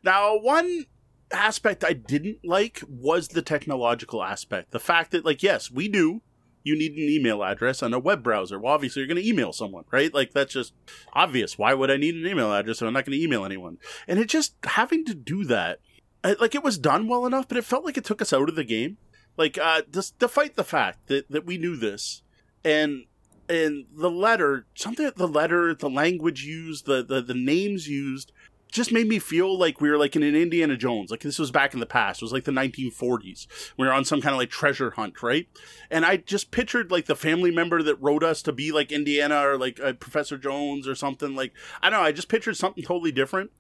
Now, 0.04 0.38
one 0.38 0.86
aspect 1.32 1.84
I 1.84 1.94
didn't 1.94 2.40
like 2.44 2.82
was 2.88 3.30
the 3.30 3.42
technological 3.42 4.24
aspect. 4.24 4.72
The 4.72 4.80
fact 4.80 5.12
that, 5.12 5.26
like, 5.26 5.42
yes, 5.42 5.72
we 5.72 5.88
do 5.88 6.22
you 6.64 6.78
need 6.78 6.94
an 6.94 7.10
email 7.10 7.44
address 7.44 7.82
and 7.82 7.94
a 7.94 8.00
web 8.00 8.24
browser. 8.24 8.60
Well, 8.60 8.74
obviously, 8.74 9.02
you're 9.02 9.08
going 9.08 9.22
to 9.22 9.28
email 9.28 9.54
someone, 9.54 9.86
right? 9.92 10.14
Like, 10.14 10.32
that's 10.32 10.54
just 10.54 10.74
obvious. 11.14 11.58
Why 11.58 11.74
would 11.74 11.92
I 11.92 11.98
need 11.98 12.16
an 12.16 12.28
email 12.28 12.54
address 12.54 12.82
if 12.82 12.88
I'm 12.88 12.94
not 12.94 13.06
going 13.06 13.18
to 13.18 13.24
email 13.24 13.46
anyone? 13.46 13.78
And 14.08 14.20
it 14.20 14.28
just 14.28 14.56
having 14.64 15.06
to 15.06 15.14
do 15.14 15.44
that, 15.46 15.80
like, 16.24 16.56
it 16.56 16.64
was 16.64 16.78
done 16.78 17.08
well 17.08 17.26
enough, 17.26 17.48
but 17.48 17.58
it 17.58 17.66
felt 17.66 17.86
like 17.86 17.98
it 17.98 18.06
took 18.06 18.22
us 18.22 18.34
out 18.34 18.50
of 18.50 18.56
the 18.56 18.64
game. 18.64 18.98
Like, 19.38 19.58
uh, 19.58 19.84
just 19.90 20.20
fight 20.20 20.56
the 20.56 20.64
fact 20.64 21.08
that, 21.08 21.30
that 21.32 21.46
we 21.46 21.58
knew 21.58 21.78
this 21.78 22.24
and 22.64 23.06
and 23.48 23.86
the 23.96 24.12
letter, 24.12 24.68
something 24.76 25.10
the 25.16 25.28
letter, 25.28 25.74
the 25.74 25.90
language 25.90 26.44
used, 26.44 26.86
the, 26.86 27.04
the, 27.04 27.20
the 27.20 27.34
names 27.34 27.88
used, 27.88 28.32
just 28.72 28.92
made 28.92 29.08
me 29.08 29.20
feel 29.20 29.58
like 29.58 29.82
we 29.82 29.90
were 29.90 29.98
like 29.98 30.16
in 30.16 30.24
an 30.24 30.36
Indiana 30.36 30.78
Jones. 30.78 31.12
Like 31.12 31.22
this 31.22 31.40
was 31.40 31.52
back 31.52 31.74
in 31.74 31.80
the 31.80 31.86
past. 31.86 32.22
It 32.22 32.26
was 32.26 32.32
like 32.32 32.44
the 32.44 32.52
1940s. 32.52 33.48
We 33.78 33.88
were 33.88 33.94
on 33.94 34.06
some 34.06 34.22
kind 34.22 34.34
of 34.34 34.40
like 34.40 34.50
treasure 34.50 34.92
hunt, 34.92 35.22
right? 35.24 35.48
And 35.90 36.06
I 36.06 36.18
just 36.18 36.52
pictured 36.52 36.92
like 36.92 37.06
the 37.06 37.16
family 37.16 37.52
member 37.52 37.82
that 37.82 38.02
wrote 38.02 38.24
us 38.24 38.42
to 38.44 38.52
be 38.52 38.72
like 38.72 38.92
Indiana 38.92 39.46
or 39.46 39.58
like 39.58 39.80
uh, 39.80 39.94
Professor 39.94 40.38
Jones 40.38 40.88
or 40.88 40.96
something. 40.96 41.36
Like 41.36 41.54
I 41.82 41.90
don't 41.90 42.00
know. 42.00 42.06
I 42.06 42.12
just 42.12 42.30
pictured 42.30 42.58
something 42.58 42.84
totally 42.84 43.12
different. 43.12 43.52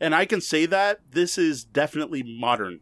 And 0.00 0.14
I 0.14 0.24
can 0.24 0.40
say 0.40 0.66
that 0.66 1.00
this 1.10 1.38
is 1.38 1.64
definitely 1.64 2.22
modern. 2.22 2.80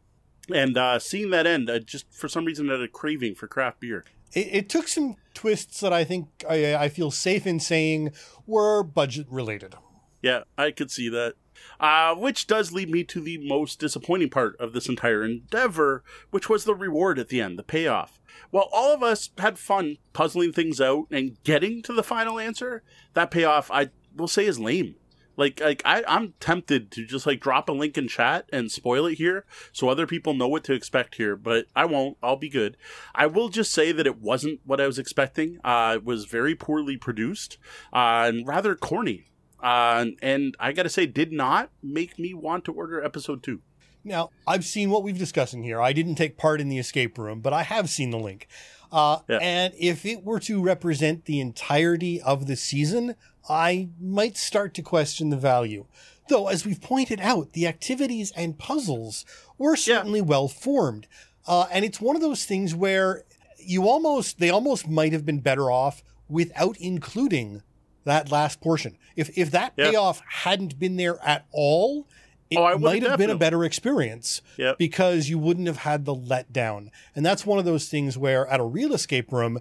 And 0.52 0.76
uh, 0.76 0.98
seeing 0.98 1.30
that 1.30 1.46
end, 1.46 1.68
uh, 1.70 1.78
just 1.78 2.12
for 2.12 2.28
some 2.28 2.44
reason, 2.44 2.68
had 2.68 2.80
a 2.80 2.88
craving 2.88 3.34
for 3.34 3.46
craft 3.46 3.80
beer. 3.80 4.04
It, 4.32 4.48
it 4.52 4.68
took 4.68 4.88
some 4.88 5.16
twists 5.34 5.80
that 5.80 5.92
I 5.92 6.04
think 6.04 6.28
I, 6.48 6.74
I 6.74 6.88
feel 6.88 7.10
safe 7.10 7.46
in 7.46 7.60
saying 7.60 8.12
were 8.46 8.82
budget 8.82 9.26
related. 9.30 9.74
Yeah, 10.20 10.42
I 10.56 10.70
could 10.70 10.90
see 10.90 11.08
that. 11.10 11.34
Uh, 11.80 12.14
which 12.14 12.46
does 12.46 12.72
lead 12.72 12.90
me 12.90 13.04
to 13.04 13.20
the 13.20 13.38
most 13.38 13.78
disappointing 13.78 14.30
part 14.30 14.56
of 14.60 14.72
this 14.72 14.88
entire 14.88 15.24
endeavor, 15.24 16.04
which 16.30 16.48
was 16.48 16.64
the 16.64 16.74
reward 16.74 17.18
at 17.18 17.28
the 17.28 17.40
end, 17.40 17.58
the 17.58 17.62
payoff. 17.62 18.20
While 18.50 18.68
all 18.72 18.94
of 18.94 19.02
us 19.02 19.30
had 19.38 19.58
fun 19.58 19.98
puzzling 20.12 20.52
things 20.52 20.80
out 20.80 21.06
and 21.10 21.42
getting 21.44 21.82
to 21.82 21.92
the 21.92 22.02
final 22.02 22.38
answer, 22.38 22.82
that 23.14 23.30
payoff 23.30 23.70
I 23.70 23.90
will 24.16 24.28
say 24.28 24.46
is 24.46 24.58
lame. 24.58 24.96
Like, 25.36 25.60
like 25.60 25.82
I, 25.84 26.04
I'm 26.06 26.34
tempted 26.40 26.90
to 26.92 27.06
just 27.06 27.26
like 27.26 27.40
drop 27.40 27.68
a 27.68 27.72
link 27.72 27.96
in 27.96 28.08
chat 28.08 28.48
and 28.52 28.70
spoil 28.70 29.06
it 29.06 29.14
here 29.14 29.44
so 29.72 29.88
other 29.88 30.06
people 30.06 30.34
know 30.34 30.48
what 30.48 30.64
to 30.64 30.74
expect 30.74 31.14
here, 31.16 31.36
but 31.36 31.66
I 31.74 31.84
won't. 31.86 32.18
I'll 32.22 32.36
be 32.36 32.50
good. 32.50 32.76
I 33.14 33.26
will 33.26 33.48
just 33.48 33.72
say 33.72 33.92
that 33.92 34.06
it 34.06 34.20
wasn't 34.20 34.60
what 34.64 34.80
I 34.80 34.86
was 34.86 34.98
expecting. 34.98 35.58
Uh, 35.64 35.94
it 35.96 36.04
was 36.04 36.26
very 36.26 36.54
poorly 36.54 36.96
produced 36.96 37.58
uh, 37.92 38.28
and 38.28 38.46
rather 38.46 38.74
corny. 38.74 39.28
Uh, 39.62 40.06
and 40.20 40.56
I 40.58 40.72
gotta 40.72 40.88
say, 40.88 41.06
did 41.06 41.32
not 41.32 41.70
make 41.82 42.18
me 42.18 42.34
want 42.34 42.64
to 42.64 42.72
order 42.72 43.02
episode 43.02 43.42
two. 43.42 43.60
Now, 44.04 44.30
I've 44.46 44.64
seen 44.64 44.90
what 44.90 45.02
we've 45.04 45.18
discussing 45.18 45.62
here. 45.62 45.80
I 45.80 45.92
didn't 45.92 46.16
take 46.16 46.36
part 46.36 46.60
in 46.60 46.68
the 46.68 46.78
escape 46.78 47.16
room, 47.18 47.40
but 47.40 47.52
I 47.52 47.62
have 47.62 47.88
seen 47.88 48.10
the 48.10 48.18
link. 48.18 48.48
Uh, 48.90 49.18
yeah. 49.28 49.38
And 49.40 49.72
if 49.78 50.04
it 50.04 50.24
were 50.24 50.40
to 50.40 50.60
represent 50.60 51.24
the 51.24 51.40
entirety 51.40 52.20
of 52.20 52.46
the 52.46 52.56
season, 52.56 53.14
I 53.48 53.88
might 54.00 54.36
start 54.36 54.74
to 54.74 54.82
question 54.82 55.30
the 55.30 55.36
value. 55.36 55.86
Though, 56.28 56.48
as 56.48 56.66
we've 56.66 56.80
pointed 56.80 57.20
out, 57.20 57.52
the 57.52 57.66
activities 57.66 58.32
and 58.36 58.58
puzzles 58.58 59.24
were 59.58 59.76
certainly 59.76 60.20
well 60.20 60.48
formed. 60.48 61.06
Uh, 61.46 61.66
and 61.72 61.84
it's 61.84 62.00
one 62.00 62.16
of 62.16 62.22
those 62.22 62.44
things 62.44 62.74
where 62.74 63.24
you 63.58 63.88
almost, 63.88 64.38
they 64.38 64.50
almost 64.50 64.88
might 64.88 65.12
have 65.12 65.24
been 65.26 65.40
better 65.40 65.70
off 65.70 66.02
without 66.28 66.76
including 66.78 67.62
that 68.04 68.30
last 68.30 68.60
portion. 68.60 68.96
If, 69.16 69.36
if 69.36 69.50
that 69.52 69.72
Yeah. 69.76 69.90
payoff 69.90 70.22
hadn't 70.28 70.78
been 70.78 70.96
there 70.96 71.18
at 71.24 71.46
all, 71.52 72.06
it 72.50 72.58
Oh, 72.58 72.76
might 72.78 73.02
have 73.02 73.18
been 73.18 73.30
a 73.30 73.36
better 73.36 73.64
experience 73.64 74.42
Yep. 74.58 74.78
because 74.78 75.28
you 75.30 75.38
wouldn't 75.38 75.66
have 75.66 75.78
had 75.78 76.04
the 76.04 76.14
letdown. 76.14 76.88
And 77.16 77.24
that's 77.24 77.46
one 77.46 77.58
of 77.58 77.64
those 77.64 77.88
things 77.88 78.18
where 78.18 78.46
at 78.48 78.60
a 78.60 78.64
real 78.64 78.92
escape 78.92 79.32
room, 79.32 79.58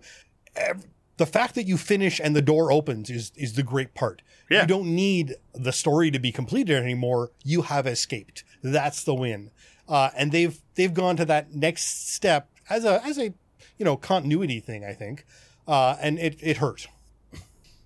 ev- 0.55 0.85
the 1.17 1.25
fact 1.25 1.55
that 1.55 1.67
you 1.67 1.77
finish 1.77 2.19
and 2.21 2.35
the 2.35 2.41
door 2.41 2.71
opens 2.71 3.09
is 3.09 3.31
is 3.35 3.53
the 3.53 3.63
great 3.63 3.93
part. 3.93 4.21
Yeah. 4.49 4.61
You 4.61 4.67
don't 4.67 4.93
need 4.95 5.35
the 5.53 5.71
story 5.71 6.09
to 6.11 6.19
be 6.19 6.31
completed 6.31 6.75
anymore. 6.75 7.31
You 7.43 7.61
have 7.63 7.85
escaped. 7.87 8.43
That's 8.63 9.03
the 9.03 9.13
win. 9.13 9.51
Uh, 9.87 10.09
and 10.17 10.31
they've 10.31 10.59
they've 10.75 10.93
gone 10.93 11.15
to 11.17 11.25
that 11.25 11.53
next 11.53 12.11
step 12.11 12.49
as 12.69 12.83
a 12.85 13.01
as 13.05 13.17
a 13.19 13.33
you 13.77 13.85
know 13.85 13.95
continuity 13.97 14.59
thing. 14.59 14.83
I 14.83 14.93
think, 14.93 15.25
uh, 15.67 15.95
and 16.01 16.17
it 16.19 16.37
it 16.41 16.57
hurt. 16.57 16.87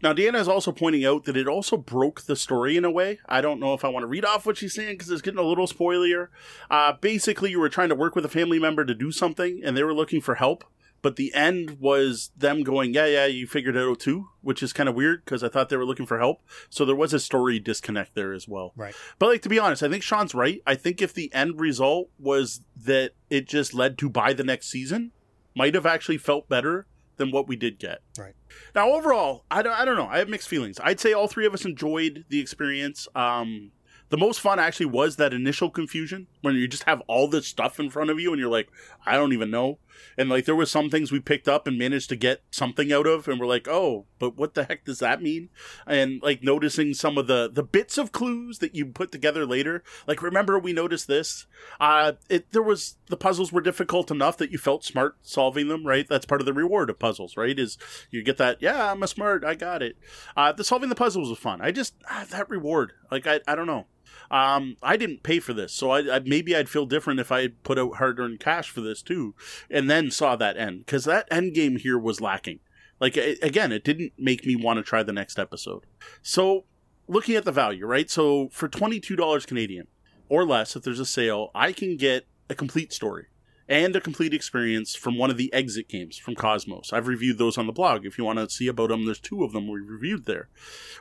Now, 0.01 0.13
Deanna 0.13 0.39
is 0.39 0.47
also 0.47 0.71
pointing 0.71 1.05
out 1.05 1.23
that 1.25 1.37
it 1.37 1.47
also 1.47 1.77
broke 1.77 2.23
the 2.23 2.35
story 2.35 2.77
in 2.77 2.85
a 2.85 2.91
way. 2.91 3.19
I 3.27 3.41
don't 3.41 3.59
know 3.59 3.73
if 3.73 3.85
I 3.85 3.89
want 3.89 4.03
to 4.03 4.07
read 4.07 4.25
off 4.25 4.45
what 4.45 4.57
she's 4.57 4.73
saying 4.73 4.95
because 4.95 5.09
it's 5.09 5.21
getting 5.21 5.39
a 5.39 5.43
little 5.43 5.67
spoilier. 5.67 6.27
Uh, 6.69 6.93
basically, 6.93 7.51
you 7.51 7.59
were 7.59 7.69
trying 7.69 7.89
to 7.89 7.95
work 7.95 8.15
with 8.15 8.25
a 8.25 8.29
family 8.29 8.59
member 8.59 8.85
to 8.85 8.93
do 8.93 9.11
something, 9.11 9.61
and 9.63 9.75
they 9.75 9.83
were 9.83 9.93
looking 9.93 10.21
for 10.21 10.35
help. 10.35 10.63
But 11.01 11.17
the 11.17 11.33
end 11.35 11.77
was 11.79 12.31
them 12.35 12.63
going, 12.63 12.95
"Yeah, 12.95 13.05
yeah, 13.05 13.25
you 13.27 13.45
figured 13.45 13.75
it 13.75 13.87
out 13.87 13.99
too," 13.99 14.29
which 14.41 14.63
is 14.63 14.73
kind 14.73 14.89
of 14.89 14.95
weird 14.95 15.23
because 15.23 15.43
I 15.43 15.49
thought 15.49 15.69
they 15.69 15.77
were 15.77 15.85
looking 15.85 16.07
for 16.07 16.17
help. 16.17 16.41
So 16.69 16.83
there 16.83 16.95
was 16.95 17.13
a 17.13 17.19
story 17.19 17.59
disconnect 17.59 18.15
there 18.15 18.33
as 18.33 18.47
well. 18.47 18.73
Right. 18.75 18.95
But 19.19 19.29
like 19.29 19.43
to 19.43 19.49
be 19.49 19.59
honest, 19.59 19.83
I 19.83 19.89
think 19.89 20.01
Sean's 20.01 20.33
right. 20.33 20.63
I 20.65 20.73
think 20.73 21.03
if 21.03 21.13
the 21.13 21.31
end 21.31 21.59
result 21.59 22.09
was 22.17 22.61
that 22.75 23.11
it 23.29 23.47
just 23.47 23.75
led 23.75 23.99
to 23.99 24.09
buy 24.09 24.33
the 24.33 24.43
next 24.43 24.67
season, 24.67 25.11
might 25.55 25.75
have 25.75 25.85
actually 25.85 26.17
felt 26.17 26.49
better 26.49 26.87
than 27.17 27.31
what 27.31 27.47
we 27.47 27.55
did 27.55 27.79
get. 27.79 27.99
Right. 28.17 28.33
Now, 28.73 28.91
overall, 28.91 29.45
I 29.49 29.61
don't, 29.61 29.73
I 29.73 29.85
don't 29.85 29.95
know. 29.95 30.07
I 30.07 30.19
have 30.19 30.29
mixed 30.29 30.47
feelings. 30.47 30.79
I'd 30.83 30.99
say 30.99 31.13
all 31.13 31.27
three 31.27 31.45
of 31.45 31.53
us 31.53 31.65
enjoyed 31.65 32.25
the 32.29 32.39
experience. 32.39 33.07
Um, 33.15 33.71
the 34.09 34.17
most 34.17 34.39
fun 34.39 34.59
actually 34.59 34.87
was 34.87 35.15
that 35.15 35.33
initial 35.33 35.69
confusion 35.69 36.27
when 36.41 36.55
you 36.55 36.67
just 36.67 36.83
have 36.83 37.01
all 37.07 37.27
this 37.27 37.47
stuff 37.47 37.79
in 37.79 37.89
front 37.89 38.09
of 38.09 38.19
you 38.19 38.31
and 38.31 38.39
you're 38.39 38.51
like, 38.51 38.69
I 39.05 39.15
don't 39.15 39.33
even 39.33 39.49
know. 39.49 39.79
And 40.17 40.29
like 40.29 40.45
there 40.45 40.55
were 40.55 40.65
some 40.65 40.89
things 40.89 41.11
we 41.11 41.19
picked 41.19 41.47
up 41.47 41.67
and 41.67 41.77
managed 41.77 42.09
to 42.09 42.15
get 42.15 42.43
something 42.51 42.91
out 42.91 43.07
of, 43.07 43.27
and 43.27 43.39
we're 43.39 43.45
like, 43.45 43.67
oh, 43.67 44.05
but 44.19 44.37
what 44.37 44.53
the 44.53 44.63
heck 44.63 44.85
does 44.85 44.99
that 44.99 45.21
mean? 45.21 45.49
And 45.85 46.21
like 46.21 46.43
noticing 46.43 46.93
some 46.93 47.17
of 47.17 47.27
the 47.27 47.49
the 47.51 47.63
bits 47.63 47.97
of 47.97 48.11
clues 48.11 48.59
that 48.59 48.75
you 48.75 48.85
put 48.85 49.11
together 49.11 49.45
later. 49.45 49.83
Like 50.07 50.21
remember 50.21 50.57
we 50.59 50.73
noticed 50.73 51.07
this. 51.07 51.45
Uh, 51.79 52.13
it 52.29 52.51
there 52.51 52.61
was 52.61 52.97
the 53.07 53.17
puzzles 53.17 53.51
were 53.51 53.61
difficult 53.61 54.11
enough 54.11 54.37
that 54.37 54.51
you 54.51 54.57
felt 54.57 54.83
smart 54.83 55.17
solving 55.21 55.67
them. 55.67 55.85
Right, 55.85 56.07
that's 56.07 56.25
part 56.25 56.41
of 56.41 56.45
the 56.45 56.53
reward 56.53 56.89
of 56.89 56.99
puzzles. 56.99 57.37
Right, 57.37 57.57
is 57.57 57.77
you 58.11 58.23
get 58.23 58.37
that. 58.37 58.61
Yeah, 58.61 58.91
I'm 58.91 59.03
a 59.03 59.07
smart. 59.07 59.43
I 59.43 59.55
got 59.55 59.81
it. 59.81 59.97
Uh, 60.35 60.51
the 60.51 60.63
solving 60.63 60.89
the 60.89 60.95
puzzles 60.95 61.29
was 61.29 61.39
fun. 61.39 61.61
I 61.61 61.71
just 61.71 61.95
ah, 62.09 62.25
that 62.31 62.49
reward. 62.49 62.93
Like 63.11 63.27
I 63.27 63.41
I 63.47 63.55
don't 63.55 63.67
know. 63.67 63.85
Um, 64.31 64.77
I 64.81 64.97
didn't 64.97 65.23
pay 65.23 65.39
for 65.39 65.53
this, 65.53 65.73
so 65.73 65.91
I, 65.91 66.15
I 66.15 66.19
maybe 66.19 66.55
I'd 66.55 66.69
feel 66.69 66.85
different 66.85 67.19
if 67.19 67.31
I 67.31 67.41
had 67.41 67.63
put 67.63 67.77
out 67.79 67.97
hard 67.97 68.19
earned 68.19 68.39
cash 68.39 68.69
for 68.69 68.81
this 68.81 69.01
too, 69.01 69.35
and 69.69 69.89
then 69.89 70.11
saw 70.11 70.35
that 70.35 70.57
end 70.57 70.85
because 70.85 71.05
that 71.05 71.27
end 71.31 71.53
game 71.53 71.77
here 71.77 71.97
was 71.97 72.21
lacking. 72.21 72.59
Like 72.99 73.17
a- 73.17 73.37
again, 73.41 73.71
it 73.71 73.83
didn't 73.83 74.13
make 74.17 74.45
me 74.45 74.55
want 74.55 74.77
to 74.77 74.83
try 74.83 75.03
the 75.03 75.13
next 75.13 75.37
episode. 75.37 75.85
So 76.21 76.65
looking 77.07 77.35
at 77.35 77.45
the 77.45 77.51
value, 77.51 77.85
right? 77.85 78.09
So 78.09 78.49
for 78.49 78.67
twenty 78.67 78.99
two 78.99 79.15
dollars 79.15 79.45
Canadian 79.45 79.87
or 80.29 80.45
less, 80.45 80.75
if 80.75 80.83
there's 80.83 80.99
a 80.99 81.05
sale, 81.05 81.51
I 81.53 81.71
can 81.71 81.97
get 81.97 82.25
a 82.49 82.55
complete 82.55 82.93
story 82.93 83.27
and 83.67 83.95
a 83.95 84.01
complete 84.01 84.33
experience 84.33 84.95
from 84.95 85.17
one 85.17 85.31
of 85.31 85.37
the 85.37 85.51
exit 85.51 85.89
games 85.89 86.17
from 86.17 86.35
Kosmos. 86.35 86.93
I've 86.93 87.07
reviewed 87.07 87.39
those 87.39 87.57
on 87.57 87.65
the 87.65 87.73
blog. 87.73 88.05
If 88.05 88.17
you 88.17 88.23
want 88.23 88.37
to 88.37 88.49
see 88.49 88.67
about 88.67 88.89
them, 88.89 89.05
there's 89.05 89.19
two 89.19 89.43
of 89.43 89.53
them 89.53 89.67
we 89.67 89.79
reviewed 89.79 90.25
there. 90.25 90.49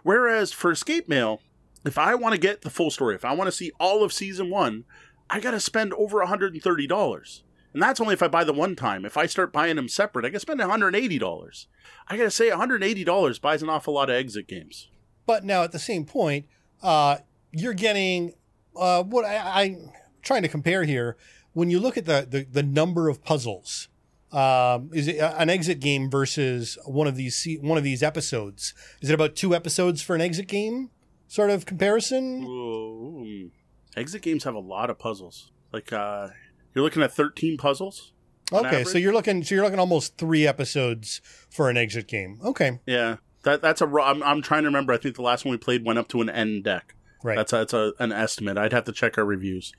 Whereas 0.02 0.50
for 0.52 0.70
Escape 0.70 1.06
Mail, 1.08 1.42
if 1.84 1.98
I 1.98 2.14
want 2.14 2.34
to 2.34 2.40
get 2.40 2.62
the 2.62 2.70
full 2.70 2.90
story, 2.90 3.14
if 3.14 3.24
I 3.24 3.34
want 3.34 3.48
to 3.48 3.52
see 3.52 3.72
all 3.78 4.02
of 4.02 4.12
season 4.12 4.50
one, 4.50 4.84
I 5.28 5.40
got 5.40 5.52
to 5.52 5.60
spend 5.60 5.92
over 5.94 6.24
$130. 6.24 7.42
And 7.72 7.82
that's 7.82 8.00
only 8.00 8.14
if 8.14 8.22
I 8.22 8.28
buy 8.28 8.44
the 8.44 8.52
one 8.52 8.76
time. 8.76 9.04
If 9.04 9.16
I 9.16 9.26
start 9.26 9.52
buying 9.52 9.76
them 9.76 9.88
separate, 9.88 10.24
I 10.24 10.28
got 10.28 10.36
to 10.36 10.40
spend 10.40 10.60
$180. 10.60 11.66
I 12.08 12.16
got 12.16 12.22
to 12.22 12.30
say, 12.30 12.50
$180 12.50 13.40
buys 13.40 13.62
an 13.62 13.68
awful 13.68 13.94
lot 13.94 14.10
of 14.10 14.16
exit 14.16 14.46
games. 14.46 14.88
But 15.26 15.44
now 15.44 15.62
at 15.62 15.72
the 15.72 15.78
same 15.78 16.04
point, 16.04 16.46
uh, 16.82 17.18
you're 17.50 17.74
getting 17.74 18.34
uh, 18.76 19.02
what 19.02 19.24
I, 19.24 19.62
I'm 19.62 19.90
trying 20.22 20.42
to 20.42 20.48
compare 20.48 20.84
here. 20.84 21.16
When 21.52 21.70
you 21.70 21.78
look 21.78 21.96
at 21.96 22.04
the 22.04 22.26
the, 22.28 22.44
the 22.44 22.62
number 22.62 23.08
of 23.08 23.22
puzzles, 23.24 23.88
um, 24.32 24.90
is 24.92 25.06
it 25.08 25.18
an 25.18 25.48
exit 25.48 25.80
game 25.80 26.10
versus 26.10 26.76
one 26.84 27.06
of 27.06 27.16
these 27.16 27.46
one 27.60 27.78
of 27.78 27.84
these 27.84 28.02
episodes? 28.02 28.74
Is 29.00 29.10
it 29.10 29.14
about 29.14 29.36
two 29.36 29.54
episodes 29.54 30.02
for 30.02 30.14
an 30.14 30.20
exit 30.20 30.48
game 30.48 30.90
sort 31.28 31.50
of 31.50 31.66
comparison? 31.66 32.44
Ooh. 32.44 33.50
Exit 33.96 34.22
games 34.22 34.44
have 34.44 34.54
a 34.54 34.60
lot 34.60 34.90
of 34.90 34.98
puzzles. 34.98 35.52
Like, 35.72 35.92
uh, 35.92 36.28
you're 36.74 36.84
looking 36.84 37.02
at 37.02 37.12
13 37.12 37.56
puzzles? 37.56 38.12
Okay, 38.52 38.84
so 38.84 38.98
you're 38.98 39.12
looking 39.12 39.42
so 39.42 39.54
you're 39.54 39.64
looking 39.64 39.78
almost 39.78 40.18
three 40.18 40.46
episodes 40.46 41.22
for 41.50 41.70
an 41.70 41.76
exit 41.76 42.06
game. 42.06 42.38
Okay, 42.44 42.78
Yeah. 42.86 43.16
That, 43.44 43.60
that's 43.60 43.82
a. 43.82 43.86
I'm, 43.86 44.22
I'm 44.22 44.40
trying 44.40 44.62
to 44.62 44.68
remember. 44.68 44.92
I 44.94 44.96
think 44.96 45.16
the 45.16 45.22
last 45.22 45.44
one 45.44 45.52
we 45.52 45.58
played 45.58 45.84
went 45.84 45.98
up 45.98 46.08
to 46.08 46.22
an 46.22 46.30
end 46.30 46.64
deck. 46.64 46.94
right. 47.22 47.36
That's 47.36 47.52
a, 47.52 47.56
that's 47.56 47.74
a, 47.74 47.92
an 47.98 48.10
estimate. 48.10 48.56
I'd 48.56 48.72
have 48.72 48.84
to 48.84 48.92
check 48.92 49.18
our 49.18 49.24
reviews. 49.24 49.72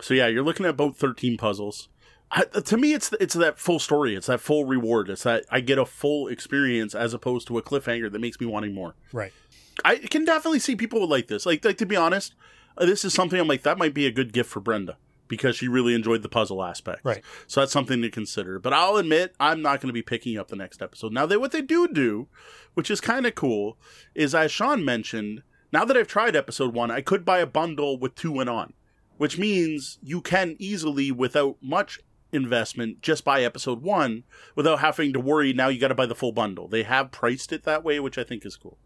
So 0.00 0.14
yeah, 0.14 0.26
you're 0.26 0.42
looking 0.42 0.66
at 0.66 0.70
about 0.70 0.96
13 0.96 1.36
puzzles. 1.36 1.88
I, 2.32 2.42
to 2.44 2.76
me, 2.76 2.92
it's 2.92 3.12
it's 3.20 3.34
that 3.34 3.60
full 3.60 3.78
story. 3.78 4.16
It's 4.16 4.26
that 4.26 4.40
full 4.40 4.64
reward. 4.64 5.10
It's 5.10 5.22
that 5.22 5.44
I 5.48 5.60
get 5.60 5.78
a 5.78 5.86
full 5.86 6.26
experience 6.26 6.92
as 6.94 7.14
opposed 7.14 7.46
to 7.48 7.58
a 7.58 7.62
cliffhanger 7.62 8.10
that 8.10 8.18
makes 8.20 8.40
me 8.40 8.46
wanting 8.46 8.74
more. 8.74 8.96
right. 9.12 9.32
I 9.84 9.96
can 9.96 10.24
definitely 10.24 10.60
see 10.60 10.76
people 10.76 11.00
would 11.00 11.10
like 11.10 11.28
this. 11.28 11.46
Like, 11.46 11.64
like 11.64 11.78
to 11.78 11.86
be 11.86 11.96
honest, 11.96 12.34
uh, 12.76 12.86
this 12.86 13.04
is 13.04 13.14
something 13.14 13.38
I'm 13.40 13.48
like 13.48 13.62
that 13.62 13.78
might 13.78 13.94
be 13.94 14.06
a 14.06 14.12
good 14.12 14.32
gift 14.32 14.50
for 14.50 14.60
Brenda 14.60 14.96
because 15.28 15.56
she 15.56 15.68
really 15.68 15.94
enjoyed 15.94 16.22
the 16.22 16.28
puzzle 16.28 16.62
aspect. 16.62 17.00
Right. 17.04 17.22
So 17.46 17.60
that's 17.60 17.72
something 17.72 18.02
to 18.02 18.10
consider. 18.10 18.58
But 18.58 18.72
I'll 18.72 18.96
admit 18.96 19.34
I'm 19.40 19.62
not 19.62 19.80
going 19.80 19.88
to 19.88 19.94
be 19.94 20.02
picking 20.02 20.38
up 20.38 20.48
the 20.48 20.56
next 20.56 20.82
episode. 20.82 21.12
Now, 21.12 21.26
they 21.26 21.36
what 21.36 21.52
they 21.52 21.62
do 21.62 21.88
do, 21.88 22.28
which 22.74 22.90
is 22.90 23.00
kind 23.00 23.26
of 23.26 23.34
cool, 23.34 23.78
is 24.14 24.34
as 24.34 24.52
Sean 24.52 24.84
mentioned. 24.84 25.42
Now 25.72 25.84
that 25.84 25.96
I've 25.96 26.06
tried 26.06 26.36
episode 26.36 26.72
one, 26.72 26.90
I 26.90 27.00
could 27.00 27.24
buy 27.24 27.38
a 27.38 27.46
bundle 27.46 27.98
with 27.98 28.14
two 28.14 28.38
and 28.38 28.48
on, 28.48 28.74
which 29.16 29.38
means 29.38 29.98
you 30.02 30.20
can 30.20 30.54
easily, 30.60 31.10
without 31.10 31.56
much 31.60 31.98
investment, 32.32 33.00
just 33.00 33.24
buy 33.24 33.42
episode 33.42 33.82
one 33.82 34.24
without 34.54 34.80
having 34.80 35.12
to 35.12 35.20
worry. 35.20 35.52
Now 35.52 35.68
you 35.68 35.80
got 35.80 35.88
to 35.88 35.94
buy 35.94 36.06
the 36.06 36.14
full 36.14 36.32
bundle. 36.32 36.68
They 36.68 36.84
have 36.84 37.10
priced 37.10 37.52
it 37.52 37.64
that 37.64 37.82
way, 37.82 37.98
which 37.98 38.18
I 38.18 38.24
think 38.24 38.46
is 38.46 38.56
cool. 38.56 38.78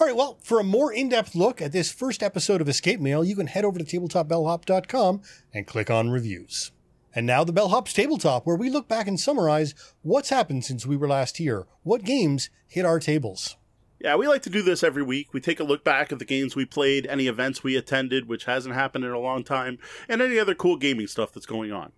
All 0.00 0.06
right, 0.06 0.16
well, 0.16 0.38
for 0.42 0.60
a 0.60 0.64
more 0.64 0.92
in 0.92 1.08
depth 1.08 1.34
look 1.34 1.60
at 1.60 1.72
this 1.72 1.90
first 1.90 2.22
episode 2.22 2.60
of 2.60 2.68
Escape 2.68 3.00
Mail, 3.00 3.24
you 3.24 3.34
can 3.34 3.48
head 3.48 3.64
over 3.64 3.78
to 3.78 3.84
tabletopbellhop.com 3.84 5.22
and 5.52 5.66
click 5.66 5.90
on 5.90 6.10
reviews. 6.10 6.70
And 7.14 7.26
now 7.26 7.42
the 7.42 7.52
Bellhop's 7.52 7.92
Tabletop, 7.92 8.46
where 8.46 8.54
we 8.54 8.70
look 8.70 8.86
back 8.86 9.08
and 9.08 9.18
summarize 9.18 9.74
what's 10.02 10.28
happened 10.28 10.64
since 10.64 10.86
we 10.86 10.96
were 10.96 11.08
last 11.08 11.38
here, 11.38 11.66
what 11.82 12.04
games 12.04 12.50
hit 12.66 12.84
our 12.84 13.00
tables. 13.00 13.56
Yeah, 14.00 14.14
we 14.14 14.28
like 14.28 14.42
to 14.42 14.50
do 14.50 14.62
this 14.62 14.84
every 14.84 15.02
week. 15.02 15.34
We 15.34 15.40
take 15.40 15.58
a 15.58 15.64
look 15.64 15.82
back 15.82 16.12
at 16.12 16.20
the 16.20 16.24
games 16.24 16.54
we 16.54 16.64
played, 16.64 17.06
any 17.06 17.26
events 17.26 17.64
we 17.64 17.76
attended, 17.76 18.28
which 18.28 18.44
hasn't 18.44 18.74
happened 18.74 19.04
in 19.04 19.10
a 19.10 19.18
long 19.18 19.42
time, 19.42 19.78
and 20.08 20.22
any 20.22 20.38
other 20.38 20.54
cool 20.54 20.76
gaming 20.76 21.08
stuff 21.08 21.32
that's 21.32 21.46
going 21.46 21.72
on. 21.72 21.90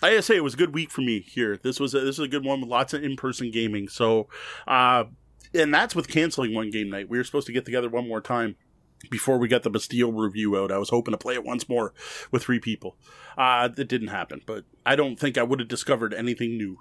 I 0.00 0.10
gotta 0.10 0.22
say, 0.22 0.36
it 0.36 0.44
was 0.44 0.54
a 0.54 0.58
good 0.58 0.72
week 0.72 0.92
for 0.92 1.00
me 1.00 1.18
here. 1.20 1.56
This 1.56 1.80
was 1.80 1.92
a, 1.94 2.00
this 2.00 2.18
was 2.18 2.26
a 2.26 2.30
good 2.30 2.44
one 2.44 2.60
with 2.60 2.70
lots 2.70 2.94
of 2.94 3.02
in 3.02 3.16
person 3.16 3.50
gaming. 3.50 3.88
So, 3.88 4.28
uh, 4.68 5.04
and 5.54 5.72
that's 5.72 5.94
with 5.94 6.08
canceling 6.08 6.54
one 6.54 6.70
game 6.70 6.90
night. 6.90 7.08
We 7.08 7.18
were 7.18 7.24
supposed 7.24 7.46
to 7.46 7.52
get 7.52 7.64
together 7.64 7.88
one 7.88 8.08
more 8.08 8.20
time 8.20 8.56
before 9.10 9.38
we 9.38 9.48
got 9.48 9.62
the 9.62 9.70
Bastille 9.70 10.12
review 10.12 10.56
out. 10.56 10.72
I 10.72 10.78
was 10.78 10.90
hoping 10.90 11.12
to 11.12 11.18
play 11.18 11.34
it 11.34 11.44
once 11.44 11.68
more 11.68 11.92
with 12.30 12.42
three 12.42 12.58
people. 12.58 12.96
Uh, 13.36 13.68
that 13.68 13.88
didn't 13.88 14.08
happen, 14.08 14.42
but 14.46 14.64
I 14.84 14.96
don't 14.96 15.18
think 15.18 15.38
I 15.38 15.42
would 15.44 15.60
have 15.60 15.68
discovered 15.68 16.12
anything 16.12 16.56
new. 16.56 16.78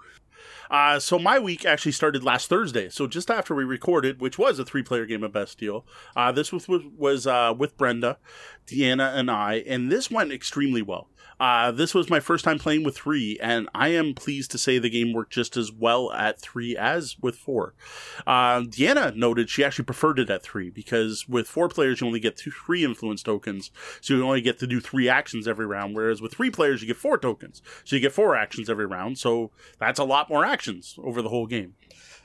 Uh, 0.70 1.00
so 1.00 1.18
my 1.18 1.40
week 1.40 1.66
actually 1.66 1.92
started 1.92 2.24
last 2.24 2.50
Thursday. 2.50 2.90
So 2.90 3.08
just 3.08 3.32
after 3.32 3.56
we 3.56 3.64
recorded, 3.64 4.20
which 4.20 4.38
was 4.38 4.60
a 4.60 4.66
three-player 4.66 5.06
game 5.06 5.24
of 5.24 5.32
Bastille, 5.32 5.86
uh, 6.16 6.32
this 6.32 6.52
was 6.52 6.68
was, 6.68 7.26
uh, 7.26 7.54
with 7.58 7.78
Brenda, 7.78 8.18
Deanna, 8.68 9.16
and 9.16 9.32
I, 9.32 9.64
and 9.68 9.92
this 9.92 10.12
went 10.12 10.32
extremely 10.32 10.82
well. 10.82 11.10
Uh, 11.40 11.72
this 11.72 11.94
was 11.94 12.10
my 12.10 12.20
first 12.20 12.44
time 12.44 12.58
playing 12.58 12.84
with 12.84 12.96
three, 12.96 13.38
and 13.42 13.70
I 13.74 13.90
am 13.90 14.14
pleased 14.16 14.50
to 14.52 14.58
say 14.58 14.80
the 14.80 14.90
game 14.90 15.14
worked 15.14 15.34
just 15.34 15.56
as 15.56 15.72
well 15.72 16.12
at 16.12 16.42
three 16.42 16.76
as 16.76 17.16
with 17.22 17.36
four. 17.36 17.76
Uh, 18.26 18.62
Deanna 18.62 19.16
noted 19.16 19.50
she 19.50 19.64
actually 19.64 19.86
preferred 19.86 20.20
it 20.20 20.30
at 20.30 20.42
three 20.42 20.70
because 20.70 21.28
with 21.30 21.48
four 21.48 21.70
players 21.70 22.02
you 22.02 22.08
only 22.08 22.20
get 22.20 22.38
two, 22.38 22.52
three 22.52 22.84
influence 22.84 23.22
tokens, 23.22 23.72
so 24.02 24.16
you 24.16 24.24
only 24.24 24.42
get 24.42 24.58
to 24.60 24.68
do 24.68 24.80
three 24.80 25.08
actions 25.08 25.48
every 25.48 25.68
round. 25.68 25.96
Whereas 25.96 26.22
with 26.22 26.34
three 26.34 26.50
players 26.50 26.82
you 26.82 26.88
get 26.88 26.98
four 26.98 27.18
tokens, 27.18 27.62
so 27.84 27.96
you 27.96 28.02
get 28.02 28.14
four 28.14 28.36
actions 28.36 28.70
every 28.70 28.88
round. 28.88 29.20
So 29.20 29.52
that's 29.80 30.00
a 30.00 30.04
lot 30.04 30.30
more 30.30 30.44
actions 30.44 30.98
over 31.04 31.22
the 31.22 31.30
whole 31.30 31.46
game. 31.46 31.76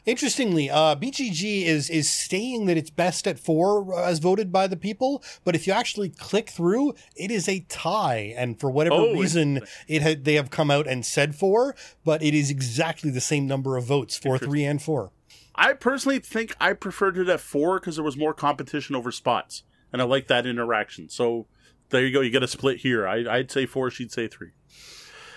Interestingly, 0.05 0.69
uh, 0.69 0.97
BGG 0.97 1.62
is 1.62 1.89
is 1.89 2.11
saying 2.11 2.66
that 2.66 2.77
it's 2.77 2.91
best 2.91 3.29
at 3.29 3.39
four 3.39 3.97
as 3.99 4.19
voted 4.19 4.51
by 4.51 4.66
the 4.66 4.77
people, 4.77 5.23
but 5.45 5.55
if 5.55 5.66
you 5.66 5.73
actually 5.73 6.09
click 6.11 6.51
through, 6.51 6.95
it 7.15 7.31
is 7.31 7.49
a 7.49 7.61
tie, 7.69 8.35
and 8.37 8.59
for 8.59 8.69
whatever 8.69 8.97
Oh, 8.97 9.12
reason, 9.12 9.61
it 9.87 10.03
had 10.03 10.24
they 10.24 10.35
have 10.35 10.51
come 10.51 10.70
out 10.73 10.89
and 10.89 11.07
said 11.07 11.37
four, 11.37 11.77
but 12.05 12.20
it 12.23 12.35
is 12.35 12.51
exactly 12.51 13.11
the 13.11 13.20
same 13.20 13.47
number 13.47 13.77
of 13.77 13.85
votes 13.85 14.16
for 14.19 14.39
three 14.39 14.65
and 14.65 14.83
four. 14.83 15.12
I 15.55 15.74
personally 15.74 16.19
think 16.19 16.57
I 16.61 16.73
preferred 16.73 17.16
it 17.16 17.29
at 17.29 17.39
four 17.41 17.79
because 17.79 17.95
there 17.97 18.05
was 18.05 18.16
more 18.16 18.35
competition 18.35 18.97
over 18.97 19.12
spots, 19.12 19.62
and 19.93 20.03
I 20.03 20.05
like 20.05 20.27
that 20.27 20.47
interaction. 20.47 21.11
So 21.11 21.47
there 21.91 22.05
you 22.05 22.12
go. 22.12 22.23
You 22.23 22.31
get 22.31 22.43
a 22.43 22.49
split 22.49 22.79
here. 22.79 23.07
I, 23.07 23.24
I'd 23.39 23.51
say 23.53 23.66
four. 23.66 23.89
She'd 23.91 24.11
say 24.11 24.27
three. 24.27 24.51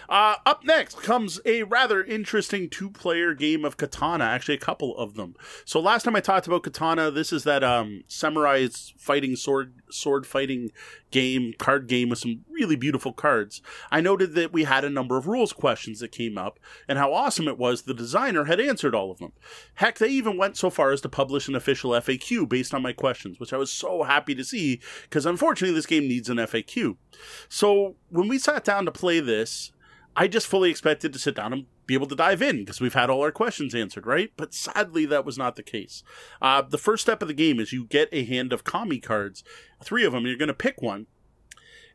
Uh, 0.09 0.35
up 0.45 0.63
next 0.63 1.01
comes 1.01 1.39
a 1.45 1.63
rather 1.63 2.03
interesting 2.03 2.69
two-player 2.69 3.33
game 3.33 3.65
of 3.65 3.77
Katana. 3.77 4.23
Actually, 4.23 4.55
a 4.55 4.59
couple 4.59 4.95
of 4.97 5.15
them. 5.15 5.35
So 5.65 5.79
last 5.79 6.03
time 6.03 6.15
I 6.15 6.21
talked 6.21 6.47
about 6.47 6.63
Katana, 6.63 7.11
this 7.11 7.33
is 7.33 7.43
that 7.43 7.63
um, 7.63 8.03
samurai 8.07 8.67
fighting 8.97 9.35
sword 9.35 9.73
sword 9.89 10.25
fighting 10.25 10.71
game 11.11 11.53
card 11.57 11.87
game 11.87 12.09
with 12.09 12.19
some 12.19 12.43
really 12.49 12.75
beautiful 12.75 13.13
cards. 13.13 13.61
I 13.91 14.01
noted 14.01 14.33
that 14.35 14.51
we 14.51 14.65
had 14.65 14.83
a 14.83 14.89
number 14.89 15.17
of 15.17 15.27
rules 15.27 15.53
questions 15.53 15.99
that 15.99 16.11
came 16.11 16.37
up, 16.37 16.59
and 16.87 16.97
how 16.97 17.13
awesome 17.13 17.47
it 17.47 17.57
was 17.57 17.83
the 17.83 17.93
designer 17.93 18.45
had 18.45 18.59
answered 18.59 18.95
all 18.95 19.11
of 19.11 19.19
them. 19.19 19.31
Heck, 19.75 19.97
they 19.97 20.09
even 20.09 20.37
went 20.37 20.57
so 20.57 20.69
far 20.69 20.91
as 20.91 21.01
to 21.01 21.09
publish 21.09 21.47
an 21.47 21.55
official 21.55 21.91
FAQ 21.91 22.47
based 22.49 22.73
on 22.73 22.81
my 22.81 22.93
questions, 22.93 23.39
which 23.39 23.53
I 23.53 23.57
was 23.57 23.71
so 23.71 24.03
happy 24.03 24.35
to 24.35 24.43
see 24.43 24.81
because 25.03 25.25
unfortunately 25.25 25.75
this 25.75 25.85
game 25.85 26.07
needs 26.07 26.29
an 26.29 26.37
FAQ. 26.37 26.97
So 27.47 27.95
when 28.09 28.27
we 28.27 28.37
sat 28.37 28.63
down 28.63 28.85
to 28.85 28.91
play 28.91 29.19
this, 29.19 29.71
I 30.15 30.27
just 30.27 30.47
fully 30.47 30.69
expected 30.69 31.11
to 31.13 31.19
sit 31.19 31.35
down 31.35 31.51
and 31.51 31.65
be 31.85 31.93
able 31.93 32.07
to 32.07 32.15
dive 32.15 32.41
in 32.41 32.59
because 32.59 32.79
we've 32.79 32.93
had 32.93 33.09
all 33.09 33.21
our 33.21 33.31
questions 33.31 33.75
answered, 33.75 34.05
right? 34.05 34.31
But 34.37 34.53
sadly, 34.53 35.05
that 35.05 35.25
was 35.25 35.37
not 35.37 35.55
the 35.55 35.63
case. 35.63 36.03
Uh, 36.41 36.61
the 36.61 36.77
first 36.77 37.03
step 37.03 37.21
of 37.21 37.27
the 37.27 37.33
game 37.33 37.59
is 37.59 37.73
you 37.73 37.85
get 37.85 38.09
a 38.11 38.23
hand 38.23 38.53
of 38.53 38.63
kami 38.63 38.99
cards, 38.99 39.43
three 39.83 40.05
of 40.05 40.13
them, 40.13 40.25
you're 40.25 40.37
going 40.37 40.47
to 40.47 40.53
pick 40.53 40.81
one. 40.81 41.07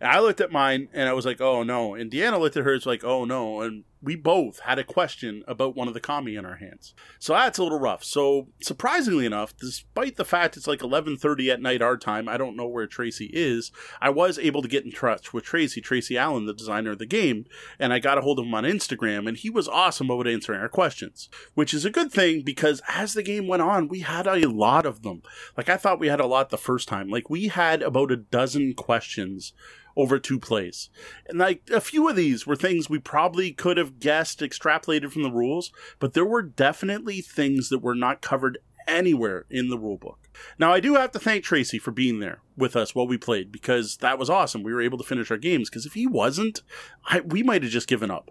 And 0.01 0.11
I 0.11 0.21
looked 0.21 0.41
at 0.41 0.53
mine 0.53 0.89
and 0.93 1.09
I 1.09 1.13
was 1.13 1.27
like, 1.27 1.41
oh 1.41 1.63
no. 1.63 1.95
And 1.95 2.11
Deanna 2.11 2.39
looked 2.39 2.57
at 2.57 2.65
hers 2.65 2.87
like, 2.87 3.05
oh 3.05 3.25
no. 3.25 3.61
And 3.63 3.85
we 4.03 4.17
both 4.17 4.61
had 4.61 4.79
a 4.79 4.85
question 4.85 5.43
about 5.47 5.77
one 5.77 5.89
of 5.89 5.95
the 5.95 6.01
kami 6.01 6.35
in 6.35 6.47
our 6.47 6.57
hands. 6.57 6.95
So 7.19 7.35
that's 7.35 7.59
a 7.59 7.63
little 7.63 7.79
rough. 7.79 8.03
So 8.03 8.49
surprisingly 8.63 9.27
enough, 9.27 9.55
despite 9.57 10.17
the 10.17 10.25
fact 10.25 10.57
it's 10.57 10.67
like 10.67 10.81
11:30 10.81 11.51
at 11.51 11.61
night 11.61 11.83
our 11.83 11.97
time, 11.97 12.29
I 12.29 12.37
don't 12.37 12.57
know 12.57 12.67
where 12.67 12.87
Tracy 12.87 13.31
is. 13.33 13.71
I 14.01 14.11
was 14.11 14.39
able 14.39 14.63
to 14.63 14.69
get 14.69 14.85
in 14.85 14.93
touch 14.93 15.33
with 15.33 15.45
Tracy, 15.45 15.81
Tracy 15.81 16.17
Allen, 16.17 16.47
the 16.47 16.55
designer 16.55 16.93
of 16.93 16.99
the 16.99 17.07
game, 17.07 17.45
and 17.79 17.93
I 17.93 17.99
got 17.99 18.19
a 18.19 18.23
hold 18.23 18.39
of 18.39 18.47
him 18.47 18.55
on 18.55 18.65
Instagram 18.65 19.29
and 19.29 19.37
he 19.37 19.51
was 19.51 19.69
awesome 19.69 20.11
about 20.11 20.27
answering 20.27 20.61
our 20.61 20.69
questions, 20.69 21.29
which 21.55 21.75
is 21.75 21.85
a 21.85 21.91
good 21.91 22.11
thing 22.11 22.43
because 22.43 22.81
as 22.89 23.15
the 23.15 23.23
game 23.23 23.47
went 23.47 23.63
on, 23.63 23.89
we 23.89 24.01
had 24.01 24.27
a 24.27 24.49
lot 24.49 24.87
of 24.87 25.03
them. 25.03 25.23
Like 25.57 25.69
I 25.69 25.77
thought 25.77 26.01
we 26.01 26.09
had 26.09 26.21
a 26.21 26.27
lot 26.27 26.51
the 26.51 26.59
first 26.59 26.89
time. 26.89 27.09
Like 27.09 27.29
we 27.29 27.49
had 27.49 27.83
about 27.83 28.11
a 28.11 28.17
dozen 28.17 28.75
questions 28.75 29.53
over 30.01 30.19
two 30.19 30.39
plays. 30.39 30.89
And 31.29 31.39
like 31.39 31.63
a 31.73 31.81
few 31.81 32.09
of 32.09 32.17
these 32.17 32.47
were 32.47 32.57
things 32.57 32.89
we 32.89 32.99
probably 32.99 33.53
could 33.53 33.77
have 33.77 34.01
guessed, 34.01 34.41
extrapolated 34.41 35.11
from 35.13 35.23
the 35.23 35.31
rules, 35.31 35.73
but 35.99 36.15
there 36.15 36.25
were 36.25 36.43
definitely 36.43 37.21
things 37.21 37.69
that 37.69 37.81
were 37.81 37.95
not 37.95 38.23
covered 38.23 38.59
anywhere 38.87 39.47
in 39.51 39.69
the 39.69 39.79
rulebook. 39.79 40.17
Now 40.59 40.73
I 40.73 40.81
do 40.81 40.95
have 40.95 41.13
to 41.13 41.19
thank 41.19 41.45
Tracy 41.45 41.79
for 41.79 41.91
being 41.91 42.21
there 42.21 42.41
with 42.57 42.77
us 42.77 42.95
while 42.95 43.07
we 43.07 43.19
played 43.19 43.53
because 43.53 43.99
that 43.99 44.19
was 44.19 44.31
awesome. 44.31 44.63
We 44.63 44.73
were 44.73 44.83
able 44.83 44.99
to 44.99 45.05
finish 45.05 45.31
our 45.31 45.37
games 45.37 45.71
because 45.71 45.87
if 45.87 45.95
he 45.95 46.07
wasn't, 46.07 46.63
I, 47.07 47.21
we 47.21 47.43
might 47.43 47.63
have 47.63 47.73
just 47.73 47.89
given 47.89 48.11
up. 48.11 48.31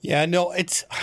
Yeah, 0.00 0.26
no, 0.26 0.52
it's. 0.52 0.84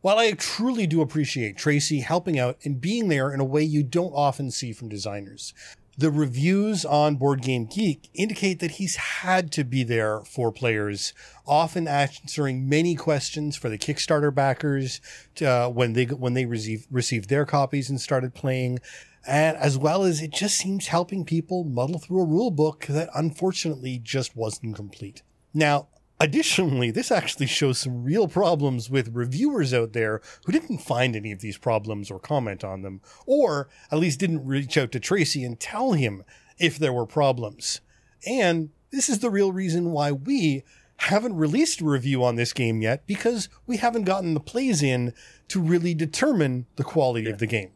While 0.00 0.18
I 0.18 0.32
truly 0.32 0.88
do 0.88 1.00
appreciate 1.00 1.56
Tracy 1.56 2.00
helping 2.00 2.36
out 2.36 2.58
and 2.64 2.80
being 2.80 3.06
there 3.06 3.32
in 3.32 3.38
a 3.38 3.44
way 3.44 3.62
you 3.62 3.84
don't 3.84 4.10
often 4.10 4.50
see 4.50 4.72
from 4.72 4.88
designers, 4.88 5.54
the 5.96 6.10
reviews 6.10 6.84
on 6.84 7.16
Board 7.16 7.42
Game 7.42 7.66
Geek 7.66 8.08
indicate 8.14 8.60
that 8.60 8.72
he's 8.72 8.96
had 8.96 9.52
to 9.52 9.64
be 9.64 9.84
there 9.84 10.20
for 10.20 10.50
players, 10.50 11.12
often 11.46 11.86
answering 11.86 12.68
many 12.68 12.94
questions 12.94 13.56
for 13.56 13.68
the 13.68 13.78
Kickstarter 13.78 14.34
backers 14.34 15.00
to, 15.34 15.44
uh, 15.44 15.68
when 15.68 15.92
they 15.92 16.04
when 16.06 16.34
they 16.34 16.46
receive 16.46 16.86
received 16.90 17.28
their 17.28 17.44
copies 17.44 17.90
and 17.90 18.00
started 18.00 18.34
playing, 18.34 18.78
and 19.26 19.56
as 19.58 19.76
well 19.76 20.02
as 20.02 20.22
it 20.22 20.32
just 20.32 20.56
seems 20.56 20.86
helping 20.86 21.24
people 21.24 21.64
muddle 21.64 21.98
through 21.98 22.22
a 22.22 22.26
rule 22.26 22.50
book 22.50 22.86
that 22.86 23.10
unfortunately 23.14 24.00
just 24.02 24.34
wasn't 24.34 24.74
complete. 24.74 25.22
Now, 25.52 25.88
Additionally, 26.22 26.90
this 26.90 27.10
actually 27.10 27.46
shows 27.46 27.78
some 27.78 28.04
real 28.04 28.28
problems 28.28 28.88
with 28.88 29.14
reviewers 29.14 29.74
out 29.74 29.92
there 29.92 30.20
who 30.44 30.52
didn't 30.52 30.78
find 30.78 31.16
any 31.16 31.32
of 31.32 31.40
these 31.40 31.58
problems 31.58 32.10
or 32.10 32.20
comment 32.20 32.62
on 32.62 32.82
them, 32.82 33.00
or 33.26 33.68
at 33.90 33.98
least 33.98 34.20
didn't 34.20 34.46
reach 34.46 34.78
out 34.78 34.92
to 34.92 35.00
Tracy 35.00 35.42
and 35.44 35.58
tell 35.58 35.92
him 35.92 36.22
if 36.58 36.78
there 36.78 36.92
were 36.92 37.06
problems. 37.06 37.80
And 38.26 38.70
this 38.90 39.08
is 39.08 39.18
the 39.18 39.30
real 39.30 39.52
reason 39.52 39.90
why 39.90 40.12
we 40.12 40.62
haven't 40.98 41.34
released 41.34 41.80
a 41.80 41.84
review 41.84 42.22
on 42.22 42.36
this 42.36 42.52
game 42.52 42.80
yet, 42.82 43.04
because 43.06 43.48
we 43.66 43.78
haven't 43.78 44.04
gotten 44.04 44.34
the 44.34 44.40
plays 44.40 44.80
in 44.82 45.12
to 45.48 45.60
really 45.60 45.94
determine 45.94 46.66
the 46.76 46.84
quality 46.84 47.28
of 47.28 47.38
the 47.38 47.46
game. 47.48 47.72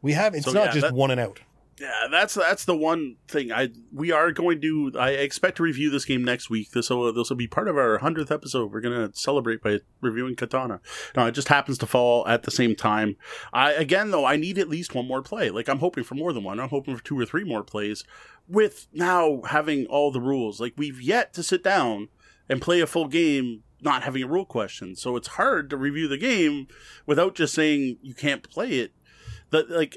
We 0.00 0.12
have 0.12 0.34
it's 0.34 0.46
So, 0.46 0.52
not 0.52 0.66
yeah, 0.66 0.72
just 0.72 0.86
that- 0.86 0.94
one 0.94 1.10
and 1.10 1.20
out. 1.20 1.40
Yeah, 1.80 2.08
that's 2.10 2.34
that's 2.34 2.66
the 2.66 2.76
one 2.76 3.16
thing 3.26 3.50
I 3.50 3.70
we 3.90 4.12
are 4.12 4.32
going 4.32 4.60
to. 4.60 4.92
I 4.98 5.12
expect 5.12 5.56
to 5.56 5.62
review 5.62 5.88
this 5.88 6.04
game 6.04 6.22
next 6.22 6.50
week. 6.50 6.72
This 6.72 6.90
will 6.90 7.10
this 7.10 7.30
will 7.30 7.38
be 7.38 7.46
part 7.46 7.68
of 7.68 7.78
our 7.78 7.96
hundredth 7.96 8.30
episode. 8.30 8.70
We're 8.70 8.82
gonna 8.82 9.12
celebrate 9.14 9.62
by 9.62 9.78
reviewing 10.02 10.36
Katana. 10.36 10.82
Now 11.16 11.26
it 11.26 11.32
just 11.32 11.48
happens 11.48 11.78
to 11.78 11.86
fall 11.86 12.28
at 12.28 12.42
the 12.42 12.50
same 12.50 12.76
time. 12.76 13.16
I 13.54 13.72
again 13.72 14.10
though 14.10 14.26
I 14.26 14.36
need 14.36 14.58
at 14.58 14.68
least 14.68 14.94
one 14.94 15.08
more 15.08 15.22
play. 15.22 15.48
Like 15.48 15.70
I'm 15.70 15.78
hoping 15.78 16.04
for 16.04 16.16
more 16.16 16.34
than 16.34 16.44
one. 16.44 16.60
I'm 16.60 16.68
hoping 16.68 16.94
for 16.94 17.02
two 17.02 17.18
or 17.18 17.24
three 17.24 17.44
more 17.44 17.64
plays. 17.64 18.04
With 18.46 18.86
now 18.92 19.40
having 19.46 19.86
all 19.86 20.12
the 20.12 20.20
rules, 20.20 20.60
like 20.60 20.74
we've 20.76 21.00
yet 21.00 21.32
to 21.32 21.42
sit 21.42 21.64
down 21.64 22.08
and 22.46 22.60
play 22.60 22.82
a 22.82 22.86
full 22.86 23.08
game 23.08 23.62
not 23.80 24.02
having 24.02 24.22
a 24.22 24.28
rule 24.28 24.44
question. 24.44 24.96
So 24.96 25.16
it's 25.16 25.28
hard 25.28 25.70
to 25.70 25.78
review 25.78 26.08
the 26.08 26.18
game 26.18 26.68
without 27.06 27.34
just 27.34 27.54
saying 27.54 27.96
you 28.02 28.12
can't 28.12 28.42
play 28.50 28.80
it. 28.80 28.92
That 29.48 29.70
like 29.70 29.96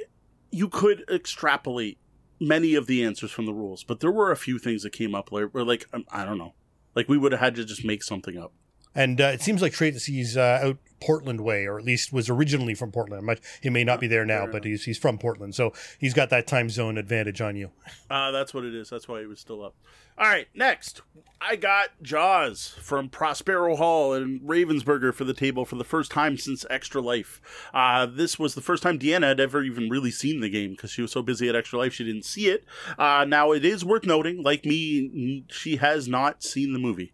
you 0.54 0.70
could 0.70 1.04
extrapolate 1.10 1.98
many 2.40 2.76
of 2.76 2.88
the 2.88 3.04
answers 3.04 3.32
from 3.32 3.46
the 3.46 3.54
rules, 3.54 3.84
but 3.84 4.00
there 4.00 4.12
were 4.12 4.32
a 4.32 4.38
few 4.38 4.60
things 4.60 4.84
that 4.84 4.92
came 4.92 5.16
up 5.16 5.32
where, 5.32 5.48
where 5.48 5.64
like 5.64 5.86
um, 5.94 6.06
I 6.12 6.24
don't 6.24 6.38
know, 6.38 6.54
like 6.96 7.10
we 7.10 7.18
would 7.18 7.32
have 7.32 7.42
had 7.42 7.56
to 7.56 7.66
just 7.66 7.84
make 7.84 8.04
something 8.04 8.38
up. 8.38 8.54
And 8.96 9.20
uh, 9.20 9.32
it 9.34 9.42
seems 9.42 9.62
like 9.62 9.74
Tracy's 9.74 10.38
uh, 10.38 10.60
out 10.64 10.78
Portland 11.06 11.42
way, 11.42 11.66
or 11.66 11.78
at 11.78 11.86
least 11.86 12.14
was 12.14 12.30
originally 12.30 12.74
from 12.76 12.92
Portland. 12.92 13.26
Much- 13.26 13.42
He 13.62 13.70
may 13.70 13.84
not 13.84 14.00
be 14.00 14.08
there 14.08 14.26
now, 14.26 14.48
but 14.48 14.64
he's 14.64 14.86
he's 14.86 14.98
from 14.98 15.18
Portland, 15.18 15.56
so 15.56 15.74
he's 16.00 16.14
got 16.14 16.30
that 16.30 16.48
time 16.48 16.70
zone 16.70 16.98
advantage 16.98 17.42
on 17.42 17.56
you. 17.56 17.72
Uh, 18.10 18.32
that's 18.38 18.54
what 18.54 18.64
it 18.64 18.74
is. 18.74 18.90
That's 18.90 19.08
why 19.08 19.20
he 19.22 19.26
was 19.26 19.40
still 19.40 19.64
up. 19.64 19.76
All 20.16 20.28
right, 20.28 20.48
next 20.54 21.02
I 21.42 21.56
got 21.56 21.90
Jaws 22.04 22.76
from 22.80 23.10
Prospero 23.10 23.76
Hall 23.76 24.14
and 24.14 24.40
Ravensburger 24.42 25.12
for 25.12 25.24
the 25.24 25.34
table 25.34 25.66
for 25.66 25.76
the 25.76 25.84
first 25.84 26.12
time 26.12 26.38
since 26.38 26.66
Extra 26.70 27.02
Life. 27.02 27.42
Uh, 27.74 28.06
this 28.06 28.38
was 28.38 28.54
the 28.54 28.62
first 28.62 28.84
time 28.84 29.00
Deanna 29.00 29.24
had 29.30 29.40
ever 29.40 29.64
even 29.64 29.90
really 29.90 30.12
seen 30.12 30.40
the 30.40 30.50
game 30.50 30.72
because 30.72 30.92
she 30.92 31.02
was 31.02 31.12
so 31.12 31.24
busy 31.24 31.50
at 31.50 31.56
Extra 31.56 31.80
Life 31.80 31.94
she 31.94 32.04
didn't 32.04 32.26
see 32.26 32.48
it. 32.48 32.64
Uh, 32.98 33.26
now 33.28 33.52
it 33.54 33.66
is 33.66 33.84
worth 33.84 34.06
noting, 34.06 34.44
like 34.44 34.66
me, 34.66 35.46
she 35.50 35.78
has 35.78 36.08
not 36.08 36.44
seen 36.44 36.74
the 36.74 36.80
movie. 36.80 37.14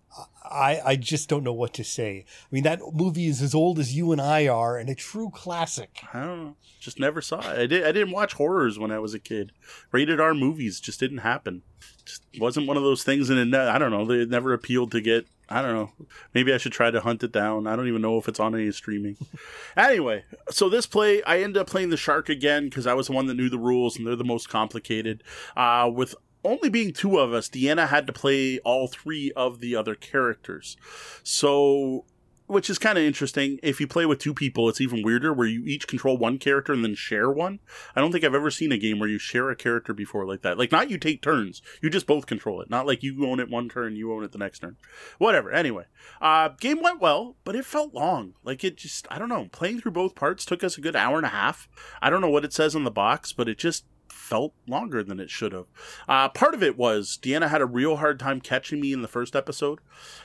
I, 0.49 0.81
I 0.83 0.95
just 0.95 1.29
don't 1.29 1.43
know 1.43 1.53
what 1.53 1.73
to 1.75 1.83
say. 1.83 2.25
I 2.27 2.47
mean, 2.51 2.63
that 2.63 2.81
movie 2.93 3.27
is 3.27 3.41
as 3.41 3.53
old 3.53 3.79
as 3.79 3.95
you 3.95 4.11
and 4.11 4.19
I 4.19 4.47
are, 4.47 4.77
and 4.77 4.89
a 4.89 4.95
true 4.95 5.29
classic. 5.29 6.01
I 6.13 6.21
don't 6.21 6.43
know. 6.43 6.55
Just 6.79 6.99
never 6.99 7.21
saw 7.21 7.39
it. 7.39 7.59
I 7.59 7.65
did. 7.67 7.85
I 7.85 7.91
didn't 7.91 8.11
watch 8.11 8.33
horrors 8.33 8.79
when 8.79 8.91
I 8.91 8.99
was 8.99 9.13
a 9.13 9.19
kid. 9.19 9.51
Rated 9.91 10.19
R 10.19 10.33
movies 10.33 10.79
just 10.79 10.99
didn't 10.99 11.19
happen. 11.19 11.61
Just 12.05 12.23
wasn't 12.39 12.67
one 12.67 12.77
of 12.77 12.83
those 12.83 13.03
things. 13.03 13.29
And 13.29 13.53
it, 13.53 13.59
I 13.59 13.77
don't 13.77 13.91
know. 13.91 14.05
They 14.05 14.25
never 14.25 14.53
appealed 14.53 14.91
to 14.91 15.01
get. 15.01 15.27
I 15.51 15.61
don't 15.63 15.73
know. 15.73 15.91
Maybe 16.33 16.53
I 16.53 16.57
should 16.57 16.71
try 16.71 16.91
to 16.91 17.01
hunt 17.01 17.23
it 17.23 17.31
down. 17.31 17.65
I 17.65 17.75
don't 17.75 17.87
even 17.87 18.03
know 18.03 18.17
if 18.19 18.27
it's 18.27 18.39
on 18.39 18.53
any 18.53 18.71
streaming. 18.71 19.17
anyway, 19.77 20.23
so 20.51 20.69
this 20.69 20.85
play, 20.85 21.23
I 21.23 21.39
ended 21.39 21.57
up 21.57 21.67
playing 21.67 21.89
the 21.89 21.97
shark 21.97 22.29
again 22.29 22.65
because 22.65 22.85
I 22.85 22.93
was 22.93 23.07
the 23.07 23.13
one 23.13 23.25
that 23.27 23.33
knew 23.33 23.49
the 23.49 23.57
rules 23.57 23.97
and 23.97 24.05
they're 24.05 24.15
the 24.15 24.23
most 24.23 24.47
complicated. 24.47 25.23
Uh, 25.57 25.89
with 25.91 26.13
only 26.43 26.69
being 26.69 26.93
two 26.93 27.17
of 27.19 27.33
us, 27.33 27.49
Deanna 27.49 27.87
had 27.87 28.07
to 28.07 28.13
play 28.13 28.59
all 28.59 28.87
three 28.87 29.31
of 29.35 29.59
the 29.59 29.75
other 29.75 29.95
characters. 29.95 30.77
So 31.23 32.05
which 32.49 32.67
is 32.67 32.79
kind 32.79 32.97
of 32.97 33.03
interesting. 33.03 33.59
If 33.61 33.79
you 33.79 33.85
play 33.85 34.07
with 34.07 34.17
two 34.17 34.33
people, 34.33 34.67
it's 34.69 34.81
even 34.81 35.03
weirder, 35.03 35.31
where 35.31 35.47
you 35.47 35.63
each 35.65 35.87
control 35.87 36.17
one 36.17 36.39
character 36.39 36.73
and 36.73 36.83
then 36.83 36.95
share 36.95 37.29
one. 37.29 37.59
I 37.95 38.01
don't 38.01 38.11
think 38.11 38.23
I've 38.23 38.33
ever 38.33 38.49
seen 38.49 38.71
a 38.71 38.77
game 38.77 38.97
where 38.97 39.07
you 39.07 39.19
share 39.19 39.51
a 39.51 39.55
character 39.55 39.93
before 39.93 40.25
like 40.25 40.41
that. 40.41 40.57
Like, 40.57 40.71
not 40.71 40.89
you 40.89 40.97
take 40.97 41.21
turns, 41.21 41.61
you 41.79 41.91
just 41.91 42.07
both 42.07 42.25
control 42.25 42.59
it. 42.59 42.69
Not 42.69 42.87
like 42.87 43.03
you 43.03 43.23
own 43.23 43.39
it 43.39 43.51
one 43.51 43.69
turn, 43.69 43.95
you 43.95 44.11
own 44.11 44.23
it 44.23 44.31
the 44.31 44.39
next 44.39 44.59
turn. 44.59 44.77
Whatever. 45.19 45.51
Anyway, 45.51 45.85
uh, 46.21 46.49
game 46.59 46.81
went 46.81 46.99
well, 46.99 47.35
but 47.43 47.55
it 47.55 47.65
felt 47.65 47.93
long. 47.93 48.33
Like 48.43 48.63
it 48.63 48.77
just, 48.77 49.07
I 49.11 49.19
don't 49.19 49.29
know. 49.29 49.47
Playing 49.51 49.81
through 49.81 49.91
both 49.91 50.15
parts 50.15 50.43
took 50.43 50.63
us 50.63 50.75
a 50.75 50.81
good 50.81 50.95
hour 50.95 51.17
and 51.17 51.27
a 51.27 51.29
half. 51.29 51.69
I 52.01 52.09
don't 52.09 52.21
know 52.21 52.31
what 52.31 52.45
it 52.45 52.53
says 52.53 52.75
on 52.75 52.83
the 52.83 52.89
box, 52.89 53.31
but 53.31 53.47
it 53.47 53.59
just 53.59 53.85
felt 54.11 54.53
longer 54.67 55.03
than 55.03 55.19
it 55.19 55.29
should 55.29 55.53
have. 55.53 55.65
Uh, 56.07 56.29
part 56.29 56.53
of 56.53 56.63
it 56.63 56.77
was 56.77 57.17
Deanna 57.21 57.49
had 57.49 57.61
a 57.61 57.65
real 57.65 57.97
hard 57.97 58.19
time 58.19 58.41
catching 58.41 58.79
me 58.79 58.93
in 58.93 59.01
the 59.01 59.07
first 59.07 59.35
episode. 59.35 59.79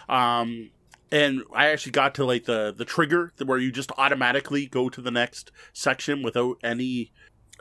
Um, 0.08 0.70
and 1.10 1.42
I 1.54 1.68
actually 1.68 1.92
got 1.92 2.14
to 2.16 2.24
like 2.24 2.44
the 2.44 2.74
the 2.76 2.84
trigger 2.84 3.32
where 3.44 3.58
you 3.58 3.70
just 3.70 3.92
automatically 3.96 4.66
go 4.66 4.88
to 4.88 5.00
the 5.00 5.10
next 5.10 5.52
section 5.72 6.22
without 6.22 6.58
any 6.62 7.12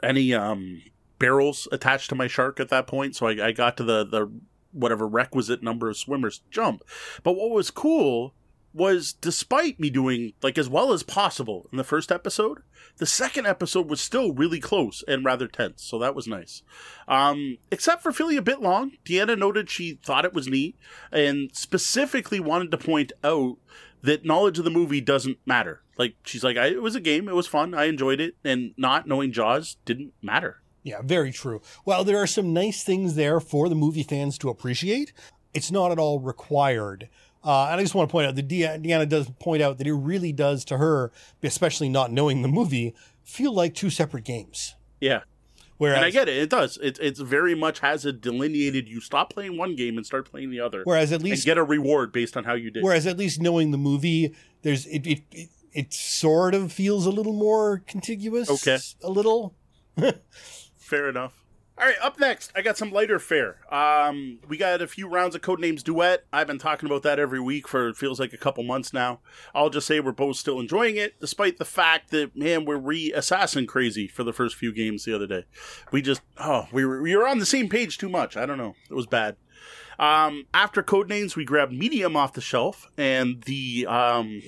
any 0.02 0.34
um 0.34 0.82
barrels 1.18 1.68
attached 1.70 2.08
to 2.10 2.14
my 2.14 2.26
shark 2.26 2.58
at 2.58 2.68
that 2.70 2.86
point. 2.86 3.14
So 3.16 3.26
I, 3.26 3.46
I 3.46 3.52
got 3.52 3.76
to 3.76 3.84
the 3.84 4.04
the 4.04 4.30
whatever 4.72 5.06
requisite 5.06 5.62
number 5.62 5.88
of 5.88 5.96
swimmers 5.96 6.42
jump. 6.50 6.82
But 7.22 7.34
what 7.34 7.50
was 7.50 7.70
cool 7.70 8.34
was 8.74 9.12
despite 9.12 9.78
me 9.78 9.88
doing 9.88 10.32
like 10.42 10.58
as 10.58 10.68
well 10.68 10.92
as 10.92 11.02
possible 11.02 11.68
in 11.70 11.78
the 11.78 11.84
first 11.84 12.10
episode, 12.10 12.58
the 12.98 13.06
second 13.06 13.46
episode 13.46 13.88
was 13.88 14.00
still 14.00 14.32
really 14.32 14.60
close 14.60 15.04
and 15.06 15.24
rather 15.24 15.46
tense. 15.46 15.82
So 15.82 15.98
that 16.00 16.14
was 16.14 16.26
nice. 16.26 16.62
Um, 17.06 17.58
except 17.70 18.02
for 18.02 18.12
feeling 18.12 18.36
a 18.36 18.42
bit 18.42 18.60
long, 18.60 18.92
Deanna 19.04 19.38
noted 19.38 19.70
she 19.70 19.98
thought 20.04 20.24
it 20.24 20.34
was 20.34 20.48
neat 20.48 20.76
and 21.12 21.50
specifically 21.54 22.40
wanted 22.40 22.70
to 22.72 22.78
point 22.78 23.12
out 23.22 23.56
that 24.02 24.24
knowledge 24.24 24.58
of 24.58 24.64
the 24.64 24.70
movie 24.70 25.00
doesn't 25.00 25.38
matter. 25.46 25.82
Like 25.96 26.16
she's 26.24 26.44
like, 26.44 26.56
it 26.56 26.82
was 26.82 26.94
a 26.94 27.00
game, 27.00 27.28
it 27.28 27.34
was 27.34 27.46
fun, 27.46 27.74
I 27.74 27.84
enjoyed 27.84 28.20
it, 28.20 28.34
and 28.44 28.74
not 28.76 29.06
knowing 29.06 29.32
Jaws 29.32 29.76
didn't 29.84 30.12
matter. 30.20 30.60
Yeah, 30.82 31.00
very 31.02 31.32
true. 31.32 31.62
Well, 31.86 32.04
there 32.04 32.18
are 32.18 32.26
some 32.26 32.52
nice 32.52 32.82
things 32.82 33.14
there 33.14 33.40
for 33.40 33.68
the 33.70 33.74
movie 33.74 34.02
fans 34.02 34.36
to 34.38 34.50
appreciate. 34.50 35.14
It's 35.54 35.70
not 35.70 35.92
at 35.92 35.98
all 35.98 36.20
required. 36.20 37.08
Uh, 37.44 37.68
and 37.70 37.78
I 37.78 37.82
just 37.82 37.94
want 37.94 38.08
to 38.08 38.12
point 38.12 38.26
out 38.26 38.36
that 38.36 38.48
Deanna 38.48 39.08
does 39.08 39.30
point 39.38 39.62
out 39.62 39.78
that 39.78 39.86
it 39.86 39.92
really 39.92 40.32
does 40.32 40.64
to 40.66 40.78
her, 40.78 41.12
especially 41.42 41.90
not 41.90 42.10
knowing 42.10 42.40
the 42.40 42.48
movie, 42.48 42.94
feel 43.22 43.52
like 43.52 43.74
two 43.74 43.90
separate 43.90 44.24
games. 44.24 44.74
Yeah. 45.00 45.20
Whereas, 45.76 45.96
and 45.96 46.06
I 46.06 46.10
get 46.10 46.28
it; 46.28 46.36
it 46.36 46.50
does. 46.50 46.78
It 46.80 46.98
it's 47.02 47.18
very 47.20 47.54
much 47.54 47.80
has 47.80 48.06
a 48.06 48.12
delineated. 48.12 48.88
You 48.88 49.00
stop 49.00 49.32
playing 49.32 49.58
one 49.58 49.74
game 49.74 49.96
and 49.96 50.06
start 50.06 50.30
playing 50.30 50.50
the 50.50 50.60
other. 50.60 50.82
Whereas 50.84 51.12
at 51.12 51.20
least 51.20 51.42
and 51.42 51.46
get 51.46 51.58
a 51.58 51.64
reward 51.64 52.12
based 52.12 52.36
on 52.36 52.44
how 52.44 52.54
you 52.54 52.70
did. 52.70 52.84
Whereas 52.84 53.06
at 53.06 53.18
least 53.18 53.42
knowing 53.42 53.72
the 53.72 53.78
movie, 53.78 54.34
there's 54.62 54.86
it 54.86 55.04
it, 55.04 55.22
it, 55.32 55.48
it 55.72 55.92
sort 55.92 56.54
of 56.54 56.72
feels 56.72 57.06
a 57.06 57.10
little 57.10 57.32
more 57.32 57.82
contiguous. 57.86 58.48
Okay. 58.48 58.78
A 59.02 59.10
little. 59.10 59.56
Fair 60.76 61.08
enough. 61.08 61.43
All 61.76 61.86
right, 61.86 61.96
up 62.00 62.20
next, 62.20 62.52
I 62.54 62.62
got 62.62 62.78
some 62.78 62.92
lighter 62.92 63.18
fare. 63.18 63.56
Um, 63.68 64.38
we 64.46 64.56
got 64.56 64.80
a 64.80 64.86
few 64.86 65.08
rounds 65.08 65.34
of 65.34 65.40
Codenames 65.40 65.82
Duet. 65.82 66.24
I've 66.32 66.46
been 66.46 66.58
talking 66.58 66.88
about 66.88 67.02
that 67.02 67.18
every 67.18 67.40
week 67.40 67.66
for 67.66 67.92
feels 67.94 68.20
like 68.20 68.32
a 68.32 68.38
couple 68.38 68.62
months 68.62 68.92
now. 68.92 69.18
I'll 69.56 69.70
just 69.70 69.88
say 69.88 69.98
we're 69.98 70.12
both 70.12 70.36
still 70.36 70.60
enjoying 70.60 70.96
it, 70.96 71.18
despite 71.20 71.58
the 71.58 71.64
fact 71.64 72.12
that 72.12 72.36
man, 72.36 72.64
we're 72.64 72.76
re-assassin 72.76 73.66
crazy 73.66 74.06
for 74.06 74.22
the 74.22 74.32
first 74.32 74.54
few 74.54 74.72
games 74.72 75.04
the 75.04 75.14
other 75.16 75.26
day. 75.26 75.46
We 75.90 76.00
just 76.00 76.20
oh, 76.38 76.68
we 76.70 76.84
were 76.84 77.02
we 77.02 77.16
were 77.16 77.26
on 77.26 77.40
the 77.40 77.46
same 77.46 77.68
page 77.68 77.98
too 77.98 78.08
much. 78.08 78.36
I 78.36 78.46
don't 78.46 78.58
know, 78.58 78.76
it 78.88 78.94
was 78.94 79.08
bad. 79.08 79.34
Um, 79.98 80.46
after 80.54 80.80
Codenames, 80.80 81.34
we 81.34 81.44
grabbed 81.44 81.72
Medium 81.72 82.16
off 82.16 82.34
the 82.34 82.40
shelf, 82.40 82.88
and 82.96 83.42
the 83.42 83.84
um, 83.88 84.42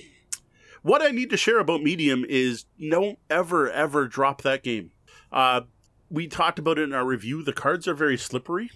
what 0.82 1.02
I 1.02 1.10
need 1.10 1.30
to 1.30 1.36
share 1.36 1.58
about 1.58 1.82
Medium 1.82 2.24
is 2.28 2.66
don't 2.78 3.18
ever 3.28 3.68
ever 3.68 4.06
drop 4.06 4.42
that 4.42 4.62
game. 4.62 4.92
Uh, 5.32 5.62
we 6.10 6.26
talked 6.26 6.58
about 6.58 6.78
it 6.78 6.82
in 6.82 6.92
our 6.92 7.04
review. 7.06 7.42
The 7.42 7.52
cards 7.52 7.86
are 7.88 7.94
very 7.94 8.16
slippery. 8.16 8.70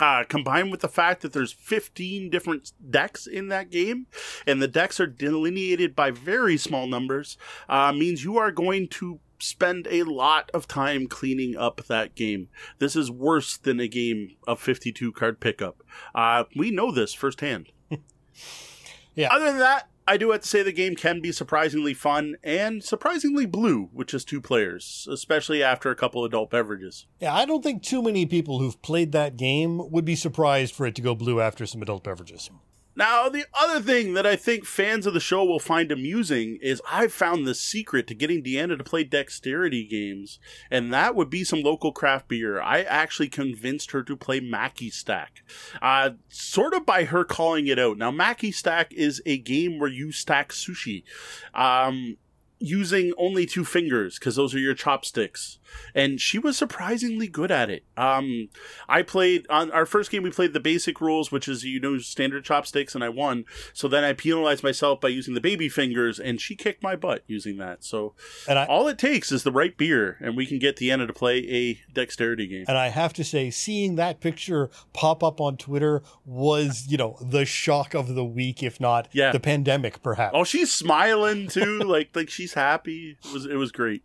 Uh, 0.00 0.22
combined 0.28 0.70
with 0.70 0.80
the 0.80 0.88
fact 0.88 1.22
that 1.22 1.32
there's 1.32 1.52
15 1.52 2.30
different 2.30 2.70
decks 2.88 3.26
in 3.26 3.48
that 3.48 3.68
game, 3.68 4.06
and 4.46 4.62
the 4.62 4.68
decks 4.68 5.00
are 5.00 5.08
delineated 5.08 5.96
by 5.96 6.12
very 6.12 6.56
small 6.56 6.86
numbers, 6.86 7.36
uh, 7.68 7.92
means 7.92 8.22
you 8.22 8.38
are 8.38 8.52
going 8.52 8.86
to 8.86 9.18
spend 9.40 9.88
a 9.90 10.04
lot 10.04 10.52
of 10.54 10.68
time 10.68 11.08
cleaning 11.08 11.56
up 11.56 11.84
that 11.88 12.14
game. 12.14 12.48
This 12.78 12.94
is 12.94 13.10
worse 13.10 13.56
than 13.56 13.80
a 13.80 13.88
game 13.88 14.36
of 14.46 14.60
52 14.60 15.12
card 15.12 15.40
pickup. 15.40 15.82
Uh, 16.14 16.44
we 16.54 16.70
know 16.70 16.92
this 16.92 17.12
firsthand. 17.12 17.72
Yeah. 19.18 19.34
Other 19.34 19.46
than 19.46 19.58
that, 19.58 19.88
I 20.08 20.16
do 20.16 20.30
have 20.30 20.40
to 20.40 20.48
say 20.48 20.62
the 20.62 20.72
game 20.72 20.96
can 20.96 21.20
be 21.20 21.32
surprisingly 21.32 21.92
fun 21.92 22.36
and 22.42 22.82
surprisingly 22.82 23.44
blue, 23.44 23.90
which 23.92 24.14
is 24.14 24.24
two 24.24 24.40
players, 24.40 25.06
especially 25.10 25.62
after 25.62 25.90
a 25.90 25.94
couple 25.94 26.24
adult 26.24 26.48
beverages. 26.48 27.04
Yeah, 27.20 27.34
I 27.34 27.44
don't 27.44 27.62
think 27.62 27.82
too 27.82 28.02
many 28.02 28.24
people 28.24 28.58
who've 28.58 28.80
played 28.80 29.12
that 29.12 29.36
game 29.36 29.90
would 29.90 30.06
be 30.06 30.16
surprised 30.16 30.74
for 30.74 30.86
it 30.86 30.94
to 30.94 31.02
go 31.02 31.14
blue 31.14 31.42
after 31.42 31.66
some 31.66 31.82
adult 31.82 32.04
beverages. 32.04 32.48
Now, 32.98 33.28
the 33.28 33.44
other 33.54 33.80
thing 33.80 34.14
that 34.14 34.26
I 34.26 34.34
think 34.34 34.64
fans 34.64 35.06
of 35.06 35.14
the 35.14 35.20
show 35.20 35.44
will 35.44 35.60
find 35.60 35.92
amusing 35.92 36.58
is 36.60 36.82
I've 36.90 37.12
found 37.12 37.46
the 37.46 37.54
secret 37.54 38.08
to 38.08 38.14
getting 38.14 38.42
Deanna 38.42 38.76
to 38.76 38.82
play 38.82 39.04
dexterity 39.04 39.86
games, 39.86 40.40
and 40.68 40.92
that 40.92 41.14
would 41.14 41.30
be 41.30 41.44
some 41.44 41.62
local 41.62 41.92
craft 41.92 42.26
beer. 42.26 42.60
I 42.60 42.82
actually 42.82 43.28
convinced 43.28 43.92
her 43.92 44.02
to 44.02 44.16
play 44.16 44.40
Maki 44.40 44.92
Stack, 44.92 45.44
uh, 45.80 46.10
sort 46.28 46.74
of 46.74 46.84
by 46.84 47.04
her 47.04 47.22
calling 47.22 47.68
it 47.68 47.78
out. 47.78 47.98
Now, 47.98 48.10
Maki 48.10 48.52
Stack 48.52 48.92
is 48.92 49.22
a 49.24 49.38
game 49.38 49.78
where 49.78 49.88
you 49.88 50.10
stack 50.10 50.50
sushi. 50.50 51.04
Um, 51.54 52.16
using 52.60 53.12
only 53.16 53.46
two 53.46 53.64
fingers 53.64 54.18
because 54.18 54.36
those 54.36 54.54
are 54.54 54.58
your 54.58 54.74
chopsticks 54.74 55.58
and 55.94 56.20
she 56.20 56.38
was 56.38 56.56
surprisingly 56.56 57.28
good 57.28 57.50
at 57.50 57.70
it 57.70 57.84
um 57.96 58.48
i 58.88 59.02
played 59.02 59.46
on 59.50 59.70
our 59.72 59.86
first 59.86 60.10
game 60.10 60.22
we 60.22 60.30
played 60.30 60.52
the 60.52 60.60
basic 60.60 61.00
rules 61.00 61.30
which 61.32 61.48
is 61.48 61.64
you 61.64 61.80
know 61.80 61.98
standard 61.98 62.44
chopsticks 62.44 62.94
and 62.94 63.02
i 63.04 63.08
won 63.08 63.44
so 63.72 63.88
then 63.88 64.04
i 64.04 64.12
penalized 64.12 64.62
myself 64.62 65.00
by 65.00 65.08
using 65.08 65.34
the 65.34 65.40
baby 65.40 65.68
fingers 65.68 66.18
and 66.18 66.40
she 66.40 66.54
kicked 66.54 66.82
my 66.82 66.96
butt 66.96 67.22
using 67.26 67.56
that 67.58 67.82
so 67.84 68.14
And 68.46 68.58
I 68.58 68.66
all 68.66 68.88
it 68.88 68.98
takes 68.98 69.32
is 69.32 69.42
the 69.42 69.52
right 69.52 69.76
beer 69.76 70.16
and 70.20 70.36
we 70.36 70.46
can 70.46 70.58
get 70.58 70.76
Deanna 70.76 71.06
to 71.06 71.12
play 71.12 71.38
a 71.48 71.80
dexterity 71.92 72.46
game 72.46 72.64
and 72.68 72.76
I 72.78 72.88
have 72.88 73.12
to 73.14 73.24
say, 73.24 73.50
seeing 73.50 73.96
that 73.96 74.20
picture 74.20 74.70
pop 74.92 75.22
up 75.22 75.40
on 75.40 75.56
Twitter 75.56 76.02
was, 76.24 76.86
you 76.88 76.96
know, 76.96 77.16
the 77.20 77.44
shock 77.44 77.94
of 77.94 78.14
the 78.14 78.24
week, 78.24 78.62
if 78.62 78.80
not 78.80 79.08
Yeah. 79.12 79.32
the 79.32 79.40
pandemic, 79.40 80.02
perhaps. 80.02 80.32
Oh, 80.34 80.44
she's 80.44 80.72
smiling 80.72 81.48
too, 81.48 81.78
like 81.86 82.10
like 82.14 82.30
she's 82.30 82.54
happy. 82.54 83.16
It 83.24 83.32
was 83.32 83.46
it 83.46 83.54
was 83.56 83.72
great. 83.72 84.02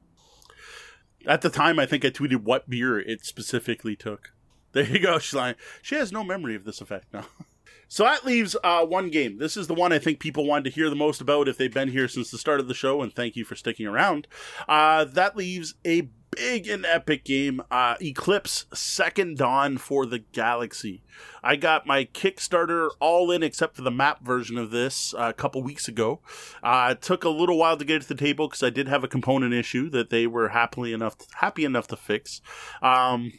At 1.26 1.42
the 1.42 1.50
time, 1.50 1.80
I 1.80 1.86
think 1.86 2.04
I 2.04 2.10
tweeted 2.10 2.44
what 2.44 2.70
beer 2.70 3.00
it 3.00 3.26
specifically 3.26 3.96
took. 3.96 4.34
There 4.74 4.84
you 4.84 5.00
go. 5.00 5.20
Lying. 5.34 5.56
She 5.82 5.96
has 5.96 6.12
no 6.12 6.24
memory 6.24 6.56
of 6.56 6.66
this 6.66 6.82
effect 6.82 7.14
now. 7.14 7.26
So 7.88 8.04
that 8.04 8.26
leaves 8.26 8.56
uh, 8.64 8.86
one 8.86 9.10
game. 9.10 9.38
This 9.38 9.58
is 9.58 9.68
the 9.68 9.74
one 9.74 9.94
I 9.94 10.00
think 10.00 10.20
people 10.20 10.46
wanted 10.46 10.66
to 10.66 10.70
hear 10.72 10.90
the 10.90 10.96
most 10.96 11.22
about 11.22 11.48
if 11.48 11.58
they've 11.58 11.74
been 11.74 11.90
here 11.90 12.08
since 12.08 12.32
the 12.32 12.38
start 12.38 12.60
of 12.60 12.68
the 12.68 12.74
show, 12.74 13.02
and 13.02 13.14
thank 13.14 13.36
you 13.36 13.46
for 13.46 13.56
sticking 13.56 13.88
around. 13.88 14.28
Uh, 14.68 15.06
that 15.06 15.36
leaves 15.36 15.76
a 15.86 16.10
big 16.36 16.68
and 16.68 16.86
epic 16.86 17.24
game 17.24 17.62
uh, 17.70 17.96
Eclipse 18.02 18.66
Second 18.74 19.38
Dawn 19.38 19.78
for 19.78 20.06
the 20.06 20.20
Galaxy. 20.20 21.04
I 21.44 21.56
got 21.56 21.86
my 21.86 22.06
Kickstarter 22.06 22.90
all 23.00 23.30
in 23.32 23.44
except 23.44 23.76
for 23.76 23.82
the 23.82 23.92
map 23.92 24.24
version 24.24 24.58
of 24.58 24.72
this 24.72 25.14
uh, 25.14 25.30
a 25.30 25.34
couple 25.34 25.62
weeks 25.62 25.88
ago. 25.88 26.22
Uh, 26.64 26.90
it 26.92 27.02
took 27.02 27.24
a 27.24 27.30
little 27.30 27.58
while 27.58 27.78
to 27.78 27.86
get 27.86 27.98
it 27.98 28.02
to 28.04 28.08
the 28.08 28.16
table 28.16 28.48
because 28.48 28.64
I 28.64 28.70
did 28.70 28.88
have 28.88 29.04
a 29.04 29.08
component 29.08 29.54
issue 29.54 29.90
that 29.92 30.10
they 30.10 30.26
were 30.26 30.50
happily 30.50 30.94
enough 30.94 31.16
happy 31.36 31.66
enough 31.66 31.88
to 31.88 31.96
fix. 31.96 32.42
Um, 32.82 33.34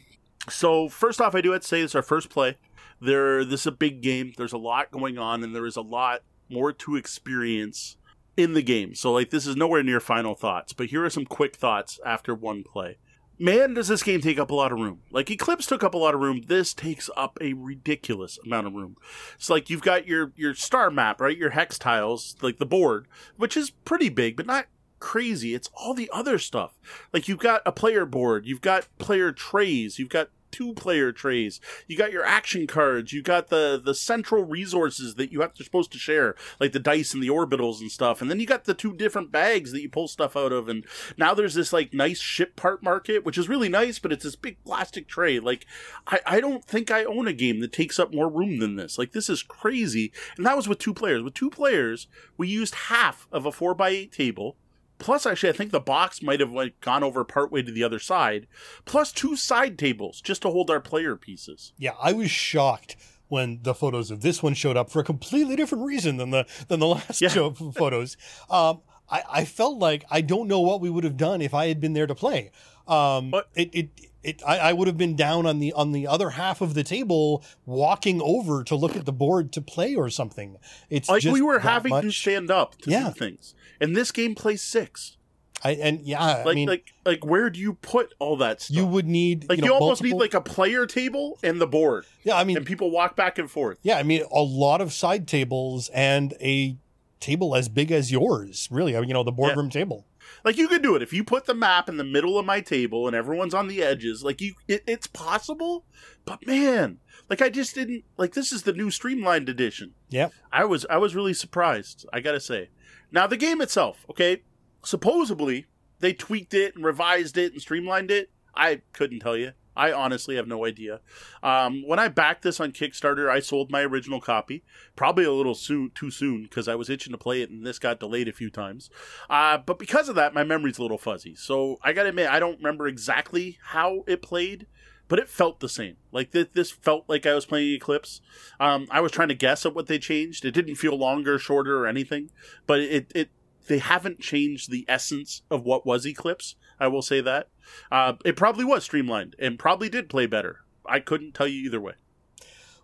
so 0.49 0.87
first 0.89 1.19
off, 1.19 1.35
I 1.35 1.41
do 1.41 1.51
have 1.51 1.61
to 1.61 1.67
say 1.67 1.81
this 1.81 1.91
is 1.91 1.95
our 1.95 2.01
first 2.01 2.29
play. 2.29 2.57
There, 3.05 3.45
this 3.45 3.61
is 3.61 3.67
a 3.67 3.71
big 3.71 4.01
game. 4.01 4.33
There's 4.37 4.53
a 4.53 4.57
lot 4.57 4.91
going 4.91 5.17
on, 5.17 5.43
and 5.43 5.55
there 5.55 5.65
is 5.65 5.75
a 5.75 5.81
lot 5.81 6.21
more 6.49 6.71
to 6.73 6.95
experience 6.95 7.97
in 8.37 8.53
the 8.53 8.61
game. 8.61 8.95
So 8.95 9.11
like 9.11 9.29
this 9.29 9.47
is 9.47 9.55
nowhere 9.55 9.83
near 9.83 9.99
final 9.99 10.35
thoughts, 10.35 10.73
but 10.73 10.87
here 10.87 11.03
are 11.05 11.09
some 11.09 11.25
quick 11.25 11.55
thoughts 11.55 11.99
after 12.05 12.33
one 12.33 12.63
play. 12.63 12.97
Man, 13.37 13.73
does 13.73 13.89
this 13.89 14.03
game 14.03 14.21
take 14.21 14.39
up 14.39 14.49
a 14.49 14.55
lot 14.55 14.71
of 14.71 14.79
room. 14.79 15.01
Like 15.11 15.29
Eclipse 15.29 15.65
took 15.65 15.83
up 15.83 15.93
a 15.93 15.97
lot 15.97 16.15
of 16.15 16.21
room. 16.21 16.43
This 16.47 16.73
takes 16.73 17.09
up 17.17 17.37
a 17.41 17.53
ridiculous 17.53 18.39
amount 18.45 18.67
of 18.67 18.73
room. 18.73 18.95
It's 19.35 19.49
like 19.49 19.69
you've 19.69 19.81
got 19.81 20.07
your 20.07 20.31
your 20.35 20.53
star 20.55 20.89
map, 20.89 21.19
right? 21.19 21.37
Your 21.37 21.49
hex 21.49 21.77
tiles, 21.77 22.35
like 22.41 22.59
the 22.59 22.65
board, 22.65 23.07
which 23.35 23.57
is 23.57 23.71
pretty 23.71 24.09
big, 24.09 24.37
but 24.37 24.45
not 24.45 24.67
crazy. 24.99 25.53
It's 25.53 25.69
all 25.73 25.93
the 25.93 26.09
other 26.13 26.39
stuff. 26.39 26.79
Like 27.11 27.27
you've 27.27 27.39
got 27.39 27.61
a 27.65 27.73
player 27.73 28.05
board, 28.05 28.45
you've 28.45 28.61
got 28.61 28.87
player 28.99 29.33
trays, 29.33 29.99
you've 29.99 30.09
got 30.09 30.29
two 30.55 30.73
player 30.73 31.11
trays. 31.11 31.59
You 31.85 31.97
got 31.97 32.13
your 32.13 32.23
action 32.23 32.65
cards. 32.65 33.11
You 33.11 33.21
got 33.21 33.49
the 33.49 33.81
the 33.83 33.93
central 33.93 34.45
resources 34.45 35.15
that 35.15 35.33
you 35.33 35.41
have 35.41 35.53
to 35.55 35.65
supposed 35.65 35.91
to 35.91 35.97
share, 35.97 36.35
like 36.61 36.71
the 36.71 36.79
dice 36.79 37.13
and 37.13 37.21
the 37.21 37.27
orbitals 37.27 37.81
and 37.81 37.91
stuff. 37.91 38.21
And 38.21 38.31
then 38.31 38.39
you 38.39 38.45
got 38.45 38.63
the 38.63 38.73
two 38.73 38.93
different 38.93 39.33
bags 39.33 39.73
that 39.73 39.81
you 39.81 39.89
pull 39.89 40.07
stuff 40.07 40.37
out 40.37 40.53
of. 40.53 40.69
And 40.69 40.85
now 41.17 41.33
there's 41.33 41.55
this 41.55 41.73
like 41.73 41.93
nice 41.93 42.19
ship 42.19 42.55
part 42.55 42.81
market, 42.81 43.25
which 43.25 43.37
is 43.37 43.49
really 43.49 43.67
nice, 43.67 43.99
but 43.99 44.13
it's 44.13 44.23
this 44.23 44.37
big 44.37 44.63
plastic 44.63 45.09
tray. 45.09 45.41
Like 45.41 45.65
I, 46.07 46.21
I 46.25 46.39
don't 46.39 46.63
think 46.63 46.89
I 46.89 47.03
own 47.03 47.27
a 47.27 47.33
game 47.33 47.59
that 47.59 47.73
takes 47.73 47.99
up 47.99 48.13
more 48.13 48.29
room 48.29 48.59
than 48.59 48.77
this. 48.77 48.97
Like 48.97 49.11
this 49.11 49.29
is 49.29 49.43
crazy. 49.43 50.13
And 50.37 50.45
that 50.45 50.55
was 50.55 50.69
with 50.69 50.79
two 50.79 50.93
players. 50.93 51.21
With 51.21 51.33
two 51.33 51.49
players, 51.49 52.07
we 52.37 52.47
used 52.47 52.75
half 52.75 53.27
of 53.29 53.45
a 53.45 53.51
four 53.51 53.75
by 53.75 53.89
eight 53.89 54.13
table 54.13 54.55
Plus, 54.97 55.25
actually, 55.25 55.49
I 55.49 55.53
think 55.53 55.71
the 55.71 55.79
box 55.79 56.21
might 56.21 56.39
have 56.39 56.51
like 56.51 56.79
gone 56.81 57.03
over 57.03 57.23
partway 57.23 57.61
to 57.61 57.71
the 57.71 57.83
other 57.83 57.99
side. 57.99 58.47
Plus, 58.85 59.11
two 59.11 59.35
side 59.35 59.77
tables 59.77 60.21
just 60.21 60.41
to 60.43 60.49
hold 60.49 60.69
our 60.69 60.79
player 60.79 61.15
pieces. 61.15 61.73
Yeah, 61.77 61.91
I 62.01 62.13
was 62.13 62.31
shocked 62.31 62.95
when 63.27 63.59
the 63.63 63.73
photos 63.75 64.11
of 64.11 64.21
this 64.21 64.41
one 64.43 64.53
showed 64.53 64.77
up 64.77 64.89
for 64.89 64.99
a 64.99 65.03
completely 65.03 65.55
different 65.55 65.83
reason 65.83 66.17
than 66.17 66.29
the 66.29 66.45
than 66.67 66.79
the 66.79 66.87
last 66.87 67.21
Yeah. 67.21 67.29
show 67.29 67.51
photos. 67.51 68.15
Um, 68.49 68.81
I, 69.09 69.23
I 69.29 69.45
felt 69.45 69.77
like 69.79 70.03
I 70.09 70.21
don't 70.21 70.47
know 70.47 70.61
what 70.61 70.81
we 70.81 70.89
would 70.89 71.03
have 71.03 71.17
done 71.17 71.41
if 71.41 71.53
I 71.53 71.67
had 71.67 71.79
been 71.79 71.93
there 71.93 72.07
to 72.07 72.15
play. 72.15 72.51
Um, 72.87 73.31
But- 73.31 73.49
it, 73.55 73.69
it, 73.73 73.89
it, 74.23 74.41
I, 74.47 74.57
I 74.57 74.73
would 74.73 74.87
have 74.87 74.97
been 74.97 75.15
down 75.15 75.45
on 75.45 75.59
the 75.59 75.71
on 75.73 75.91
the 75.91 76.07
other 76.07 76.31
half 76.31 76.59
of 76.61 76.73
the 76.73 76.83
table, 76.83 77.43
walking 77.65 78.21
over 78.21 78.63
to 78.63 78.75
look 78.75 78.95
at 78.95 79.05
the 79.05 79.13
board 79.13 79.51
to 79.53 79.61
play 79.61 79.95
or 79.95 80.09
something. 80.09 80.57
It's 80.89 81.07
Like 81.09 81.23
we 81.23 81.41
were 81.41 81.59
having 81.59 81.99
to 82.01 82.11
stand 82.11 82.49
up 82.49 82.75
to 82.81 82.89
Yeah. 82.89 83.07
do 83.09 83.19
things. 83.19 83.53
And 83.79 83.95
this 83.95 84.11
game 84.11 84.33
plays 84.35 84.61
six. 84.63 85.17
I, 85.63 85.71
and 85.71 86.01
yeah, 86.01 86.19
Like 86.43 86.47
I 86.47 86.53
mean, 86.53 86.67
like 86.67 86.93
like 87.05 87.25
where 87.25 87.49
do 87.49 87.59
you 87.59 87.73
put 87.75 88.13
all 88.19 88.35
that 88.37 88.61
stuff? 88.61 88.75
you 88.75 88.85
would 88.85 89.07
need 89.07 89.47
like 89.49 89.59
you, 89.59 89.65
you, 89.65 89.73
almost 89.73 90.01
multiple- 90.01 90.19
need 90.19 90.23
like 90.23 90.33
a 90.33 90.41
player 90.41 90.85
table 90.85 91.39
and 91.43 91.59
the 91.61 91.67
board. 91.67 92.05
yeah. 92.23 92.35
I 92.35 92.43
mean, 92.43 92.57
And 92.57 92.65
people 92.65 92.89
walk 92.91 93.15
back 93.15 93.37
and 93.39 93.49
forth. 93.49 93.77
yeah. 93.83 93.97
I 93.97 94.03
mean, 94.03 94.23
a 94.31 94.41
lot 94.41 94.81
of 94.81 94.91
side 94.93 95.27
tables 95.27 95.89
and 95.89 96.33
a 96.41 96.77
table 97.19 97.55
as 97.55 97.69
big 97.69 97.91
as 97.91 98.11
yours. 98.11 98.67
Really, 98.71 98.95
I 98.95 98.99
mean, 98.99 99.09
you 99.09 99.13
know, 99.13 99.23
the 99.23 99.31
boardroom 99.31 99.69
table. 99.69 100.05
Like 100.45 100.57
you 100.57 100.67
could 100.67 100.83
do 100.83 100.95
it 100.95 101.01
if 101.01 101.11
you 101.11 101.23
put 101.23 101.45
the 101.45 101.55
map 101.55 101.89
in 101.89 101.97
the 101.97 102.03
middle 102.03 102.37
of 102.37 102.45
my 102.45 102.61
table 102.61 103.07
and 103.07 103.15
everyone's 103.15 103.55
on 103.55 103.67
the 103.67 103.81
edges. 103.81 104.23
Like 104.23 104.39
you, 104.39 104.53
it, 104.67 104.83
it's 104.85 105.07
possible. 105.07 105.85
But 106.23 106.45
man, 106.45 106.99
like 107.29 107.41
I 107.41 107.49
just 107.49 107.73
didn't 107.73 108.03
like. 108.15 108.33
This 108.33 108.51
is 108.51 108.61
the 108.61 108.71
new 108.71 108.91
streamlined 108.91 109.49
edition. 109.49 109.95
Yeah, 110.09 110.29
I 110.51 110.65
was 110.65 110.85
I 110.87 110.97
was 110.97 111.15
really 111.15 111.33
surprised. 111.33 112.05
I 112.13 112.19
gotta 112.19 112.39
say. 112.39 112.69
Now 113.11 113.25
the 113.25 113.37
game 113.37 113.59
itself, 113.59 114.05
okay, 114.09 114.43
supposedly 114.83 115.65
they 115.99 116.13
tweaked 116.13 116.53
it 116.53 116.75
and 116.75 116.85
revised 116.85 117.37
it 117.37 117.51
and 117.53 117.61
streamlined 117.61 118.11
it. 118.11 118.29
I 118.55 118.81
couldn't 118.93 119.21
tell 119.21 119.35
you. 119.35 119.53
I 119.75 119.91
honestly 119.91 120.35
have 120.35 120.47
no 120.47 120.65
idea. 120.65 121.01
Um, 121.43 121.83
when 121.85 121.99
I 121.99 122.07
backed 122.07 122.43
this 122.43 122.59
on 122.59 122.71
Kickstarter, 122.71 123.29
I 123.29 123.39
sold 123.39 123.71
my 123.71 123.81
original 123.81 124.21
copy, 124.21 124.63
probably 124.95 125.25
a 125.25 125.31
little 125.31 125.55
soon, 125.55 125.91
too 125.93 126.11
soon, 126.11 126.43
because 126.43 126.67
I 126.67 126.75
was 126.75 126.89
itching 126.89 127.11
to 127.11 127.17
play 127.17 127.41
it, 127.41 127.49
and 127.49 127.65
this 127.65 127.79
got 127.79 127.99
delayed 127.99 128.27
a 128.27 128.33
few 128.33 128.49
times. 128.49 128.89
Uh, 129.29 129.57
but 129.57 129.79
because 129.79 130.09
of 130.09 130.15
that, 130.15 130.33
my 130.33 130.43
memory's 130.43 130.77
a 130.77 130.81
little 130.81 130.97
fuzzy. 130.97 131.35
So 131.35 131.77
I 131.83 131.93
gotta 131.93 132.09
admit, 132.09 132.29
I 132.29 132.39
don't 132.39 132.57
remember 132.57 132.87
exactly 132.87 133.57
how 133.61 134.03
it 134.07 134.21
played, 134.21 134.67
but 135.07 135.19
it 135.19 135.29
felt 135.29 135.59
the 135.59 135.69
same. 135.69 135.97
Like 136.11 136.31
th- 136.31 136.51
this 136.53 136.71
felt 136.71 137.05
like 137.07 137.25
I 137.25 137.35
was 137.35 137.45
playing 137.45 137.73
Eclipse. 137.75 138.21
Um, 138.59 138.87
I 138.89 139.01
was 139.01 139.11
trying 139.11 139.27
to 139.29 139.35
guess 139.35 139.65
at 139.65 139.75
what 139.75 139.87
they 139.87 139.99
changed. 139.99 140.45
It 140.45 140.51
didn't 140.51 140.75
feel 140.75 140.97
longer, 140.97 141.37
shorter, 141.37 141.79
or 141.79 141.87
anything, 141.87 142.31
but 142.65 142.79
it 142.79 143.11
it 143.13 143.29
they 143.67 143.79
haven't 143.79 144.19
changed 144.19 144.69
the 144.69 144.85
essence 144.87 145.41
of 145.49 145.63
what 145.63 145.85
was 145.85 146.05
Eclipse. 146.05 146.55
I 146.79 146.87
will 146.87 147.01
say 147.01 147.21
that. 147.21 147.47
Uh, 147.91 148.13
it 148.23 148.35
probably 148.35 148.65
was 148.65 148.83
streamlined 148.83 149.35
and 149.39 149.57
probably 149.59 149.89
did 149.89 150.09
play 150.09 150.25
better. 150.25 150.61
I 150.85 150.99
couldn't 150.99 151.33
tell 151.33 151.47
you 151.47 151.63
either 151.65 151.81
way. 151.81 151.93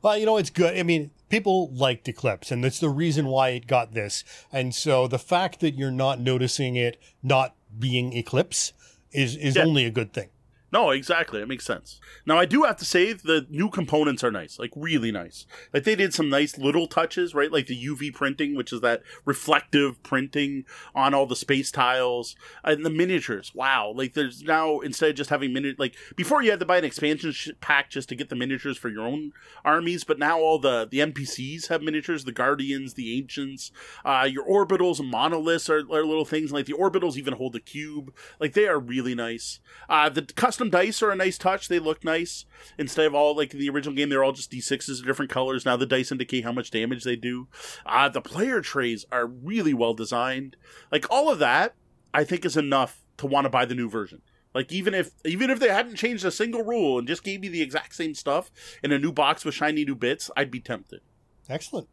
Well, 0.01 0.17
you 0.17 0.25
know, 0.25 0.37
it's 0.37 0.49
good. 0.49 0.75
I 0.77 0.81
mean, 0.83 1.11
people 1.29 1.69
liked 1.73 2.07
Eclipse, 2.07 2.49
and 2.51 2.63
that's 2.63 2.79
the 2.79 2.89
reason 2.89 3.27
why 3.27 3.49
it 3.49 3.67
got 3.67 3.93
this. 3.93 4.23
And 4.51 4.73
so 4.73 5.07
the 5.07 5.19
fact 5.19 5.59
that 5.59 5.75
you're 5.75 5.91
not 5.91 6.19
noticing 6.19 6.75
it 6.75 6.99
not 7.21 7.55
being 7.77 8.11
Eclipse 8.13 8.73
is 9.11 9.35
is 9.35 9.55
Yeah. 9.55 9.63
only 9.63 9.85
a 9.85 9.91
good 9.91 10.13
thing. 10.13 10.29
No, 10.71 10.91
exactly. 10.91 11.41
It 11.41 11.49
makes 11.49 11.65
sense. 11.65 11.99
Now, 12.25 12.37
I 12.37 12.45
do 12.45 12.63
have 12.63 12.77
to 12.77 12.85
say 12.85 13.11
the 13.11 13.45
new 13.49 13.69
components 13.69 14.23
are 14.23 14.31
nice, 14.31 14.57
like 14.57 14.71
really 14.75 15.11
nice. 15.11 15.45
Like 15.73 15.83
they 15.83 15.95
did 15.95 16.13
some 16.13 16.29
nice 16.29 16.57
little 16.57 16.87
touches, 16.87 17.35
right? 17.35 17.51
Like 17.51 17.67
the 17.67 17.85
UV 17.85 18.13
printing, 18.13 18.55
which 18.55 18.71
is 18.71 18.79
that 18.79 19.01
reflective 19.25 20.01
printing 20.01 20.63
on 20.95 21.13
all 21.13 21.25
the 21.25 21.35
space 21.35 21.71
tiles 21.71 22.37
and 22.63 22.85
the 22.85 22.89
miniatures. 22.89 23.53
Wow! 23.53 23.91
Like 23.93 24.13
there's 24.13 24.43
now 24.43 24.79
instead 24.79 25.09
of 25.09 25.15
just 25.17 25.29
having 25.29 25.51
mini 25.51 25.75
like 25.77 25.95
before 26.15 26.41
you 26.41 26.51
had 26.51 26.61
to 26.61 26.65
buy 26.65 26.77
an 26.77 26.85
expansion 26.85 27.33
sh- 27.33 27.49
pack 27.59 27.89
just 27.89 28.07
to 28.09 28.15
get 28.15 28.29
the 28.29 28.35
miniatures 28.35 28.77
for 28.77 28.87
your 28.87 29.05
own 29.05 29.33
armies, 29.65 30.05
but 30.05 30.19
now 30.19 30.39
all 30.39 30.57
the 30.57 30.87
the 30.89 30.99
NPCs 30.99 31.67
have 31.67 31.81
miniatures. 31.81 32.23
The 32.23 32.31
guardians, 32.31 32.93
the 32.93 33.17
ancients, 33.17 33.71
uh, 34.05 34.27
your 34.31 34.45
orbitals 34.47 34.99
and 34.99 35.09
monoliths 35.09 35.69
are, 35.69 35.79
are 35.79 36.05
little 36.05 36.25
things. 36.25 36.53
Like 36.53 36.65
the 36.65 36.73
orbitals 36.73 37.17
even 37.17 37.33
hold 37.33 37.55
a 37.57 37.59
cube. 37.59 38.13
Like 38.39 38.53
they 38.53 38.67
are 38.67 38.79
really 38.79 39.15
nice. 39.15 39.59
Uh, 39.89 40.07
the 40.07 40.21
custom 40.21 40.60
dice 40.69 41.01
are 41.01 41.11
a 41.11 41.15
nice 41.15 41.37
touch. 41.37 41.67
They 41.67 41.79
look 41.79 42.03
nice 42.03 42.45
instead 42.77 43.05
of 43.05 43.15
all 43.15 43.35
like 43.35 43.51
the 43.51 43.69
original 43.69 43.95
game. 43.95 44.09
They're 44.09 44.23
all 44.23 44.31
just 44.31 44.51
d6s 44.51 44.99
of 44.99 45.05
different 45.05 45.31
colors. 45.31 45.65
Now 45.65 45.77
the 45.77 45.85
dice 45.85 46.11
indicate 46.11 46.43
how 46.43 46.51
much 46.51 46.71
damage 46.71 47.03
they 47.03 47.15
do. 47.15 47.47
Uh, 47.85 48.09
the 48.09 48.21
player 48.21 48.61
trays 48.61 49.05
are 49.11 49.25
really 49.25 49.73
well 49.73 49.93
designed. 49.93 50.55
Like 50.91 51.09
all 51.09 51.29
of 51.29 51.39
that, 51.39 51.75
I 52.13 52.23
think 52.23 52.45
is 52.45 52.57
enough 52.57 53.03
to 53.17 53.25
want 53.25 53.45
to 53.45 53.49
buy 53.49 53.65
the 53.65 53.75
new 53.75 53.89
version. 53.89 54.21
Like 54.53 54.71
even 54.71 54.93
if 54.93 55.11
even 55.25 55.49
if 55.49 55.59
they 55.59 55.69
hadn't 55.69 55.95
changed 55.95 56.25
a 56.25 56.31
single 56.31 56.63
rule 56.63 56.99
and 56.99 57.07
just 57.07 57.23
gave 57.23 57.41
me 57.41 57.47
the 57.47 57.61
exact 57.61 57.95
same 57.95 58.13
stuff 58.13 58.51
in 58.83 58.91
a 58.91 58.99
new 58.99 59.11
box 59.11 59.45
with 59.45 59.55
shiny 59.55 59.85
new 59.85 59.95
bits, 59.95 60.29
I'd 60.35 60.51
be 60.51 60.59
tempted. 60.59 61.01
Excellent. 61.49 61.87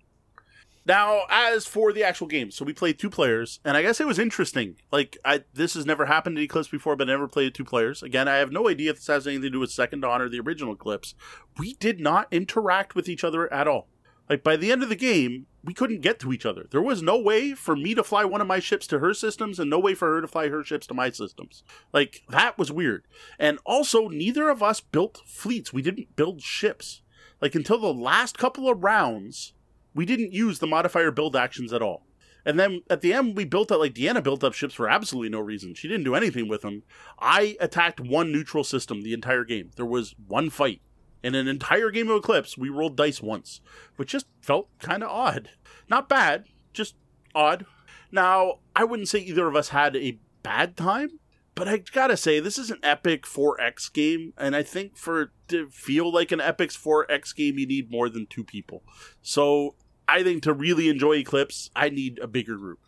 Now, 0.89 1.24
as 1.28 1.66
for 1.66 1.93
the 1.93 2.02
actual 2.02 2.28
game, 2.28 2.51
so 2.51 2.65
we 2.65 2.73
played 2.73 2.98
two 2.98 3.10
players, 3.10 3.60
and 3.62 3.77
I 3.77 3.82
guess 3.82 4.01
it 4.01 4.06
was 4.06 4.19
interesting. 4.19 4.77
Like, 4.90 5.19
I 5.23 5.44
this 5.52 5.74
has 5.74 5.85
never 5.85 6.06
happened 6.06 6.39
in 6.39 6.44
Eclipse 6.44 6.69
before, 6.69 6.97
but 6.97 7.10
I 7.10 7.12
never 7.12 7.28
played 7.28 7.55
two 7.55 7.65
players. 7.65 8.02
Again, 8.02 8.27
I 8.27 8.36
have 8.36 8.51
no 8.52 8.70
idea 8.70 8.90
if 8.90 8.97
this 8.97 9.06
has 9.09 9.27
anything 9.27 9.43
to 9.43 9.51
do 9.51 9.60
with 9.60 9.70
Second 9.70 10.01
Dawn 10.01 10.23
or 10.23 10.31
the 10.31 10.40
original 10.40 10.73
Eclipse. 10.73 11.15
We 11.59 11.74
did 11.74 12.01
not 12.01 12.27
interact 12.31 12.94
with 12.94 13.06
each 13.06 13.23
other 13.23 13.52
at 13.52 13.69
all. 13.69 13.89
Like 14.31 14.43
by 14.43 14.56
the 14.56 14.73
end 14.73 14.82
of 14.82 14.89
the 14.89 14.97
game, 14.97 15.47
we 15.62 15.74
couldn't 15.74 16.01
get 16.01 16.19
to 16.20 16.32
each 16.32 16.47
other. 16.47 16.66
There 16.70 16.81
was 16.81 17.02
no 17.02 17.19
way 17.19 17.52
for 17.52 17.77
me 17.77 17.94
to 17.94 18.02
fly 18.02 18.24
one 18.24 18.40
of 18.40 18.47
my 18.47 18.59
ships 18.59 18.86
to 18.86 18.98
her 18.98 19.12
systems, 19.12 19.59
and 19.59 19.69
no 19.69 19.78
way 19.78 19.94
for 19.94 20.15
her 20.15 20.23
to 20.23 20.27
fly 20.27 20.48
her 20.48 20.65
ships 20.65 20.86
to 20.86 20.94
my 20.94 21.10
systems. 21.10 21.65
Like 21.93 22.23
that 22.31 22.56
was 22.56 22.73
weird. 22.73 23.05
And 23.39 23.59
also, 23.66 24.09
neither 24.09 24.48
of 24.48 24.62
us 24.62 24.81
built 24.81 25.20
fleets. 25.27 25.70
We 25.70 25.82
didn't 25.82 26.16
build 26.16 26.40
ships. 26.40 27.02
Like 27.43 27.55
until 27.55 27.78
the 27.78 27.93
last 27.93 28.39
couple 28.39 28.70
of 28.70 28.82
rounds, 28.82 29.52
we 29.99 30.07
didn't 30.07 30.33
use 30.33 30.61
the 30.61 30.66
modifier 30.69 31.11
build 31.11 31.35
actions 31.35 31.73
at 31.73 31.83
all. 31.83 32.07
And 32.45 32.57
then 32.57 32.83
at 32.89 33.01
the 33.01 33.12
end, 33.12 33.37
we 33.37 33.45
built 33.45 33.73
up, 33.73 33.81
like 33.81 33.95
Deanna 33.95 34.23
built 34.23 34.45
up 34.45 34.55
ships 34.55 34.73
for 34.73 34.89
absolutely 34.89 35.29
no 35.29 35.41
reason. 35.41 35.75
She 35.75 35.89
didn't 35.89 36.05
do 36.05 36.15
anything 36.15 36.47
with 36.47 36.62
them. 36.62 36.85
I 37.19 37.57
attacked 37.59 37.99
one 37.99 38.31
neutral 38.31 38.62
system 38.62 39.03
the 39.03 39.12
entire 39.12 39.43
game. 39.43 39.73
There 39.75 39.85
was 39.85 40.15
one 40.29 40.51
fight. 40.51 40.83
In 41.25 41.35
an 41.35 41.49
entire 41.49 41.91
game 41.91 42.09
of 42.11 42.19
Eclipse, 42.19 42.57
we 42.57 42.69
rolled 42.69 42.97
dice 42.97 43.20
once, 43.20 43.61
which 43.97 44.12
just 44.12 44.27
felt 44.41 44.69
kind 44.79 45.03
of 45.03 45.11
odd. 45.11 45.51
Not 45.89 46.09
bad, 46.09 46.45
just 46.73 46.95
odd. 47.35 47.66
Now, 48.12 48.61
I 48.77 48.85
wouldn't 48.85 49.09
say 49.09 49.19
either 49.19 49.49
of 49.49 49.57
us 49.57 49.70
had 49.70 49.97
a 49.97 50.20
bad 50.45 50.77
time, 50.77 51.19
but 51.57 51.66
I 51.66 51.79
gotta 51.79 52.16
say, 52.16 52.39
this 52.39 52.57
is 52.57 52.70
an 52.70 52.79
epic 52.85 53.25
4X 53.25 53.93
game, 53.93 54.33
and 54.39 54.55
I 54.55 54.62
think 54.62 54.97
for 54.97 55.33
to 55.49 55.69
feel 55.70 56.12
like 56.12 56.31
an 56.31 56.41
epic 56.41 56.70
4X 56.70 57.35
game, 57.35 57.59
you 57.59 57.66
need 57.66 57.91
more 57.91 58.09
than 58.09 58.27
two 58.27 58.45
people. 58.45 58.85
So 59.23 59.75
I 60.09 60.23
think 60.23 60.43
to 60.45 60.53
really 60.53 60.89
enjoy 60.89 61.17
Eclipse, 61.17 61.71
I 61.77 61.91
need 61.91 62.19
a 62.19 62.27
bigger 62.27 62.57
group. 62.57 62.81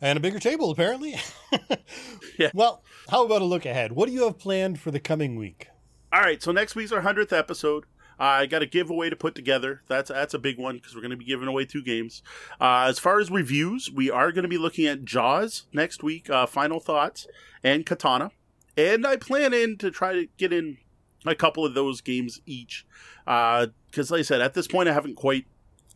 And 0.00 0.16
a 0.16 0.20
bigger 0.20 0.38
table, 0.38 0.70
apparently. 0.70 1.16
Yeah. 2.38 2.50
Well, 2.54 2.84
how 3.10 3.24
about 3.24 3.42
a 3.42 3.44
look 3.44 3.66
ahead? 3.66 3.90
What 3.92 4.06
do 4.06 4.14
you 4.14 4.22
have 4.22 4.38
planned 4.38 4.78
for 4.78 4.92
the 4.92 5.00
coming 5.00 5.34
week? 5.34 5.66
All 6.12 6.20
right, 6.20 6.40
so 6.40 6.52
next 6.52 6.76
week's 6.76 6.92
our 6.92 7.00
hundredth 7.00 7.32
episode. 7.32 7.84
Uh, 8.20 8.22
I 8.22 8.46
got 8.46 8.62
a 8.62 8.66
giveaway 8.66 9.10
to 9.10 9.16
put 9.16 9.34
together. 9.34 9.82
That's 9.88 10.08
that's 10.08 10.34
a 10.34 10.38
big 10.38 10.56
one 10.56 10.76
because 10.76 10.94
we're 10.94 11.00
going 11.00 11.10
to 11.10 11.16
be 11.16 11.24
giving 11.24 11.48
away 11.48 11.64
two 11.64 11.82
games. 11.82 12.22
Uh, 12.60 12.86
as 12.88 13.00
far 13.00 13.18
as 13.18 13.28
reviews, 13.30 13.90
we 13.90 14.08
are 14.08 14.30
going 14.30 14.44
to 14.44 14.48
be 14.48 14.56
looking 14.58 14.86
at 14.86 15.04
Jaws 15.04 15.66
next 15.72 16.04
week. 16.04 16.30
Uh, 16.30 16.46
Final 16.46 16.78
thoughts 16.78 17.26
and 17.64 17.84
Katana, 17.84 18.30
and 18.76 19.04
I 19.04 19.16
plan 19.16 19.52
in 19.52 19.76
to 19.78 19.90
try 19.90 20.12
to 20.12 20.28
get 20.36 20.52
in 20.52 20.78
a 21.26 21.34
couple 21.34 21.66
of 21.66 21.74
those 21.74 22.00
games 22.00 22.40
each. 22.46 22.86
Because, 23.24 24.12
like 24.12 24.20
I 24.20 24.22
said, 24.22 24.40
at 24.40 24.54
this 24.54 24.68
point, 24.68 24.88
I 24.88 24.92
haven't 24.92 25.16
quite. 25.16 25.46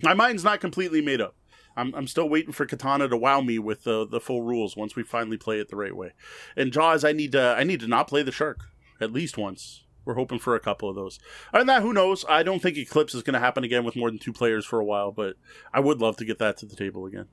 My 0.02 0.14
mind's 0.14 0.44
not 0.44 0.60
completely 0.60 1.00
made 1.00 1.20
up. 1.20 1.36
I'm, 1.76 1.94
I'm 1.94 2.06
still 2.06 2.28
waiting 2.28 2.52
for 2.52 2.66
Katana 2.66 3.08
to 3.08 3.16
wow 3.16 3.40
me 3.40 3.58
with 3.58 3.84
the 3.84 4.06
the 4.06 4.20
full 4.20 4.42
rules 4.42 4.76
once 4.76 4.94
we 4.94 5.02
finally 5.02 5.38
play 5.38 5.58
it 5.58 5.68
the 5.68 5.76
right 5.76 5.96
way. 5.96 6.12
And 6.56 6.72
Jaws, 6.72 7.04
I 7.04 7.12
need 7.12 7.32
to 7.32 7.54
I 7.56 7.64
need 7.64 7.80
to 7.80 7.88
not 7.88 8.08
play 8.08 8.22
the 8.22 8.32
shark 8.32 8.60
at 9.00 9.12
least 9.12 9.38
once. 9.38 9.84
We're 10.04 10.14
hoping 10.14 10.40
for 10.40 10.56
a 10.56 10.60
couple 10.60 10.88
of 10.88 10.96
those. 10.96 11.20
Than 11.52 11.66
that, 11.68 11.82
who 11.82 11.92
knows? 11.92 12.24
I 12.28 12.42
don't 12.42 12.60
think 12.60 12.76
Eclipse 12.76 13.14
is 13.14 13.22
going 13.22 13.34
to 13.34 13.40
happen 13.40 13.62
again 13.62 13.84
with 13.84 13.94
more 13.94 14.10
than 14.10 14.18
two 14.18 14.32
players 14.32 14.66
for 14.66 14.80
a 14.80 14.84
while, 14.84 15.12
but 15.12 15.36
I 15.72 15.78
would 15.78 16.00
love 16.00 16.16
to 16.16 16.24
get 16.24 16.40
that 16.40 16.56
to 16.58 16.66
the 16.66 16.74
table 16.74 17.06
again. 17.06 17.28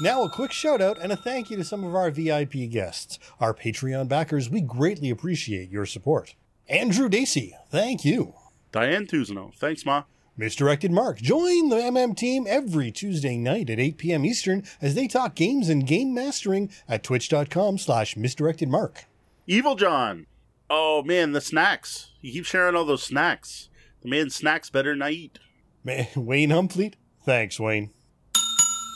Now, 0.00 0.24
a 0.24 0.30
quick 0.30 0.52
shout 0.52 0.80
out 0.80 0.98
and 0.98 1.12
a 1.12 1.16
thank 1.16 1.50
you 1.50 1.58
to 1.58 1.64
some 1.64 1.84
of 1.84 1.94
our 1.94 2.10
VIP 2.10 2.70
guests, 2.70 3.18
our 3.40 3.52
Patreon 3.52 4.08
backers. 4.08 4.48
We 4.48 4.62
greatly 4.62 5.10
appreciate 5.10 5.70
your 5.70 5.84
support. 5.84 6.34
Andrew 6.66 7.10
Dacey, 7.10 7.54
thank 7.70 8.04
you. 8.04 8.34
Diane 8.72 9.06
Tuzano, 9.06 9.54
thanks, 9.54 9.84
Ma. 9.84 10.04
Misdirected 10.46 10.90
Mark, 10.90 11.18
join 11.18 11.68
the 11.68 11.76
MM 11.76 12.16
team 12.16 12.46
every 12.48 12.90
Tuesday 12.90 13.36
night 13.36 13.70
at 13.70 13.78
8 13.78 13.96
p.m. 13.96 14.24
Eastern 14.24 14.64
as 14.80 14.96
they 14.96 15.06
talk 15.06 15.36
games 15.36 15.68
and 15.68 15.86
game 15.86 16.12
mastering 16.12 16.68
at 16.88 17.04
twitch.com 17.04 17.78
slash 17.78 18.16
misdirectedmark. 18.16 19.04
Evil 19.46 19.76
John. 19.76 20.26
Oh 20.68 21.04
man, 21.04 21.30
the 21.30 21.40
snacks. 21.40 22.10
You 22.20 22.32
keep 22.32 22.44
sharing 22.44 22.74
all 22.74 22.84
those 22.84 23.04
snacks. 23.04 23.68
The 24.02 24.08
man 24.08 24.30
snacks 24.30 24.68
better 24.68 24.92
than 24.92 25.02
I 25.02 25.10
eat. 25.10 25.38
Ma- 25.84 26.06
Wayne 26.16 26.50
Humfleet, 26.50 26.94
thanks, 27.24 27.60
Wayne. 27.60 27.90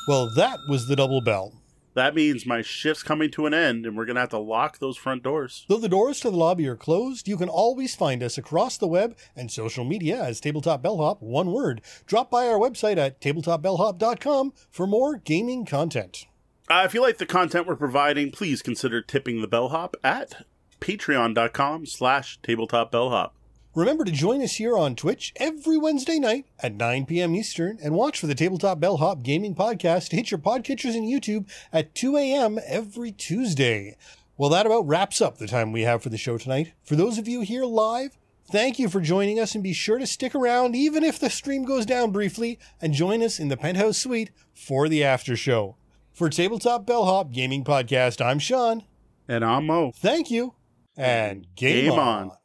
Well, 0.08 0.28
that 0.34 0.58
was 0.68 0.88
the 0.88 0.96
double 0.96 1.20
bell. 1.20 1.52
That 1.96 2.14
means 2.14 2.44
my 2.44 2.60
shift's 2.60 3.02
coming 3.02 3.30
to 3.30 3.46
an 3.46 3.54
end, 3.54 3.86
and 3.86 3.96
we're 3.96 4.04
gonna 4.04 4.20
have 4.20 4.28
to 4.28 4.38
lock 4.38 4.80
those 4.80 4.98
front 4.98 5.22
doors. 5.22 5.64
Though 5.66 5.78
the 5.78 5.88
doors 5.88 6.20
to 6.20 6.30
the 6.30 6.36
lobby 6.36 6.68
are 6.68 6.76
closed, 6.76 7.26
you 7.26 7.38
can 7.38 7.48
always 7.48 7.94
find 7.94 8.22
us 8.22 8.36
across 8.36 8.76
the 8.76 8.86
web 8.86 9.16
and 9.34 9.50
social 9.50 9.82
media 9.82 10.22
as 10.22 10.38
Tabletop 10.38 10.82
Bellhop, 10.82 11.22
one 11.22 11.52
word. 11.52 11.80
Drop 12.04 12.30
by 12.30 12.48
our 12.48 12.58
website 12.58 12.98
at 12.98 13.22
tabletopbellhop.com 13.22 14.52
for 14.70 14.86
more 14.86 15.16
gaming 15.16 15.64
content. 15.64 16.26
Uh, 16.68 16.82
if 16.84 16.92
you 16.92 17.00
like 17.00 17.16
the 17.16 17.24
content 17.24 17.66
we're 17.66 17.76
providing, 17.76 18.30
please 18.30 18.60
consider 18.60 19.00
tipping 19.00 19.40
the 19.40 19.48
bellhop 19.48 19.96
at 20.04 20.44
patreon.com 20.80 21.86
slash 21.86 22.38
tabletopbellhop. 22.42 23.30
Remember 23.76 24.04
to 24.04 24.10
join 24.10 24.40
us 24.40 24.54
here 24.54 24.74
on 24.74 24.96
Twitch 24.96 25.34
every 25.36 25.76
Wednesday 25.76 26.18
night 26.18 26.46
at 26.60 26.74
9 26.74 27.04
p.m. 27.04 27.34
Eastern 27.34 27.78
and 27.82 27.94
watch 27.94 28.18
for 28.18 28.26
the 28.26 28.34
Tabletop 28.34 28.80
Bellhop 28.80 29.22
Gaming 29.22 29.54
Podcast 29.54 30.08
to 30.08 30.16
hit 30.16 30.30
your 30.30 30.38
podcatchers 30.38 30.94
and 30.96 31.04
YouTube 31.06 31.46
at 31.74 31.94
2 31.94 32.16
a.m. 32.16 32.58
every 32.66 33.12
Tuesday. 33.12 33.98
Well, 34.38 34.48
that 34.48 34.64
about 34.64 34.86
wraps 34.88 35.20
up 35.20 35.36
the 35.36 35.46
time 35.46 35.72
we 35.72 35.82
have 35.82 36.02
for 36.02 36.08
the 36.08 36.16
show 36.16 36.38
tonight. 36.38 36.72
For 36.84 36.96
those 36.96 37.18
of 37.18 37.28
you 37.28 37.42
here 37.42 37.66
live, 37.66 38.16
thank 38.50 38.78
you 38.78 38.88
for 38.88 39.02
joining 39.02 39.38
us 39.38 39.54
and 39.54 39.62
be 39.62 39.74
sure 39.74 39.98
to 39.98 40.06
stick 40.06 40.34
around 40.34 40.74
even 40.74 41.04
if 41.04 41.18
the 41.18 41.28
stream 41.28 41.66
goes 41.66 41.84
down 41.84 42.12
briefly 42.12 42.58
and 42.80 42.94
join 42.94 43.22
us 43.22 43.38
in 43.38 43.48
the 43.48 43.58
penthouse 43.58 43.98
suite 43.98 44.30
for 44.54 44.88
the 44.88 45.04
after 45.04 45.36
show. 45.36 45.76
For 46.14 46.30
Tabletop 46.30 46.86
Bellhop 46.86 47.30
Gaming 47.30 47.62
Podcast, 47.62 48.24
I'm 48.24 48.38
Sean. 48.38 48.84
And 49.28 49.44
I'm 49.44 49.66
Mo. 49.66 49.92
Thank 49.94 50.30
you. 50.30 50.54
And 50.96 51.46
game, 51.56 51.90
Game 51.90 51.92
on. 51.92 52.30
on. 52.30 52.36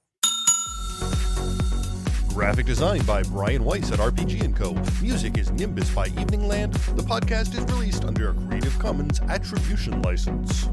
Graphic 2.41 2.65
design 2.65 3.03
by 3.03 3.22
Brian 3.22 3.63
Weiss 3.63 3.91
at 3.91 3.99
RPG 3.99 4.55
& 4.55 4.57
Co. 4.57 4.73
Music 4.99 5.38
is 5.38 5.51
Nimbus 5.51 5.93
by 5.93 6.07
Eveningland. 6.07 6.73
The 6.95 7.03
podcast 7.03 7.55
is 7.55 7.63
released 7.72 8.03
under 8.03 8.31
a 8.31 8.34
Creative 8.34 8.80
Commons 8.80 9.19
Attribution 9.30 10.01
License. 10.01 10.68